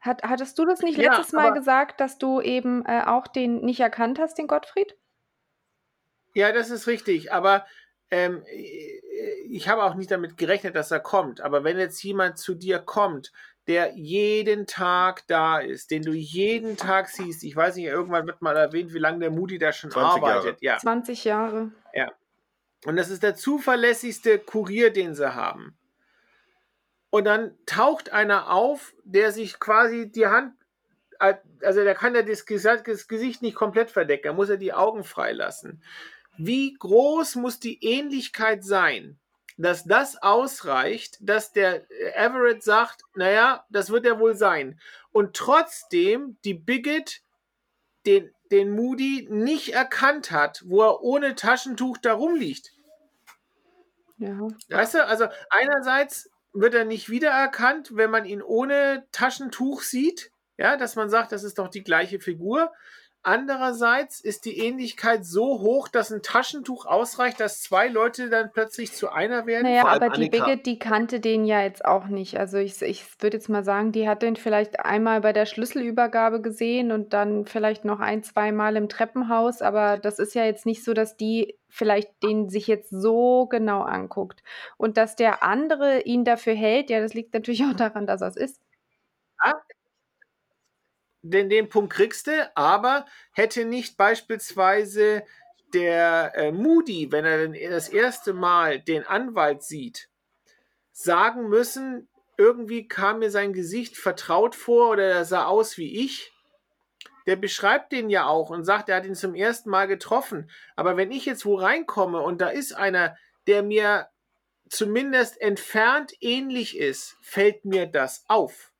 Hat, 0.00 0.22
hattest 0.22 0.58
du 0.58 0.64
das 0.64 0.80
nicht 0.80 0.98
Ja, 0.98 1.16
letztes 1.16 1.32
Mal 1.32 1.52
gesagt, 1.52 2.00
dass 2.00 2.18
du 2.18 2.40
eben 2.40 2.84
äh, 2.86 3.02
auch 3.06 3.26
den 3.26 3.60
nicht 3.60 3.80
erkannt 3.80 4.18
hast, 4.18 4.38
den 4.38 4.46
Gottfried? 4.46 4.96
Ja, 6.34 6.52
das 6.52 6.70
ist 6.70 6.86
richtig, 6.86 7.32
aber 7.32 7.64
ähm, 8.10 8.42
ich 9.48 9.68
habe 9.68 9.84
auch 9.84 9.94
nicht 9.94 10.10
damit 10.10 10.36
gerechnet, 10.36 10.74
dass 10.76 10.90
er 10.90 11.00
kommt. 11.00 11.40
Aber 11.40 11.64
wenn 11.64 11.78
jetzt 11.78 12.02
jemand 12.02 12.38
zu 12.38 12.54
dir 12.54 12.78
kommt, 12.78 13.32
der 13.66 13.96
jeden 13.96 14.66
Tag 14.66 15.26
da 15.26 15.58
ist, 15.58 15.90
den 15.90 16.02
du 16.02 16.12
jeden 16.12 16.76
Tag 16.76 17.08
siehst, 17.08 17.44
ich 17.44 17.56
weiß 17.56 17.76
nicht, 17.76 17.86
irgendwann 17.86 18.26
wird 18.26 18.42
mal 18.42 18.56
erwähnt, 18.56 18.92
wie 18.92 18.98
lange 18.98 19.20
der 19.20 19.30
Moody 19.30 19.58
da 19.58 19.72
schon 19.72 19.90
20 19.90 20.22
Jahre. 20.22 20.32
arbeitet. 20.34 20.62
Ja. 20.62 20.76
20 20.78 21.24
Jahre. 21.24 21.70
Und 22.84 22.96
das 22.96 23.10
ist 23.10 23.22
der 23.22 23.34
zuverlässigste 23.34 24.38
Kurier, 24.38 24.92
den 24.92 25.14
sie 25.14 25.34
haben. 25.34 25.76
Und 27.14 27.26
dann 27.26 27.56
taucht 27.64 28.10
einer 28.10 28.50
auf, 28.50 28.92
der 29.04 29.30
sich 29.30 29.60
quasi 29.60 30.10
die 30.10 30.26
Hand, 30.26 30.52
also 31.20 31.84
der 31.84 31.94
kann 31.94 32.16
ja 32.16 32.22
das 32.22 32.44
Gesicht 32.44 33.40
nicht 33.40 33.54
komplett 33.54 33.92
verdecken, 33.92 34.26
da 34.26 34.32
muss 34.32 34.48
er 34.48 34.56
die 34.56 34.72
Augen 34.72 35.04
freilassen. 35.04 35.80
Wie 36.38 36.74
groß 36.74 37.36
muss 37.36 37.60
die 37.60 37.78
Ähnlichkeit 37.84 38.64
sein, 38.64 39.16
dass 39.56 39.84
das 39.84 40.20
ausreicht, 40.24 41.18
dass 41.20 41.52
der 41.52 41.88
Everett 42.16 42.64
sagt, 42.64 43.02
naja, 43.14 43.64
das 43.70 43.90
wird 43.90 44.06
er 44.06 44.18
wohl 44.18 44.34
sein. 44.34 44.80
Und 45.12 45.36
trotzdem 45.36 46.36
die 46.44 46.54
Bigot 46.54 47.20
den, 48.06 48.34
den 48.50 48.74
Moody 48.74 49.28
nicht 49.30 49.72
erkannt 49.72 50.32
hat, 50.32 50.64
wo 50.66 50.82
er 50.82 51.00
ohne 51.00 51.36
Taschentuch 51.36 51.96
da 51.98 52.14
rumliegt. 52.14 52.72
Ja. 54.18 54.48
Weißt 54.68 54.94
du, 54.94 55.06
also 55.06 55.28
einerseits 55.50 56.28
wird 56.54 56.74
er 56.74 56.84
nicht 56.84 57.10
wiedererkannt, 57.10 57.90
wenn 57.94 58.10
man 58.10 58.24
ihn 58.24 58.40
ohne 58.40 59.06
Taschentuch 59.12 59.82
sieht, 59.82 60.30
ja, 60.56 60.76
dass 60.76 60.94
man 60.94 61.10
sagt, 61.10 61.32
das 61.32 61.42
ist 61.42 61.58
doch 61.58 61.68
die 61.68 61.82
gleiche 61.82 62.20
Figur. 62.20 62.72
Andererseits 63.26 64.20
ist 64.20 64.44
die 64.44 64.58
Ähnlichkeit 64.58 65.24
so 65.24 65.60
hoch, 65.60 65.88
dass 65.88 66.12
ein 66.12 66.20
Taschentuch 66.20 66.84
ausreicht, 66.84 67.40
dass 67.40 67.62
zwei 67.62 67.88
Leute 67.88 68.28
dann 68.28 68.52
plötzlich 68.52 68.92
zu 68.92 69.08
einer 69.08 69.46
werden. 69.46 69.62
Naja, 69.62 69.86
aber 69.86 70.10
die 70.10 70.26
Annika. 70.26 70.44
Bigot, 70.44 70.66
die 70.66 70.78
kannte 70.78 71.20
den 71.20 71.46
ja 71.46 71.62
jetzt 71.62 71.86
auch 71.86 72.04
nicht. 72.04 72.38
Also 72.38 72.58
ich, 72.58 72.82
ich 72.82 73.02
würde 73.22 73.38
jetzt 73.38 73.48
mal 73.48 73.64
sagen, 73.64 73.92
die 73.92 74.06
hat 74.06 74.20
den 74.20 74.36
vielleicht 74.36 74.80
einmal 74.80 75.22
bei 75.22 75.32
der 75.32 75.46
Schlüsselübergabe 75.46 76.42
gesehen 76.42 76.92
und 76.92 77.14
dann 77.14 77.46
vielleicht 77.46 77.86
noch 77.86 77.98
ein, 77.98 78.22
zwei 78.22 78.52
Mal 78.52 78.76
im 78.76 78.90
Treppenhaus. 78.90 79.62
Aber 79.62 79.96
das 79.96 80.18
ist 80.18 80.34
ja 80.34 80.44
jetzt 80.44 80.66
nicht 80.66 80.84
so, 80.84 80.92
dass 80.92 81.16
die 81.16 81.58
vielleicht 81.70 82.22
den 82.22 82.50
sich 82.50 82.66
jetzt 82.66 82.90
so 82.90 83.46
genau 83.46 83.80
anguckt. 83.80 84.42
Und 84.76 84.98
dass 84.98 85.16
der 85.16 85.42
andere 85.42 86.02
ihn 86.02 86.26
dafür 86.26 86.54
hält, 86.54 86.90
ja, 86.90 87.00
das 87.00 87.14
liegt 87.14 87.32
natürlich 87.32 87.64
auch 87.64 87.74
daran, 87.74 88.06
dass 88.06 88.20
er 88.20 88.28
es 88.28 88.36
ist. 88.36 88.60
Den, 91.24 91.48
den 91.48 91.68
Punkt 91.68 91.92
kriegst 91.92 92.26
du, 92.26 92.50
aber 92.54 93.06
hätte 93.32 93.64
nicht 93.64 93.96
beispielsweise 93.96 95.24
der 95.72 96.32
äh, 96.36 96.52
Moody, 96.52 97.10
wenn 97.10 97.24
er 97.24 97.48
denn 97.48 97.70
das 97.70 97.88
erste 97.88 98.34
Mal 98.34 98.78
den 98.78 99.04
Anwalt 99.04 99.62
sieht, 99.62 100.08
sagen 100.92 101.48
müssen, 101.48 102.08
irgendwie 102.36 102.86
kam 102.86 103.20
mir 103.20 103.30
sein 103.30 103.52
Gesicht 103.52 103.96
vertraut 103.96 104.54
vor 104.54 104.90
oder 104.90 105.04
er 105.04 105.24
sah 105.24 105.46
aus 105.46 105.78
wie 105.78 106.04
ich. 106.04 106.32
Der 107.26 107.36
beschreibt 107.36 107.92
den 107.92 108.10
ja 108.10 108.26
auch 108.26 108.50
und 108.50 108.64
sagt, 108.64 108.90
er 108.90 108.96
hat 108.96 109.06
ihn 109.06 109.14
zum 109.14 109.34
ersten 109.34 109.70
Mal 109.70 109.88
getroffen. 109.88 110.50
Aber 110.76 110.96
wenn 110.96 111.10
ich 111.10 111.24
jetzt 111.24 111.46
wo 111.46 111.54
reinkomme 111.54 112.20
und 112.20 112.40
da 112.40 112.48
ist 112.48 112.74
einer, 112.74 113.16
der 113.46 113.62
mir 113.62 114.08
zumindest 114.68 115.40
entfernt 115.40 116.12
ähnlich 116.20 116.76
ist, 116.76 117.16
fällt 117.22 117.64
mir 117.64 117.86
das 117.86 118.24
auf. 118.28 118.73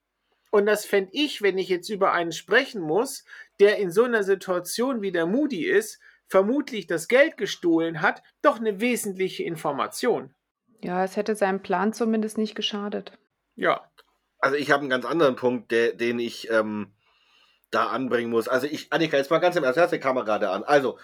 Und 0.55 0.66
das 0.66 0.86
fände 0.86 1.10
ich, 1.12 1.43
wenn 1.43 1.59
ich 1.59 1.68
jetzt 1.68 1.89
über 1.89 2.12
einen 2.12 2.31
sprechen 2.31 2.81
muss, 2.81 3.24
der 3.59 3.78
in 3.78 3.90
so 3.90 4.05
einer 4.05 4.22
Situation 4.22 5.02
wie 5.02 5.10
der 5.10 5.26
Moody 5.26 5.64
ist, 5.64 5.98
vermutlich 6.28 6.86
das 6.86 7.09
Geld 7.09 7.36
gestohlen 7.36 8.02
hat, 8.02 8.22
doch 8.40 8.60
eine 8.60 8.78
wesentliche 8.78 9.43
Information. 9.43 10.32
Ja, 10.81 11.02
es 11.02 11.16
hätte 11.16 11.35
seinem 11.35 11.60
Plan 11.60 11.93
zumindest 11.93 12.39
nicht 12.39 12.55
geschadet. 12.55 13.18
Ja. 13.56 13.90
Also 14.39 14.55
ich 14.55 14.70
habe 14.70 14.82
einen 14.82 14.90
ganz 14.90 15.05
anderen 15.05 15.35
Punkt, 15.35 15.72
der, 15.72 15.93
den 15.93 16.20
ich 16.20 16.48
ähm, 16.52 16.93
da 17.72 17.89
anbringen 17.89 18.31
muss. 18.31 18.47
Also 18.47 18.68
ich, 18.68 18.93
Annika, 18.93 19.16
jetzt 19.16 19.32
mal 19.32 19.40
ganz 19.40 19.56
im 19.56 19.64
Ernst, 19.64 19.78
lass 19.78 19.90
die 19.90 19.98
Kamera 19.98 20.24
gerade 20.24 20.51
an. 20.51 20.62
Also, 20.62 21.01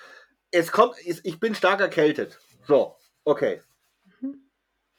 es 0.52 0.70
kommt, 0.70 0.94
ich 1.04 1.40
bin 1.40 1.56
stark 1.56 1.80
erkältet. 1.80 2.38
So, 2.68 2.94
okay. 3.24 3.62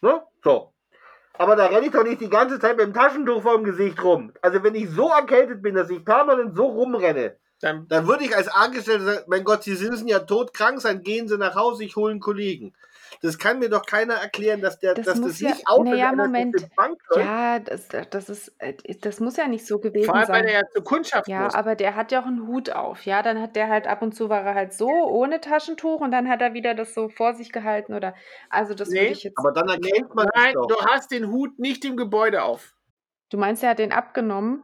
Ne? 0.02 0.22
So. 0.44 0.74
Aber 1.38 1.56
da 1.56 1.68
renne 1.68 1.88
ich 1.88 1.92
doch 1.92 2.04
nicht 2.04 2.22
die 2.22 2.30
ganze 2.30 2.60
Zeit 2.60 2.78
mit 2.78 2.86
dem 2.86 2.94
Taschentuch 2.94 3.42
vorm 3.42 3.64
Gesicht 3.64 4.04
rum. 4.04 4.32
Also 4.42 4.64
wenn 4.64 4.76
ich 4.76 4.90
so 4.90 5.10
erkältet 5.10 5.62
bin, 5.62 5.76
dass 5.76 5.90
ich 5.90 6.04
permanent 6.04 6.56
so 6.56 6.66
rumrenne, 6.66 7.38
Dann, 7.62 7.88
dann 7.88 8.08
würde 8.08 8.24
ich 8.26 8.36
als 8.36 8.48
Angestellter 8.48 9.06
sagen, 9.06 9.26
mein 9.28 9.44
Gott, 9.44 9.64
Sie 9.64 9.76
sind 9.76 10.08
ja 10.08 10.20
todkrank, 10.20 10.82
dann 10.82 11.04
gehen 11.04 11.28
Sie 11.28 11.38
nach 11.38 11.56
Hause, 11.56 11.84
ich 11.84 11.96
hole 11.96 12.12
einen 12.12 12.20
Kollegen. 12.20 12.74
Das 13.22 13.38
kann 13.38 13.60
mir 13.60 13.70
doch 13.70 13.86
keiner 13.86 14.14
erklären, 14.16 14.62
dass 14.62 14.80
der, 14.80 14.94
Das 14.94 15.06
dass 15.06 15.18
muss 15.20 15.32
das 15.32 15.40
ja- 15.42 15.50
nicht 15.50 15.68
auffällt, 15.68 15.90
naja, 15.98 16.12
Moment. 16.14 16.56
Ja, 17.16 17.60
das, 17.60 17.88
das 18.10 18.30
ist, 18.30 18.56
äh, 18.60 18.74
das 19.02 19.20
muss 19.20 19.38
ja 19.38 19.48
nicht 19.48 19.66
so 19.68 19.80
gewesen 19.80 20.06
vor 20.06 20.16
allem, 20.16 20.30
weil 20.30 20.44
sein. 20.44 20.48
er 20.48 20.54
ja 20.62 20.68
zur 20.74 20.84
Kundschaft 20.84 21.28
Ja, 21.28 21.42
muss. 21.44 21.54
aber 21.56 21.76
der 21.76 21.96
hat 21.96 22.12
ja 22.12 22.22
auch 22.22 22.26
einen 22.26 22.48
Hut 22.48 22.70
auf, 22.72 23.06
ja. 23.06 23.22
Dann 23.22 23.42
hat 23.42 23.56
der 23.56 23.68
halt 23.70 23.88
ab 23.88 24.02
und 24.02 24.14
zu 24.16 24.30
war 24.30 24.42
er 24.44 24.56
halt 24.56 24.74
so, 24.74 24.88
ohne 24.90 25.42
Taschentuch 25.42 26.00
und 26.02 26.12
dann 26.12 26.30
hat 26.30 26.42
er 26.42 26.54
wieder 26.54 26.74
das 26.74 26.94
so 26.94 27.10
vor 27.10 27.34
sich 27.34 27.52
gehalten 27.52 27.94
oder, 27.94 28.16
also 28.50 28.74
das 28.74 28.90
Nee, 28.90 29.00
würde 29.02 29.12
ich 29.12 29.24
jetzt, 29.24 29.38
Aber 29.38 29.52
dann 29.52 29.68
erkennt 29.68 30.16
man 30.16 30.28
Nein, 30.36 30.54
doch. 30.54 30.68
du 30.68 30.76
hast 30.86 31.12
den 31.12 31.28
Hut 31.32 31.60
nicht 31.60 31.84
im 31.86 31.98
Gebäude 31.98 32.44
auf. 32.44 32.74
du 33.30 33.38
meinst, 33.38 33.62
er 33.64 33.72
hat 33.72 33.80
den 33.80 33.92
abgenommen? 33.92 34.64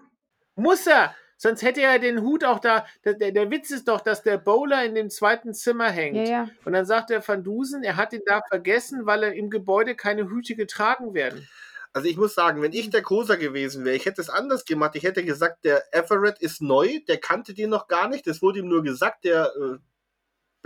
Muss 0.56 0.88
er! 0.88 1.14
Sonst 1.38 1.62
hätte 1.62 1.82
er 1.82 2.00
den 2.00 2.22
Hut 2.22 2.44
auch 2.44 2.60
da. 2.60 2.86
Der, 3.06 3.14
der, 3.14 3.32
der 3.32 3.52
Witz 3.52 3.70
ist 3.70 3.88
doch, 3.88 4.02
dass 4.02 4.24
der 4.24 4.38
Bowler 4.38 4.84
in 4.84 4.96
dem 4.96 5.10
zweiten 5.10 5.54
Zimmer 5.54 5.90
hängt. 5.90 6.18
Ja, 6.18 6.24
ja. 6.24 6.50
Und 6.66 6.74
dann 6.74 6.86
sagt 6.86 7.12
der 7.12 7.26
Van 7.26 7.44
Dusen, 7.44 7.84
er 7.84 7.96
hat 7.96 8.12
ihn 8.14 8.24
da 8.26 8.42
vergessen, 8.48 9.06
weil 9.06 9.24
er 9.24 9.34
im 9.34 9.50
Gebäude 9.50 9.96
keine 9.96 10.30
Hüte 10.30 10.56
getragen 10.56 11.14
werden. 11.14 11.48
Also 11.94 12.10
ich 12.10 12.18
muss 12.18 12.36
sagen, 12.36 12.62
wenn 12.62 12.74
ich 12.74 12.90
der 12.90 13.02
Kosa 13.02 13.36
gewesen 13.36 13.86
wäre, 13.86 13.96
ich 13.96 14.06
hätte 14.06 14.22
es 14.22 14.30
anders 14.30 14.66
gemacht. 14.66 14.96
Ich 14.96 15.04
hätte 15.04 15.24
gesagt, 15.24 15.64
der 15.64 15.84
Everett 15.94 16.40
ist 16.40 16.62
neu, 16.62 17.00
der 17.08 17.18
kannte 17.18 17.54
den 17.54 17.70
noch 17.70 17.88
gar 17.88 18.08
nicht. 18.08 18.28
Das 18.28 18.42
wurde 18.42 18.60
ihm 18.60 18.68
nur 18.68 18.84
gesagt, 18.84 19.24
der 19.24 19.52
äh, 19.56 19.78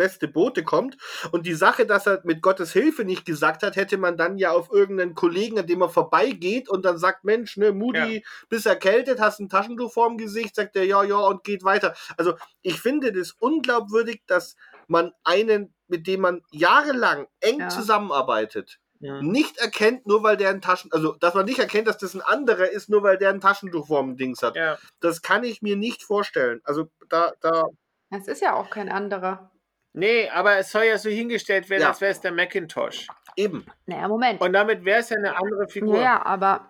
beste 0.02 0.28
Bote 0.28 0.64
kommt. 0.64 0.98
Und 1.32 1.46
die 1.46 1.54
Sache, 1.54 1.86
dass 1.86 2.08
er 2.08 2.22
mit 2.24 2.42
Gottes 2.42 2.74
Hilfe 2.74 3.06
nicht 3.06 3.24
gesagt 3.26 3.62
hat, 3.62 3.76
hätte 3.76 3.98
man 3.98 4.18
dann 4.18 4.40
ja 4.40 4.52
auf 4.52 4.72
irgendeinen 4.72 5.14
Kollegen, 5.14 5.60
an 5.60 5.68
dem 5.68 5.82
er 5.82 5.90
vorbeigeht 5.90 6.70
und 6.70 6.84
dann 6.86 6.98
sagt, 6.98 7.24
Mensch, 7.24 7.56
ne, 7.58 7.72
Moody, 7.72 8.26
bist 8.50 8.66
erkältet, 8.66 9.20
hast 9.20 9.40
ein 9.40 9.50
Taschentuch 9.50 9.94
vorm 9.94 10.18
Gesicht, 10.18 10.56
sagt 10.56 10.76
er, 10.76 10.86
ja, 10.86 11.04
ja, 11.04 11.18
und 11.18 11.44
geht 11.44 11.64
weiter. 11.64 11.94
Also 12.18 12.34
ich 12.64 12.82
finde 12.82 13.12
das 13.12 13.32
unglaubwürdig, 13.40 14.24
dass 14.26 14.56
man 14.88 15.12
einen, 15.24 15.74
mit 15.88 16.08
dem 16.08 16.22
man 16.22 16.42
jahrelang 16.52 17.28
eng 17.42 17.60
Ja. 17.60 17.70
zusammenarbeitet, 17.70 18.80
nicht 19.22 19.58
erkennt, 19.58 20.06
nur 20.06 20.22
weil 20.24 20.38
der 20.38 20.50
ein 20.52 20.62
Taschen, 20.62 20.92
also 20.94 21.14
dass 21.20 21.34
man 21.34 21.46
nicht 21.46 21.60
erkennt, 21.60 21.88
dass 21.88 21.98
das 21.98 22.14
ein 22.14 22.22
anderer 22.22 22.70
ist, 22.70 22.88
nur 22.90 23.02
weil 23.02 23.18
der 23.18 23.30
ein 23.30 23.42
Taschentuch 23.42 23.88
vorm 23.88 24.16
Dings 24.16 24.44
hat. 24.44 24.56
Ja. 24.56 24.78
Das 25.00 25.22
kann 25.24 25.44
ich 25.44 25.62
mir 25.64 25.76
nicht 25.76 26.04
vorstellen. 26.04 26.62
Also 26.64 26.88
da, 27.10 27.34
da, 27.42 27.64
Es 28.12 28.28
ist 28.28 28.42
ja 28.42 28.54
auch 28.54 28.70
kein 28.70 28.90
anderer. 28.90 29.52
Nee, 29.94 30.30
aber 30.30 30.58
es 30.58 30.72
soll 30.72 30.84
ja 30.86 30.98
so 30.98 31.10
hingestellt 31.10 31.70
werden, 31.70 31.82
Ja. 31.84 31.90
als 31.90 32.02
wäre 32.02 32.12
es 32.12 32.22
der 32.22 32.32
Macintosh. 32.32 33.08
eben. 33.38 33.66
Naja, 33.86 34.08
Moment. 34.08 34.42
Und 34.42 34.54
damit 34.54 34.84
wäre 34.86 35.00
es 35.00 35.10
ja 35.10 35.18
eine 35.18 35.38
andere 35.38 35.68
Figur. 35.68 36.00
Ja, 36.02 36.26
aber 36.26 36.68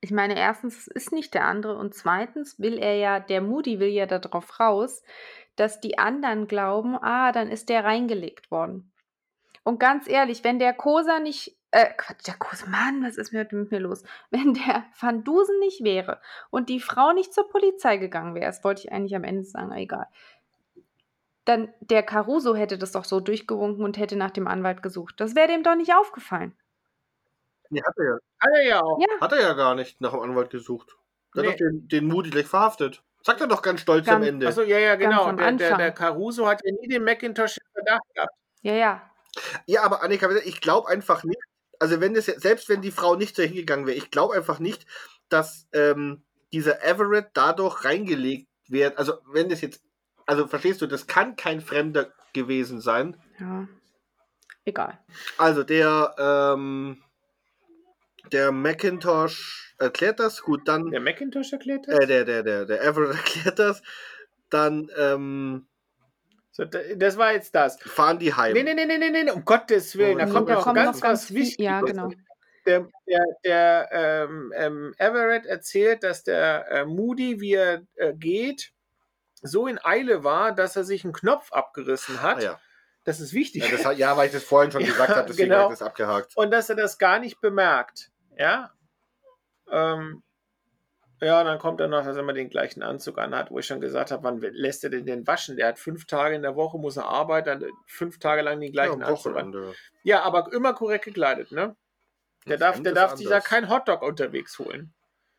ich 0.00 0.10
meine, 0.10 0.36
erstens, 0.36 0.78
es 0.78 0.86
ist 0.88 1.12
nicht 1.12 1.32
der 1.34 1.44
andere 1.44 1.76
und 1.76 1.94
zweitens 1.94 2.58
will 2.58 2.78
er 2.78 2.96
ja, 2.96 3.20
der 3.20 3.40
Moody 3.40 3.78
will 3.78 3.88
ja 3.88 4.06
darauf 4.06 4.58
raus, 4.58 5.02
dass 5.56 5.80
die 5.80 5.96
anderen 5.98 6.48
glauben, 6.48 6.96
ah, 7.00 7.30
dann 7.30 7.48
ist 7.50 7.68
der 7.68 7.84
reingelegt 7.84 8.50
worden. 8.50 8.90
Und 9.64 9.78
ganz 9.78 10.08
ehrlich, 10.08 10.42
wenn 10.42 10.58
der 10.58 10.72
Kosa 10.72 11.20
nicht, 11.20 11.56
äh, 11.70 11.86
Quatsch, 11.96 12.26
der 12.26 12.34
Kosa, 12.34 12.66
Mann, 12.66 13.04
was 13.04 13.16
ist 13.16 13.32
mit, 13.32 13.52
mit 13.52 13.70
mir 13.70 13.78
los? 13.78 14.02
Wenn 14.30 14.54
der 14.54 14.84
Van 14.98 15.22
Dusen 15.22 15.58
nicht 15.60 15.84
wäre 15.84 16.20
und 16.50 16.68
die 16.68 16.80
Frau 16.80 17.12
nicht 17.12 17.32
zur 17.32 17.48
Polizei 17.48 17.96
gegangen 17.98 18.34
wäre, 18.34 18.46
das 18.46 18.64
wollte 18.64 18.82
ich 18.82 18.92
eigentlich 18.92 19.14
am 19.14 19.24
Ende 19.24 19.44
sagen, 19.44 19.70
egal. 19.72 20.06
Dann 21.44 21.72
der 21.80 22.02
Caruso 22.02 22.54
hätte 22.54 22.78
das 22.78 22.92
doch 22.92 23.04
so 23.04 23.18
durchgewunken 23.20 23.84
und 23.84 23.98
hätte 23.98 24.16
nach 24.16 24.30
dem 24.30 24.46
Anwalt 24.46 24.82
gesucht. 24.82 25.14
Das 25.18 25.34
wäre 25.34 25.48
dem 25.48 25.62
doch 25.64 25.74
nicht 25.74 25.92
aufgefallen. 25.94 26.54
Nee, 27.70 27.82
hat 27.82 27.94
er 27.98 28.04
ja. 28.04 28.18
Hat 28.40 28.50
er 28.54 28.66
ja 28.66 28.82
auch. 28.82 28.98
Ja, 29.00 29.20
Hat 29.20 29.32
er 29.32 29.40
ja 29.40 29.52
gar 29.54 29.74
nicht 29.74 30.00
nach 30.00 30.12
dem 30.12 30.20
Anwalt 30.20 30.50
gesucht. 30.50 30.96
Der 31.34 31.42
Nee. 31.42 31.48
hat 31.48 31.54
doch 31.54 31.58
den, 31.66 31.88
den 31.88 32.06
Moody 32.06 32.30
gleich 32.30 32.46
verhaftet. 32.46 33.02
Sagt 33.24 33.40
er 33.40 33.46
doch 33.46 33.62
ganz 33.62 33.80
stolz 33.80 34.06
am 34.08 34.16
Ganz- 34.16 34.26
Ende. 34.28 34.48
Achso, 34.48 34.62
ja, 34.62 34.78
ja, 34.78 34.96
genau. 34.96 35.24
am 35.24 35.36
Der, 35.36 35.52
der, 35.52 35.76
der 35.76 35.92
Caruso 35.92 36.46
hat 36.46 36.60
ja 36.64 36.72
nie 36.80 36.88
den 36.88 37.04
Macintosh 37.04 37.56
im 37.58 37.66
Verdacht 37.72 38.14
gehabt. 38.14 38.32
ja, 38.62 38.72
ja. 38.74 39.10
Ja, 39.66 39.82
aber 39.84 40.02
Annika, 40.02 40.28
ich 40.44 40.60
glaube 40.60 40.88
einfach 40.88 41.24
nicht, 41.24 41.38
also 41.78 42.00
wenn 42.02 42.12
das 42.14 42.26
jetzt, 42.26 42.42
selbst 42.42 42.68
wenn 42.68 42.82
die 42.82 42.90
Frau 42.90 43.14
nicht 43.16 43.34
so 43.34 43.42
hingegangen 43.42 43.86
wäre, 43.86 43.96
ich 43.96 44.10
glaube 44.10 44.34
einfach 44.34 44.58
nicht, 44.58 44.84
dass 45.30 45.66
ähm, 45.72 46.22
dieser 46.52 46.84
Everett 46.84 47.28
dadurch 47.32 47.84
reingelegt 47.86 48.48
wird. 48.68 48.98
Also 48.98 49.14
wenn 49.32 49.48
das 49.48 49.62
jetzt, 49.62 49.82
also 50.26 50.46
verstehst 50.46 50.80
du, 50.82 50.86
das 50.86 51.06
kann 51.06 51.36
kein 51.36 51.60
Fremder 51.60 52.12
gewesen 52.32 52.80
sein. 52.80 53.16
Ja. 53.38 53.68
Egal. 54.64 54.98
Also 55.38 55.62
der, 55.64 56.14
ähm, 56.18 57.02
der 58.30 58.52
Macintosh 58.52 59.74
erklärt 59.78 60.20
das, 60.20 60.42
gut, 60.42 60.66
dann, 60.68 60.90
Der 60.90 61.00
Macintosh 61.00 61.52
erklärt 61.52 61.86
das? 61.88 61.98
äh, 61.98 62.06
der, 62.06 62.24
der, 62.24 62.42
der, 62.42 62.64
der 62.66 62.82
Everett 62.82 63.16
erklärt 63.16 63.58
das, 63.58 63.82
dann 64.50 64.88
ähm, 64.96 65.66
So, 66.52 66.64
da- 66.64 66.94
das 66.96 67.16
war 67.16 67.32
jetzt 67.32 67.54
das. 67.54 67.80
fahren 67.82 68.18
die 68.18 68.32
heim. 68.34 68.52
Nee, 68.54 68.62
nee, 68.62 68.74
nee, 68.74 68.86
nee, 68.86 68.98
nee, 68.98 69.10
nee, 69.24 69.30
um 69.30 69.44
Gottes 69.44 69.96
Willen. 69.98 70.18
Da 70.18 70.26
Nee, 70.26 70.32
kommt 70.32 70.48
noch 70.48 70.64
ganz 70.74 70.96
noch 70.96 71.02
ganz 71.02 71.24
was 71.30 71.34
Wichtiges. 71.34 71.64
ja, 71.64 71.80
genau. 71.80 72.10
Der, 72.64 72.86
der, 73.08 73.24
der 73.44 73.88
ähm, 73.90 74.52
ähm, 74.54 74.94
Everett 74.98 75.46
erzählt, 75.46 76.04
dass 76.04 76.22
der 76.22 76.70
äh, 76.70 76.84
Moody, 76.84 77.40
wie 77.40 77.54
er 77.54 77.82
äh, 77.96 78.14
geht, 78.14 78.70
so 79.42 79.66
in 79.66 79.78
Eile 79.84 80.24
war, 80.24 80.52
dass 80.52 80.76
er 80.76 80.84
sich 80.84 81.04
einen 81.04 81.12
Knopf 81.12 81.52
abgerissen 81.52 82.22
hat. 82.22 82.38
Ah, 82.38 82.42
ja. 82.42 82.60
Das 83.04 83.18
ist 83.18 83.32
wichtig. 83.32 83.64
Ja, 83.68 83.76
das, 83.76 83.98
ja, 83.98 84.16
weil 84.16 84.26
ich 84.26 84.32
das 84.32 84.44
vorhin 84.44 84.70
schon 84.70 84.82
Ja, 84.82 84.88
gesagt 84.88 85.10
habe, 85.10 85.26
deswegen 85.26 85.50
genau. 85.50 85.64
habe 85.64 85.72
ich 85.72 85.78
das 85.80 85.86
abgehakt. 85.86 86.36
und 86.36 86.50
dass 86.52 86.70
er 86.70 86.76
das 86.76 86.98
gar 86.98 87.18
nicht 87.18 87.40
bemerkt. 87.40 88.10
Ja. 88.38 88.72
Ähm, 89.70 90.22
ja, 91.20 91.44
dann 91.44 91.58
kommt 91.58 91.80
er 91.80 91.88
noch, 91.88 92.04
dass 92.04 92.16
er 92.16 92.22
immer 92.22 92.32
den 92.32 92.50
gleichen 92.50 92.82
Anzug 92.82 93.18
anhat, 93.18 93.50
wo 93.50 93.58
ich 93.58 93.66
schon 93.66 93.80
gesagt 93.80 94.10
habe, 94.10 94.24
wann 94.24 94.40
lässt 94.40 94.82
er 94.84 94.90
denn 94.90 95.06
den 95.06 95.26
waschen? 95.26 95.56
Der 95.56 95.68
hat 95.68 95.78
fünf 95.78 96.06
Tage 96.06 96.34
in 96.34 96.42
der 96.42 96.56
Woche, 96.56 96.78
muss 96.78 96.96
er 96.96 97.06
arbeiten, 97.06 97.64
fünf 97.86 98.18
Tage 98.18 98.42
lang 98.42 98.60
den 98.60 98.72
gleichen 98.72 99.00
ja, 99.00 99.06
Anzug 99.06 99.36
an. 99.36 99.74
Ja, 100.02 100.22
aber 100.22 100.52
immer 100.52 100.74
korrekt 100.74 101.04
gekleidet, 101.04 101.52
ne? 101.52 101.76
Der 102.46 102.56
darf, 102.56 102.74
Fremd 102.74 102.86
der 102.86 102.92
ist 102.92 102.98
darf 102.98 103.16
sich 103.16 103.28
da 103.28 103.40
kein 103.40 103.68
Hotdog 103.68 104.02
unterwegs 104.02 104.58
holen. 104.58 104.92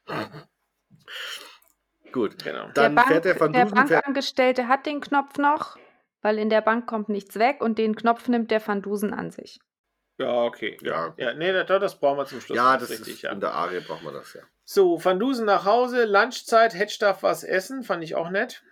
Gut. 2.13 2.41
Genau. 2.43 2.69
Dann 2.73 2.95
der, 2.95 3.01
Bank, 3.01 3.07
fährt 3.09 3.25
der 3.25 3.39
Van 3.39 3.51
der 3.51 3.65
Dusen 3.65 3.87
fährt, 3.87 4.05
Bankangestellte 4.05 4.67
hat 4.69 4.85
den 4.85 5.01
Knopf 5.01 5.37
noch, 5.37 5.75
weil 6.21 6.37
in 6.37 6.49
der 6.49 6.61
Bank 6.61 6.87
kommt 6.87 7.09
nichts 7.09 7.37
weg 7.37 7.61
und 7.61 7.77
den 7.77 7.95
Knopf 7.95 8.29
nimmt 8.29 8.51
der 8.51 8.65
Van 8.65 8.81
Dusen 8.81 9.13
an 9.13 9.31
sich. 9.31 9.59
Ja, 10.19 10.43
okay. 10.43 10.77
Ja. 10.81 11.13
Ja, 11.17 11.33
nee, 11.33 11.51
das, 11.51 11.67
das 11.67 11.99
brauchen 11.99 12.19
wir 12.19 12.25
zum 12.25 12.39
Schluss. 12.39 12.55
Ja, 12.55 12.77
das 12.77 12.91
richtig, 12.91 13.15
ist 13.15 13.21
ja. 13.23 13.31
in 13.31 13.39
der 13.39 13.53
Arie 13.53 13.81
braucht 13.81 14.03
man 14.03 14.13
das 14.13 14.33
ja. 14.33 14.41
So, 14.63 15.03
Van 15.03 15.19
Dusen 15.19 15.45
nach 15.45 15.65
Hause, 15.65 16.05
Lunchzeit, 16.05 16.73
Hedge 16.75 16.97
darf 16.99 17.23
was 17.23 17.43
essen, 17.43 17.83
fand 17.83 18.03
ich 18.03 18.15
auch 18.15 18.29
nett. 18.29 18.63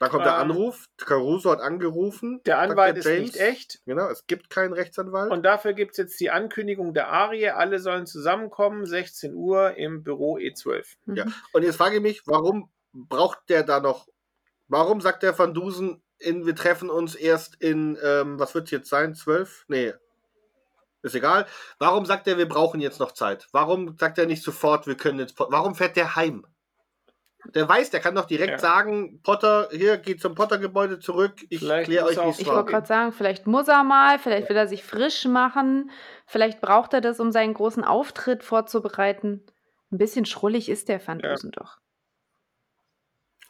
Da 0.00 0.08
kommt 0.08 0.24
der 0.24 0.32
Ähm, 0.32 0.50
Anruf. 0.50 0.86
Caruso 0.96 1.50
hat 1.50 1.60
angerufen. 1.60 2.40
Der 2.46 2.58
Anwalt 2.58 2.96
ist 2.96 3.04
James. 3.04 3.20
nicht 3.32 3.36
echt. 3.36 3.82
Genau, 3.84 4.08
es 4.08 4.26
gibt 4.26 4.48
keinen 4.48 4.72
Rechtsanwalt. 4.72 5.30
Und 5.30 5.42
dafür 5.44 5.74
gibt 5.74 5.92
es 5.92 5.98
jetzt 5.98 6.18
die 6.20 6.30
Ankündigung 6.30 6.94
der 6.94 7.08
Arie. 7.08 7.50
Alle 7.50 7.78
sollen 7.78 8.06
zusammenkommen, 8.06 8.86
16 8.86 9.34
Uhr 9.34 9.76
im 9.76 10.02
Büro 10.02 10.38
E 10.38 10.48
E12. 10.48 10.96
Mhm. 11.04 11.16
Ja. 11.16 11.26
Und 11.52 11.64
jetzt 11.64 11.76
frage 11.76 11.96
ich 11.96 12.02
mich, 12.02 12.26
warum 12.26 12.70
braucht 12.94 13.40
der 13.50 13.62
da 13.62 13.78
noch? 13.80 14.08
Warum 14.68 15.02
sagt 15.02 15.22
der 15.22 15.38
Van 15.38 15.52
Dusen, 15.52 16.02
in, 16.18 16.46
wir 16.46 16.54
treffen 16.56 16.88
uns 16.88 17.14
erst 17.14 17.56
in, 17.56 17.98
ähm, 18.02 18.38
was 18.38 18.54
wird 18.54 18.64
es 18.64 18.70
jetzt 18.70 18.88
sein? 18.88 19.14
12? 19.14 19.66
Nee. 19.68 19.92
Ist 21.02 21.14
egal. 21.14 21.46
Warum 21.78 22.06
sagt 22.06 22.26
er, 22.26 22.38
wir 22.38 22.48
brauchen 22.48 22.80
jetzt 22.80 23.00
noch 23.00 23.12
Zeit? 23.12 23.48
Warum 23.52 23.96
sagt 23.98 24.16
er 24.16 24.24
nicht 24.26 24.42
sofort, 24.42 24.86
wir 24.86 24.96
können 24.96 25.18
jetzt. 25.18 25.34
Warum 25.38 25.74
fährt 25.74 25.96
der 25.96 26.16
heim? 26.16 26.46
Der 27.54 27.68
weiß, 27.68 27.90
der 27.90 28.00
kann 28.00 28.14
doch 28.14 28.26
direkt 28.26 28.52
Ja. 28.52 28.58
sagen, 28.58 29.20
Potter, 29.22 29.68
hier, 29.72 29.96
geht 29.96 30.20
zum 30.20 30.34
Potter-Gebäude 30.34 30.98
zurück, 31.00 31.34
ich 31.48 31.60
kläre 31.60 32.06
euch, 32.06 32.16
es 32.18 32.38
Ich 32.38 32.46
wollte 32.46 32.70
gerade 32.70 32.86
sagen, 32.86 33.12
vielleicht 33.12 33.46
muss 33.46 33.66
er 33.66 33.82
mal, 33.82 34.18
vielleicht 34.18 34.48
will 34.48 34.56
er 34.56 34.68
sich 34.68 34.84
frisch 34.84 35.24
machen, 35.24 35.90
vielleicht 36.26 36.60
braucht 36.60 36.92
er 36.92 37.00
das, 37.00 37.18
um 37.18 37.32
seinen 37.32 37.54
großen 37.54 37.82
Auftritt 37.82 38.44
vorzubereiten. 38.44 39.44
Ein 39.90 39.98
bisschen 39.98 40.26
schrullig 40.26 40.68
ist 40.68 40.88
der 40.88 41.04
Van 41.06 41.20
Ja. 41.20 41.30
Dusen 41.30 41.50
doch. 41.50 41.78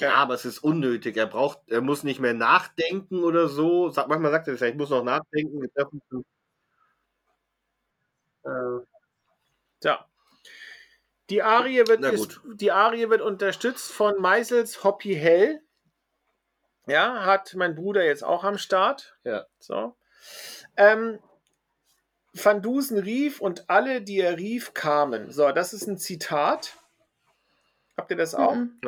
Ja, 0.01 0.15
aber 0.15 0.33
es 0.35 0.47
ist 0.47 0.61
unnötig. 0.61 1.17
Er 1.19 1.27
braucht, 1.27 1.59
er 1.67 1.83
muss 1.83 2.05
nicht 2.05 2.21
mehr 2.21 2.33
nachdenken 2.33 3.23
oder 3.23 3.49
so. 3.49 3.91
Sag, 3.91 4.09
manchmal 4.09 4.31
sagt 4.31 4.47
er 4.49 4.53
das 4.55 4.61
ja, 4.61 4.69
ich 4.69 4.75
muss 4.77 4.89
noch 4.89 5.05
nachdenken. 5.05 5.62
Äh, 8.45 8.51
Ja. 9.83 10.10
Die 11.31 11.43
Arie 11.43 11.86
wird, 11.86 12.05
ist, 12.05 12.40
die 12.44 12.73
Arie 12.73 13.09
wird 13.09 13.23
unterstützt 13.23 13.93
von 13.93 14.20
Meisels 14.20 14.82
Hoppy 14.85 15.15
Hell. 15.15 15.62
Ja, 16.86 17.24
hat 17.24 17.55
mein 17.55 17.77
Bruder 17.77 18.05
jetzt 18.05 18.24
auch 18.24 18.43
am 18.43 18.59
Start. 18.59 19.16
Ja. 19.23 19.47
So. 19.61 19.97
Ähm, 20.77 21.20
Van 22.32 22.62
Dusen 22.62 22.98
rief 22.98 23.40
und 23.40 23.70
alle, 23.70 24.02
die 24.02 24.20
er 24.20 24.36
rief, 24.36 24.74
kamen. 24.74 25.31
So, 25.31 25.51
das 25.52 25.73
ist 25.73 25.86
ein 25.86 25.98
Zitat. 25.98 26.77
Habt 27.97 28.11
ihr 28.11 28.16
das 28.16 28.35
auch? 28.35 28.55
Mhm. 28.55 28.81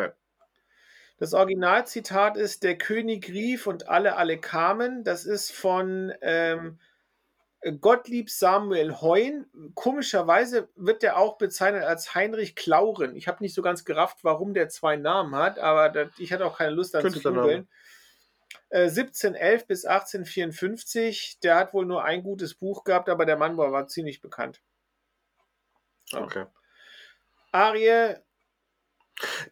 Das 1.19 1.35
Originalzitat 1.35 2.37
ist: 2.37 2.65
Der 2.65 2.77
König 2.77 3.29
rief 3.29 3.69
und 3.69 3.89
alle, 3.89 4.17
alle 4.17 4.39
kamen. 4.39 5.05
Das 5.05 5.25
ist 5.25 5.53
von 5.53 6.13
ähm, 6.23 6.81
Gottlieb 7.81 8.31
Samuel 8.31 9.01
Heun. 9.01 9.47
Komischerweise 9.75 10.69
wird 10.75 11.03
der 11.03 11.17
auch 11.17 11.39
bezeichnet 11.39 11.85
als 11.85 12.15
Heinrich 12.15 12.57
Klauren. 12.57 13.15
Ich 13.15 13.29
habe 13.29 13.43
nicht 13.43 13.55
so 13.55 13.63
ganz 13.63 13.85
gerafft, 13.85 14.19
warum 14.23 14.55
der 14.55 14.69
zwei 14.69 14.97
Namen 14.97 15.35
hat, 15.37 15.59
aber 15.59 15.89
das, 15.89 16.11
ich 16.19 16.33
hatte 16.33 16.47
auch 16.47 16.59
keine 16.59 16.73
Lust, 16.73 16.95
dann 16.95 17.11
zu 17.11 17.21
googeln. 17.21 17.69
Äh, 18.71 18.89
1711 18.89 19.67
bis 19.67 19.85
1854. 19.85 21.39
Der 21.43 21.57
hat 21.57 21.73
wohl 21.73 21.87
nur 21.87 22.05
ein 22.05 22.23
gutes 22.23 22.55
Buch 22.55 22.85
gehabt, 22.85 23.09
aber 23.09 23.27
der 23.27 23.37
Mann 23.37 23.57
war, 23.57 23.71
war 23.71 23.87
ziemlich 23.87 24.21
bekannt. 24.21 24.61
Ja. 26.11 26.23
Okay. 26.23 26.47
Arie, 27.53 28.17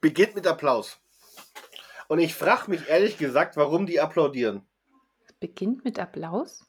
Beginnt 0.01 0.35
mit 0.35 0.47
Applaus. 0.47 1.01
Und 2.09 2.19
ich 2.19 2.35
frage 2.35 2.70
mich 2.70 2.89
ehrlich 2.89 3.19
gesagt, 3.19 3.57
warum 3.57 3.87
die 3.87 4.01
applaudieren. 4.01 4.66
Beginnt 5.39 5.85
mit 5.85 5.99
Applaus? 5.99 6.66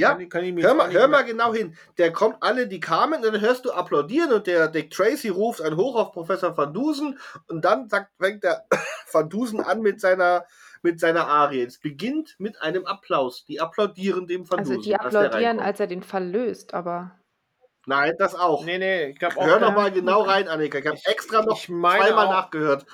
Ja, 0.00 0.14
kann, 0.14 0.28
kann 0.28 0.56
hör 0.58 0.74
mal, 0.74 0.90
hör 0.92 1.08
mal 1.08 1.22
genau 1.22 1.52
hin. 1.54 1.76
Der 1.98 2.12
kommt 2.12 2.36
alle, 2.40 2.66
die 2.66 2.80
kamen, 2.80 3.22
und 3.22 3.24
dann 3.24 3.40
hörst 3.40 3.64
du 3.64 3.70
applaudieren 3.72 4.32
und 4.32 4.46
der 4.46 4.68
Dick 4.68 4.90
Tracy 4.90 5.28
ruft 5.28 5.60
ein 5.62 5.76
Hoch 5.76 5.96
auf 5.96 6.12
Professor 6.12 6.56
Van 6.56 6.72
Dusen 6.74 7.18
und 7.48 7.64
dann 7.64 7.88
sagt, 7.88 8.10
fängt 8.20 8.42
der 8.44 8.64
Van 9.12 9.28
Dusen 9.28 9.60
an 9.60 9.80
mit 9.82 10.00
seiner, 10.00 10.44
mit 10.82 10.98
seiner 11.00 11.26
Arie. 11.28 11.62
Es 11.62 11.78
beginnt 11.78 12.34
mit 12.38 12.60
einem 12.62 12.86
Applaus. 12.86 13.44
Die 13.44 13.60
applaudieren 13.60 14.26
dem 14.26 14.48
Van 14.50 14.60
Also 14.60 14.74
Dusen. 14.74 14.84
die 14.84 14.96
als 14.96 15.12
der 15.12 15.20
applaudieren, 15.26 15.44
reinkommt. 15.58 15.66
als 15.66 15.80
er 15.80 15.86
den 15.86 16.02
Fall 16.02 16.26
löst, 16.28 16.74
aber 16.74 17.12
Nein, 17.86 18.14
das 18.18 18.34
auch. 18.34 18.64
Nee, 18.64 18.78
nee, 18.78 19.06
ich 19.10 19.18
glaube 19.18 19.36
auch. 19.38 19.46
Hör 19.46 19.58
noch 19.58 19.74
mal 19.74 19.90
genau 19.90 20.20
rein, 20.22 20.48
Annika. 20.48 20.78
Ich 20.78 20.86
habe 20.86 20.98
extra 21.06 21.42
noch 21.42 21.58
zweimal 21.60 22.12
auch- 22.12 22.30
nachgehört. 22.30 22.84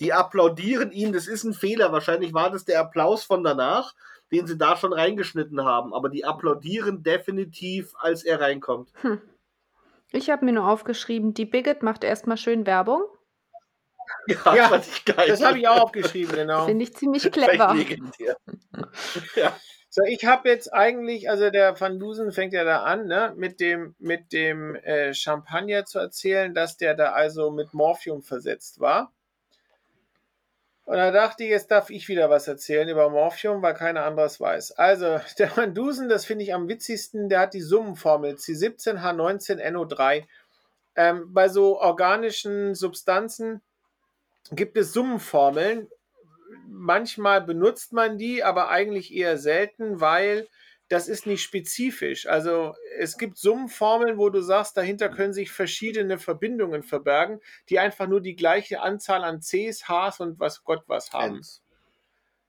Die 0.00 0.12
applaudieren 0.12 0.92
ihm. 0.92 1.12
Das 1.12 1.26
ist 1.26 1.42
ein 1.44 1.52
Fehler. 1.54 1.90
Wahrscheinlich 1.90 2.32
war 2.32 2.50
das 2.50 2.64
der 2.64 2.80
Applaus 2.80 3.24
von 3.24 3.42
danach, 3.42 3.94
den 4.32 4.46
sie 4.46 4.58
da 4.58 4.76
schon 4.76 4.92
reingeschnitten 4.92 5.64
haben. 5.64 5.94
Aber 5.94 6.08
die 6.08 6.24
applaudieren 6.24 7.02
definitiv, 7.02 7.92
als 7.98 8.24
er 8.24 8.40
reinkommt. 8.40 8.92
ich 10.12 10.30
habe 10.30 10.44
mir 10.44 10.52
nur 10.52 10.68
aufgeschrieben, 10.68 11.34
die 11.34 11.46
Bigot 11.46 11.82
macht 11.82 12.04
erstmal 12.04 12.36
schön 12.36 12.66
Werbung. 12.66 13.02
Ja, 14.28 14.54
Ja, 14.54 14.68
fand 14.68 14.86
ich 14.86 15.04
geil. 15.04 15.26
Das 15.28 15.44
habe 15.44 15.58
ich 15.58 15.66
auch 15.66 15.80
aufgeschrieben, 15.82 16.34
genau. 16.34 16.66
Finde 16.66 16.84
ich 16.84 16.94
ziemlich 16.94 17.30
clever. 17.30 17.74
ja. 19.34 19.56
So, 19.88 20.02
ich 20.04 20.24
habe 20.26 20.48
jetzt 20.48 20.72
eigentlich, 20.74 21.30
also 21.30 21.48
der 21.50 21.80
Van 21.80 21.98
Dusen 21.98 22.30
fängt 22.30 22.52
ja 22.52 22.64
da 22.64 22.82
an, 22.82 23.06
ne, 23.06 23.32
mit 23.36 23.60
dem, 23.60 23.94
mit 23.98 24.32
dem 24.32 24.74
äh, 24.76 25.14
Champagner 25.14 25.86
zu 25.86 25.98
erzählen, 25.98 26.52
dass 26.54 26.76
der 26.76 26.94
da 26.94 27.12
also 27.12 27.50
mit 27.50 27.72
Morphium 27.72 28.22
versetzt 28.22 28.78
war. 28.78 29.12
Und 30.86 30.96
da 30.98 31.10
dachte 31.10 31.42
ich, 31.42 31.50
jetzt 31.50 31.72
darf 31.72 31.90
ich 31.90 32.06
wieder 32.06 32.30
was 32.30 32.46
erzählen 32.46 32.88
über 32.88 33.10
Morphium, 33.10 33.60
weil 33.60 33.74
keiner 33.74 34.04
anderes 34.04 34.40
weiß. 34.40 34.78
Also, 34.78 35.20
der 35.38 35.54
Van 35.56 35.74
Dusen, 35.74 36.08
das 36.08 36.24
finde 36.24 36.44
ich 36.44 36.54
am 36.54 36.68
witzigsten, 36.68 37.28
der 37.28 37.40
hat 37.40 37.54
die 37.54 37.60
Summenformel 37.60 38.36
C17H19NO3. 38.36 40.24
Ähm, 40.94 41.34
bei 41.34 41.48
so 41.48 41.80
organischen 41.80 42.76
Substanzen 42.76 43.60
gibt 44.52 44.76
es 44.76 44.92
Summenformeln. 44.92 45.88
Manchmal 46.68 47.40
benutzt 47.40 47.92
man 47.92 48.16
die, 48.16 48.44
aber 48.44 48.70
eigentlich 48.70 49.12
eher 49.12 49.38
selten, 49.38 50.00
weil 50.00 50.46
das 50.88 51.08
ist 51.08 51.26
nicht 51.26 51.42
spezifisch. 51.42 52.26
Also 52.26 52.74
es 52.98 53.18
gibt 53.18 53.38
Summenformeln, 53.38 54.18
wo 54.18 54.30
du 54.30 54.40
sagst, 54.40 54.76
dahinter 54.76 55.08
können 55.08 55.32
sich 55.32 55.50
verschiedene 55.50 56.18
Verbindungen 56.18 56.82
verbergen, 56.82 57.40
die 57.68 57.78
einfach 57.78 58.06
nur 58.06 58.20
die 58.20 58.36
gleiche 58.36 58.80
Anzahl 58.80 59.24
an 59.24 59.40
Cs, 59.40 59.88
Hs 59.88 60.20
und 60.20 60.38
was 60.38 60.62
Gott 60.62 60.84
was 60.86 61.12
haben. 61.12 61.36
Ends. 61.36 61.62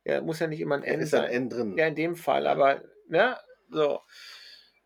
Ja, 0.05 0.22
muss 0.22 0.39
ja 0.39 0.47
nicht 0.47 0.61
immer 0.61 0.76
ein 0.76 0.84
N 0.84 0.99
Ist 0.99 1.14
ein 1.14 1.22
sein. 1.23 1.31
N 1.31 1.49
drin. 1.49 1.77
Ja, 1.77 1.88
in 1.88 1.95
dem 1.95 2.15
Fall, 2.15 2.47
aber, 2.47 2.81
ne, 3.09 3.38
so. 3.69 4.01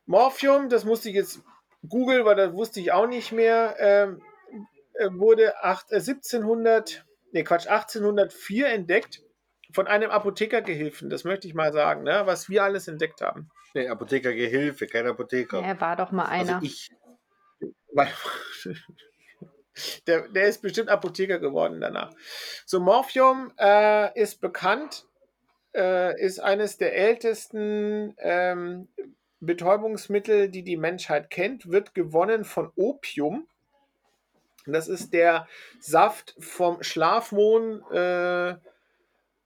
Morphium, 0.05 0.69
das 0.69 0.83
musste 0.85 1.09
ich 1.09 1.15
jetzt 1.15 1.41
googeln, 1.87 2.25
weil 2.25 2.35
das 2.35 2.53
wusste 2.53 2.79
ich 2.79 2.91
auch 2.91 3.07
nicht 3.07 3.31
mehr, 3.31 3.75
ähm, 3.79 4.21
äh, 4.93 5.09
wurde 5.11 5.61
acht, 5.63 5.91
äh, 5.91 5.99
1700, 5.99 7.05
nee, 7.33 7.43
Quatsch, 7.43 7.67
1804 7.67 8.67
entdeckt 8.67 9.21
von 9.73 9.87
einem 9.87 10.11
Apothekergehilfen, 10.11 11.09
das 11.09 11.23
möchte 11.23 11.47
ich 11.47 11.53
mal 11.53 11.73
sagen, 11.73 12.03
ne, 12.03 12.23
was 12.25 12.49
wir 12.49 12.63
alles 12.63 12.87
entdeckt 12.87 13.21
haben. 13.21 13.49
Nee, 13.73 13.87
Apothekergehilfe, 13.87 14.87
kein 14.87 15.07
Apotheker. 15.07 15.61
Er 15.61 15.79
war 15.79 15.95
doch 15.95 16.11
mal 16.11 16.25
einer. 16.25 16.55
Also 16.55 16.65
ich. 16.65 16.89
Weil, 17.93 18.09
der, 20.07 20.27
der 20.29 20.47
ist 20.47 20.61
bestimmt 20.61 20.89
Apotheker 20.89 21.39
geworden 21.39 21.79
danach. 21.79 22.11
So, 22.65 22.79
Morphium 22.79 23.51
äh, 23.59 24.19
ist 24.19 24.41
bekannt, 24.41 25.05
äh, 25.75 26.19
ist 26.21 26.39
eines 26.39 26.77
der 26.77 26.95
ältesten 26.95 28.15
ähm, 28.17 28.87
Betäubungsmittel, 29.39 30.49
die 30.49 30.63
die 30.63 30.77
Menschheit 30.77 31.29
kennt, 31.29 31.69
wird 31.71 31.93
gewonnen 31.95 32.45
von 32.45 32.71
Opium. 32.75 33.47
Das 34.67 34.87
ist 34.87 35.13
der 35.13 35.47
Saft 35.79 36.35
vom 36.39 36.83
Schlafmohn 36.83 37.81
äh, 37.91 38.55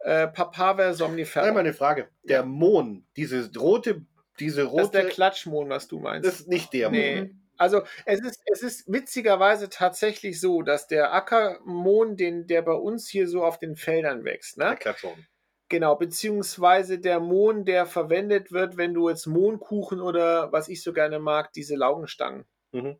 äh, 0.05 0.27
Papaver 0.27 0.93
somniferum. 0.93 1.47
Einmal 1.47 1.61
eine 1.61 1.73
Frage. 1.73 2.09
Der 2.23 2.43
Mohn, 2.43 3.05
diese 3.17 3.49
rote, 3.57 4.05
diese 4.39 4.63
Das 4.65 4.73
ist 4.85 4.91
der 4.93 5.03
rote, 5.03 5.13
Klatschmohn, 5.13 5.69
was 5.69 5.87
du 5.87 5.99
meinst. 5.99 6.27
das 6.27 6.41
ist 6.41 6.47
nicht 6.47 6.73
der 6.73 6.89
Nee. 6.91 7.15
Mohn. 7.21 7.41
Also 7.57 7.83
es 8.05 8.19
ist, 8.19 8.41
es 8.51 8.61
ist 8.63 8.91
witzigerweise 8.91 9.69
tatsächlich 9.69 10.41
so, 10.41 10.61
dass 10.61 10.87
der 10.87 11.13
Ackermohn, 11.13 12.17
den, 12.17 12.47
der 12.47 12.61
bei 12.61 12.73
uns 12.73 13.07
hier 13.07 13.27
so 13.29 13.45
auf 13.45 13.59
den 13.59 13.77
Feldern 13.77 14.25
wächst, 14.25 14.57
Der 14.59 14.71
ne? 14.71 14.75
Klatschmohn. 14.75 15.25
Genau, 15.69 15.95
beziehungsweise 15.95 16.99
der 16.99 17.19
Mohn, 17.19 17.63
der 17.65 17.85
verwendet 17.85 18.51
wird, 18.51 18.77
wenn 18.77 18.93
du 18.93 19.09
jetzt 19.09 19.25
Mohnkuchen 19.25 20.01
oder 20.01 20.51
was 20.51 20.67
ich 20.67 20.83
so 20.83 20.93
gerne 20.93 21.17
mag, 21.19 21.53
diese 21.53 21.75
Laugenstangen. 21.75 22.45
Mhm. 22.73 22.97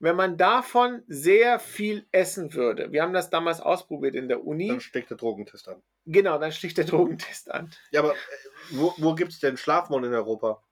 Wenn 0.00 0.16
man 0.16 0.36
davon 0.36 1.02
sehr 1.06 1.58
viel 1.58 2.06
essen 2.12 2.52
würde, 2.54 2.92
wir 2.92 3.02
haben 3.02 3.12
das 3.12 3.30
damals 3.30 3.60
ausprobiert 3.60 4.14
in 4.14 4.28
der 4.28 4.44
Uni, 4.44 4.68
Dann 4.68 4.80
steckt 4.80 5.10
der 5.10 5.16
Drogentest 5.16 5.68
an. 5.68 5.82
genau, 6.04 6.38
dann 6.38 6.52
sticht 6.52 6.76
der 6.78 6.84
Drogentest 6.84 7.50
an. 7.50 7.70
Ja, 7.90 8.00
aber 8.00 8.12
äh, 8.14 8.16
wo, 8.70 8.92
wo 8.98 9.14
gibt 9.14 9.32
es 9.32 9.40
denn 9.40 9.56
Schlafmohn 9.56 10.04
in 10.04 10.12
Europa? 10.14 10.62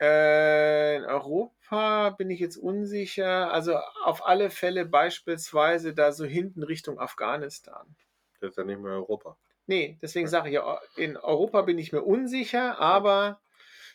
Äh, 0.00 0.96
in 0.96 1.04
Europa 1.04 2.10
bin 2.10 2.30
ich 2.30 2.38
jetzt 2.38 2.58
unsicher. 2.58 3.50
Also 3.52 3.76
auf 4.04 4.26
alle 4.26 4.50
Fälle 4.50 4.84
beispielsweise 4.84 5.94
da 5.94 6.12
so 6.12 6.24
hinten 6.24 6.62
Richtung 6.62 6.98
Afghanistan. 7.00 7.96
Das 8.40 8.50
ist 8.50 8.56
ja 8.58 8.64
nicht 8.64 8.80
mehr 8.80 8.92
Europa. 8.92 9.36
Nee, 9.66 9.98
deswegen 10.02 10.28
sage 10.28 10.48
ich 10.50 10.54
ja, 10.54 10.78
in 10.96 11.16
Europa 11.16 11.62
bin 11.62 11.78
ich 11.78 11.92
mir 11.92 12.02
unsicher, 12.02 12.78
aber 12.78 13.40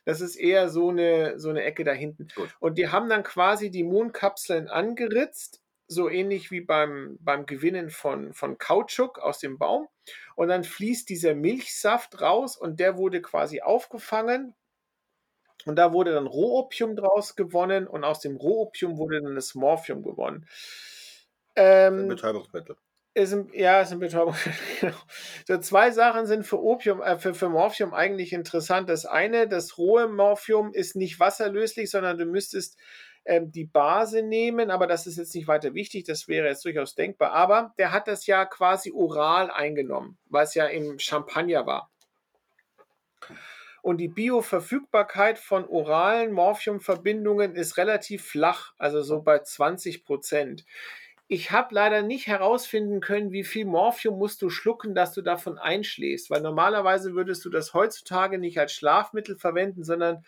das 0.06 0.22
ist 0.22 0.36
eher 0.36 0.70
so 0.70 0.90
eine, 0.90 1.40
so 1.40 1.50
eine 1.50 1.64
Ecke 1.64 1.84
da 1.84 1.92
hinten. 1.92 2.28
Gut. 2.36 2.56
Und 2.60 2.78
die 2.78 2.90
haben 2.90 3.10
dann 3.10 3.24
quasi 3.24 3.70
die 3.70 3.84
Mondkapseln 3.84 4.68
angeritzt, 4.68 5.62
so 5.88 6.10
ähnlich 6.10 6.52
wie 6.52 6.62
beim, 6.62 7.18
beim 7.20 7.46
Gewinnen 7.46 7.90
von, 7.90 8.34
von 8.34 8.58
Kautschuk 8.58 9.20
aus 9.20 9.40
dem 9.40 9.58
Baum. 9.58 9.88
Und 10.36 10.48
dann 10.48 10.64
fließt 10.64 11.10
dieser 11.10 11.36
Milchsaft 11.36 12.22
raus 12.22 12.58
und 12.58 12.80
der 12.80 12.98
wurde 12.98 13.22
quasi 13.22 13.62
aufgefangen. 13.62 14.56
Und 15.66 15.76
da 15.76 15.94
wurde 15.94 16.14
dann 16.14 16.26
Rohopium 16.26 16.96
draus 16.96 17.36
gewonnen 17.36 17.88
und 17.88 18.04
aus 18.04 18.20
dem 18.20 18.36
Rohopium 18.36 18.98
wurde 18.98 19.22
dann 19.22 19.36
das 19.36 19.54
Morphium 19.54 20.02
gewonnen. 20.02 20.48
Ähm, 21.56 22.08
Betäubungsmittel. 22.08 22.78
Ist 23.14 23.34
ein, 23.34 23.50
ja, 23.54 23.82
ist 23.82 23.92
ein 23.92 24.00
Betäubung. 24.00 24.36
So 25.48 25.58
zwei 25.58 25.92
Sachen 25.92 26.26
sind 26.26 26.46
für 26.46 26.62
Opium, 26.62 27.02
äh, 27.02 27.18
für, 27.18 27.34
für 27.34 27.50
Morphium 27.50 27.94
eigentlich 27.94 28.32
interessant. 28.34 28.90
Das 28.90 29.06
eine, 29.06 29.48
das 29.48 29.78
rohe 29.78 30.08
Morphium 30.08 30.74
ist 30.74 30.96
nicht 30.96 31.20
wasserlöslich, 31.20 31.92
sondern 31.92 32.18
du 32.18 32.26
müsstest 32.26 32.78
ähm, 33.26 33.52
die 33.52 33.66
Base 33.66 34.24
nehmen, 34.24 34.72
aber 34.72 34.88
das 34.88 35.08
ist 35.08 35.18
jetzt 35.18 35.36
nicht 35.36 35.48
weiter 35.48 35.74
wichtig, 35.74 36.06
das 36.06 36.28
wäre 36.28 36.48
jetzt 36.48 36.64
durchaus 36.66 36.96
denkbar. 36.96 37.34
Aber 37.34 37.74
der 37.78 37.92
hat 37.92 38.08
das 38.08 38.26
ja 38.28 38.46
quasi 38.46 38.92
oral 38.92 39.52
eingenommen, 39.52 40.18
weil 40.26 40.46
es 40.46 40.56
ja 40.56 40.66
im 40.68 40.98
Champagner 40.98 41.66
war. 41.66 41.92
Und 43.82 43.98
die 43.98 44.10
Bioverfügbarkeit 44.10 45.40
von 45.40 45.66
oralen 45.66 46.32
Morphiumverbindungen 46.34 47.56
ist 47.56 47.78
relativ 47.78 48.24
flach, 48.24 48.74
also 48.78 49.02
so 49.02 49.22
bei 49.22 49.40
20 49.40 50.06
Prozent. 50.06 50.66
Ich 51.34 51.50
habe 51.52 51.74
leider 51.74 52.02
nicht 52.02 52.28
herausfinden 52.28 53.00
können, 53.00 53.32
wie 53.32 53.46
viel 53.46 53.64
Morphium 53.64 54.18
musst 54.18 54.42
du 54.42 54.50
schlucken, 54.50 54.94
dass 54.94 55.14
du 55.14 55.22
davon 55.22 55.58
einschläfst, 55.58 56.30
weil 56.30 56.42
normalerweise 56.42 57.14
würdest 57.14 57.46
du 57.46 57.50
das 57.50 57.74
heutzutage 57.74 58.38
nicht 58.38 58.60
als 58.60 58.74
Schlafmittel 58.74 59.38
verwenden, 59.38 59.86
sondern 59.86 60.26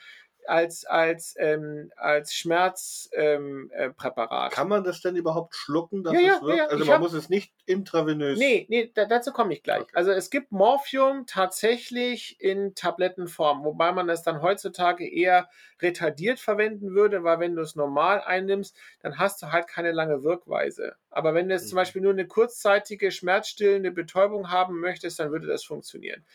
als, 0.47 0.85
als, 0.85 1.35
ähm, 1.37 1.91
als 1.95 2.33
Schmerzpräparat. 2.33 3.11
Ähm, 3.11 4.51
äh. 4.51 4.55
Kann 4.55 4.67
man 4.69 4.83
das 4.83 5.01
denn 5.01 5.15
überhaupt 5.15 5.55
schlucken, 5.55 6.03
dass 6.03 6.13
Ja, 6.13 6.19
ja, 6.19 6.35
es 6.35 6.41
wirkt? 6.41 6.57
ja, 6.57 6.65
also 6.67 6.85
man 6.85 6.93
hab- 6.95 7.01
muss 7.01 7.13
es 7.13 7.29
nicht 7.29 7.53
intravenös. 7.65 8.37
Nee, 8.39 8.65
nee, 8.69 8.91
da, 8.93 9.05
dazu 9.05 9.31
komme 9.31 9.53
ich 9.53 9.63
gleich. 9.63 9.81
Okay. 9.81 9.91
Also 9.95 10.11
es 10.11 10.29
gibt 10.29 10.51
Morphium 10.51 11.25
tatsächlich 11.25 12.39
in 12.39 12.75
Tablettenform, 12.75 13.63
wobei 13.63 13.91
man 13.91 14.07
das 14.07 14.23
dann 14.23 14.41
heutzutage 14.41 15.09
eher 15.09 15.49
retardiert 15.81 16.39
verwenden 16.39 16.93
würde, 16.93 17.23
weil 17.23 17.39
wenn 17.39 17.55
du 17.55 17.61
es 17.61 17.75
normal 17.75 18.21
einnimmst, 18.21 18.75
dann 19.01 19.17
hast 19.19 19.41
du 19.41 19.51
halt 19.51 19.67
keine 19.67 19.91
lange 19.91 20.23
Wirkweise. 20.23 20.95
Aber 21.09 21.33
wenn 21.33 21.47
du 21.49 21.55
jetzt 21.55 21.69
zum 21.69 21.75
Mhm. 21.75 21.81
Beispiel 21.81 22.01
nur 22.01 22.13
eine 22.13 22.27
kurzzeitige 22.27 23.11
schmerzstillende 23.11 23.91
Betäubung 23.91 24.51
haben 24.51 24.79
möchtest, 24.79 25.19
dann 25.19 25.31
würde 25.31 25.47
das 25.47 25.63
funktionieren. 25.63 26.25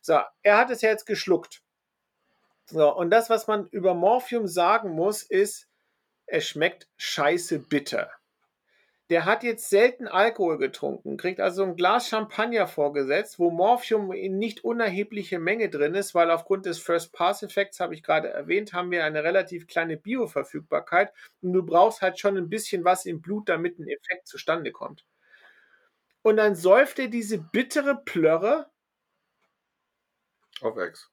So, 0.00 0.18
er 0.42 0.58
hat 0.58 0.70
es 0.70 0.82
ja 0.82 0.90
jetzt 0.90 1.06
geschluckt. 1.06 1.62
So, 2.66 2.94
und 2.94 3.10
das, 3.10 3.28
was 3.30 3.46
man 3.46 3.66
über 3.68 3.94
Morphium 3.94 4.46
sagen 4.46 4.90
muss, 4.90 5.22
ist, 5.22 5.68
es 6.26 6.46
schmeckt 6.46 6.88
scheiße 6.96 7.58
bitter. 7.58 8.10
Der 9.10 9.26
hat 9.26 9.42
jetzt 9.42 9.68
selten 9.68 10.08
Alkohol 10.08 10.56
getrunken, 10.56 11.18
kriegt 11.18 11.38
also 11.38 11.62
ein 11.62 11.76
Glas 11.76 12.08
Champagner 12.08 12.66
vorgesetzt, 12.66 13.38
wo 13.38 13.50
Morphium 13.50 14.12
in 14.12 14.38
nicht 14.38 14.64
unerhebliche 14.64 15.38
Menge 15.38 15.68
drin 15.68 15.94
ist, 15.94 16.14
weil 16.14 16.30
aufgrund 16.30 16.64
des 16.64 16.78
First-Pass-Effekts, 16.78 17.80
habe 17.80 17.94
ich 17.94 18.02
gerade 18.02 18.30
erwähnt, 18.30 18.72
haben 18.72 18.90
wir 18.90 19.04
eine 19.04 19.22
relativ 19.22 19.66
kleine 19.66 19.98
Bioverfügbarkeit 19.98 21.12
und 21.42 21.52
du 21.52 21.62
brauchst 21.62 22.00
halt 22.00 22.18
schon 22.18 22.38
ein 22.38 22.48
bisschen 22.48 22.82
was 22.84 23.04
im 23.04 23.20
Blut, 23.20 23.50
damit 23.50 23.78
ein 23.78 23.88
Effekt 23.88 24.26
zustande 24.26 24.72
kommt. 24.72 25.04
Und 26.22 26.38
dann 26.38 26.54
säuft 26.54 26.98
er 26.98 27.08
diese 27.08 27.36
bittere 27.36 27.96
Plörre, 27.96 28.70
Auf 30.60 30.78
Ex. 30.78 31.10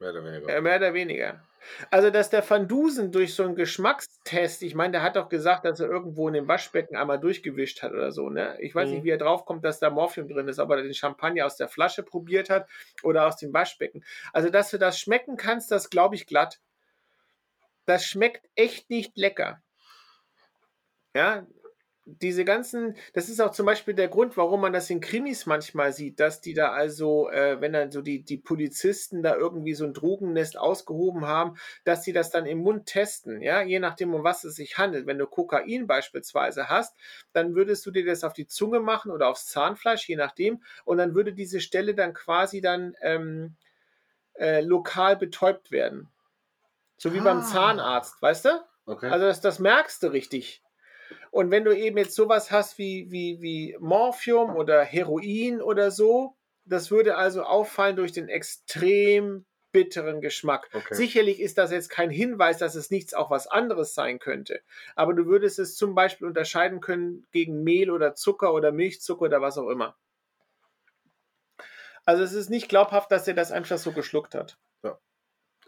Mehr 0.00 0.10
oder 0.10 0.24
weniger. 0.24 0.60
mehr 0.60 0.76
oder 0.76 0.94
weniger. 0.94 1.44
Also, 1.90 2.10
dass 2.10 2.28
der 2.28 2.48
Van 2.48 2.68
Dusen 2.68 3.10
durch 3.10 3.34
so 3.34 3.42
einen 3.44 3.54
Geschmackstest, 3.54 4.62
ich 4.62 4.74
meine, 4.74 4.92
der 4.92 5.02
hat 5.02 5.16
doch 5.16 5.30
gesagt, 5.30 5.64
dass 5.64 5.80
er 5.80 5.88
irgendwo 5.88 6.28
in 6.28 6.34
dem 6.34 6.46
Waschbecken 6.46 6.94
einmal 6.96 7.18
durchgewischt 7.18 7.82
hat 7.82 7.92
oder 7.92 8.12
so, 8.12 8.28
ne? 8.28 8.58
Ich 8.60 8.74
weiß 8.74 8.88
Mhm. 8.90 8.96
nicht, 8.96 9.04
wie 9.04 9.10
er 9.10 9.18
draufkommt, 9.18 9.64
dass 9.64 9.78
da 9.78 9.88
Morphium 9.88 10.28
drin 10.28 10.46
ist, 10.48 10.58
ob 10.58 10.70
er 10.70 10.82
den 10.82 10.92
Champagner 10.92 11.46
aus 11.46 11.56
der 11.56 11.68
Flasche 11.68 12.02
probiert 12.02 12.50
hat 12.50 12.68
oder 13.02 13.26
aus 13.26 13.36
dem 13.36 13.52
Waschbecken. 13.54 14.04
Also, 14.34 14.50
dass 14.50 14.70
du 14.70 14.78
das 14.78 14.98
schmecken 15.00 15.36
kannst, 15.38 15.70
das 15.70 15.88
glaube 15.88 16.16
ich 16.16 16.26
glatt. 16.26 16.60
Das 17.86 18.04
schmeckt 18.04 18.46
echt 18.56 18.90
nicht 18.90 19.16
lecker. 19.16 19.62
Ja, 21.14 21.46
diese 22.06 22.44
ganzen, 22.44 22.96
das 23.14 23.28
ist 23.30 23.40
auch 23.40 23.52
zum 23.52 23.64
Beispiel 23.64 23.94
der 23.94 24.08
Grund, 24.08 24.36
warum 24.36 24.60
man 24.60 24.74
das 24.74 24.90
in 24.90 25.00
Krimis 25.00 25.46
manchmal 25.46 25.92
sieht, 25.92 26.20
dass 26.20 26.40
die 26.42 26.52
da 26.52 26.70
also, 26.72 27.30
äh, 27.30 27.60
wenn 27.62 27.72
dann 27.72 27.90
so 27.90 28.02
die, 28.02 28.22
die 28.22 28.36
Polizisten 28.36 29.22
da 29.22 29.34
irgendwie 29.36 29.74
so 29.74 29.84
ein 29.86 29.94
Drogennest 29.94 30.58
ausgehoben 30.58 31.24
haben, 31.26 31.56
dass 31.84 32.02
die 32.02 32.12
das 32.12 32.30
dann 32.30 32.44
im 32.44 32.58
Mund 32.58 32.86
testen, 32.86 33.40
ja, 33.40 33.62
je 33.62 33.78
nachdem, 33.78 34.12
um 34.14 34.22
was 34.22 34.44
es 34.44 34.56
sich 34.56 34.76
handelt. 34.76 35.06
Wenn 35.06 35.18
du 35.18 35.26
Kokain 35.26 35.86
beispielsweise 35.86 36.68
hast, 36.68 36.94
dann 37.32 37.54
würdest 37.54 37.86
du 37.86 37.90
dir 37.90 38.04
das 38.04 38.24
auf 38.24 38.34
die 38.34 38.46
Zunge 38.46 38.80
machen 38.80 39.10
oder 39.10 39.28
aufs 39.28 39.46
Zahnfleisch, 39.46 40.08
je 40.08 40.16
nachdem, 40.16 40.62
und 40.84 40.98
dann 40.98 41.14
würde 41.14 41.32
diese 41.32 41.60
Stelle 41.60 41.94
dann 41.94 42.12
quasi 42.12 42.60
dann 42.60 42.94
ähm, 43.00 43.56
äh, 44.34 44.62
lokal 44.62 45.16
betäubt 45.16 45.70
werden. 45.70 46.08
So 46.96 47.14
wie 47.14 47.20
beim 47.20 47.38
Ah. 47.38 47.42
Zahnarzt, 47.42 48.20
weißt 48.22 48.46
du? 48.46 48.50
Okay. 48.86 49.08
Also 49.10 49.26
das, 49.26 49.40
das 49.40 49.58
merkst 49.60 50.02
du 50.02 50.08
richtig. 50.08 50.63
Und 51.30 51.50
wenn 51.50 51.64
du 51.64 51.76
eben 51.76 51.98
jetzt 51.98 52.14
sowas 52.14 52.50
hast 52.50 52.78
wie, 52.78 53.10
wie, 53.10 53.40
wie 53.40 53.76
Morphium 53.80 54.56
oder 54.56 54.82
Heroin 54.82 55.60
oder 55.60 55.90
so, 55.90 56.36
das 56.64 56.90
würde 56.90 57.16
also 57.16 57.42
auffallen 57.42 57.96
durch 57.96 58.12
den 58.12 58.28
extrem 58.28 59.44
bitteren 59.72 60.20
Geschmack. 60.20 60.70
Okay. 60.72 60.94
Sicherlich 60.94 61.40
ist 61.40 61.58
das 61.58 61.72
jetzt 61.72 61.90
kein 61.90 62.08
Hinweis, 62.08 62.58
dass 62.58 62.76
es 62.76 62.90
nichts 62.90 63.12
auch 63.12 63.30
was 63.30 63.46
anderes 63.46 63.92
sein 63.92 64.20
könnte. 64.20 64.60
Aber 64.94 65.14
du 65.14 65.26
würdest 65.26 65.58
es 65.58 65.76
zum 65.76 65.94
Beispiel 65.94 66.28
unterscheiden 66.28 66.80
können 66.80 67.26
gegen 67.32 67.64
Mehl 67.64 67.90
oder 67.90 68.14
Zucker 68.14 68.54
oder 68.54 68.70
Milchzucker 68.70 69.22
oder 69.22 69.42
was 69.42 69.58
auch 69.58 69.68
immer. 69.68 69.96
Also 72.06 72.22
es 72.22 72.34
ist 72.34 72.50
nicht 72.50 72.68
glaubhaft, 72.68 73.10
dass 73.10 73.26
er 73.26 73.34
das 73.34 73.50
einfach 73.50 73.78
so 73.78 73.92
geschluckt 73.92 74.34
hat. 74.34 74.58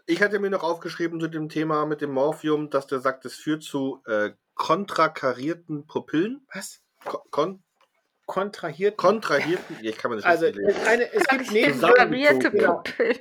Ich 0.09 0.21
hatte 0.21 0.39
mir 0.39 0.49
noch 0.49 0.63
aufgeschrieben 0.63 1.19
zu 1.19 1.27
dem 1.27 1.49
Thema 1.49 1.85
mit 1.85 1.99
dem 1.99 2.11
Morphium, 2.11 2.69
dass 2.69 2.87
der 2.87 2.99
sagt, 2.99 3.25
es 3.25 3.35
führt 3.35 3.61
zu 3.61 4.01
äh, 4.05 4.31
kontrakarierten 4.57 5.87
Pupillen. 5.87 6.45
Was? 6.53 6.81
Ko- 7.05 7.23
Kon 7.31 7.63
Kontrahiert? 8.25 8.97
kontrahierten? 8.97 9.77
Ja, 9.81 9.91
ich 9.91 9.97
kann 9.97 10.11
mir 10.11 10.17
das 10.17 10.25
also 10.25 10.47
nicht 10.47 10.57
lesen. 10.57 10.81
eine, 10.85 11.13
es 11.13 11.23
gibt 11.27 11.51
neben 11.51 11.81
Variierte 11.81 12.51
ja. 12.57 12.73
Pupillen. 12.73 13.17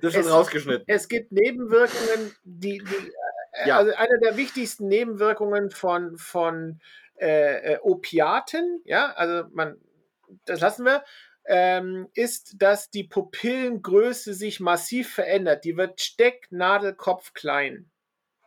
Das 0.00 0.14
ist 0.14 0.26
es- 0.26 0.32
rausgeschnitten. 0.32 0.84
es 0.86 1.08
gibt 1.08 1.32
Nebenwirkungen, 1.32 2.34
die, 2.44 2.78
die 2.78 2.94
äh, 3.64 3.68
Ja. 3.68 3.78
also 3.78 3.92
eine 3.94 4.18
der 4.20 4.36
wichtigsten 4.36 4.86
Nebenwirkungen 4.86 5.70
von, 5.70 6.16
von 6.18 6.80
äh, 7.16 7.74
äh, 7.74 7.78
Opiaten, 7.80 8.80
ja, 8.84 9.12
also 9.12 9.48
man, 9.52 9.76
das 10.44 10.60
lassen 10.60 10.84
wir, 10.84 11.02
ähm, 11.46 12.08
ist, 12.14 12.54
dass 12.58 12.90
die 12.90 13.04
Pupillengröße 13.04 14.34
sich 14.34 14.60
massiv 14.60 15.12
verändert. 15.14 15.64
Die 15.64 15.76
wird 15.76 16.00
Stecknadelkopf 16.00 17.32
klein. 17.34 17.90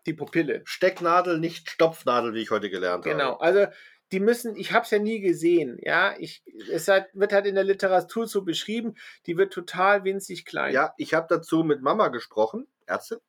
Die 0.07 0.13
Pupille. 0.13 0.61
Stecknadel, 0.65 1.37
nicht 1.39 1.69
Stopfnadel, 1.69 2.33
wie 2.33 2.41
ich 2.41 2.51
heute 2.51 2.69
gelernt 2.69 3.03
Genau. 3.03 3.33
habe. 3.33 3.41
Also 3.41 3.67
die 4.11 4.19
müssen, 4.21 4.55
ich 4.55 4.71
habe 4.71 4.85
es 4.85 4.91
ja 4.91 4.99
nie 4.99 5.19
gesehen, 5.19 5.77
ja. 5.81 6.15
Ich, 6.17 6.41
es 6.71 6.87
hat, 6.87 7.07
wird 7.13 7.33
halt 7.33 7.45
in 7.45 7.55
der 7.55 7.65
Literatur 7.65 8.25
so 8.25 8.43
beschrieben, 8.43 8.95
die 9.25 9.37
wird 9.37 9.51
total 9.51 10.05
winzig 10.05 10.45
klein. 10.45 10.73
Ja, 10.73 10.93
ich 10.97 11.13
habe 11.13 11.27
dazu 11.29 11.63
mit 11.63 11.81
Mama 11.81 12.07
gesprochen, 12.07 12.67
Ärztin, 12.85 13.19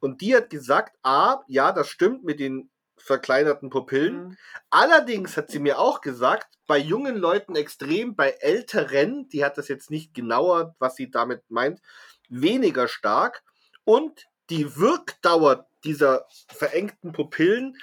und 0.00 0.20
die 0.20 0.36
hat 0.36 0.50
gesagt, 0.50 0.96
ah, 1.02 1.40
ja, 1.48 1.72
das 1.72 1.88
stimmt 1.88 2.24
mit 2.24 2.38
den 2.38 2.70
verkleinerten 2.98 3.70
Pupillen. 3.70 4.16
Mhm. 4.28 4.36
Allerdings 4.70 5.36
hat 5.36 5.50
sie 5.50 5.58
mir 5.58 5.78
auch 5.78 6.00
gesagt, 6.00 6.48
bei 6.66 6.78
jungen 6.78 7.16
Leuten 7.16 7.56
extrem, 7.56 8.14
bei 8.16 8.30
älteren, 8.40 9.28
die 9.28 9.44
hat 9.44 9.56
das 9.58 9.68
jetzt 9.68 9.90
nicht 9.90 10.12
genauer, 10.14 10.74
was 10.78 10.96
sie 10.96 11.10
damit 11.10 11.42
meint, 11.48 11.80
weniger 12.28 12.88
stark. 12.88 13.42
Und 13.84 14.26
die 14.50 14.76
Wirkdauer 14.76 15.68
dieser 15.86 16.26
verengten 16.52 17.12
Pupillen 17.12 17.78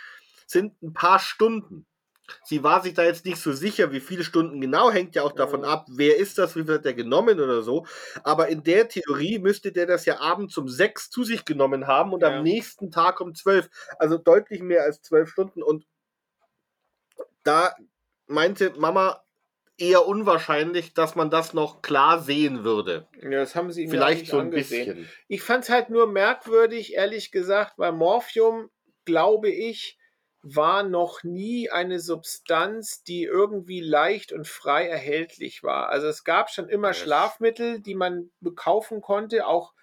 sind 0.48 0.82
ein 0.84 0.94
paar 0.94 1.20
Stunden. 1.20 1.88
Sie 2.46 2.64
war 2.64 2.82
sich 2.84 2.94
da 2.96 3.04
jetzt 3.04 3.26
nicht 3.26 3.38
so 3.40 3.54
sicher, 3.54 3.92
wie 3.92 4.00
viele 4.00 4.24
Stunden 4.24 4.62
genau, 4.62 4.92
hängt 4.92 5.16
ja 5.16 5.24
auch 5.24 5.34
davon 5.34 5.62
Mhm. 5.62 5.66
ab, 5.66 5.88
wer 5.92 6.18
ist 6.18 6.38
das, 6.38 6.56
wie 6.56 6.68
wird 6.68 6.86
der 6.86 6.94
genommen 6.96 7.40
oder 7.42 7.64
so. 7.64 7.86
Aber 8.24 8.48
in 8.50 8.64
der 8.64 8.88
Theorie 8.90 9.40
müsste 9.40 9.72
der 9.74 9.88
das 9.88 10.06
ja 10.06 10.20
abends 10.22 10.58
um 10.58 10.70
sechs 10.70 11.10
zu 11.10 11.24
sich 11.26 11.46
genommen 11.46 11.88
haben 11.88 12.14
und 12.14 12.24
Ja. 12.24 12.30
am 12.38 12.44
nächsten 12.44 12.92
Tag 12.92 13.22
um 13.22 13.36
zwölf. 13.36 13.70
Also 14.00 14.18
deutlich 14.18 14.62
mehr 14.62 14.84
als 14.84 15.02
zwölf 15.02 15.30
Stunden. 15.30 15.64
Und 15.64 15.86
da 17.44 17.76
meinte 18.28 18.74
Mama 18.78 19.22
eher 19.78 20.06
unwahrscheinlich, 20.06 20.94
dass 20.94 21.16
man 21.16 21.30
das 21.30 21.54
noch 21.54 21.82
klar 21.82 22.22
sehen 22.22 22.64
würde. 22.64 23.08
Ja, 23.22 23.32
das 23.32 23.56
haben 23.56 23.72
sie 23.72 23.88
Vielleicht 23.88 24.22
nicht 24.22 24.32
so 24.32 24.38
ein 24.38 24.48
angesehen. 24.48 24.86
bisschen. 24.98 25.10
Ich 25.28 25.42
fand 25.42 25.64
es 25.64 25.70
halt 25.70 25.90
nur 25.90 26.08
merkwürdig, 26.08 26.94
ehrlich 26.94 27.32
gesagt, 27.32 27.74
weil 27.78 27.92
Morphium, 27.92 28.70
glaube 29.06 29.50
ich, 29.50 29.98
war 30.44 30.84
noch 30.84 31.24
nie 31.24 31.70
eine 31.70 32.00
Substanz, 32.00 33.04
die 33.04 33.24
irgendwie 33.24 33.80
leicht 33.80 34.34
und 34.34 34.48
frei 34.48 34.88
erhältlich 34.88 35.64
war. 35.64 35.90
Also 35.90 36.08
es 36.08 36.24
gab 36.24 36.50
schon 36.50 36.68
immer. 36.68 36.94
Schlafmittel, 36.94 37.80
die 37.82 37.96
man 37.96 38.30
kaufen 38.56 39.02
konnte, 39.02 39.48
auch, 39.48 39.74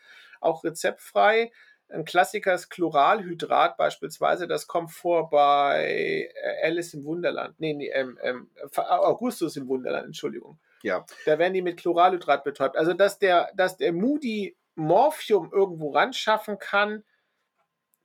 auch 0.40 0.62
rezeptfrei. 0.62 1.50
Ein 1.92 2.04
Klassiker 2.04 2.54
ist 2.54 2.70
Chloralhydrat 2.70 3.76
beispielsweise, 3.76 4.46
das 4.46 4.66
kommt 4.66 4.92
vor 4.92 5.28
bei 5.30 6.30
äh, 6.34 6.66
Alice 6.66 6.94
im 6.94 7.04
Wunderland. 7.04 7.58
Nee, 7.58 7.74
nee, 7.74 7.88
ähm, 7.88 8.18
ähm, 8.22 8.50
Augustus 8.76 9.56
im 9.56 9.66
Wunderland, 9.68 10.06
Entschuldigung. 10.06 10.58
Ja. 10.82 11.04
Da 11.26 11.38
werden 11.38 11.54
die 11.54 11.62
mit 11.62 11.78
Chloralhydrat 11.78 12.44
betäubt. 12.44 12.76
Also, 12.76 12.94
dass 12.94 13.18
der, 13.18 13.50
dass 13.54 13.76
der 13.76 13.92
Moody 13.92 14.56
Morphium 14.76 15.50
irgendwo 15.52 15.90
ran 15.90 16.12
schaffen 16.12 16.58
kann, 16.58 17.04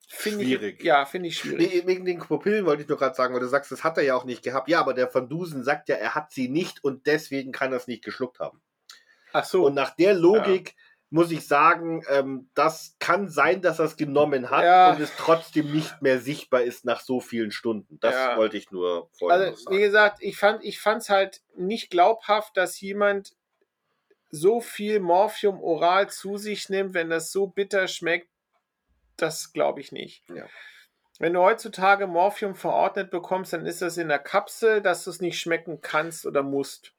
finde 0.07 0.44
ich, 0.44 0.49
Schwierig. 0.49 0.84
ja, 0.84 1.06
finde 1.06 1.30
ich 1.30 1.38
schwierig. 1.38 1.74
Nee, 1.74 1.88
wegen 1.88 2.06
den 2.06 2.20
Pupillen 2.20 2.66
wollte 2.66 2.84
ich 2.84 2.90
nur 2.90 2.98
gerade 2.98 3.16
sagen, 3.16 3.34
weil 3.34 3.41
du 3.41 3.48
sagst, 3.48 3.72
das 3.72 3.84
hat 3.84 3.98
er 3.98 4.03
ja 4.03 4.16
auch 4.16 4.26
nicht 4.26 4.44
gehabt. 4.44 4.68
Ja, 4.68 4.80
aber 4.80 4.94
der 4.94 5.14
Van 5.14 5.30
Dusen 5.30 5.64
sagt 5.64 5.90
ja, 5.90 5.95
er 5.95 6.16
hat 6.16 6.32
sie 6.32 6.49
nicht 6.49 6.84
und 6.84 7.07
deswegen 7.07 7.52
kann 7.52 7.72
er 7.72 7.78
es 7.78 7.88
nicht 7.88 8.03
geschluckt 8.03 8.40
haben. 8.40 8.62
Ach 9.34 9.45
so. 9.45 9.66
Und 9.66 9.74
nach 9.74 9.95
der 9.95 10.14
Logik 10.14 10.76
muss 11.16 11.32
ich 11.32 11.48
sagen, 11.48 12.04
ähm, 12.10 12.50
das 12.56 12.98
kann 13.00 13.30
sein, 13.30 13.62
dass 13.62 13.80
er 13.80 13.86
es 13.86 13.96
genommen 13.96 14.50
hat 14.50 14.66
Ja. 14.66 14.92
und 14.92 15.00
es 15.00 15.16
trotzdem 15.16 15.72
nicht 15.72 16.02
mehr 16.02 16.20
sichtbar 16.20 16.64
ist 16.64 16.84
nach 16.84 17.00
so 17.00 17.22
vielen 17.22 17.52
Stunden. 17.52 17.98
Das 18.02 18.14
Ja. 18.14 18.36
wollte 18.38 18.58
ich 18.58 18.70
nur 18.70 19.10
vorher 19.18 19.40
noch 19.40 19.46
also, 19.52 19.64
sagen. 19.64 19.78
wie 19.78 19.80
gesagt, 19.80 20.18
ich 20.20 20.38
fand 20.38 20.62
ich 20.66 20.86
es 20.86 21.10
halt 21.10 21.42
nicht 21.56 21.90
glaubhaft, 21.90 22.58
dass 22.58 22.82
jemand 22.82 23.34
so 24.30 24.60
viel 24.60 25.00
Morphium 25.00 25.62
oral 25.64 26.10
zu 26.10 26.36
sich 26.36 26.68
nimmt, 26.68 26.94
wenn 26.94 27.10
das 27.10 27.32
so 27.32 27.48
bitter 27.48 27.88
schmeckt. 27.88 28.28
Das 29.16 29.54
glaube 29.54 29.80
ich 29.80 29.94
nicht. 29.94 30.22
Ja. 30.30 30.48
Wenn 31.20 31.32
du 31.32 31.40
heutzutage 31.40 32.08
Morphium 32.08 32.56
verordnet 32.56 33.10
bekommst, 33.10 33.54
dann 33.54 33.66
ist 33.66 33.82
das 33.82 33.96
in 33.96 34.10
der 34.10 34.20
Kapsel, 34.20 34.82
dass 34.82 35.06
du 35.06 35.12
es 35.12 35.22
nicht 35.22 35.40
schmecken 35.40 35.80
kannst 35.80 36.26
oder 36.26 36.44
musst. 36.44 36.92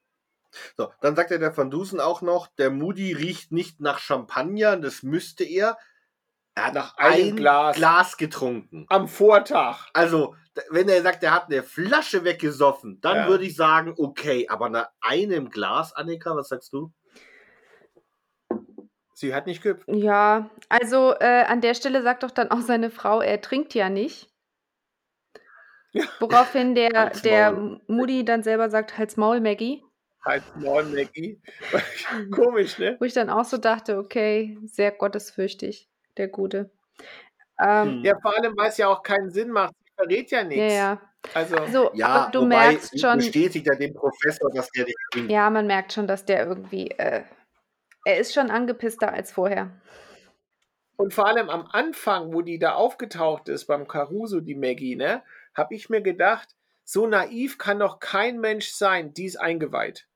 So, 0.77 0.91
dann 1.01 1.15
sagt 1.15 1.31
ja 1.31 1.37
der 1.37 1.55
Van 1.55 1.69
Dusen 1.69 1.99
auch 1.99 2.21
noch, 2.21 2.47
der 2.47 2.69
Moody 2.71 3.13
riecht 3.13 3.51
nicht 3.51 3.79
nach 3.79 3.99
Champagner, 3.99 4.77
das 4.77 5.03
müsste 5.03 5.43
er. 5.43 5.77
Er 6.55 6.65
hat 6.67 6.73
Nach 6.73 6.97
einem 6.97 7.29
ein 7.29 7.35
Glas. 7.35 7.75
Glas 7.75 8.17
getrunken. 8.17 8.87
Am 8.89 9.07
Vortag. 9.07 9.89
Also, 9.93 10.35
wenn 10.71 10.89
er 10.89 11.03
sagt, 11.03 11.21
er 11.23 11.31
hat 11.31 11.51
eine 11.51 11.61
Flasche 11.61 12.23
weggesoffen, 12.23 12.99
dann 13.01 13.15
Ja. 13.17 13.27
würde 13.27 13.45
ich 13.45 13.55
sagen, 13.55 13.93
okay, 13.95 14.47
aber 14.49 14.69
nach 14.69 14.89
einem 15.01 15.51
Glas, 15.51 15.93
Annika, 15.93 16.35
was 16.35 16.47
sagst 16.47 16.73
du? 16.73 16.91
Sie 19.13 19.33
hat 19.33 19.45
nicht 19.47 19.61
gehüpft. 19.61 19.87
Ja, 19.87 20.49
also 20.69 21.13
äh, 21.19 21.43
an 21.43 21.61
der 21.61 21.73
Stelle 21.73 22.01
sagt 22.03 22.23
doch 22.23 22.31
dann 22.31 22.51
auch 22.51 22.61
seine 22.61 22.89
Frau, 22.89 23.21
er 23.21 23.41
trinkt 23.41 23.73
ja 23.73 23.89
nicht. 23.89 24.29
Ja. 25.91 26.05
Woraufhin 26.19 26.75
der, 26.75 27.11
der. 27.11 27.79
Moody 27.87 28.25
dann 28.25 28.43
selber 28.43 28.69
sagt, 28.69 28.97
halt's 28.97 29.17
Maul, 29.17 29.39
Maggie. 29.41 29.83
Halt 30.27 30.43
morgen, 30.57 30.93
Maggie. 30.93 31.39
Komisch, 32.31 32.77
ne? 32.79 32.97
Wo 32.99 33.05
ich 33.05 33.13
dann 33.13 33.29
auch 33.29 33.45
so 33.45 33.57
dachte, 33.57 33.97
okay, 33.97 34.57
sehr 34.65 34.91
gottesfürchtig, 34.91 35.89
der 36.17 36.27
Gute. 36.27 36.69
Ähm, 37.59 37.93
Hm. 37.93 38.03
Ja, 38.03 38.19
vor 38.21 38.35
allem, 38.37 38.55
weil 38.57 38.69
es 38.69 38.77
ja 38.77 38.87
auch 38.89 39.01
keinen 39.03 39.31
Sinn 39.31 39.49
macht. 39.51 39.73
Sie 39.85 39.91
verrät 39.95 40.31
ja 40.31 40.39
ja, 40.39 40.43
nichts. 40.45 40.73
ja. 40.73 41.01
Also, 41.33 41.55
So, 41.67 41.91
Ja, 41.93 42.07
aber 42.07 42.31
du 42.31 42.41
wobei, 42.41 42.71
merkst 42.71 42.99
schon, 42.99 43.17
bestätigt 43.17 43.65
ja 43.67 43.75
dem 43.75 43.93
Professor, 43.93 44.51
dass 44.51 44.69
der 44.71 44.85
nicht 44.85 44.97
trinkt. 45.11 45.31
ja, 45.31 45.49
man 45.49 45.65
merkt 45.65 45.93
schon, 45.93 46.07
dass 46.07 46.25
der 46.25 46.45
irgendwie, 46.45 46.91
äh, 46.91 47.23
er 48.05 48.17
ist 48.17 48.33
schon 48.33 48.51
angepisster 48.51 49.11
als 49.13 49.31
vorher. 49.31 49.71
und 50.97 51.13
vor 51.13 51.27
allem 51.27 51.49
am 51.49 51.67
Anfang, 51.67 52.33
wo 52.33 52.41
die 52.41 52.59
da 52.59 52.73
aufgetaucht 52.73 53.49
ist, 53.49 53.65
beim 53.65 53.87
Caruso, 53.87 54.39
die 54.41 54.55
Maggie, 54.55 54.95
ne, 54.95 55.21
habe 55.55 55.75
ich 55.75 55.89
mir 55.89 56.01
gedacht, 56.01 56.49
so 56.83 57.05
naiv 57.07 57.57
kann 57.57 57.79
doch 57.79 57.99
kein 57.99 58.39
Mensch 58.39 58.69
sein, 58.71 59.13
die 59.13 59.25
ist 59.25 59.35
eingeweiht. 59.37 60.07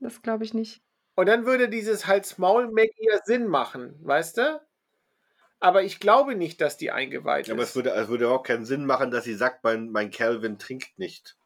Das 0.00 0.22
glaube 0.22 0.44
ich 0.44 0.54
nicht. 0.54 0.82
Und 1.14 1.26
dann 1.26 1.46
würde 1.46 1.68
dieses 1.68 2.06
Hals-Maul-Maggie 2.06 3.08
ja 3.10 3.18
Sinn 3.24 3.46
machen, 3.46 3.98
weißt 4.02 4.36
du? 4.38 4.60
Aber 5.58 5.82
ich 5.82 6.00
glaube 6.00 6.34
nicht, 6.34 6.60
dass 6.60 6.76
die 6.76 6.90
eingeweiht 6.90 7.50
Aber 7.50 7.62
ist. 7.62 7.70
es 7.70 7.76
würde, 7.76 7.90
es 7.90 8.08
würde 8.08 8.28
auch 8.28 8.42
keinen 8.42 8.66
Sinn 8.66 8.84
machen, 8.84 9.10
dass 9.10 9.24
sie 9.24 9.34
sagt, 9.34 9.64
mein, 9.64 9.90
mein 9.90 10.10
Calvin 10.10 10.58
trinkt 10.58 10.98
nicht. 10.98 11.36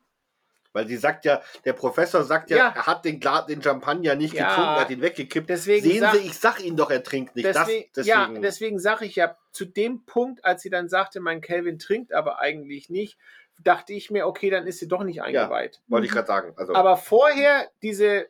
Weil 0.72 0.86
sie 0.88 0.96
sagt 0.96 1.24
ja, 1.24 1.40
der 1.64 1.72
Professor 1.72 2.22
sagt 2.24 2.50
ja, 2.50 2.56
Ja. 2.56 2.72
er 2.74 2.86
hat 2.86 3.04
den, 3.04 3.20
den 3.48 3.62
Champagner 3.62 4.14
nicht 4.16 4.34
Ja. 4.34 4.48
getrunken, 4.48 4.80
hat 4.80 4.90
ihn 4.90 5.00
weggekippt. 5.00 5.48
Deswegen 5.48 5.84
Sehen 5.88 6.00
sag- 6.00 6.14
Sie, 6.14 6.26
ich 6.26 6.38
sag 6.38 6.60
Ihnen 6.60 6.76
doch, 6.76 6.90
er 6.90 7.02
trinkt 7.04 7.34
nicht. 7.36 7.44
Deswegen, 7.46 7.88
das, 7.94 8.06
ja, 8.06 8.20
deswegen. 8.26 8.42
deswegen 8.42 8.78
sage 8.80 9.04
ich 9.04 9.16
ja, 9.16 9.36
zu 9.52 9.64
dem 9.64 10.04
Punkt, 10.04 10.44
als 10.44 10.62
sie 10.62 10.70
dann 10.70 10.88
sagte, 10.88 11.20
mein 11.20 11.40
Calvin 11.40 11.78
trinkt 11.78 12.12
aber 12.12 12.40
eigentlich 12.40 12.88
nicht, 12.90 13.18
dachte 13.62 13.92
ich 13.92 14.10
mir, 14.10 14.26
okay, 14.26 14.50
dann 14.50 14.66
ist 14.66 14.78
sie 14.80 14.88
doch 14.88 15.02
nicht 15.04 15.22
eingeweiht. 15.22 15.80
wollte 15.88 16.06
ich 16.06 16.12
gerade 16.12 16.26
sagen. 16.28 16.52
Also, 16.56 16.74
Aber 16.74 16.96
vorher 16.96 17.68
diese 17.82 18.28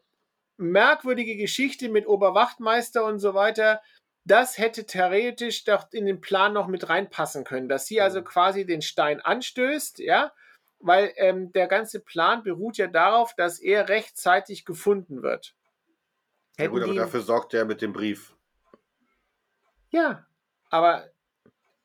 merkwürdige 0.61 1.37
Geschichte 1.37 1.89
mit 1.89 2.07
Oberwachtmeister 2.07 3.05
und 3.05 3.19
so 3.19 3.35
weiter, 3.35 3.81
das 4.25 4.59
hätte 4.59 4.85
theoretisch 4.85 5.65
doch 5.65 5.91
in 5.93 6.07
den 6.07 6.21
Plan 6.21 6.53
noch 6.53 6.67
mit 6.67 6.89
reinpassen 6.89 7.45
können, 7.45 7.69
dass 7.69 7.87
sie 7.87 8.01
also 8.01 8.23
quasi 8.23 8.67
den 8.67 8.83
Stein 8.83 9.21
anstößt, 9.21 9.99
ja, 10.01 10.33
weil 10.79 11.13
ähm, 11.17 11.53
der 11.53 11.67
ganze 11.67 12.01
Plan 12.01 12.43
beruht 12.43 12.77
ja 12.77 12.87
darauf, 12.87 13.35
dass 13.35 13.59
er 13.59 13.89
rechtzeitig 13.89 14.65
gefunden 14.65 15.23
wird. 15.23 15.55
ja 16.59 16.67
gut, 16.67 16.83
aber 16.83 16.95
dafür 16.95 17.23
sorgt 17.23 17.55
er 17.55 17.65
mit 17.65 17.83
dem 17.83 17.93
Brief. 17.93 18.37
ja, 19.91 20.27
aber 20.69 21.11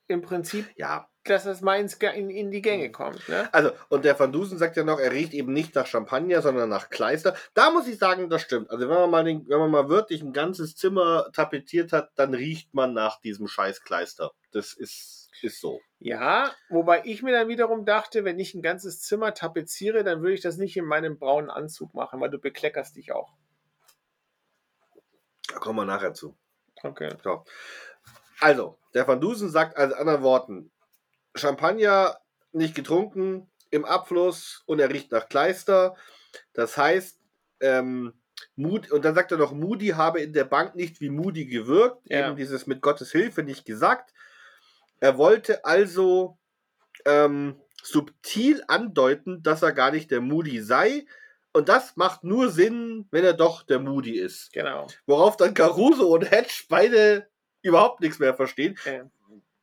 im 0.07 0.21
Prinzip, 0.21 0.69
Ja. 0.75 1.09
Dass 1.29 1.43
das 1.43 1.61
Ga- 1.99 2.11
in, 2.11 2.29
in 2.29 2.51
die 2.51 2.61
Gänge 2.61 2.91
kommt. 2.91 3.27
Ne? 3.27 3.53
Also, 3.53 3.71
und 3.89 4.05
der 4.05 4.17
Van 4.19 4.31
Dusen 4.31 4.57
sagt 4.57 4.77
ja 4.77 4.83
noch, 4.83 4.99
er 4.99 5.11
riecht 5.11 5.33
eben 5.33 5.53
nicht 5.53 5.75
nach 5.75 5.87
Champagner, 5.87 6.41
sondern 6.41 6.69
nach 6.69 6.89
Kleister. 6.89 7.35
Da 7.53 7.71
muss 7.71 7.87
ich 7.87 7.97
sagen, 7.97 8.29
das 8.29 8.41
stimmt. 8.41 8.69
Also, 8.69 8.87
wenn 8.87 8.95
man 8.95 9.09
mal, 9.09 9.23
den, 9.23 9.47
wenn 9.49 9.59
man 9.59 9.71
mal 9.71 9.89
wirklich 9.89 10.21
ein 10.21 10.33
ganzes 10.33 10.75
Zimmer 10.75 11.29
tapeziert 11.33 11.91
hat, 11.91 12.11
dann 12.15 12.33
riecht 12.33 12.73
man 12.73 12.93
nach 12.93 13.19
diesem 13.21 13.47
scheiß 13.47 13.81
Kleister. 13.81 14.31
Das 14.51 14.73
ist, 14.73 15.29
ist 15.41 15.59
so. 15.59 15.81
Ja, 15.99 16.51
wobei 16.69 17.01
ich 17.05 17.23
mir 17.23 17.31
dann 17.31 17.47
wiederum 17.47 17.85
dachte, 17.85 18.23
wenn 18.23 18.39
ich 18.39 18.53
ein 18.53 18.61
ganzes 18.61 19.01
Zimmer 19.01 19.33
tapeziere, 19.33 20.03
dann 20.03 20.21
würde 20.21 20.33
ich 20.33 20.41
das 20.41 20.57
nicht 20.57 20.77
in 20.77 20.85
meinem 20.85 21.17
braunen 21.17 21.49
Anzug 21.49 21.93
machen, 21.93 22.21
weil 22.21 22.29
du 22.29 22.39
bekleckerst 22.39 22.95
dich 22.95 23.11
auch. 23.11 23.33
Da 25.47 25.55
kommen 25.55 25.79
wir 25.79 25.85
nachher 25.85 26.13
zu. 26.13 26.37
Okay. 26.83 27.09
So. 27.23 27.43
Also, 28.39 28.77
der 28.93 29.07
Van 29.07 29.21
Dusen 29.21 29.49
sagt 29.49 29.77
also 29.77 29.95
anderen 29.95 30.21
Worten, 30.21 30.71
Champagner 31.35 32.17
nicht 32.51 32.75
getrunken, 32.75 33.49
im 33.71 33.85
Abfluss 33.85 34.63
und 34.65 34.79
er 34.79 34.89
riecht 34.89 35.11
nach 35.11 35.27
Kleister. 35.27 35.95
Das 36.53 36.77
heißt, 36.77 37.19
ähm, 37.59 38.13
Moody, 38.55 38.91
und 38.91 39.03
dann 39.03 39.15
sagt 39.15 39.31
er 39.31 39.37
noch, 39.37 39.51
Moody 39.51 39.89
habe 39.89 40.21
in 40.21 40.33
der 40.33 40.45
Bank 40.45 40.75
nicht 40.75 41.01
wie 41.01 41.09
Moody 41.09 41.45
gewirkt, 41.45 42.01
Ja. 42.09 42.27
eben 42.27 42.35
dieses 42.37 42.67
mit 42.67 42.81
Gottes 42.81 43.11
Hilfe 43.11 43.43
nicht 43.43 43.65
gesagt. 43.65 44.13
Er 44.99 45.17
wollte 45.17 45.65
also 45.65 46.37
ähm, 47.05 47.59
subtil 47.83 48.63
andeuten, 48.67 49.43
dass 49.43 49.61
er 49.61 49.73
gar 49.73 49.91
nicht 49.91 50.11
der 50.11 50.21
Moody 50.21 50.61
sei. 50.61 51.05
Und 51.53 51.69
das 51.69 51.95
macht 51.95 52.23
nur 52.23 52.49
Sinn, 52.51 53.07
wenn 53.11 53.23
er 53.23 53.33
doch 53.33 53.63
der 53.63 53.79
Moody 53.79 54.17
ist. 54.17 54.51
Genau. 54.53 54.87
Worauf 55.05 55.37
dann 55.37 55.53
Caruso 55.53 56.13
und 56.13 56.29
Hedge 56.29 56.63
beide 56.69 57.27
überhaupt 57.61 58.01
nichts 58.01 58.19
mehr 58.19 58.33
verstehen. 58.33 58.77
Ja. 58.85 59.09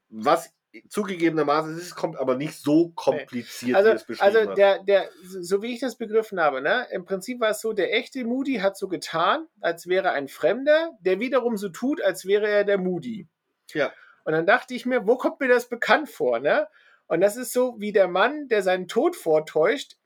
Was 0.09 0.53
zugegebenermaßen 0.89 1.77
ist, 1.79 1.95
kommt 1.95 2.17
aber 2.17 2.37
nicht 2.37 2.55
so 2.55 2.91
kompliziert, 2.91 3.71
wie 3.71 3.75
Also, 3.75 3.91
es 3.91 4.05
beschrieben 4.05 4.37
also 4.37 4.55
der, 4.55 4.83
der, 4.83 5.09
so 5.23 5.63
wie 5.63 5.75
ich 5.75 5.81
das 5.81 5.97
begriffen 5.97 6.41
habe, 6.41 6.63
ne, 6.63 6.87
im 6.91 7.05
Prinzip 7.05 7.41
war 7.41 7.51
es 7.51 7.61
so, 7.61 7.73
der 7.73 7.95
echte 7.95 8.25
Moody 8.25 8.57
hat 8.57 8.77
so 8.77 8.89
getan, 8.89 9.47
als 9.61 9.87
wäre 9.87 10.13
ein 10.13 10.29
Fremder, 10.29 10.97
der 11.01 11.21
wiederum 11.21 11.57
so 11.57 11.69
tut, 11.69 12.03
als 12.03 12.27
wäre 12.27 12.49
er 12.49 12.65
der 12.65 12.79
Moody. 12.79 13.29
Ja. 13.75 13.93
Und 14.25 14.33
dann 14.33 14.47
dachte 14.47 14.75
ich 14.75 14.87
mir, 14.87 15.07
wo 15.07 15.17
kommt 15.17 15.41
mir 15.41 15.49
das 15.49 15.69
bekannt 15.69 16.09
vor, 16.09 16.39
ne? 16.39 16.69
Und 17.07 17.21
das 17.21 17.37
ist 17.37 17.53
so 17.53 17.77
wie 17.79 17.93
der 17.93 18.09
Mann, 18.09 18.49
der 18.49 18.63
seinen 18.63 18.89
Tod 18.89 19.17
vortäuscht 19.17 19.97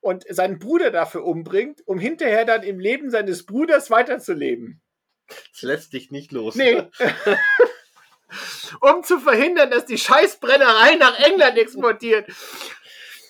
und 0.00 0.24
seinen 0.28 0.58
Bruder 0.58 0.90
dafür 0.90 1.24
umbringt, 1.24 1.86
um 1.86 1.98
hinterher 1.98 2.44
dann 2.44 2.62
im 2.62 2.78
Leben 2.78 3.10
seines 3.10 3.46
Bruders 3.46 3.90
weiterzuleben. 3.90 4.82
Das 5.52 5.62
lässt 5.62 5.92
dich 5.92 6.10
nicht 6.10 6.32
los. 6.32 6.56
Nee. 6.56 6.82
um 8.80 9.02
zu 9.02 9.18
verhindern, 9.18 9.70
dass 9.70 9.86
die 9.86 9.98
Scheißbrennerei 9.98 10.96
nach 10.96 11.18
England 11.18 11.58
exportiert. 11.58 12.30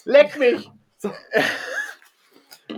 Leck 0.05 0.39
mich. 0.39 0.69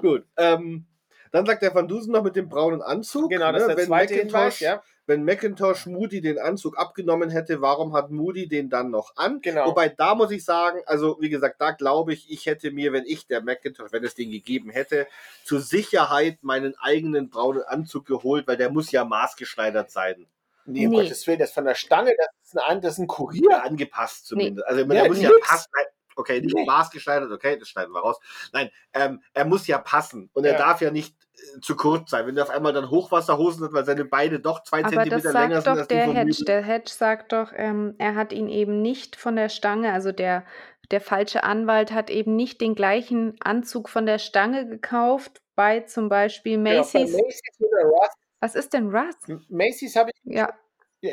Gut. 0.01 0.25
Ähm, 0.37 0.87
dann 1.31 1.47
sagt 1.47 1.63
der 1.63 1.75
Van 1.75 1.89
Dusen 1.89 2.13
noch 2.13 2.23
mit 2.23 2.37
dem 2.37 2.49
braunen 2.49 2.83
Anzug. 2.83 3.31
Genau, 3.31 3.53
das 3.53 3.63
ist 3.63 3.69
ne, 3.69 3.75
der 3.75 3.79
wenn 3.79 3.87
zweite 3.87 4.15
Macintosh, 4.15 4.59
Hinweis, 4.59 4.61
ja. 4.61 4.83
Wenn 5.07 5.25
Macintosh 5.25 5.87
Moody 5.87 6.21
den 6.21 6.39
Anzug 6.39 6.79
abgenommen 6.79 7.29
hätte, 7.29 7.61
warum 7.61 7.93
hat 7.93 8.11
Moody 8.11 8.47
den 8.47 8.71
dann 8.71 8.91
noch 8.91 9.17
an? 9.17 9.41
Genau. 9.41 9.67
Wobei, 9.67 9.89
da 9.89 10.15
muss 10.15 10.31
ich 10.31 10.45
sagen, 10.45 10.81
also 10.87 11.17
wie 11.21 11.29
gesagt, 11.29 11.61
da 11.61 11.73
glaube 11.73 12.13
ich, 12.13 12.31
ich 12.31 12.47
hätte 12.47 12.71
mir, 12.71 12.93
wenn 12.93 13.05
ich 13.05 13.27
der 13.27 13.43
Macintosh, 13.43 13.91
wenn 13.93 14.05
es 14.05 14.15
den 14.15 14.31
gegeben 14.31 14.71
hätte, 14.71 15.09
zur 15.45 15.61
Sicherheit 15.61 16.39
meinen 16.43 16.75
eigenen 16.81 17.31
braunen 17.31 17.63
Anzug 17.63 18.07
geholt, 18.07 18.47
weil 18.47 18.57
der 18.57 18.71
muss 18.71 18.93
ja 18.93 19.05
maßgeschneidert 19.05 19.91
sein. 19.91 20.27
Nee, 20.65 20.87
um 20.87 20.93
Nee. 20.93 21.03
Gottes 21.03 21.27
Willen, 21.27 21.39
das 21.39 21.53
von 21.53 21.65
der 21.65 21.75
Stange, 21.75 22.13
das 22.17 22.29
ist 22.43 22.59
ein, 22.59 22.81
das 22.81 22.93
ist 22.95 22.99
ein 22.99 23.03
Ja, 23.03 23.07
Kurier. 23.09 23.63
angepasst 23.65 24.27
zumindest. 24.27 24.67
Also 24.67 24.81
Ja, 24.83 24.87
der 24.87 25.09
muss 25.09 25.21
ja 25.21 25.31
passen. 25.43 25.71
Okay, 26.15 26.43
nicht 26.43 26.55
Nee. 26.55 26.67
maßgeschneidert, 26.67 27.33
okay, 27.33 27.59
das 27.59 27.71
schneiden 27.71 27.93
wir 27.95 28.01
raus. 28.01 28.19
Nein, 28.53 28.71
ähm, 28.93 29.23
er 29.33 29.47
muss 29.47 29.67
ja 29.67 29.79
passen 29.79 30.29
und 30.35 30.45
er 30.45 30.53
Ja. 30.53 30.59
darf 30.59 30.83
ja 30.83 30.91
nicht 30.91 31.17
äh, 31.57 31.61
zu 31.61 31.75
kurz 31.75 32.11
sein. 32.11 32.27
Wenn 32.27 32.37
er 32.37 32.43
auf 32.43 32.51
einmal 32.51 32.75
dann 32.75 32.91
Hochwasserhosen 32.91 33.65
hat, 33.65 33.73
weil 33.73 33.87
seine 33.87 34.05
Beine 34.05 34.39
doch 34.39 34.63
zwei 34.63 34.81
Aber 34.81 34.91
Zentimeter 34.91 35.33
länger 35.33 35.63
sind 35.63 35.75
doch 35.79 35.87
der 35.87 36.13
Hedge. 36.13 36.45
Der 36.47 36.63
Hedge 36.63 36.91
sagt 36.91 37.33
doch, 37.33 37.51
ähm, 37.57 37.95
er 37.99 38.15
hat 38.15 38.35
ihn 38.35 38.49
eben 38.49 38.83
nicht 38.83 39.17
von 39.17 39.37
der 39.37 39.49
Stange, 39.49 39.91
also 39.95 40.13
der, 40.13 40.45
der 40.91 41.01
falsche 41.01 41.45
Anwalt 41.45 41.93
hat 41.93 42.11
eben 42.11 42.37
nicht 42.37 42.61
den 42.61 42.75
gleichen 42.75 43.37
Anzug 43.41 43.89
von 43.89 44.05
der 44.05 44.19
Stange 44.19 44.69
gekauft 44.69 45.41
bei 45.55 45.81
zum 45.81 46.11
Beispiel 46.11 46.53
Ja, 46.67 46.83
von 46.83 47.01
Macy's. 47.03 47.13
Macy's 47.13 47.41
oder 47.61 47.85
Ross. 47.85 48.11
Was 48.43 48.57
ist 48.57 48.73
denn 48.73 48.91
Russ? 48.95 49.15
Macy's 49.49 49.95
habe 49.95 50.11
ich, 50.13 50.21
Ja, 50.25 50.53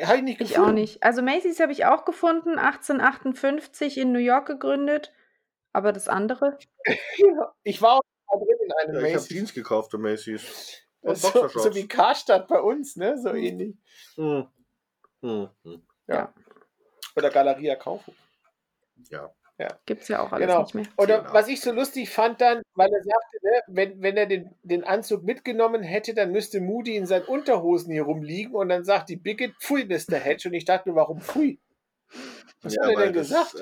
hab 0.03 0.15
ich 0.15 0.23
nicht 0.23 0.41
ich 0.41 0.49
gefunden. 0.49 0.69
auch 0.69 0.73
nicht. 0.73 1.03
Also 1.03 1.22
Macy's 1.22 1.60
habe 1.60 1.72
ich 1.72 1.85
auch 1.85 2.03
gefunden, 2.03 2.57
1858 2.57 3.99
in 3.99 4.11
New 4.11 4.18
York 4.19 4.47
gegründet. 4.47 5.14
Aber 5.72 5.93
das 5.93 6.07
andere? 6.07 6.57
Ich 7.64 7.81
war 7.84 7.97
auch 7.97 8.01
mal 8.31 8.39
drin 8.43 8.57
in 8.65 8.72
einem 8.72 8.95
Ja, 8.95 9.01
ich 9.01 9.06
habe 9.06 9.14
Macy's. 9.14 9.27
Jeans 9.27 9.53
gekauft 9.53 9.91
bei 9.91 9.99
Macy's. 9.99 10.81
Und 11.01 11.11
Das 11.11 11.23
ist 11.23 11.34
so, 11.34 11.47
so 11.47 11.76
wie 11.76 11.88
Karstadt 11.88 12.47
bei 12.47 12.60
uns, 12.60 12.95
ne? 12.95 13.15
So 13.22 13.30
ähnlich. 13.34 13.77
Hm. 14.15 14.47
Hm. 15.22 15.49
Hm. 15.64 15.84
Oder 17.15 17.30
Galeria 17.30 17.76
Kaufhof. 17.76 18.15
Gibt 19.86 20.03
es 20.03 20.07
ja 20.07 20.22
auch 20.22 20.31
alles 20.31 20.48
Genau. 20.48 20.61
nicht 20.61 20.76
mehr. 20.76 20.86
Oder 20.98 21.19
Genau. 21.19 21.34
was 21.34 21.48
ich 21.48 21.61
so 21.61 21.72
lustig 21.72 22.10
fand 22.10 22.40
dann, 22.41 22.61
weil 22.76 22.90
er 22.91 23.03
sagte, 23.03 23.38
ne, 23.44 23.61
wenn, 23.68 24.02
wenn 24.02 24.18
er 24.18 24.26
den, 24.26 24.56
den 24.64 24.84
Anzug 24.84 25.23
mitgenommen 25.23 25.84
hätte, 25.84 26.14
dann 26.14 26.31
müsste 26.31 26.61
Moody 26.61 26.95
in 26.95 27.06
seinen 27.06 27.26
Unterhosen 27.26 27.91
hier 27.91 28.03
rumliegen 28.03 28.53
und 28.56 28.69
dann 28.69 28.84
sagt 28.86 29.10
die 29.10 29.18
Bigot, 29.18 29.52
pfui, 29.61 29.86
Mr. 29.86 30.18
Hedge. 30.18 30.48
Und 30.49 30.53
ich 30.56 30.65
dachte 30.65 30.90
mir, 30.90 30.95
warum 30.95 31.19
pfui? 31.22 31.60
Was 32.61 32.76
hat 32.77 32.90
er 32.91 32.95
denn 33.03 33.14
gesagt? 33.14 33.53
Das, 33.56 33.61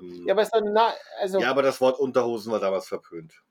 ähm, 0.00 0.24
Ja, 0.26 0.32
aber 0.34 0.42
es 0.42 0.48
ist 0.48 0.54
doch 0.54 0.62
na, 0.64 0.92
also 1.20 1.40
ja, 1.40 1.50
aber 1.50 1.62
das 1.62 1.80
Wort 1.80 1.98
Unterhosen 1.98 2.50
war 2.52 2.60
damals 2.60 2.86
verpönt. 2.88 3.42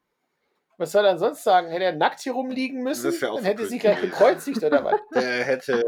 Was 0.77 0.91
soll 0.91 1.05
er 1.05 1.11
denn 1.11 1.19
sonst 1.19 1.43
sagen? 1.43 1.69
Hätte 1.69 1.85
er 1.85 1.93
nackt 1.95 2.19
hier 2.21 2.33
rumliegen 2.33 2.83
müssen? 2.83 3.07
Auch 3.29 3.35
Dann 3.35 3.45
hätte 3.45 3.65
sich 3.65 3.81
verrückt 3.81 4.01
gleich 4.01 4.11
gekreuzigt 4.11 4.63
oder 4.63 4.83
was? 4.83 4.95
Der 5.13 5.43
hätte 5.45 5.83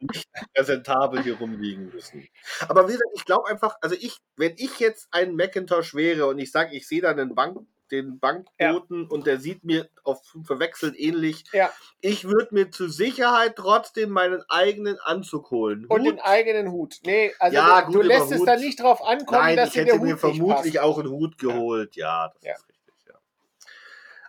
nicht 0.00 0.28
präsentabel 0.54 1.22
hier 1.22 1.36
rumliegen 1.38 1.90
müssen. 1.92 2.26
Aber 2.68 2.84
wie 2.88 2.92
gesagt, 2.92 3.10
ich 3.14 3.24
glaube 3.24 3.48
einfach, 3.48 3.76
also 3.80 3.96
ich, 3.98 4.18
wenn 4.36 4.54
ich 4.56 4.78
jetzt 4.78 5.08
ein 5.10 5.34
Macintosh 5.34 5.94
wäre 5.94 6.26
und 6.26 6.38
ich 6.38 6.52
sage, 6.52 6.74
ich 6.76 6.86
sehe 6.86 7.00
da 7.00 7.10
einen 7.10 7.34
Bank, 7.34 7.58
den 7.90 8.18
Bankboten 8.18 9.06
und 9.06 9.26
der 9.26 9.38
sieht 9.38 9.62
mir 9.62 9.88
auf 10.04 10.20
verwechselt 10.44 10.98
ähnlich, 10.98 11.44
Ja. 11.52 11.70
ich 12.00 12.24
würde 12.24 12.48
mir 12.52 12.70
zur 12.70 12.88
Sicherheit 12.88 13.56
trotzdem 13.56 14.10
meinen 14.10 14.42
eigenen 14.48 14.98
Anzug 15.00 15.50
holen. 15.50 15.84
Und 15.86 16.00
Hut? 16.00 16.08
den 16.12 16.20
eigenen 16.20 16.72
Hut. 16.72 16.96
Nee, 17.04 17.32
also 17.38 17.54
Ja, 17.56 17.80
du, 17.82 17.86
gut, 17.86 17.94
du 17.96 18.00
lässt 18.02 18.32
es 18.32 18.40
Hut. 18.40 18.48
dann 18.48 18.60
nicht 18.60 18.80
drauf 18.80 19.02
ankommen, 19.04 19.38
Nein, 19.40 19.56
dass 19.56 19.68
ich 19.68 19.74
dir 19.74 19.80
hätte 19.82 19.92
Hut 19.94 20.00
mir 20.02 20.12
nicht 20.14 20.20
vermutlich 20.20 20.80
auch 20.80 20.98
einen 20.98 21.10
Hut 21.10 21.36
geholt. 21.38 21.94
Ja, 21.96 22.28
das 22.34 22.42
Ja. 22.42 22.52
ist 22.54 22.60
richtig. 22.68 22.73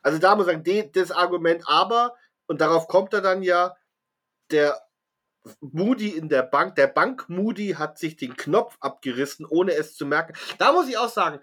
Also 0.05 0.19
da 0.19 0.35
muss 0.35 0.45
ich 0.45 0.51
sagen, 0.53 0.63
die, 0.63 0.91
das 0.91 1.11
Argument 1.11 1.63
aber, 1.65 2.15
und 2.47 2.61
darauf 2.61 2.87
kommt 2.87 3.11
er 3.13 3.21
dann 3.21 3.41
ja, 3.41 3.75
der 4.51 4.79
Moody 5.61 6.09
in 6.09 6.29
der 6.29 6.43
Bank, 6.43 6.75
der 6.75 6.87
Bank 6.87 7.27
Moody 7.27 7.69
hat 7.77 7.97
sich 7.97 8.15
den 8.15 8.37
Knopf 8.37 8.77
abgerissen, 8.79 9.47
ohne 9.47 9.73
es 9.73 9.95
zu 9.95 10.05
merken. 10.05 10.33
Da 10.59 10.71
muss 10.73 10.87
ich 10.87 10.97
auch 10.97 11.09
sagen, 11.09 11.39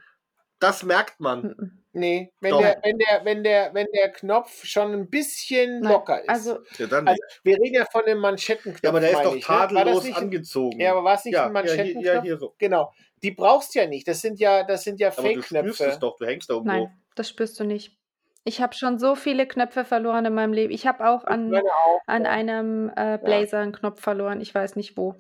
das 0.61 0.85
merkt 0.85 1.19
man. 1.19 1.43
Mhm. 1.43 1.79
Nee, 1.95 2.33
wenn 2.41 2.53
Doch. 2.53 2.61
der, 2.61 2.81
wenn, 2.85 2.99
der, 2.99 3.25
wenn, 3.25 3.45
der, 3.45 3.75
wenn 3.75 3.87
der 3.93 4.13
Knopf 4.13 4.65
schon 4.65 4.93
ein 4.93 5.11
bisschen 5.11 5.81
Nein, 5.81 5.93
locker 5.93 6.23
ist. 6.23 6.29
Also, 6.29 6.61
Ja, 6.79 6.87
dann 6.87 7.07
Also, 7.09 7.21
nicht. 7.23 7.41
wir 7.43 7.57
reden 7.57 7.75
ja 7.75 7.85
von 7.91 8.03
dem 8.07 8.19
Manschettenknopf. 8.19 8.83
ja 8.83 8.89
aber 8.91 9.01
der 9.01 9.11
ist 9.11 9.25
doch 9.25 9.35
ich, 9.35 9.49
ne? 9.49 9.55
Tadellos 9.57 10.05
nicht 10.05 10.17
angezogen. 10.17 10.81
Ja, 10.81 10.93
aber 10.93 11.05
war 11.05 11.17
es 11.17 11.25
nicht 11.25 11.35
ja, 11.35 11.47
ein 11.47 11.55
ja, 11.55 11.61
hier, 11.63 11.69
Manschettenknopf? 11.71 12.05
ja, 12.07 12.23
hier 12.23 12.39
so. 12.39 12.55
Genau. 12.59 12.93
Die 13.23 13.33
brauchst 13.33 13.75
du 13.75 13.81
ja 13.81 13.87
nicht. 13.89 14.07
Das 14.09 14.21
sind 14.21 14.39
ja, 14.39 14.63
das 14.63 14.85
sind 14.85 15.01
ja 15.01 15.09
Aber 15.09 15.23
du 15.35 15.43
spürst 15.43 15.53
es 15.53 15.77
Fake-Knöpfe. 15.77 15.99
doch, 16.01 16.17
du 16.17 16.27
hängst 16.27 16.49
da 16.49 16.55
irgendwo. 16.55 16.73
nein, 16.73 17.03
das 17.17 17.29
spürst 17.29 17.59
du 17.61 17.65
nicht. 17.65 17.99
Ich 18.45 18.61
habe 18.61 18.75
schon 18.75 18.99
so 18.99 19.15
viele 19.15 19.47
Knöpfe 19.47 19.85
verloren 19.85 20.25
in 20.25 20.35
meinem 20.35 20.53
Leben. 20.53 20.73
Ich 20.73 20.87
habe 20.87 21.07
auch 21.09 21.25
an, 21.25 21.55
auch. 21.55 22.01
an 22.07 22.27
einem 22.27 22.91
äh, 22.97 23.19
Blazer 23.19 23.59
einen 23.61 23.73
Knopf 23.73 24.01
verloren. 24.01 24.41
Ich 24.41 24.55
weiß 24.55 24.77
nicht 24.77 24.97
wo. 24.97 25.15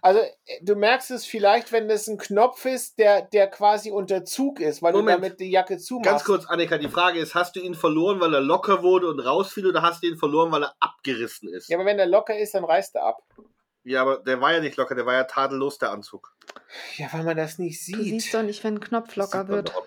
Also, 0.00 0.20
äh, 0.20 0.30
du 0.62 0.74
merkst 0.74 1.10
es 1.10 1.26
vielleicht, 1.26 1.72
wenn 1.72 1.88
das 1.88 2.06
ein 2.08 2.18
Knopf 2.18 2.64
ist, 2.64 2.98
der, 2.98 3.22
der 3.22 3.48
quasi 3.48 3.90
unter 3.90 4.24
Zug 4.24 4.60
ist, 4.60 4.82
weil 4.82 4.92
Moment. 4.92 5.18
du 5.18 5.22
damit 5.22 5.40
die 5.40 5.50
Jacke 5.50 5.78
zumachst. 5.78 6.10
Ganz 6.10 6.24
kurz, 6.24 6.46
Annika, 6.46 6.78
die 6.78 6.88
Frage 6.88 7.18
ist, 7.18 7.34
hast 7.34 7.56
du 7.56 7.60
ihn 7.60 7.74
verloren, 7.74 8.20
weil 8.20 8.32
er 8.34 8.40
locker 8.40 8.82
wurde 8.82 9.08
und 9.08 9.20
rausfiel 9.20 9.66
oder 9.66 9.82
hast 9.82 10.02
du 10.02 10.08
ihn 10.08 10.16
verloren, 10.16 10.50
weil 10.50 10.64
er 10.64 10.74
abgerissen 10.80 11.48
ist? 11.48 11.68
Ja, 11.68 11.76
aber 11.76 11.86
wenn 11.86 11.98
der 11.98 12.06
locker 12.06 12.36
ist, 12.36 12.54
dann 12.54 12.64
reißt 12.64 12.96
er 12.96 13.04
ab. 13.04 13.22
Ja, 13.84 14.02
aber 14.02 14.18
der 14.18 14.40
war 14.40 14.52
ja 14.52 14.60
nicht 14.60 14.76
locker, 14.76 14.94
der 14.94 15.06
war 15.06 15.14
ja 15.14 15.24
tadellos, 15.24 15.78
der 15.78 15.90
Anzug. 15.90 16.34
Ja, 16.96 17.08
weil 17.12 17.24
man 17.24 17.36
das 17.36 17.58
nicht 17.58 17.80
Du 17.88 18.02
siehst 18.02 18.26
sieht. 18.26 18.34
doch 18.34 18.42
nicht, 18.42 18.62
wenn 18.64 18.74
ein 18.74 18.80
Knopf 18.80 19.16
locker 19.16 19.40
Sieht 19.40 19.48
wird. 19.48 19.68
Doch. 19.70 19.86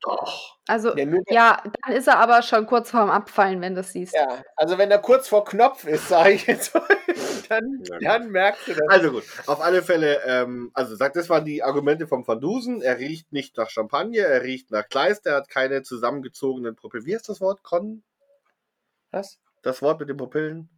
Doch. 0.00 0.58
Also, 0.66 0.96
Ja, 0.96 1.62
dann 1.82 1.94
ist 1.94 2.06
er 2.06 2.18
aber 2.18 2.42
schon 2.42 2.66
kurz 2.66 2.90
vorm 2.90 3.10
Abfallen, 3.10 3.60
wenn 3.60 3.74
du 3.74 3.80
es 3.80 3.92
siehst. 3.92 4.14
ja, 4.14 4.42
also 4.56 4.78
wenn 4.78 4.90
er 4.90 4.98
kurz 4.98 5.28
vor 5.28 5.44
Knopf 5.44 5.84
ist, 5.84 6.08
sage 6.08 6.30
ich 6.32 6.46
jetzt 6.46 6.72
dann, 7.48 7.82
dann 8.00 8.30
merkst 8.30 8.68
du 8.68 8.74
das. 8.74 8.88
Also 8.88 9.10
gut, 9.12 9.24
auf 9.46 9.60
alle 9.60 9.82
Fälle, 9.82 10.20
ähm, 10.24 10.70
also 10.74 10.94
sagt, 10.96 11.16
das 11.16 11.28
waren 11.28 11.44
die 11.44 11.62
Argumente 11.62 12.06
vom 12.06 12.26
Van 12.26 12.40
Dusen. 12.40 12.82
Er 12.82 12.98
riecht 12.98 13.32
nicht 13.32 13.56
nach 13.56 13.68
Champagner, 13.70 14.22
er 14.22 14.42
riecht 14.42 14.70
nach 14.70 14.88
Kleister, 14.88 15.30
er 15.30 15.36
hat 15.38 15.48
keine 15.48 15.82
zusammengezogenen 15.82 16.76
Pupillen. 16.76 17.06
Wie 17.06 17.14
heißt 17.14 17.28
das 17.28 17.40
Wort? 17.40 17.62
Con? 17.62 18.02
Was? 19.10 19.38
Das 19.62 19.82
Wort 19.82 20.00
mit 20.00 20.08
den 20.08 20.16
Pupillen? 20.16 20.68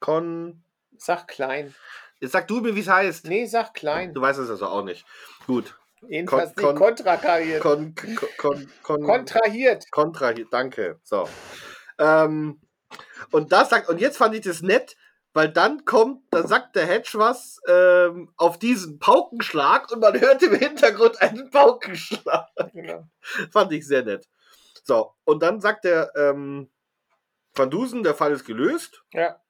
Con. 0.00 0.62
Sag 0.96 1.28
klein. 1.28 1.74
Jetzt 2.20 2.32
sag 2.32 2.48
du 2.48 2.60
mir, 2.60 2.74
wie 2.74 2.80
es 2.80 2.88
heißt. 2.88 3.26
Nee, 3.26 3.46
sag 3.46 3.74
klein. 3.74 4.14
Du 4.14 4.20
weißt 4.20 4.38
es 4.38 4.48
also 4.48 4.66
auch 4.66 4.82
nicht. 4.84 5.04
Gut. 5.46 5.76
Jedenfalls 6.08 6.54
Kon- 6.54 6.74
nicht 6.74 6.76
kontrakariert. 6.76 7.62
Kon, 7.62 7.94
kon, 7.94 8.18
kon, 8.36 8.72
kon, 8.82 9.02
Kontrahiert. 9.02 9.90
Kontra, 9.90 10.32
danke. 10.32 11.00
So. 11.02 11.28
Ähm, 11.98 12.60
und 13.32 13.52
das 13.52 13.70
sagt, 13.70 13.88
und 13.88 14.00
jetzt 14.00 14.16
fand 14.18 14.34
ich 14.34 14.42
das 14.42 14.62
nett, 14.62 14.96
weil 15.32 15.48
dann 15.50 15.84
kommt, 15.84 16.22
dann 16.30 16.46
sagt 16.46 16.76
der 16.76 16.86
Hedge 16.86 17.10
was 17.14 17.58
ähm, 17.68 18.32
auf 18.36 18.58
diesen 18.58 18.98
Paukenschlag 18.98 19.90
und 19.92 20.00
man 20.00 20.18
hört 20.18 20.42
im 20.42 20.54
Hintergrund 20.54 21.20
einen 21.20 21.50
Paukenschlag. 21.50 22.48
Genau. 22.72 23.04
Fand 23.50 23.72
ich 23.72 23.86
sehr 23.86 24.02
nett. 24.02 24.26
So, 24.84 25.12
und 25.24 25.42
dann 25.42 25.60
sagt 25.60 25.84
der 25.84 26.12
ähm, 26.16 26.70
Van 27.54 27.70
Dusen, 27.70 28.02
der 28.02 28.14
Fall 28.14 28.32
ist 28.32 28.44
gelöst. 28.44 29.02
Ja. 29.12 29.40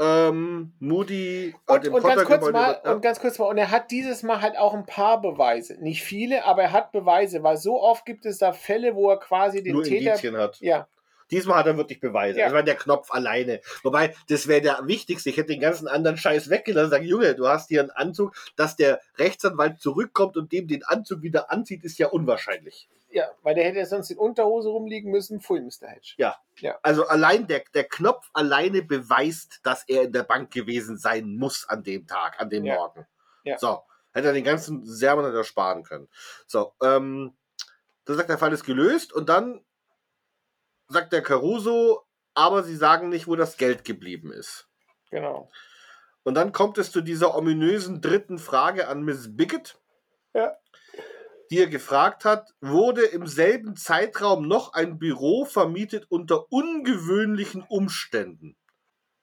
Ähm, 0.00 0.72
Moody 0.80 1.54
Und, 1.66 1.88
und, 1.88 2.02
ganz 2.02 2.24
kurz 2.24 2.50
mal, 2.50 2.80
ja. 2.84 2.92
und 2.92 3.00
ganz 3.00 3.20
kurz 3.20 3.38
mal, 3.38 3.46
und 3.46 3.58
er 3.58 3.70
hat 3.70 3.92
dieses 3.92 4.24
Mal 4.24 4.40
halt 4.40 4.58
auch 4.58 4.74
ein 4.74 4.86
paar 4.86 5.20
Beweise. 5.20 5.74
Nicht 5.80 6.02
viele, 6.02 6.44
aber 6.44 6.62
er 6.62 6.72
hat 6.72 6.90
Beweise, 6.90 7.42
weil 7.42 7.56
so 7.56 7.80
oft 7.80 8.04
gibt 8.04 8.26
es 8.26 8.38
da 8.38 8.52
Fälle, 8.52 8.96
wo 8.96 9.10
er 9.10 9.18
quasi 9.18 9.62
den 9.62 9.74
nur 9.74 9.84
Täter. 9.84 10.10
Indizien 10.10 10.36
hat. 10.36 10.58
Ja, 10.60 10.88
Diesmal 11.30 11.58
hat 11.58 11.66
er 11.66 11.76
wirklich 11.76 12.00
Beweise. 12.00 12.38
Ja. 12.38 12.46
Das 12.46 12.54
war 12.54 12.62
der 12.62 12.76
Knopf 12.76 13.10
alleine. 13.10 13.60
Wobei, 13.82 14.14
das 14.28 14.46
wäre 14.46 14.60
der 14.60 14.80
wichtigste. 14.84 15.30
Ich 15.30 15.36
hätte 15.36 15.52
den 15.52 15.60
ganzen 15.60 15.88
anderen 15.88 16.16
Scheiß 16.16 16.50
weggelassen. 16.50 16.90
Sagen, 16.90 17.06
Junge, 17.06 17.34
du 17.34 17.48
hast 17.48 17.68
hier 17.68 17.80
einen 17.80 17.90
Anzug, 17.90 18.34
dass 18.56 18.76
der 18.76 19.00
Rechtsanwalt 19.18 19.80
zurückkommt 19.80 20.36
und 20.36 20.52
dem 20.52 20.68
den 20.68 20.84
Anzug 20.84 21.22
wieder 21.22 21.50
anzieht, 21.50 21.82
ist 21.82 21.98
ja 21.98 22.08
unwahrscheinlich. 22.08 22.88
Ja, 23.14 23.30
weil 23.42 23.54
der 23.54 23.64
hätte 23.64 23.78
ja 23.78 23.86
sonst 23.86 24.10
in 24.10 24.18
Unterhose 24.18 24.68
rumliegen 24.68 25.10
müssen. 25.10 25.40
Pfui, 25.40 25.60
Mr. 25.60 25.88
Hedge. 25.88 26.14
Also 26.82 27.06
allein 27.06 27.46
der, 27.46 27.62
der 27.72 27.84
Knopf 27.84 28.28
alleine 28.32 28.82
beweist, 28.82 29.60
dass 29.62 29.88
er 29.88 30.02
in 30.02 30.12
der 30.12 30.24
Bank 30.24 30.50
gewesen 30.52 30.98
sein 30.98 31.36
muss 31.36 31.66
an 31.68 31.84
dem 31.84 32.06
Tag, 32.06 32.40
an 32.40 32.50
dem 32.50 32.64
Ja. 32.64 32.74
Morgen. 32.74 33.06
Ja. 33.44 33.56
So, 33.58 33.82
hätte 34.12 34.28
er 34.28 34.32
den 34.34 34.44
ganzen 34.44 34.84
Sermon 34.84 35.24
hätte 35.24 35.36
er 35.38 35.44
sparen 35.44 35.84
können. 35.84 36.08
So, 36.46 36.72
ähm, 36.82 37.36
dann 38.04 38.16
sagt 38.16 38.28
der 38.30 38.38
Fall 38.38 38.52
ist 38.52 38.64
gelöst 38.64 39.12
und 39.12 39.28
dann 39.28 39.64
sagt 40.88 41.12
der 41.12 41.22
Caruso, 41.22 42.02
aber 42.34 42.62
sie 42.62 42.76
sagen 42.76 43.08
nicht, 43.08 43.26
wo 43.28 43.36
das 43.36 43.56
Geld 43.56 43.84
geblieben 43.84 44.32
ist. 44.32 44.68
Genau. 45.10 45.50
Und 46.24 46.34
dann 46.34 46.52
kommt 46.52 46.78
es 46.78 46.90
zu 46.90 47.00
dieser 47.00 47.36
ominösen 47.36 48.00
dritten 48.00 48.38
Frage 48.38 48.88
an 48.88 49.02
Miss 49.02 49.36
Bickett, 49.36 49.78
Ja. 50.34 50.56
Die 51.50 51.60
er 51.60 51.66
gefragt 51.66 52.24
hat, 52.24 52.50
wurde 52.60 53.02
im 53.02 53.26
selben 53.26 53.76
Zeitraum 53.76 54.46
noch 54.48 54.72
ein 54.72 54.98
Büro 54.98 55.44
vermietet 55.44 56.06
unter 56.08 56.50
ungewöhnlichen 56.50 57.62
Umständen? 57.68 58.56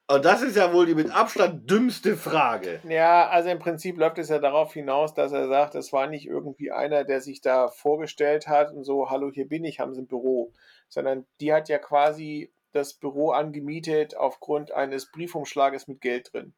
Und 0.08 0.26
das 0.26 0.42
ist 0.42 0.58
ja 0.58 0.74
wohl 0.74 0.86
die 0.86 0.96
mit 0.96 1.10
Abstand 1.10 1.70
dümmste 1.72 2.18
Frage. 2.18 2.82
Ja, 2.84 3.30
also 3.30 3.48
im 3.50 3.60
Prinzip 3.60 3.98
läuft 3.98 4.18
es 4.18 4.28
ja 4.28 4.40
darauf 4.40 4.74
hinaus, 4.74 5.14
dass 5.14 5.32
er 5.32 5.48
sagt, 5.48 5.74
es 5.76 5.94
war 5.94 6.08
nicht 6.08 6.28
irgendwie 6.28 6.70
einer, 6.70 7.06
der 7.06 7.22
sich 7.22 7.40
da 7.40 7.70
vorgestellt 7.70 8.48
hat 8.48 8.74
und 8.74 8.84
so, 8.84 9.10
hallo, 9.10 9.32
hier 9.32 9.48
bin 9.48 9.64
ich, 9.64 9.80
haben 9.80 9.94
Sie 9.94 10.02
ein 10.02 10.08
Büro, 10.08 10.52
sondern 10.90 11.26
die 11.40 11.54
hat 11.54 11.70
ja 11.70 11.78
quasi 11.78 12.52
das 12.74 12.94
Büro 12.94 13.32
angemietet 13.32 14.18
aufgrund 14.18 14.74
eines 14.74 15.10
Briefumschlages 15.12 15.88
mit 15.88 16.02
Geld 16.02 16.34
drin. 16.34 16.54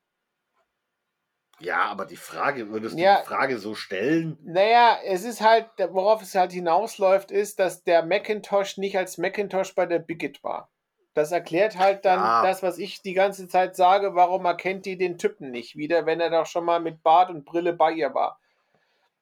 Ja, 1.63 1.85
aber 1.85 2.05
die 2.05 2.17
Frage, 2.17 2.69
würdest 2.69 2.95
du 2.95 3.01
Ja. 3.01 3.21
die 3.21 3.27
Frage 3.27 3.57
so 3.57 3.73
stellen? 3.75 4.37
Naja, 4.43 4.97
es 5.05 5.23
ist 5.23 5.41
halt, 5.41 5.67
worauf 5.89 6.21
es 6.21 6.35
halt 6.35 6.51
hinausläuft, 6.51 7.31
ist, 7.31 7.59
dass 7.59 7.83
der 7.83 8.03
Macintosh 8.05 8.77
nicht 8.77 8.97
als 8.97 9.17
Macintosh 9.17 9.73
bei 9.75 9.85
der 9.85 9.99
Bigot 9.99 10.43
war. 10.43 10.69
Das 11.13 11.31
erklärt 11.31 11.77
halt 11.77 12.05
dann 12.05 12.19
Ja. 12.19 12.41
das, 12.43 12.63
was 12.63 12.77
ich 12.79 13.01
die 13.01 13.13
ganze 13.13 13.47
Zeit 13.47 13.75
sage, 13.75 14.15
warum 14.15 14.45
erkennt 14.45 14.85
die 14.85 14.97
den 14.97 15.17
Typen 15.17 15.51
nicht 15.51 15.75
wieder, 15.77 16.05
wenn 16.05 16.19
er 16.19 16.31
doch 16.31 16.47
schon 16.47 16.65
mal 16.65 16.79
mit 16.79 17.03
Bart 17.03 17.29
und 17.29 17.45
Brille 17.45 17.73
bei 17.73 17.91
ihr 17.91 18.13
war. 18.13 18.39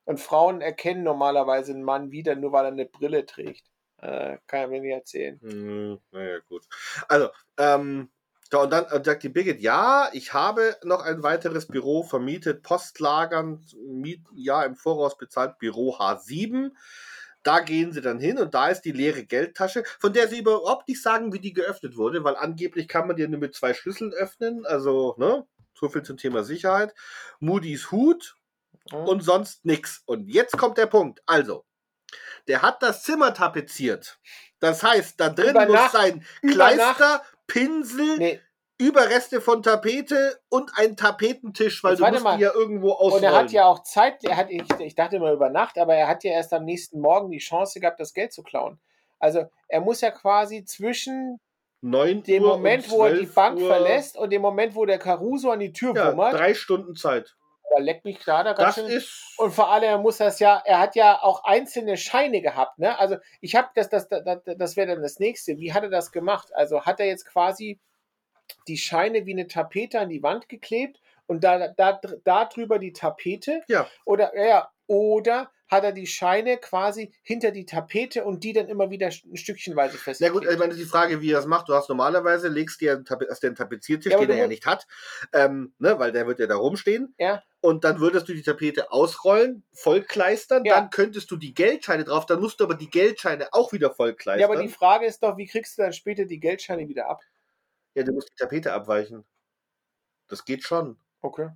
Und 0.06 0.20
Frauen 0.20 0.62
erkennen 0.62 1.04
normalerweise 1.04 1.74
einen 1.74 1.84
Mann 1.84 2.12
wieder, 2.12 2.36
nur 2.36 2.52
weil 2.54 2.66
er 2.66 2.72
eine 2.72 2.86
Brille 2.86 3.26
trägt. 3.26 3.68
Äh, 3.98 4.38
kann 4.48 4.62
er 4.62 4.68
mir 4.68 4.82
nicht 4.82 4.94
erzählen. 4.94 5.40
Hm, 5.42 6.00
naja, 6.12 6.40
gut. 6.50 6.64
Also, 7.08 7.30
ähm, 7.58 8.10
so, 8.52 8.62
und 8.62 8.70
dann 8.72 8.86
äh, 8.86 9.02
sagt 9.04 9.24
die 9.24 9.30
Birgit, 9.30 9.62
ja, 9.62 10.10
ich 10.14 10.34
habe 10.34 10.76
noch 10.84 11.02
ein 11.04 11.24
weiteres 11.24 11.68
Büro 11.68 12.04
vermietet, 12.04 12.64
Postlagern, 12.64 13.64
Miet, 13.88 14.22
ja, 14.36 14.64
im 14.64 14.76
Voraus 14.76 15.18
bezahlt, 15.18 15.58
Büro 15.58 15.96
H7. 15.96 16.72
Da 17.44 17.60
gehen 17.62 17.92
sie 17.92 18.02
dann 18.02 18.20
hin 18.20 18.38
und 18.38 18.54
da 18.54 18.68
ist 18.68 18.82
die 18.82 18.92
leere 18.92 19.24
Geldtasche, 19.24 19.84
von 20.00 20.14
der 20.14 20.28
sie 20.28 20.40
überhaupt 20.40 20.88
nicht 20.88 21.02
sagen, 21.02 21.34
wie 21.34 21.40
die 21.40 21.54
geöffnet 21.54 21.98
wurde, 21.98 22.24
weil 22.24 22.36
angeblich 22.36 22.88
kann 22.88 23.08
man 23.08 23.16
die 23.16 23.28
nur 23.28 23.40
mit 23.40 23.56
zwei 23.56 23.74
Schlüsseln 23.74 24.14
öffnen. 24.14 24.66
Also, 24.66 25.16
ne? 25.18 25.48
So 25.74 25.90
viel 25.90 26.04
zum 26.04 26.18
Thema 26.18 26.44
Sicherheit. 26.44 26.94
Moody's 27.40 27.90
Hut 27.92 28.36
und 28.92 29.24
sonst 29.24 29.66
nix. 29.66 30.04
Und 30.06 30.28
jetzt 30.28 30.56
kommt 30.58 30.78
der 30.78 30.86
Punkt. 30.86 31.22
Also, 31.26 31.66
der 32.48 32.62
hat 32.62 32.84
das 32.84 33.02
Zimmer 33.04 33.34
tapeziert. 33.34 34.20
Das 34.60 34.84
heißt, 34.84 35.20
da 35.20 35.30
drin 35.30 35.52
Über 35.52 35.66
muss 35.66 35.74
Nacht- 35.76 35.92
sein 35.94 36.24
Kleister, 36.42 37.24
Pinsel, 37.52 38.18
nee, 38.18 38.40
Überreste 38.78 39.42
von 39.42 39.62
Tapete 39.62 40.40
und 40.50 40.72
ein 40.76 40.98
Tapetentisch, 40.98 41.84
weil 41.84 41.92
Jetzt 41.92 42.00
du 42.00 42.08
musst 42.08 42.24
mal. 42.24 42.38
die 42.38 42.44
ja 42.44 42.52
irgendwo 42.52 42.94
und 42.94 42.98
ausrollen. 42.98 43.24
er 43.26 43.34
hat 43.36 43.52
ja 43.52 43.66
auch 43.66 43.84
Zeit, 43.84 44.24
er 44.24 44.38
hat, 44.38 44.50
ich, 44.50 44.64
ich 44.80 44.96
dachte 44.96 45.18
immer 45.18 45.32
über 45.32 45.50
Nacht, 45.50 45.78
aber 45.78 45.94
er 45.94 46.08
hat 46.08 46.24
ja 46.24 46.32
erst 46.32 46.52
am 46.52 46.66
nächsten 46.66 47.00
Morgen 47.00 47.30
die 47.30 47.38
Chance 47.38 47.80
gehabt, 47.80 48.00
das 48.00 48.16
Geld 48.16 48.34
zu 48.34 48.42
klauen. 48.42 48.80
Also 49.20 49.46
er 49.68 49.82
muss 49.82 50.02
ja 50.02 50.10
quasi 50.10 50.66
zwischen 50.66 51.40
9 51.82 52.24
dem 52.24 52.42
Uhr 52.42 52.58
Moment, 52.58 52.86
und 52.86 52.92
wo 52.92 53.04
er 53.04 53.12
die 53.12 53.26
12 53.26 53.36
Bank 53.36 53.60
Uhr, 53.60 53.68
verlässt 53.68 54.18
und 54.18 54.32
dem 54.32 54.42
Moment, 54.42 54.74
wo 54.74 54.86
der 54.86 54.98
Caruso 54.98 55.52
an 55.52 55.60
die 55.60 55.74
Tür 55.74 55.94
Ja, 55.96 56.12
wummert, 56.12 56.34
drei 56.34 56.56
Stunden 56.56 56.96
Zeit. 56.96 57.36
Aber 57.70 57.80
leck 57.80 58.04
mich 58.04 58.20
klar, 58.20 58.44
da 58.44 58.54
ganz 58.54 58.76
Das 58.76 58.86
schön. 58.86 58.98
ist. 58.98 59.34
Und 59.38 59.52
vor 59.52 59.72
allem, 59.72 59.84
er 59.84 59.98
muss 59.98 60.18
das 60.18 60.40
ja, 60.40 60.62
er 60.66 60.80
hat 60.80 60.96
ja 60.96 61.22
auch 61.22 61.44
einzelne 61.44 61.98
Scheine 61.98 62.42
gehabt, 62.42 62.80
ne? 62.80 62.98
Also 63.00 63.18
ich 63.40 63.56
habe 63.56 63.70
das, 63.76 63.90
das, 63.90 64.08
das, 64.08 64.40
das 64.44 64.76
wäre 64.76 64.88
dann 64.88 65.02
das 65.02 65.20
nächste. 65.20 65.58
Wie 65.58 65.74
hat 65.74 65.84
er 65.84 65.90
das 65.90 66.12
gemacht? 66.12 66.54
Also 66.54 66.86
hat 66.86 67.00
er 67.00 67.06
jetzt 67.08 67.26
quasi 67.26 67.80
die 68.68 68.78
Scheine 68.78 69.26
wie 69.26 69.34
eine 69.34 69.48
Tapete 69.48 70.00
an 70.00 70.10
die 70.10 70.24
Wand 70.24 70.50
geklebt 70.50 71.00
und 71.28 71.44
da, 71.44 71.70
da, 71.70 72.02
da 72.24 72.46
drüber 72.46 72.80
die 72.80 72.94
Tapete? 72.94 73.64
Ja. 73.68 73.88
Oder, 74.06 74.38
ja, 74.38 74.70
oder 74.88 75.50
hat 75.72 75.84
er 75.86 75.94
die 75.94 76.08
Scheine 76.08 76.58
quasi 76.58 77.14
hinter 77.24 77.52
die 77.52 77.66
Tapete 77.66 78.26
und 78.26 78.44
die 78.44 78.54
dann 78.54 78.68
immer 78.68 78.90
wieder 78.92 79.08
ein 79.08 79.38
Stückchenweise 79.38 79.98
Na 80.20 80.30
festgeklebt? 80.30 80.34
gut, 80.34 80.46
ich 80.46 80.58
meine, 80.58 80.76
die 80.76 80.86
Frage, 80.86 81.22
wie 81.22 81.32
er 81.32 81.38
das 81.38 81.46
macht. 81.48 81.70
Du 81.70 81.74
hast 81.74 81.90
normalerweise, 81.90 82.48
legst 82.50 82.82
dir 82.82 82.94
einen, 82.94 83.06
Tape- 83.06 83.28
hast 83.30 83.42
du 83.44 83.48
einen 83.48 83.56
Tapeziertisch, 83.56 84.14
Ja, 84.14 84.18
den 84.18 84.30
er 84.30 84.36
ja 84.38 84.48
nicht 84.48 84.66
hat, 84.66 84.86
ähm, 85.34 85.74
ne, 85.80 85.98
weil 86.00 86.12
der 86.12 86.28
wird 86.28 86.40
ja 86.40 86.48
da 86.48 86.56
rumstehen. 86.58 87.16
Ja. 87.18 87.44
Und 87.62 87.84
dann 87.84 88.00
würdest 88.00 88.28
du 88.28 88.34
die 88.34 88.42
Tapete 88.44 88.92
ausrollen, 88.92 89.64
vollkleistern, 89.74 90.66
Ja. 90.66 90.76
dann 90.80 90.90
könntest 90.90 91.32
du 91.32 91.38
die 91.38 91.54
Geldscheine 91.54 92.04
drauf, 92.04 92.26
dann 92.26 92.40
musst 92.42 92.60
du 92.60 92.64
aber 92.66 92.76
die 92.76 92.90
Geldscheine 92.90 93.50
auch 93.54 93.72
wieder 93.72 93.92
vollkleistern. 93.94 94.40
Ja, 94.42 94.48
aber 94.48 94.62
die 94.62 94.70
Frage 94.70 95.06
ist 95.06 95.24
doch, 95.24 95.38
wie 95.38 95.48
kriegst 95.48 95.78
du 95.78 95.84
dann 95.84 95.94
später 95.94 96.26
die 96.26 96.40
Geldscheine 96.40 96.88
wieder 96.88 97.08
ab? 97.10 97.22
ja, 97.96 98.04
du 98.04 98.12
musst 98.14 98.30
die 98.32 98.36
Tapete 98.36 98.74
abweichen. 98.74 99.26
Das 100.28 100.46
geht 100.46 100.64
schon. 100.64 100.98
Okay. 101.22 101.50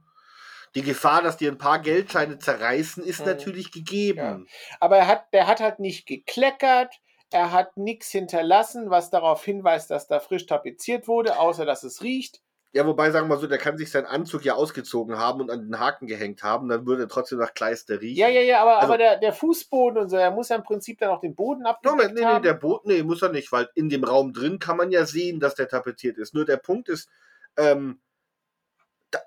Die 0.76 0.82
Gefahr, 0.82 1.22
dass 1.22 1.38
dir 1.38 1.52
ein 1.52 1.58
paar 1.58 1.80
Geldscheine 1.80 2.38
zerreißen, 2.38 3.04
ist 3.04 3.22
Mhm. 3.22 3.26
natürlich 3.28 3.72
gegeben. 3.72 4.48
Aber 4.80 4.98
er 4.98 5.08
hat, 5.08 5.34
der 5.34 5.48
hat 5.48 5.62
halt 5.62 5.80
nicht 5.80 6.06
gekleckert, 6.06 6.94
er 7.32 7.52
hat 7.52 7.76
nichts 7.78 8.10
hinterlassen, 8.12 8.90
was 8.90 9.10
darauf 9.10 9.44
hinweist, 9.44 9.90
dass 9.90 10.08
da 10.08 10.20
frisch 10.20 10.46
tapeziert 10.46 11.08
wurde, 11.08 11.40
außer 11.40 11.66
dass 11.66 11.84
es 11.84 12.02
riecht. 12.04 12.42
Ja, 12.74 12.86
wobei, 12.86 13.10
sagen 13.10 13.30
wir 13.30 13.36
mal 13.36 13.42
so, 13.42 13.48
der 13.48 13.58
kann 13.58 13.78
sich 13.78 13.90
seinen 13.90 14.06
Anzug 14.06 14.44
ja 14.44 14.56
ausgezogen 14.56 15.18
haben 15.18 15.40
und 15.40 15.50
an 15.50 15.62
den 15.62 15.80
Haken 15.80 16.08
gehängt 16.08 16.44
haben, 16.44 16.68
dann 16.68 16.86
würde 16.86 17.04
er 17.04 17.08
trotzdem 17.08 17.40
nach 17.40 17.54
Kleister 17.54 18.02
riechen. 18.02 18.20
Ja, 18.20 18.28
ja, 18.28 18.42
ja, 18.42 18.62
aber, 18.62 18.76
Also- 18.76 18.88
aber 18.88 18.98
der, 18.98 19.18
der 19.18 19.32
Fußboden 19.32 19.98
und 19.98 20.10
so, 20.10 20.18
er 20.18 20.32
muss 20.32 20.50
ja 20.50 20.58
im 20.58 20.64
Prinzip 20.64 21.00
dann 21.00 21.10
auch 21.10 21.22
den 21.22 21.36
Boden 21.36 21.66
abgedeckt 21.66 21.98
Moment, 21.98 22.20
nee, 22.20 22.26
nee, 22.34 22.42
der 22.42 22.54
Boden, 22.54 22.90
nee, 22.90 23.02
muss 23.02 23.22
er 23.22 23.30
nicht, 23.30 23.50
weil 23.54 23.70
in 23.76 23.88
dem 23.88 24.04
Raum 24.04 24.34
drin 24.34 24.60
kann 24.60 24.76
man 24.76 24.92
ja 24.92 25.06
sehen, 25.06 25.40
dass 25.40 25.56
der 25.56 25.70
tapeziert 25.70 26.18
ist. 26.18 26.34
Nur 26.34 26.44
der 26.44 26.58
Punkt 26.58 26.90
ist, 26.90 27.08
ähm, 27.56 28.02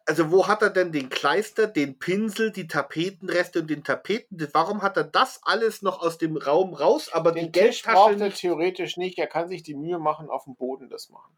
also 0.07 0.31
wo 0.31 0.47
hat 0.49 0.63
er 0.63 0.71
denn 0.71 0.93
den 0.93 1.09
Kleister, 1.09 1.67
den 1.67 1.99
Pinsel, 1.99 2.51
die 2.51 2.67
Tapetenreste 2.67 3.61
und 3.61 3.69
den 3.71 3.85
Tapeten? 3.85 4.39
Warum 4.53 4.83
hat 4.83 4.97
er 4.97 5.05
das 5.05 5.41
alles 5.43 5.83
noch 5.83 6.01
aus 6.03 6.19
dem 6.19 6.37
Raum 6.37 6.75
raus, 6.75 7.11
aber 7.13 7.33
den 7.33 7.53
die 7.53 7.53
Tisch 7.53 7.83
Geldtasche 7.83 7.95
braucht 7.97 8.21
er 8.21 8.27
nicht? 8.29 8.41
theoretisch 8.41 8.97
nicht, 8.97 9.19
er 9.19 9.27
kann 9.27 9.49
sich 9.49 9.63
die 9.63 9.75
Mühe 9.75 9.99
machen, 9.99 10.31
auf 10.31 10.45
dem 10.45 10.55
Boden 10.57 10.89
das 10.89 11.09
machen. 11.11 11.33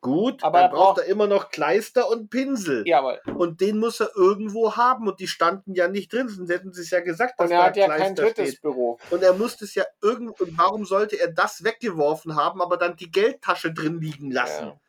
Gut, 0.00 0.42
aber 0.42 0.58
dann 0.60 0.70
er 0.70 0.74
braucht 0.74 0.96
braucht- 0.96 0.98
er 0.98 1.04
immer 1.06 1.26
noch 1.26 1.48
Kleister 1.50 2.10
und 2.10 2.28
Pinsel. 2.28 2.86
Ja, 2.86 2.98
aber 2.98 3.18
Und 3.36 3.60
den 3.60 3.78
muss 3.78 4.00
er 4.00 4.10
irgendwo 4.16 4.76
haben 4.76 5.08
und 5.08 5.20
die 5.20 5.28
standen 5.28 5.74
ja 5.74 5.88
nicht 5.88 6.12
drin, 6.12 6.28
sonst 6.28 6.50
hätten 6.50 6.72
sie 6.72 6.82
es 6.82 6.90
ja 6.90 7.00
gesagt, 7.00 7.38
dass 7.38 7.46
und 7.46 7.52
er 7.52 7.58
da 7.60 7.64
hat 7.66 7.76
ja 7.76 7.88
kein 7.88 8.14
drittes 8.14 8.48
steht. 8.50 8.62
Büro. 8.62 8.98
Und 9.10 9.22
er 9.22 9.32
musste 9.32 9.64
es 9.64 9.74
ja 9.74 9.84
irgend 10.02 10.38
und 10.40 10.58
warum 10.58 10.84
sollte 10.84 11.18
er 11.18 11.28
das 11.28 11.64
weggeworfen 11.64 12.36
haben, 12.36 12.60
aber 12.60 12.76
dann 12.76 12.96
die 12.96 13.10
Geldtasche 13.10 13.72
drin 13.72 14.00
liegen 14.00 14.30
lassen? 14.30 14.66
Ja, 14.66 14.80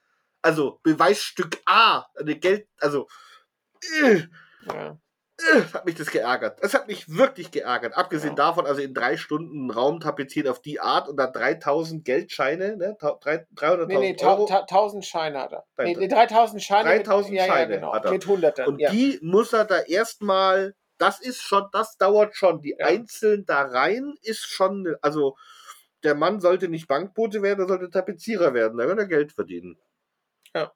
Also 0.41 0.79
Beweisstück 0.83 1.57
A, 1.65 2.05
eine 2.17 2.35
Geld, 2.37 2.67
also 2.79 3.07
äh, 4.03 4.21
ja. 4.67 4.97
äh, 5.39 5.61
hat 5.73 5.85
mich 5.85 5.95
das 5.95 6.09
geärgert. 6.11 6.63
Das 6.63 6.73
hat 6.73 6.87
mich 6.87 7.09
wirklich 7.15 7.51
geärgert. 7.51 7.95
Abgesehen 7.97 8.31
Ja. 8.37 8.45
davon, 8.47 8.65
also 8.65 8.81
in 8.81 8.93
drei 8.93 9.17
Stunden 9.17 9.61
einen 9.61 9.71
Raum 9.71 9.99
tapeziert 9.99 10.47
auf 10.47 10.61
die 10.61 10.79
Art 10.79 11.07
und 11.09 11.17
dann 11.17 11.33
3000 11.33 12.05
Geldscheine, 12.05 12.77
ne? 12.77 12.95
Ta- 12.99 13.17
drei- 13.21 13.45
300.000 13.55 13.87
Nee, 13.87 14.13
nee, 14.13 14.25
Euro. 14.25 14.45
ta 14.45 14.65
1000 14.65 15.05
Scheine 15.05 15.39
hat 15.39 15.53
er. 15.53 15.65
Nee, 15.77 15.93
Nein, 15.93 15.99
nee 15.99 16.07
3000 16.07 16.63
Scheine. 16.63 16.89
3000 16.89 17.33
mit, 17.33 17.41
Scheine 17.41 17.59
ja, 17.73 17.79
genau, 17.79 17.93
hat 17.93 18.05
er. 18.05 18.11
Mit 18.11 18.25
100 18.27 18.67
Und 18.67 18.77
die 18.79 19.19
muss 19.21 19.53
er 19.53 19.65
da 19.65 19.79
erstmal, 19.79 20.75
das 20.97 21.19
ist 21.19 21.41
schon, 21.41 21.65
das 21.71 21.97
dauert 21.97 22.35
schon. 22.35 22.61
Die 22.61 22.79
einzeln 22.79 23.45
da 23.45 23.63
rein 23.63 24.13
ist 24.21 24.45
schon, 24.47 24.83
ne- 24.83 24.97
also 25.01 25.35
der 26.03 26.15
Mann 26.15 26.39
sollte 26.39 26.67
nicht 26.69 26.87
Bankbote 26.87 27.41
werden, 27.41 27.61
er 27.61 27.67
sollte 27.67 27.89
Tapezierer 27.89 28.53
werden, 28.53 28.77
da 28.77 28.87
wird 28.87 28.99
er 28.99 29.07
Geld 29.07 29.33
verdienen. 29.33 29.77
Ja. 30.57 30.71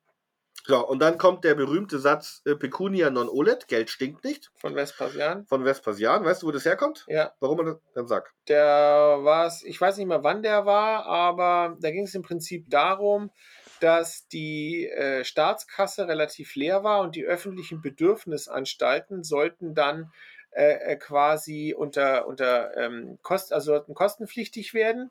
So, 0.64 0.88
und 0.88 1.00
dann 1.00 1.18
kommt 1.18 1.44
der 1.44 1.56
berühmte 1.56 1.98
Satz 1.98 2.44
äh, 2.46 2.56
Pecunia 2.56 3.10
non 3.10 3.30
olet, 3.30 3.68
Geld 3.68 3.90
stinkt 3.90 4.24
nicht, 4.24 4.52
von 4.58 4.76
Vespasian. 4.76 5.46
von 5.48 5.66
Vespasian. 5.66 6.24
Weißt 6.24 6.44
du, 6.44 6.48
wo 6.48 6.52
das 6.52 6.66
herkommt? 6.66 7.04
Ja, 7.08 7.34
Warum 7.40 7.60
er 7.60 7.66
das? 7.66 7.78
Dann 7.96 8.08
sag. 8.08 8.32
der 8.48 9.20
war 9.24 9.48
es, 9.48 9.64
ich 9.64 9.82
weiß 9.82 9.98
nicht 9.98 10.06
mehr, 10.08 10.24
wann 10.24 10.44
der 10.44 10.66
war, 10.68 11.06
aber 11.08 11.78
da 11.80 11.90
ging 11.90 12.04
es 12.04 12.14
im 12.14 12.22
Prinzip 12.22 12.70
darum, 12.70 13.32
dass 13.80 14.28
die 14.28 14.88
äh, 14.88 15.24
Staatskasse 15.24 16.08
relativ 16.08 16.54
leer 16.56 16.84
war 16.84 17.02
und 17.02 17.16
die 17.16 17.26
öffentlichen 17.26 17.82
Bedürfnisanstalten 17.82 19.24
sollten 19.24 19.74
dann 19.74 20.12
äh, 20.52 20.92
äh, 20.92 20.96
quasi 20.98 21.74
unter, 21.76 22.28
unter 22.28 22.76
ähm, 22.78 23.18
Kost, 23.24 23.54
also 23.54 23.72
sollten 23.72 23.94
kostenpflichtig 23.94 24.74
werden. 24.74 25.10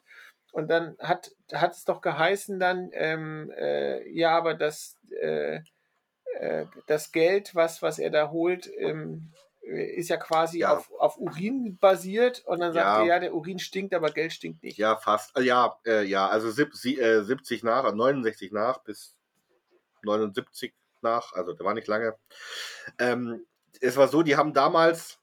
Und 0.53 0.69
dann 0.71 0.97
hat, 0.99 1.33
hat 1.53 1.73
es 1.73 1.85
doch 1.85 2.01
geheißen 2.01 2.59
dann, 2.59 2.91
ähm, 2.93 3.51
äh, 3.57 4.09
ja, 4.11 4.37
aber 4.37 4.55
das, 4.55 4.97
äh, 5.21 5.61
äh, 6.39 6.67
das 6.87 7.13
Geld, 7.13 7.55
was, 7.55 7.83
was 7.83 7.99
er 7.99 8.11
da 8.11 8.31
holt, 8.31 8.71
ähm, 8.79 9.33
äh, 9.63 9.85
ist 9.95 10.09
ja 10.09 10.17
quasi 10.17 10.61
Ja. 10.61 10.77
Auf, 10.77 10.91
auf 10.99 11.19
Urin 11.19 11.79
basiert. 11.81 12.43
Und 12.47 12.61
dann 12.61 12.73
sagt 12.73 12.87
Ja. 12.87 13.01
er, 13.01 13.07
ja, 13.07 13.19
der 13.21 13.35
Urin 13.35 13.59
stinkt, 13.59 13.95
aber 13.95 14.11
Geld 14.11 14.33
stinkt 14.33 14.63
nicht. 14.63 14.79
Ja, 14.79 14.97
fast. 14.97 15.37
Äh, 15.39 15.43
ja, 15.43 15.79
äh, 15.87 16.05
ja, 16.05 16.29
also 16.29 16.51
sieb, 16.51 16.75
sie, 16.75 16.99
äh, 16.99 17.23
70 17.23 17.63
nach, 17.63 17.85
äh, 17.85 17.93
69 17.93 18.53
nach 18.53 18.79
bis 18.83 19.17
79 20.03 20.75
nach, 21.03 21.33
also 21.35 21.53
der 21.53 21.65
war 21.67 21.75
nicht 21.75 21.89
lange. 21.89 22.17
Ähm, 22.99 23.47
es 23.81 23.97
war 23.97 24.09
so, 24.09 24.23
die 24.23 24.37
haben 24.37 24.53
damals 24.53 25.20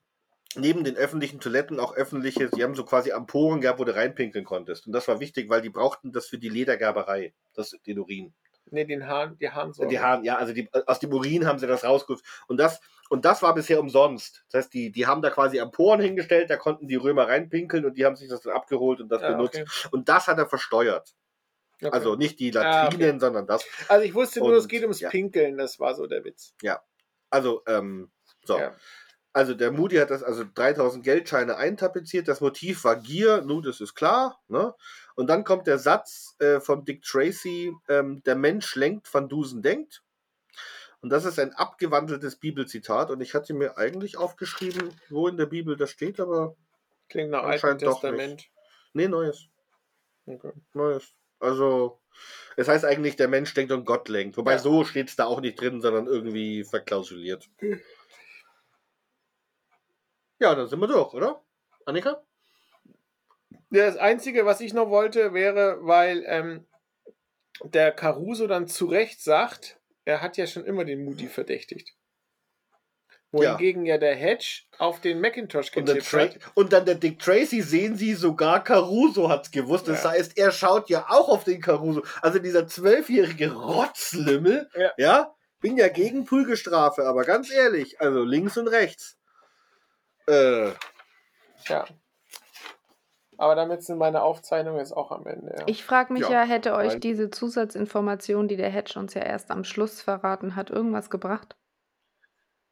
neben 0.58 0.84
den 0.84 0.96
öffentlichen 0.98 1.40
Toiletten 1.40 1.80
auch 1.80 1.94
öffentliche, 1.96 2.50
sie 2.54 2.64
haben 2.64 2.76
so 2.76 2.84
quasi 2.86 3.12
Amporen 3.12 3.62
gehabt, 3.62 3.80
wo 3.80 3.84
du 3.84 3.96
reinpinkeln 3.96 4.46
konntest. 4.46 4.88
Und 4.88 4.94
das 4.94 5.08
war 5.08 5.20
wichtig, 5.20 5.50
weil 5.50 5.62
die 5.62 5.70
brauchten 5.70 6.12
das 6.12 6.28
für 6.28 6.38
die 6.38 6.50
Ledergerberei, 6.50 7.34
das, 7.54 7.72
den 7.86 8.00
Urin. 8.00 8.34
Ne, 8.70 8.86
den 8.86 9.08
Hahn, 9.08 9.38
die 9.40 9.50
Harnsäure. 9.50 9.88
Die 9.88 10.00
haben, 10.00 10.26
ja, 10.26 10.36
also 10.38 10.52
die, 10.54 10.70
aus 10.88 11.00
dem 11.00 11.14
Urin 11.14 11.46
haben 11.48 11.58
sie 11.58 11.68
das 11.68 11.86
rausgeholt. 11.86 12.22
Und 12.48 12.58
das, 12.58 12.82
und 13.10 13.24
das 13.24 13.42
war 13.42 13.56
bisher 13.56 13.80
umsonst. 13.80 14.44
Das 14.52 14.66
heißt, 14.66 14.74
die, 14.74 14.92
die 14.92 15.08
haben 15.08 15.22
da 15.22 15.30
quasi 15.30 15.60
Amporen 15.62 16.02
hingestellt, 16.02 16.50
da 16.50 16.58
konnten 16.58 16.86
die 16.88 16.96
Römer 16.98 17.30
reinpinkeln 17.30 17.86
und 17.86 17.98
die 17.98 18.06
haben 18.06 18.18
sich 18.18 18.28
das 18.28 18.42
dann 18.42 18.54
abgeholt 18.54 19.00
und 19.00 19.08
das 19.10 19.22
Ja, 19.22 19.30
benutzt. 19.32 19.56
okay. 19.62 19.88
Und 19.92 20.10
das 20.10 20.28
hat 20.28 20.38
er 20.38 20.48
versteuert. 20.48 21.14
Okay. 21.82 21.92
Also 21.94 22.16
nicht 22.16 22.40
die 22.40 22.50
Ah, 22.58 22.84
Latrinen, 22.86 23.20
sondern 23.22 23.48
das. 23.48 23.64
also 23.88 24.04
ich 24.04 24.14
wusste 24.14 24.40
nur, 24.40 24.54
es 24.58 24.64
und- 24.64 24.70
geht 24.70 24.82
ums 24.82 25.00
ja. 25.00 25.10
Pinkeln, 25.12 25.58
das 25.58 25.80
war 25.80 25.96
so 25.96 26.06
der 26.08 26.26
Witz. 26.26 26.54
Also, 27.30 27.62
ähm, 27.68 28.12
so. 28.46 28.58
Ja. 28.58 28.74
Also 29.38 29.54
der 29.54 29.72
Moody 29.72 29.98
hat 29.98 30.10
das 30.10 30.24
also 30.24 30.44
3000 30.56 31.04
Geldscheine 31.04 31.58
eintapeziert. 31.58 32.28
Das 32.28 32.42
Motiv 32.42 32.84
war 32.86 32.96
Gier, 32.96 33.44
nun, 33.44 33.62
das 33.62 33.82
ist 33.82 33.94
klar. 33.94 34.42
Ne? 34.48 34.74
Und 35.14 35.28
dann 35.30 35.44
kommt 35.44 35.68
der 35.68 35.78
Satz 35.78 36.36
äh, 36.40 36.60
von 36.60 36.86
Dick 36.86 37.04
Tracy, 37.04 37.72
ähm, 37.88 38.24
der 38.24 38.36
Mensch 38.36 38.74
lenkt, 38.74 39.14
Van 39.14 39.30
Dusen 39.30 39.62
denkt. 39.62 40.02
Und 41.02 41.12
das 41.12 41.24
ist 41.24 41.38
ein 41.38 41.54
abgewandeltes 41.54 42.38
Bibelzitat. 42.38 43.12
Und 43.12 43.22
ich 43.22 43.36
hatte 43.36 43.54
mir 43.54 43.78
eigentlich 43.78 44.18
aufgeschrieben, 44.18 44.90
wo 45.10 45.28
in 45.28 45.38
der 45.38 45.46
Bibel 45.46 45.78
das 45.78 45.92
steht, 45.92 46.20
aber 46.20 46.56
Klingt 47.08 47.30
nach 47.30 47.44
Alten 47.44 47.78
Testament. 47.78 48.50
nee, 48.94 49.08
neues. 49.08 49.50
Okay. 50.26 50.52
Neues. 50.74 51.14
Also, 51.40 52.02
es 52.56 52.68
heißt 52.68 52.86
eigentlich, 52.86 53.18
der 53.18 53.28
Mensch 53.28 53.54
denkt 53.54 53.72
und 53.72 53.86
Gott 53.86 54.10
lenkt. 54.10 54.36
Wobei 54.36 54.54
Ja. 54.54 54.58
so 54.58 54.84
steht 54.84 55.10
es 55.10 55.16
da 55.16 55.26
auch 55.26 55.42
nicht 55.42 55.62
drin, 55.62 55.80
sondern 55.80 56.08
irgendwie 56.08 56.64
verklausuliert. 56.64 57.48
Ja, 60.40 60.54
dann 60.56 60.68
sind 60.68 60.80
wir 60.80 60.88
durch, 60.88 61.14
oder? 61.14 61.42
Annika? 61.86 62.22
Ja, 63.72 63.86
Das 63.86 63.98
Einzige, 63.98 64.46
was 64.46 64.62
ich 64.62 64.74
noch 64.74 64.90
wollte, 64.90 65.34
wäre, 65.34 65.80
weil 65.82 66.24
ähm, 66.28 66.66
der 67.64 67.92
Caruso 67.92 68.48
dann 68.48 68.68
zu 68.68 68.86
Recht 68.86 69.22
sagt, 69.22 69.80
er 70.06 70.22
hat 70.22 70.38
ja 70.38 70.48
schon 70.48 70.66
immer 70.66 70.86
den 70.86 71.04
Moody 71.04 71.28
verdächtigt. 71.28 71.94
Wohingegen 73.32 73.86
ja. 73.86 73.98
der 73.98 74.16
Hedge 74.16 74.62
auf 74.78 75.02
den 75.02 75.20
Macintosh 75.20 75.76
Und, 75.76 75.86
getippt 75.86 76.10
Tra 76.10 76.20
hat. 76.22 76.38
und 76.56 76.72
dann 76.72 76.86
der 76.86 76.96
Dick 76.96 77.20
Tracy 77.20 77.62
sehen 77.62 77.98
Sie, 77.98 78.14
sogar 78.14 78.64
Caruso 78.64 79.28
hat's 79.30 79.52
gewusst. 79.52 79.88
Das 79.90 80.04
Ja. 80.04 80.12
heißt, 80.12 80.38
er 80.38 80.52
schaut 80.54 80.90
ja 80.90 81.08
auch 81.10 81.28
auf 81.28 81.44
den 81.44 81.60
Caruso. 81.62 82.04
Also 82.22 82.40
dieser 82.40 82.68
zwölfjährige 82.68 83.52
Rotzlümmel, 83.54 84.70
Ja. 84.76 84.92
ja, 84.98 85.36
bin 85.60 85.76
ja 85.76 85.90
gegen 85.90 86.24
Prügelstrafe, 86.24 87.04
aber 87.06 87.24
ganz 87.26 87.52
ehrlich, 87.52 88.00
also 88.00 88.24
links 88.24 88.58
und 88.58 88.70
rechts. 88.70 89.18
Äh, 90.28 90.72
Ja. 91.68 91.86
Aber 93.40 93.54
damit 93.56 93.84
sind 93.84 94.00
meine 94.00 94.24
Aufzeichnungen 94.24 94.80
jetzt 94.80 94.94
auch 94.98 95.12
am 95.12 95.28
Ende. 95.28 95.54
Ja. 95.60 95.64
Ich 95.68 95.84
frage 95.84 96.12
mich 96.12 96.24
Ja, 96.24 96.32
ja, 96.32 96.42
hätte 96.44 96.74
euch 96.74 96.94
nein. 96.94 97.02
diese 97.02 97.30
Zusatzinformation, 97.30 98.48
die 98.48 98.58
der 98.58 98.70
Hedge 98.70 98.98
uns 98.98 99.14
ja 99.14 99.22
erst 99.22 99.52
am 99.52 99.64
Schluss 99.64 100.02
verraten 100.02 100.56
hat, 100.56 100.70
irgendwas 100.72 101.10
gebracht? 101.10 101.56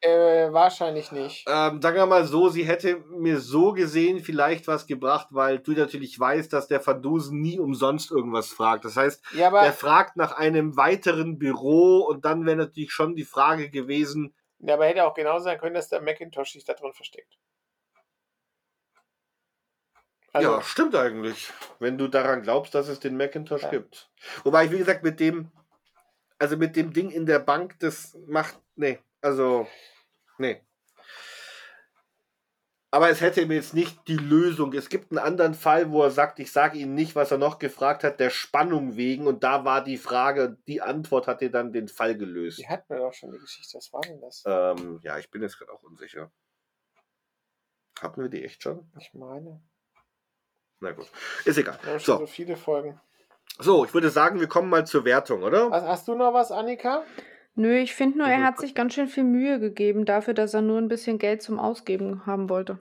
äh, 0.01 0.51
wahrscheinlich 0.53 1.11
nicht. 1.11 1.45
Ähm, 1.49 1.81
sagen 1.81 1.95
wir 1.97 2.05
mal 2.05 2.25
so, 2.25 2.49
sie 2.49 2.63
hätte 2.63 2.97
mir 3.09 3.39
so 3.39 3.73
gesehen 3.73 4.19
vielleicht 4.19 4.67
was 4.67 4.85
gebracht, 4.85 5.29
weil 5.31 5.57
du 5.57 5.71
natürlich 5.71 6.19
weißt, 6.19 6.53
dass 6.53 6.67
der 6.67 6.85
Van 6.85 7.01
Dusen 7.01 7.41
nie 7.41 7.59
umsonst 7.59 8.11
irgendwas 8.11 8.49
fragt. 8.49 8.85
Das 8.85 8.97
heißt, 8.97 9.23
Ja, 9.33 9.49
der 9.49 9.73
fragt 9.73 10.15
nach 10.15 10.33
einem 10.33 10.77
weiteren 10.77 11.39
Büro 11.39 12.01
und 12.07 12.23
dann 12.25 12.45
wäre 12.45 12.57
natürlich 12.57 12.91
schon 12.91 13.15
die 13.15 13.23
Frage 13.23 13.71
gewesen, 13.71 14.35
Ja, 14.65 14.73
aber 14.73 14.87
hätte 14.87 15.05
auch 15.05 15.13
genau 15.13 15.37
sein 15.39 15.59
können, 15.59 15.75
dass 15.75 15.89
der 15.89 16.01
Macintosh 16.01 16.53
sich 16.53 16.65
da 16.65 16.73
drin 16.73 16.91
versteckt. 16.93 17.37
Also, 20.33 20.51
ja, 20.51 20.61
stimmt 20.63 20.95
eigentlich. 20.95 21.53
Wenn 21.79 21.99
du 21.99 22.07
daran 22.07 22.41
glaubst, 22.41 22.73
dass 22.73 22.87
es 22.87 22.99
den 22.99 23.15
Macintosh 23.15 23.61
Ja. 23.61 23.69
gibt. 23.69 24.09
Wobei 24.43 24.65
ich, 24.65 24.71
wie 24.71 24.79
gesagt, 24.79 25.03
mit 25.03 25.19
dem, 25.19 25.51
also 26.39 26.57
mit 26.57 26.75
dem 26.75 26.93
Ding 26.93 27.11
in 27.11 27.27
der 27.27 27.39
Bank, 27.39 27.75
das 27.79 28.17
macht, 28.25 28.59
nee, 28.75 28.99
also, 29.21 29.67
nee. 30.39 30.64
Aber 32.95 33.09
es 33.09 33.19
hätte 33.19 33.45
mir 33.45 33.55
jetzt 33.55 33.73
nicht 33.73 34.07
die 34.07 34.15
Lösung. 34.15 34.71
Es 34.71 34.87
gibt 34.87 35.11
einen 35.11 35.17
anderen 35.19 35.53
Fall, 35.53 35.91
wo 35.91 36.01
er 36.03 36.11
sagt, 36.11 36.39
ich 36.39 36.49
sage 36.49 36.77
Ihnen 36.77 36.95
nicht, 36.95 37.13
was 37.13 37.29
er 37.29 37.37
noch 37.37 37.59
gefragt 37.59 38.05
hat, 38.05 38.21
der 38.21 38.29
Spannung 38.29 38.95
wegen. 38.95 39.27
Und 39.27 39.43
da 39.43 39.65
war 39.65 39.83
die 39.83 39.97
Frage, 39.97 40.57
die 40.65 40.81
Antwort 40.81 41.27
hat 41.27 41.41
dir 41.41 41.51
dann 41.51 41.73
den 41.73 41.89
Fall 41.89 42.15
gelöst. 42.17 42.57
die 42.59 42.69
hatten 42.69 42.85
wir 42.87 42.99
doch 42.99 43.13
schon 43.13 43.33
die 43.33 43.39
Geschichte. 43.39 43.77
Was 43.77 43.91
war 43.91 43.99
denn 43.99 44.21
das? 44.21 44.43
Ähm, 44.45 45.01
ja, 45.03 45.17
ich 45.17 45.29
bin 45.29 45.41
jetzt 45.41 45.59
gerade 45.59 45.73
auch 45.73 45.83
unsicher. 45.83 46.31
Hatten 47.99 48.21
wir 48.21 48.29
die 48.29 48.45
echt 48.45 48.63
schon? 48.63 48.89
Ich 48.97 49.13
meine. 49.13 49.61
Na 50.79 50.93
gut, 50.93 51.11
ist 51.43 51.57
egal. 51.57 51.77
Wir 51.83 51.91
haben 51.91 51.99
schon 51.99 52.15
so, 52.19 52.25
So, 52.25 52.27
viele 52.27 52.55
Folgen. 52.55 53.01
so, 53.59 53.83
ich 53.83 53.93
würde 53.93 54.09
sagen, 54.09 54.39
wir 54.39 54.47
kommen 54.47 54.69
mal 54.69 54.87
zur 54.87 55.03
Wertung, 55.03 55.43
oder? 55.43 55.69
Hast 55.69 56.07
du 56.07 56.15
noch 56.15 56.33
was, 56.33 56.49
Annika? 56.49 57.03
Nö, 57.55 57.77
ich 57.77 57.93
finde 57.95 58.17
nur, 58.19 58.27
er 58.27 58.39
Mhm. 58.39 58.43
hat 58.43 58.59
sich 58.59 58.75
ganz 58.75 58.93
schön 58.93 59.07
viel 59.07 59.23
Mühe 59.23 59.59
gegeben 59.59 60.05
dafür, 60.05 60.33
dass 60.33 60.53
er 60.53 60.61
nur 60.61 60.77
ein 60.77 60.89
bisschen 60.89 61.17
Geld 61.17 61.41
zum 61.41 61.57
Ausgeben 61.59 62.25
haben 62.25 62.49
wollte. 62.49 62.79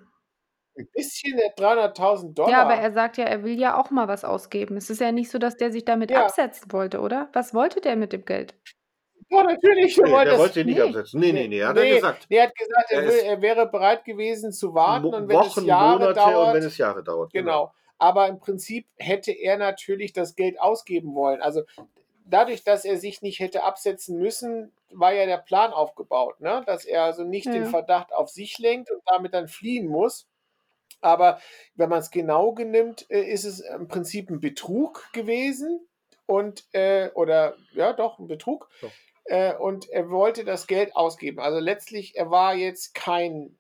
Ein 0.76 0.88
bisschen 0.92 1.36
der 1.36 1.54
300.000 1.54 2.36
Dollar. 2.36 2.50
Ja, 2.50 2.62
aber 2.62 2.74
er 2.74 2.90
sagt 2.92 3.16
ja, 3.16 3.24
er 3.24 3.44
will 3.44 3.56
ja 3.58 3.78
auch 3.80 3.90
mal 3.92 4.08
was 4.08 4.24
ausgeben. 4.24 4.76
Es 4.76 4.90
ist 4.90 5.00
ja 5.00 5.12
nicht 5.12 5.30
so, 5.30 5.38
dass 5.38 5.56
der 5.56 5.70
sich 5.70 5.84
damit 5.84 6.10
Ja. 6.10 6.24
absetzen 6.24 6.72
wollte, 6.72 7.00
oder? 7.00 7.28
Was 7.32 7.54
wollte 7.54 7.80
der 7.80 7.94
mit 7.94 8.12
dem 8.12 8.24
Geld? 8.24 8.54
ja, 9.30 9.42
natürlich. 9.44 9.96
Nee, 9.96 10.10
wollte 10.10 10.24
der 10.24 10.24
das- 10.32 10.38
wollte 10.40 10.60
ihn 10.60 10.66
nicht 10.66 10.76
nee. 10.78 10.82
absetzen. 10.82 11.20
Nee, 11.20 11.32
nee, 11.32 11.48
nee, 11.48 11.62
hat 11.64 11.76
nee, 11.76 11.88
er 11.90 11.94
gesagt. 11.96 12.26
Nee, 12.28 12.36
er 12.36 12.46
hat 12.46 12.54
gesagt, 12.56 12.90
er, 12.90 12.98
Er 13.00 13.02
will, 13.08 13.14
ist- 13.14 13.22
er 13.24 13.42
wäre 13.42 13.66
bereit 13.70 14.04
gewesen 14.04 14.52
zu 14.52 14.74
warten 14.74 15.06
Mo- 15.06 15.16
und 15.16 15.28
wenn 15.28 15.36
Wochen, 15.36 15.60
es 15.60 15.66
Jahre 15.66 15.98
Monate 16.00 16.14
dauert. 16.14 16.48
und 16.48 16.54
wenn 16.54 16.62
es 16.64 16.78
Jahre 16.78 17.02
dauert. 17.04 17.32
Genau. 17.32 17.72
Aber 17.98 18.26
im 18.28 18.38
Prinzip 18.40 18.86
hätte 18.96 19.30
er 19.32 19.56
natürlich 19.56 20.12
das 20.12 20.34
Geld 20.36 20.60
ausgeben 20.60 21.14
wollen. 21.14 21.40
Also 21.40 21.62
dadurch, 22.24 22.64
dass 22.64 22.84
er 22.84 22.98
sich 22.98 23.22
nicht 23.22 23.40
hätte 23.40 23.62
absetzen 23.62 24.18
müssen, 24.18 24.72
war 24.90 25.12
ja 25.12 25.26
der 25.26 25.38
Plan 25.38 25.72
aufgebaut, 25.72 26.40
ne? 26.40 26.62
dass 26.66 26.84
er 26.84 27.04
also 27.04 27.24
nicht 27.24 27.46
den 27.46 27.64
Ja. 27.64 27.68
Verdacht 27.68 28.12
auf 28.12 28.28
sich 28.30 28.58
lenkt 28.58 28.90
und 28.90 29.02
damit 29.06 29.34
dann 29.34 29.48
fliehen 29.48 29.86
muss. 29.88 30.28
Aber 31.00 31.40
wenn 31.74 31.90
man 31.90 31.98
es 31.98 32.10
genau 32.10 32.52
genimmt, 32.52 33.06
äh, 33.10 33.22
ist 33.22 33.44
es 33.44 33.60
im 33.60 33.88
Prinzip 33.88 34.30
ein 34.30 34.40
Betrug 34.40 35.12
gewesen 35.12 35.86
und 36.26 36.64
äh, 36.72 37.10
oder 37.14 37.56
ja 37.72 37.92
doch 37.92 38.18
ein 38.18 38.26
Betrug. 38.26 38.70
Doch. 38.80 38.90
Äh, 39.26 39.54
und 39.54 39.88
er 39.90 40.10
wollte 40.10 40.44
das 40.44 40.66
Geld 40.66 40.96
ausgeben. 40.96 41.40
Also 41.40 41.58
letztlich, 41.58 42.16
er 42.16 42.30
war 42.30 42.54
jetzt 42.54 42.94
kein 42.94 43.58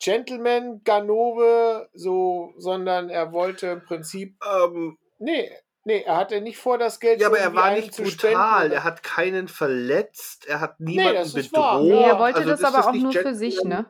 Gentleman 0.00 0.82
Ganove, 0.84 1.88
so, 1.92 2.54
sondern 2.56 3.10
er 3.10 3.32
wollte 3.32 3.66
im 3.68 3.84
Prinzip, 3.84 4.36
Ähm, 4.46 4.96
nee, 5.18 5.50
nee, 5.88 6.02
er 6.02 6.16
hatte 6.18 6.40
nicht 6.40 6.58
vor, 6.58 6.78
das 6.78 7.00
Geld 7.00 7.20
ja, 7.20 7.26
aber 7.26 7.38
er 7.38 7.54
war 7.54 7.72
nicht 7.72 7.92
zu 7.94 8.02
brutal. 8.02 8.60
spenden. 8.60 8.72
Er 8.72 8.84
hat 8.84 9.02
keinen 9.02 9.48
verletzt. 9.48 10.46
Er 10.46 10.60
hat 10.60 10.78
niemanden 10.78 11.16
wahr. 11.52 11.78
bedroht. 11.80 11.80
Oh, 11.80 11.82
Nee, 11.82 12.02
er 12.08 12.18
wollte 12.18 12.38
Also 12.38 12.50
das 12.50 12.62
aber 12.64 12.88
auch 12.88 12.92
nur 12.92 13.12
für 13.12 13.34
sich, 13.34 13.62
ne? 13.64 13.86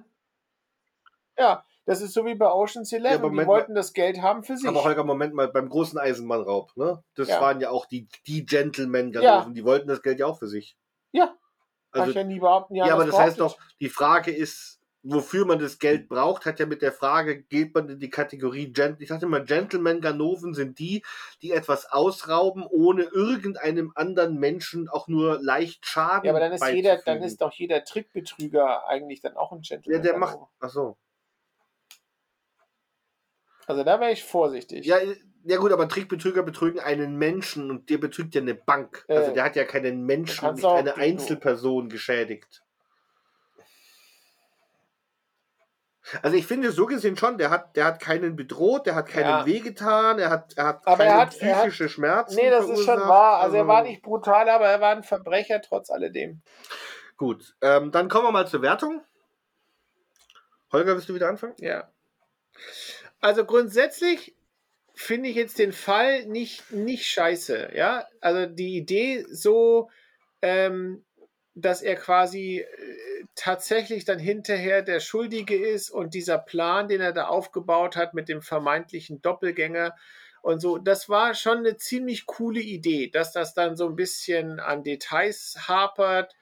Ja, 1.37 1.65
das 1.87 2.01
ist 2.01 2.13
so 2.15 2.25
wie 2.27 2.35
bei 2.35 2.51
Ocean's 2.51 2.93
Eleven. 2.93 3.23
die 3.23 3.29
Moment 3.29 3.49
wollten 3.49 3.75
das 3.75 3.93
Geld 3.93 4.21
haben 4.23 4.43
für 4.43 4.57
sich. 4.57 4.69
Aber 4.69 4.85
Holger, 4.85 5.05
Moment 5.05 5.35
mal, 5.35 5.49
beim 5.49 5.69
großen 5.69 5.99
Eisenbahnraub, 5.99 6.77
ne? 6.77 7.03
Das 7.15 7.29
Ja. 7.29 7.41
waren 7.41 7.61
ja 7.61 7.71
auch 7.71 7.87
die, 7.87 8.09
die 8.27 8.45
gentlemen 8.47 9.13
Ja. 9.13 9.47
Die 9.49 9.65
wollten 9.65 9.89
das 9.89 10.03
Geld 10.03 10.19
ja 10.21 10.27
auch 10.27 10.39
für 10.39 10.49
sich. 10.49 10.77
ja, 11.13 11.27
kann 11.93 12.03
Also, 12.03 12.11
ich 12.11 12.17
ja 12.17 12.25
nie 12.25 12.41
behaupten. 12.41 12.75
ja, 12.75 12.93
aber 12.93 13.07
das 13.07 13.17
heißt 13.19 13.41
doch, 13.41 13.57
die 13.81 13.89
Frage 13.89 14.31
ist, 14.31 14.78
wofür 15.03 15.45
man 15.45 15.59
das 15.59 15.79
Geld 15.79 16.09
braucht, 16.09 16.45
hat 16.45 16.59
ja 16.59 16.67
mit 16.67 16.83
der 16.83 16.93
Frage, 16.93 17.43
geht 17.43 17.75
man 17.75 17.89
in 17.89 18.01
die 18.01 18.11
Kategorie 18.11 18.73
Gent 18.73 19.01
ich 19.01 19.09
dachte 19.09 19.27
immer, 19.27 19.41
Gentlemen 19.41 20.01
Ganoven 20.01 20.55
sind 20.55 20.79
die, 20.79 21.05
die 21.43 21.53
etwas 21.53 21.91
ausrauben, 21.91 22.67
ohne 22.67 23.05
irgendeinem 23.05 23.93
anderen 23.95 24.39
Menschen 24.39 24.89
auch 24.89 25.09
nur 25.09 25.41
leicht 25.41 25.87
Schaden 25.87 26.27
Ja, 26.27 26.33
aber 26.33 26.41
dann 26.41 26.53
ist 26.53 26.67
jeder, 26.67 26.99
dann 26.99 27.23
ist 27.23 27.41
doch 27.41 27.53
jeder 27.53 27.85
Trickbetrüger 27.85 28.89
eigentlich 28.89 29.21
dann 29.21 29.37
auch 29.37 29.53
ein 29.53 29.61
ja, 29.63 29.77
Gentleman. 29.77 30.03
der 30.03 30.19
macht, 30.19 30.39
ach 30.61 30.71
so. 30.71 30.97
Also 33.67 33.85
da 33.85 34.01
wäre 34.01 34.13
ich 34.13 34.25
vorsichtig. 34.25 34.87
Ja, 34.87 34.97
ja 35.45 35.59
gut, 35.59 35.73
aber 35.73 35.89
Trickbetrüger 35.89 36.43
betrügen 36.43 36.81
einen 36.81 37.17
Menschen 37.17 37.71
und 37.71 37.91
der 37.91 37.99
betrügt 37.99 38.35
ja 38.35 38.41
eine 38.41 38.55
Bank. 38.55 39.05
Also 39.09 39.31
Äh, 39.31 39.35
der 39.35 39.45
hat 39.45 39.57
ja 39.57 39.65
keinen 39.65 40.05
Menschen, 40.05 40.55
nicht 40.55 40.65
eine 40.65 40.97
Einzelperson 40.97 41.89
geschädigt. 41.89 42.63
Also 46.23 46.37
ich 46.37 46.47
finde 46.47 46.73
so 46.73 46.87
gesehen 46.87 47.17
schon, 47.17 47.39
der 47.39 47.51
hat, 47.51 47.77
der 47.77 47.85
hat 47.85 48.01
keinen 48.01 48.37
bedroht, 48.37 48.87
der 48.87 48.95
hat 48.95 49.09
keinen 49.09 49.25
Ja. 49.29 49.47
wehgetan, 49.47 50.19
er 50.19 50.31
hat, 50.31 50.55
er 50.57 50.67
hat 50.67 50.87
Aber 50.87 50.97
keine 50.99 51.11
er 51.11 51.17
hat- 51.19 51.37
er 51.39 51.57
hat- 51.57 51.63
psychische 51.65 51.89
Schmerzen. 51.89 52.37
Nee, 52.37 52.51
das 52.51 52.65
ist 52.65 52.77
schon 52.77 52.85
verursacht. 52.85 53.09
wahr. 53.09 53.41
Also 53.41 53.57
er 53.57 53.67
war 53.69 53.83
nicht 53.83 54.03
brutal, 54.03 54.49
aber 54.49 54.67
er 54.69 54.81
war 54.81 54.93
ein 54.97 55.03
Verbrecher 55.03 55.61
trotz 55.61 55.91
alledem. 55.91 56.41
Gut, 57.17 57.55
ähm, 57.63 57.91
dann 57.91 58.09
kommen 58.09 58.27
wir 58.27 58.33
mal 58.33 58.47
zur 58.47 58.63
Wertung. 58.63 59.03
Holger, 60.73 60.95
willst 60.95 61.09
du 61.09 61.15
wieder 61.15 61.29
anfangen? 61.29 61.55
Ja. 61.59 61.91
Also 63.21 63.45
grundsätzlich 63.45 64.35
finde 64.95 65.29
ich 65.29 65.37
jetzt 65.37 65.59
den 65.59 65.73
Fall 65.73 66.27
nicht, 66.27 66.71
nicht 66.73 67.07
scheiße. 67.07 67.71
Ja, 67.75 68.07
also 68.21 68.47
die 68.47 68.77
Idee 68.77 69.25
so, 69.31 69.91
ähm, 70.43 71.05
dass 71.61 71.83
er 71.83 71.97
quasi 71.97 72.61
äh, 72.61 73.25
tatsächlich 73.35 74.05
dann 74.05 74.19
hinterher 74.19 74.83
der 74.83 75.01
Schuldige 75.01 75.57
ist 75.57 75.91
und 75.91 76.15
dieser 76.15 76.39
Plan, 76.39 76.89
den 76.89 77.01
er 77.01 77.13
da 77.13 77.27
aufgebaut 77.27 77.97
hat 77.97 78.15
mit 78.15 78.29
dem 78.29 78.43
vermeintlichen 78.43 79.23
Doppelgänger 79.23 79.95
und 80.43 80.61
so, 80.61 80.79
das 80.79 81.09
war 81.09 81.35
schon 81.35 81.59
eine 81.59 81.77
ziemlich 81.77 82.27
coole 82.27 82.61
Idee, 82.61 83.09
dass 83.09 83.33
das 83.33 83.55
dann 83.55 83.77
so 83.77 83.87
ein 83.89 83.97
bisschen 83.97 84.61
an 84.61 84.85
Details 84.85 85.69
hapert, 85.69 86.35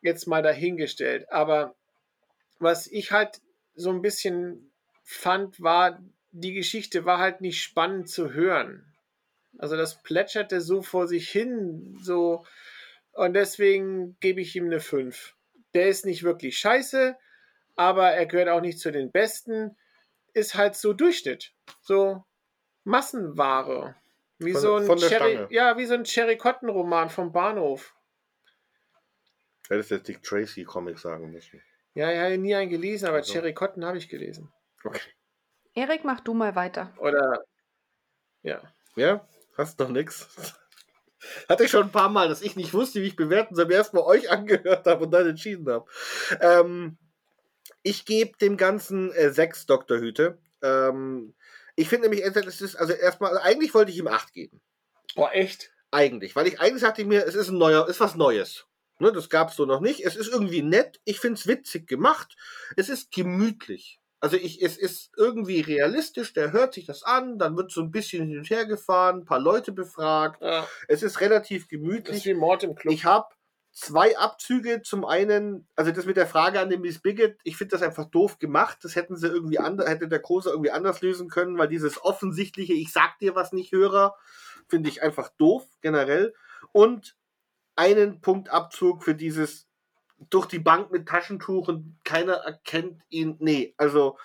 jetzt 0.00 0.26
mal 0.26 0.42
dahingestellt. 0.42 1.30
Aber 1.30 1.74
was 2.58 2.86
ich 2.86 3.12
halt 3.12 3.40
so 3.74 3.90
ein 3.90 4.02
bisschen 4.02 4.72
fand, 5.04 5.60
war, 5.62 6.02
die 6.30 6.54
Geschichte 6.54 7.04
war 7.04 7.18
halt 7.18 7.40
nicht 7.40 7.62
spannend 7.62 8.08
zu 8.08 8.32
hören. 8.32 8.92
Also 9.58 9.76
das 9.76 10.02
plätscherte 10.02 10.60
so 10.60 10.82
vor 10.82 11.06
sich 11.06 11.28
hin, 11.28 11.98
so 12.00 12.44
und 13.12 13.34
deswegen 13.34 14.18
gebe 14.20 14.40
ich 14.40 14.54
ihm 14.56 14.66
eine 14.66 14.80
5. 14.80 15.36
Der 15.74 15.88
ist 15.88 16.04
nicht 16.04 16.22
wirklich 16.22 16.58
scheiße, 16.58 17.16
aber 17.76 18.10
er 18.10 18.26
gehört 18.26 18.48
auch 18.48 18.60
nicht 18.60 18.78
zu 18.78 18.90
den 18.92 19.10
Besten. 19.10 19.76
Ist 20.34 20.54
halt 20.54 20.76
so 20.76 20.92
Durchschnitt. 20.92 21.52
So 21.82 22.24
Massenware. 22.84 23.96
Wie 24.38 24.52
Von- 24.52 24.60
so 24.60 24.76
ein 24.76 24.84
von 24.86 24.98
der 24.98 25.08
Cherry, 25.08 25.32
Stange. 25.34 25.48
ja, 25.50 25.76
wie 25.78 25.86
so 25.86 25.94
ein 25.94 26.04
Cherry 26.04 26.36
Cotton 26.36 26.68
Roman 26.68 27.10
vom 27.10 27.32
Bahnhof. 27.32 27.94
Hättest 29.68 29.90
jetzt 29.90 30.08
Dick 30.08 30.22
Tracy 30.22 30.64
Comic 30.64 30.98
sagen 30.98 31.30
müssen. 31.30 31.62
Ja, 31.94 32.10
ich 32.10 32.18
habe 32.18 32.38
nie 32.38 32.54
einen 32.54 32.70
gelesen, 32.70 33.06
aber 33.06 33.18
Also. 33.18 33.32
Cherry 33.32 33.54
Cotton 33.54 33.84
habe 33.84 33.98
ich 33.98 34.08
gelesen. 34.08 34.52
Okay. 34.84 35.00
Erik, 35.74 36.04
mach 36.04 36.20
du 36.20 36.34
mal 36.34 36.54
weiter. 36.56 36.92
Oder 36.98 37.44
ja. 38.42 38.60
Ja, 38.96 39.26
hast 39.56 39.78
noch 39.78 39.88
nix. 39.88 40.54
Hatte 41.48 41.64
ich 41.64 41.70
schon 41.70 41.84
ein 41.84 41.92
paar 41.92 42.08
Mal, 42.08 42.28
dass 42.28 42.42
ich 42.42 42.56
nicht 42.56 42.74
wusste, 42.74 43.00
wie 43.02 43.06
ich 43.06 43.16
bewerten 43.16 43.54
soll, 43.54 43.66
mir 43.66 43.74
erstmal 43.74 44.04
euch 44.04 44.30
angehört 44.30 44.86
habe 44.86 45.04
und 45.04 45.10
dann 45.10 45.28
entschieden 45.28 45.68
habe. 45.68 45.86
Ähm, 46.40 46.98
ich 47.82 48.04
gebe 48.04 48.36
dem 48.38 48.56
Ganzen 48.56 49.12
äh, 49.12 49.30
sechs 49.30 49.66
Doktorhüte. 49.66 50.38
Ähm, 50.62 51.34
ich 51.74 51.88
finde 51.88 52.08
nämlich, 52.08 52.24
es 52.24 52.60
ist, 52.60 52.76
also 52.76 52.92
erstmal, 52.92 53.30
also 53.30 53.42
eigentlich 53.42 53.74
wollte 53.74 53.90
ich 53.90 53.98
ihm 53.98 54.08
acht 54.08 54.32
geben. 54.32 54.60
Boah, 55.14 55.32
echt? 55.32 55.72
Eigentlich, 55.90 56.36
weil 56.36 56.46
ich 56.46 56.58
eigentlich 56.60 56.80
sagte 56.80 57.02
ich 57.02 57.08
mir, 57.08 57.26
es 57.26 57.34
ist 57.34 57.48
ein 57.48 57.58
neuer, 57.58 57.86
ist 57.88 58.00
was 58.00 58.14
Neues. 58.14 58.66
Ne, 58.98 59.12
das 59.12 59.28
gab 59.28 59.50
es 59.50 59.56
so 59.56 59.66
noch 59.66 59.80
nicht. 59.80 60.00
Es 60.04 60.16
ist 60.16 60.28
irgendwie 60.28 60.62
nett. 60.62 61.00
Ich 61.04 61.18
finde 61.18 61.38
es 61.38 61.46
witzig 61.46 61.88
gemacht. 61.88 62.36
Es 62.76 62.88
ist 62.88 63.10
gemütlich. 63.10 64.00
Also 64.22 64.36
ich, 64.36 64.62
es 64.62 64.78
ist 64.78 65.10
irgendwie 65.16 65.60
realistisch. 65.60 66.32
Der 66.32 66.52
hört 66.52 66.74
sich 66.74 66.86
das 66.86 67.02
an, 67.02 67.38
dann 67.38 67.56
wird 67.56 67.72
so 67.72 67.80
ein 67.80 67.90
bisschen 67.90 68.28
hin 68.28 68.38
und 68.38 68.48
her 68.50 68.66
gefahren, 68.66 69.18
ein 69.18 69.24
paar 69.24 69.40
Leute 69.40 69.72
befragt. 69.72 70.40
Ja, 70.40 70.66
Es 70.86 71.02
ist 71.02 71.20
relativ 71.20 71.62
das 71.62 71.64
ist 71.64 71.68
gemütlich. 71.70 72.24
wie 72.26 72.34
Mord 72.34 72.62
im 72.62 72.76
Club. 72.76 72.94
Ich 72.94 73.04
habe 73.04 73.26
zwei 73.72 74.16
Abzüge. 74.16 74.82
Zum 74.82 75.04
einen, 75.04 75.66
also 75.74 75.90
das 75.90 76.06
mit 76.06 76.16
der 76.16 76.28
Frage 76.28 76.60
an 76.60 76.70
den 76.70 76.82
Miss 76.82 77.00
Bigot, 77.00 77.34
ich 77.42 77.56
finde 77.56 77.72
das 77.72 77.82
einfach 77.82 78.04
doof 78.04 78.38
gemacht. 78.38 78.78
Das 78.82 78.94
hätten 78.94 79.16
sie 79.16 79.26
irgendwie 79.26 79.58
anders, 79.58 79.88
hätte 79.88 80.06
der 80.06 80.20
Große 80.20 80.50
irgendwie 80.50 80.70
anders 80.70 81.00
lösen 81.00 81.28
können, 81.28 81.58
weil 81.58 81.68
dieses 81.68 82.00
offensichtliche, 82.04 82.74
ich 82.74 82.92
sag 82.92 83.18
dir 83.18 83.34
was 83.34 83.52
nicht, 83.52 83.72
Hörer, 83.72 84.14
finde 84.68 84.88
ich 84.88 85.02
einfach 85.02 85.30
doof, 85.36 85.66
generell. 85.80 86.32
Und 86.70 87.16
einen 87.74 88.20
Punktabzug 88.20 89.02
für 89.02 89.16
dieses 89.16 89.66
durch 90.30 90.46
die 90.46 90.58
Bank 90.58 90.90
mit 90.90 91.08
Taschentuch 91.08 91.68
und 91.68 91.98
keiner 92.04 92.34
erkennt 92.34 93.02
ihn. 93.08 93.36
Nee, 93.40 93.74
also, 93.76 94.18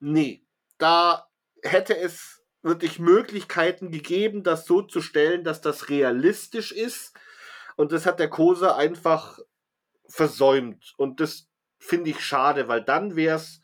nee. 0.00 0.44
Da 0.78 1.28
hätte 1.62 1.96
es 1.96 2.42
wirklich 2.62 2.98
Möglichkeiten 2.98 3.90
gegeben, 3.90 4.42
das 4.42 4.66
so 4.66 4.82
zu 4.82 5.00
stellen, 5.00 5.44
dass 5.44 5.60
das 5.60 5.88
realistisch 5.88 6.72
ist. 6.72 7.14
Und 7.76 7.92
das 7.92 8.06
hat 8.06 8.20
der 8.20 8.30
Kose 8.30 8.74
einfach 8.76 9.38
versäumt. 10.08 10.94
Und 10.98 11.20
das 11.20 11.48
finde 11.78 12.10
ich 12.10 12.20
schade, 12.20 12.68
weil 12.68 12.82
dann 12.82 13.16
wäre 13.16 13.36
es 13.36 13.61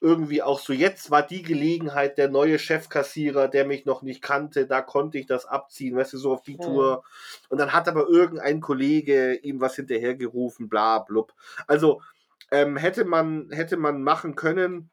irgendwie 0.00 0.42
auch 0.42 0.60
so, 0.60 0.72
jetzt 0.72 1.10
war 1.10 1.26
die 1.26 1.42
Gelegenheit, 1.42 2.18
der 2.18 2.28
neue 2.28 2.58
Chefkassierer, 2.58 3.48
der 3.48 3.66
mich 3.66 3.86
noch 3.86 4.02
nicht 4.02 4.22
kannte, 4.22 4.66
da 4.66 4.82
konnte 4.82 5.18
ich 5.18 5.26
das 5.26 5.46
abziehen, 5.46 5.96
weißt 5.96 6.12
du, 6.12 6.18
so 6.18 6.32
auf 6.32 6.42
die 6.42 6.58
Tour. 6.58 7.02
Und 7.48 7.58
dann 7.58 7.72
hat 7.72 7.88
aber 7.88 8.06
irgendein 8.08 8.60
Kollege 8.60 9.34
ihm 9.34 9.60
was 9.60 9.76
hinterhergerufen, 9.76 10.68
bla, 10.68 10.98
blub. 10.98 11.32
Also 11.66 12.02
ähm, 12.50 12.76
hätte, 12.76 13.04
man, 13.04 13.48
hätte 13.50 13.76
man 13.76 14.02
machen 14.02 14.34
können, 14.34 14.90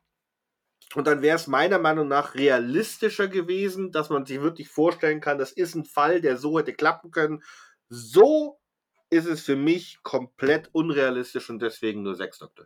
und 0.96 1.08
dann 1.08 1.22
wäre 1.22 1.36
es 1.36 1.48
meiner 1.48 1.80
Meinung 1.80 2.08
nach 2.08 2.36
realistischer 2.36 3.28
gewesen, 3.28 3.92
dass 3.92 4.10
man 4.10 4.26
sich 4.26 4.42
wirklich 4.42 4.70
vorstellen 4.70 5.22
kann, 5.22 5.40
das 5.40 5.52
ist 5.52 5.76
ein 5.76 5.86
Fall, 5.86 6.22
der 6.22 6.38
so 6.38 6.60
hätte 6.60 6.74
klappen 6.74 7.10
können. 7.10 7.44
So 7.90 8.60
ist 9.10 9.26
es 9.26 9.42
für 9.42 9.56
mich 9.56 10.00
komplett 10.04 10.70
unrealistisch 10.72 11.50
und 11.50 11.62
deswegen 11.62 12.04
nur 12.04 12.16
sechs 12.16 12.40
Dr. 12.40 12.66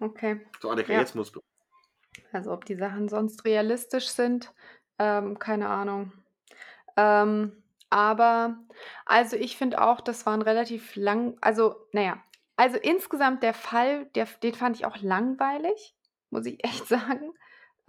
Okay. 0.00 0.40
So, 0.60 0.70
Annika, 0.70 0.92
Ja. 0.92 1.00
jetzt 1.00 1.14
musst 1.14 1.34
du. 1.36 1.40
Also 2.32 2.52
ob 2.52 2.64
die 2.64 2.76
Sachen 2.76 3.08
sonst 3.08 3.44
realistisch 3.44 4.08
sind, 4.08 4.52
ähm, 4.98 5.38
keine 5.38 5.68
Ahnung. 5.68 6.12
Ähm, 6.96 7.62
aber, 7.90 8.58
also 9.06 9.36
ich 9.36 9.56
finde 9.56 9.80
auch, 9.80 10.00
das 10.00 10.26
war 10.26 10.34
ein 10.34 10.42
relativ 10.42 10.96
lang, 10.96 11.36
also, 11.40 11.76
naja, 11.92 12.22
also 12.56 12.76
insgesamt 12.76 13.42
der 13.42 13.54
Fall, 13.54 14.06
der, 14.14 14.26
den 14.42 14.54
fand 14.54 14.76
ich 14.76 14.86
auch 14.86 14.96
langweilig, 15.00 15.96
muss 16.30 16.46
ich 16.46 16.62
echt 16.64 16.86
sagen. 16.86 17.32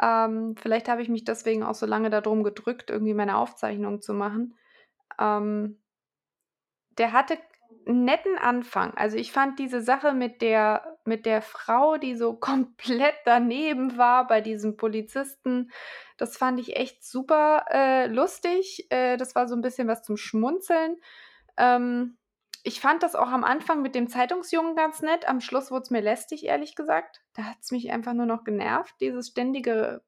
Ähm, 0.01 0.55
vielleicht 0.57 0.89
habe 0.89 1.01
ich 1.01 1.09
mich 1.09 1.23
deswegen 1.23 1.63
auch 1.63 1.75
so 1.75 1.85
lange 1.85 2.09
darum 2.09 2.43
gedrückt, 2.43 2.89
irgendwie 2.89 3.13
meine 3.13 3.37
Aufzeichnung 3.37 4.01
zu 4.01 4.13
machen. 4.13 4.55
Ähm, 5.19 5.81
der 6.97 7.11
hatte 7.13 7.37
netten 7.85 8.37
Anfang. 8.37 8.93
Also 8.95 9.17
ich 9.17 9.31
fand 9.31 9.59
diese 9.59 9.81
Sache 9.81 10.13
mit 10.13 10.41
der, 10.41 10.97
mit 11.05 11.25
der 11.25 11.41
Frau, 11.41 11.97
die 11.97 12.15
so 12.15 12.33
komplett 12.39 13.15
daneben 13.25 13.97
war 13.97 14.27
bei 14.27 14.41
diesem 14.41 14.77
Polizisten, 14.77 15.71
das 16.17 16.37
fand 16.37 16.59
ich 16.59 16.77
echt 16.77 17.03
super 17.03 17.65
äh, 17.69 18.07
lustig. 18.07 18.87
Äh, 18.89 19.17
das 19.17 19.35
war 19.35 19.47
so 19.47 19.55
ein 19.55 19.61
bisschen 19.61 19.87
was 19.87 20.03
zum 20.03 20.17
Schmunzeln. 20.17 20.97
Ähm, 21.57 22.17
ich 22.63 22.79
fand 22.79 23.03
das 23.03 23.15
auch 23.15 23.27
am 23.27 23.43
Anfang 23.43 23.81
mit 23.81 23.93
dem 23.93 24.07
Zeitungsjungen 24.07 24.75
ganz 24.75 25.01
nett. 25.01 25.27
Am 25.27 25.39
Schluss 25.39 25.69
wurde 25.71 25.83
es 25.83 25.91
mir 25.91 26.01
lästig, 26.01 26.45
ehrlich 26.45 26.75
gesagt. 26.75 27.21
Da 27.33 27.43
hat 27.43 27.57
es 27.61 27.71
mich 27.71 27.91
einfach 27.91 28.13
nur 28.13 28.25
noch 28.25 28.43
genervt, 28.43 28.95
dieses 29.01 29.27
ständige 29.27 30.01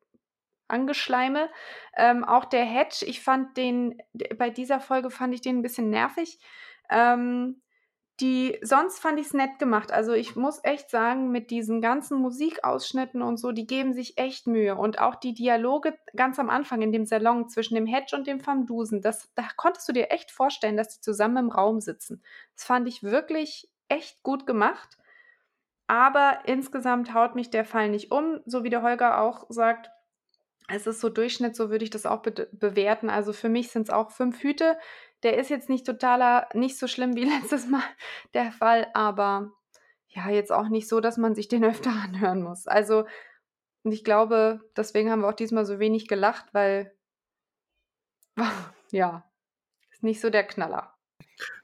Angeschleime. 0.68 1.50
Ähm, 1.96 2.24
auch 2.24 2.46
der 2.46 2.66
Hedge, 2.66 3.06
ich 3.06 3.22
fand 3.22 3.58
den, 3.58 4.02
bei 4.38 4.50
dieser 4.50 4.80
Folge 4.80 5.12
fand 5.12 5.34
ich 5.34 5.42
den 5.42 5.60
ein 5.60 5.62
bisschen 5.62 5.90
nervig. 5.90 6.40
Ähm, 6.90 7.62
die, 8.20 8.58
sonst 8.64 9.00
fand 9.00 9.20
ich 9.20 9.28
es 9.28 9.34
nett 9.34 9.60
gemacht. 9.60 9.92
Also 9.92 10.14
ich 10.14 10.36
muss 10.36 10.60
echt 10.64 10.90
sagen, 10.90 11.30
mit 11.30 11.52
diesen 11.52 11.82
ganzen 11.82 12.20
Musikausschnitten 12.20 13.22
und 13.22 13.38
so, 13.38 13.52
die 13.52 13.68
geben 13.68 13.94
sich 13.94 14.18
echt 14.18 14.48
Mühe. 14.48 14.76
Und 14.76 15.00
auch 15.00 15.16
die 15.16 15.34
Dialoge 15.34 15.98
ganz 16.16 16.40
am 16.40 16.50
Anfang 16.50 16.82
in 16.82 16.92
dem 16.92 17.06
Salon 17.06 17.48
zwischen 17.48 17.76
dem 17.76 17.86
Hedge 17.86 18.16
und 18.16 18.26
dem 18.26 18.46
Van 18.46 18.66
Dusen, 18.66 19.02
das, 19.02 19.32
da 19.36 19.44
konntest 19.56 19.88
du 19.88 19.94
dir 19.94 20.10
echt 20.10 20.32
vorstellen, 20.32 20.78
dass 20.78 20.96
die 20.96 21.02
zusammen 21.02 21.38
im 21.38 21.52
Raum 21.52 21.80
sitzen. 21.80 22.24
Das 22.56 22.64
fand 22.64 22.88
ich 22.88 23.04
wirklich 23.04 23.70
echt 23.88 24.24
gut 24.24 24.48
gemacht. 24.48 24.98
Aber 25.86 26.40
insgesamt 26.46 27.14
haut 27.14 27.36
mich 27.36 27.52
der 27.52 27.66
Fall 27.66 27.90
nicht 27.90 28.12
um, 28.12 28.42
so 28.46 28.64
wie 28.64 28.70
der 28.70 28.82
Holger 28.82 29.22
auch 29.22 29.46
sagt. 29.50 29.92
Es 30.68 30.86
ist 30.86 31.00
so 31.00 31.10
Durchschnitt, 31.10 31.56
so 31.56 31.70
würde 31.70 31.86
ich 31.86 31.90
das 31.90 32.06
auch 32.06 32.22
be 32.22 32.50
bewerten. 32.52 33.10
Also 33.10 33.32
für 33.34 33.50
mich 33.50 33.70
sind 33.72 33.84
es 33.84 33.90
auch 33.90 34.12
fünf 34.12 34.44
Hüte. 34.44 34.78
Der 35.24 35.38
ist 35.38 35.50
jetzt 35.50 35.70
nicht 35.70 35.86
totaler, 35.86 36.48
nicht 36.54 36.78
so 36.78 36.88
schlimm 36.88 37.16
wie 37.16 37.24
letztes 37.42 37.68
Mal 37.68 37.84
der 38.34 38.52
Fall, 38.52 38.88
aber 38.94 39.52
ja, 40.10 40.30
jetzt 40.30 40.52
auch 40.52 40.70
nicht 40.70 40.88
so, 40.88 41.00
dass 41.00 41.18
man 41.18 41.36
sich 41.36 41.48
den 41.48 41.64
öfter 41.66 41.92
anhören 41.92 42.44
muss. 42.44 42.68
Also, 42.68 43.06
und 43.84 43.92
ich 43.94 44.04
glaube, 44.04 44.60
deswegen 44.76 45.10
haben 45.10 45.22
wir 45.22 45.30
auch 45.30 45.34
diesmal 45.34 45.66
so 45.66 45.80
wenig 45.80 46.08
gelacht, 46.08 46.54
weil, 46.54 46.94
ja, 48.92 49.24
ist 49.92 50.04
nicht 50.04 50.20
so 50.20 50.30
der 50.30 50.44
Knaller. 50.44 50.94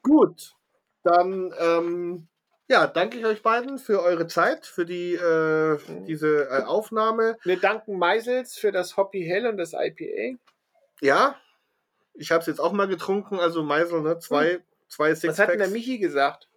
Gut, 0.02 0.56
dann 1.04 1.54
ähm, 1.60 2.28
ja, 2.74 2.88
danke 2.88 3.20
ich 3.20 3.26
euch 3.26 3.44
beiden 3.44 3.78
für 3.78 4.02
eure 4.02 4.26
Zeit, 4.26 4.66
für 4.66 4.84
die 4.84 5.14
äh, 5.14 5.78
diese 6.08 6.50
äh, 6.50 6.64
Aufnahme. 6.64 7.38
Wir 7.44 7.60
danken 7.60 8.00
Meisels 8.00 8.56
für 8.56 8.72
das 8.72 8.98
Hoppy 8.98 9.24
Hell 9.24 9.46
und 9.46 9.58
das 9.58 9.74
IPA. 9.74 10.40
Ja, 11.00 11.36
ich 12.16 12.32
habe 12.32 12.42
es 12.42 12.48
jetzt 12.48 12.60
auch 12.60 12.72
mal 12.72 12.88
getrunken, 12.88 13.40
also 13.40 13.62
Meisel, 13.62 14.02
ne? 14.02 14.18
Zwei, 14.18 14.60
zwei 14.88 15.12
Was 15.12 15.22
hat 15.22 15.50
denn 15.50 15.60
der 15.60 15.68
Sixpacks. 15.68 15.72
Michi 15.72 16.00
gesagt? 16.00 16.50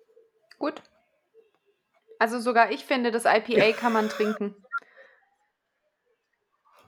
Gut. 0.58 0.80
Also 2.18 2.40
sogar 2.40 2.70
ich 2.70 2.86
finde, 2.86 3.10
das 3.10 3.26
IPA 3.26 3.72
kann 3.78 3.92
man 3.92 4.08
trinken. 4.08 4.56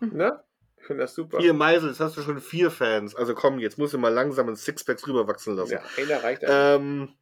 Ne? 0.01 0.43
Ich 0.79 0.87
finde 0.87 1.03
das 1.03 1.15
super. 1.15 1.39
Vier 1.39 1.53
Meisel, 1.53 1.91
jetzt 1.91 2.01
hast 2.01 2.17
du 2.17 2.23
schon 2.23 2.41
vier 2.41 2.71
Fans. 2.71 3.15
Also 3.15 3.35
komm, 3.35 3.59
jetzt 3.59 3.77
musst 3.77 3.93
du 3.93 3.99
mal 3.99 4.15
langsam 4.15 4.49
ein 4.49 4.57
Sixpacks 4.57 5.07
rüberwachsen 5.07 5.55
lassen. 5.55 5.73
Ja, 5.73 5.83
einer 5.99 6.23
reicht 6.23 6.45
einfach. 6.45 6.77
Ähm, 6.77 7.15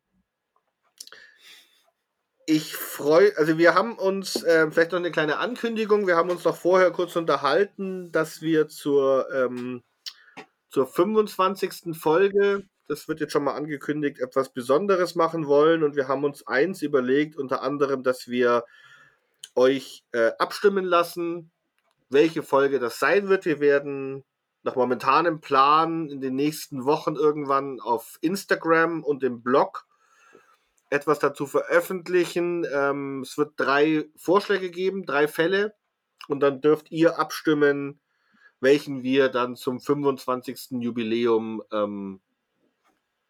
ich 2.46 2.76
freue, 2.76 3.36
also 3.36 3.58
wir 3.58 3.74
haben 3.74 3.98
uns, 3.98 4.44
ähm, 4.46 4.70
vielleicht 4.70 4.92
noch 4.92 5.00
eine 5.00 5.10
kleine 5.10 5.38
Ankündigung, 5.38 6.06
wir 6.06 6.16
haben 6.16 6.30
uns 6.30 6.44
noch 6.44 6.56
vorher 6.56 6.92
kurz 6.92 7.16
unterhalten, 7.16 8.12
dass 8.12 8.40
wir 8.40 8.68
zur, 8.68 9.28
ähm, 9.34 9.82
zur 10.70 10.86
25. 10.86 11.94
Folge, 11.94 12.64
das 12.86 13.08
wird 13.08 13.18
jetzt 13.18 13.32
schon 13.32 13.42
mal 13.42 13.54
angekündigt, 13.54 14.20
etwas 14.20 14.50
Besonderes 14.50 15.16
machen 15.16 15.48
wollen 15.48 15.82
und 15.82 15.96
wir 15.96 16.06
haben 16.06 16.22
uns 16.22 16.46
eins 16.46 16.82
überlegt, 16.82 17.36
unter 17.36 17.62
anderem, 17.62 18.04
dass 18.04 18.28
wir 18.28 18.64
euch 19.56 20.04
äh, 20.12 20.30
abstimmen 20.38 20.84
lassen, 20.84 21.50
welche 22.10 22.44
Folge 22.44 22.78
das 22.78 23.00
sein 23.00 23.28
wird. 23.28 23.44
Wir 23.44 23.58
werden 23.58 24.24
nach 24.62 24.76
momentanem 24.76 25.40
Plan 25.40 26.08
in 26.10 26.20
den 26.20 26.36
nächsten 26.36 26.84
Wochen 26.84 27.16
irgendwann 27.16 27.80
auf 27.80 28.18
Instagram 28.20 29.02
und 29.02 29.24
im 29.24 29.42
Blog 29.42 29.84
etwas 30.90 31.18
dazu 31.18 31.46
veröffentlichen. 31.46 32.66
Ähm, 32.72 33.22
es 33.22 33.36
wird 33.38 33.54
drei 33.56 34.04
Vorschläge 34.16 34.70
geben, 34.70 35.06
drei 35.06 35.28
Fälle. 35.28 35.74
Und 36.28 36.40
dann 36.40 36.60
dürft 36.60 36.90
ihr 36.90 37.18
abstimmen, 37.18 38.00
welchen 38.60 39.02
wir 39.02 39.28
dann 39.28 39.56
zum 39.56 39.80
25. 39.80 40.82
Jubiläum 40.82 41.62
ähm, 41.72 42.20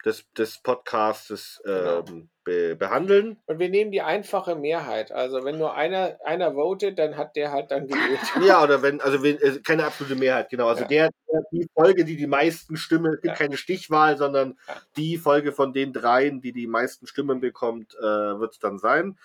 des, 0.04 0.24
des 0.34 0.58
Podcastes 0.62 1.60
ähm, 1.66 2.28
be 2.44 2.76
behandeln. 2.76 3.38
Und 3.46 3.58
wir 3.58 3.68
nehmen 3.68 3.90
die 3.90 4.02
einfache 4.02 4.54
Mehrheit. 4.54 5.10
Also 5.10 5.44
wenn 5.44 5.58
nur 5.58 5.74
einer, 5.74 6.16
einer 6.24 6.52
votet, 6.52 6.98
dann 6.98 7.16
hat 7.16 7.34
der 7.34 7.50
halt 7.50 7.70
dann 7.72 7.88
gewählt. 7.88 8.20
Ja, 8.46 8.62
oder 8.62 8.82
wenn, 8.82 9.00
also 9.00 9.22
wenn, 9.22 9.38
äh, 9.40 9.58
keine 9.64 9.84
absolute 9.84 10.14
Mehrheit, 10.14 10.48
genau. 10.50 10.68
Also 10.68 10.82
Ja. 10.82 10.88
der, 10.88 11.10
der, 11.32 11.40
die 11.50 11.68
Folge, 11.74 12.04
die 12.04 12.16
die 12.16 12.26
meisten 12.28 12.76
Stimmen, 12.76 13.14
es 13.14 13.20
gibt 13.20 13.34
Ja. 13.34 13.44
keine 13.46 13.56
Stichwahl, 13.56 14.16
sondern 14.16 14.56
Ja. 14.68 14.74
die 14.96 15.16
Folge 15.18 15.52
von 15.52 15.72
den 15.72 15.92
dreien, 15.92 16.40
die 16.40 16.52
die 16.52 16.68
meisten 16.68 17.06
Stimmen 17.08 17.40
bekommt, 17.40 17.94
äh, 17.98 18.02
wird 18.02 18.52
es 18.52 18.58
dann 18.60 18.78
sein. 18.78 19.18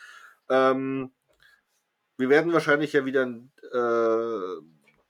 Ähm, 0.50 1.12
wir 2.18 2.30
werden 2.30 2.54
wahrscheinlich 2.54 2.94
ja 2.94 3.06
wieder 3.06 3.26
ein 3.26 3.52
äh, 3.72 4.62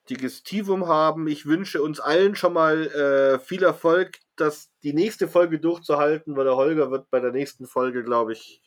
Digestivum 0.09 0.87
haben. 0.87 1.27
Ich 1.27 1.45
wünsche 1.45 1.81
uns 1.81 1.99
allen 1.99 2.35
schon 2.35 2.53
mal 2.53 2.87
äh, 2.87 3.39
viel 3.39 3.63
Erfolg, 3.63 4.19
das 4.41 4.71
die 4.83 4.93
nächste 4.93 5.27
Folge 5.27 5.59
durchzuhalten, 5.59 6.35
weil 6.35 6.45
der 6.45 6.55
Holger 6.55 6.91
wird 6.91 7.09
bei 7.09 7.19
der 7.19 7.31
nächsten 7.31 7.65
Folge, 7.67 8.03
glaube 8.03 8.33
ich, 8.33 8.61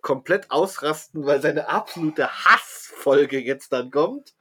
komplett 0.00 0.50
ausrasten, 0.50 1.24
weil 1.24 1.40
seine 1.40 1.68
absolute 1.68 2.28
Hassfolge 2.28 3.38
jetzt 3.38 3.72
dann 3.72 3.90
kommt, 3.90 4.34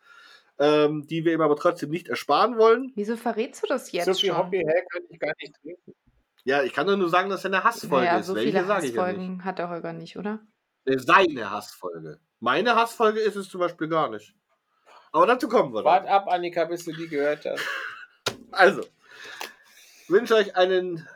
ähm, 0.59 1.05
die 1.07 1.23
wir 1.23 1.33
ihm 1.33 1.41
aber 1.41 1.55
trotzdem 1.55 1.89
nicht 1.89 2.09
ersparen 2.09 2.57
wollen. 2.57 2.91
Wieso 2.95 3.15
verrätst 3.15 3.63
du 3.63 3.67
das 3.67 3.91
jetzt 3.91 4.05
so 4.05 4.13
viel 4.13 4.29
schon? 4.29 4.37
Hoppy 4.37 4.57
Hell 4.57 4.83
kann 4.91 5.03
ich 5.09 5.19
gar 5.19 5.33
nicht 5.39 5.53
trinken. 5.61 5.93
Ja, 6.43 6.63
ich 6.63 6.73
kann 6.73 6.87
doch 6.87 6.97
nur 6.97 7.09
sagen, 7.09 7.29
dass 7.29 7.45
er 7.45 7.53
eine 7.53 7.63
Hassfolge 7.63 8.05
naja, 8.05 8.19
ist. 8.19 8.27
so 8.27 8.35
Welche 8.35 8.51
viele 8.51 8.65
sage 8.65 8.87
ich 8.87 8.95
ja. 8.95 9.03
Hassfolgen 9.03 9.45
hat 9.45 9.59
der 9.59 9.69
Holger 9.69 9.93
nicht, 9.93 10.17
oder? 10.17 10.39
Äh, 10.85 10.97
Seine 10.97 11.51
Hassfolge. 11.51 12.19
Meine 12.39 12.75
Hassfolge 12.75 13.19
ist 13.19 13.35
es 13.35 13.49
zum 13.49 13.59
Beispiel 13.59 13.87
gar 13.87 14.09
nicht. 14.09 14.33
Aber 15.11 15.27
dazu 15.27 15.47
kommen 15.47 15.73
wir 15.73 15.83
Wart 15.83 16.07
ab, 16.07 16.27
Annika, 16.27 16.65
bis 16.65 16.85
du 16.85 16.93
die 16.93 17.07
gehört 17.07 17.45
hast. 17.45 17.63
Also, 18.53 18.81
wünsche 20.11 20.35
euch 20.35 20.55
einen 20.55 21.07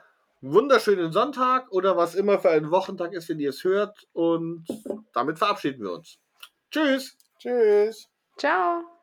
wunderschönen 0.41 1.11
Sonntag 1.11 1.71
oder 1.71 1.97
was 1.97 2.15
immer 2.15 2.39
für 2.39 2.49
ein 2.49 2.71
Wochentag 2.71 3.13
ist, 3.13 3.29
wenn 3.29 3.39
ihr 3.39 3.49
es 3.49 3.63
hört. 3.63 4.07
Und 4.13 4.65
damit 5.13 5.37
verabschieden 5.37 5.83
wir 5.83 5.93
uns. 5.93 6.19
Tschüss. 6.71 7.17
Tschüss. 7.39 8.07
Ciao. 8.37 8.94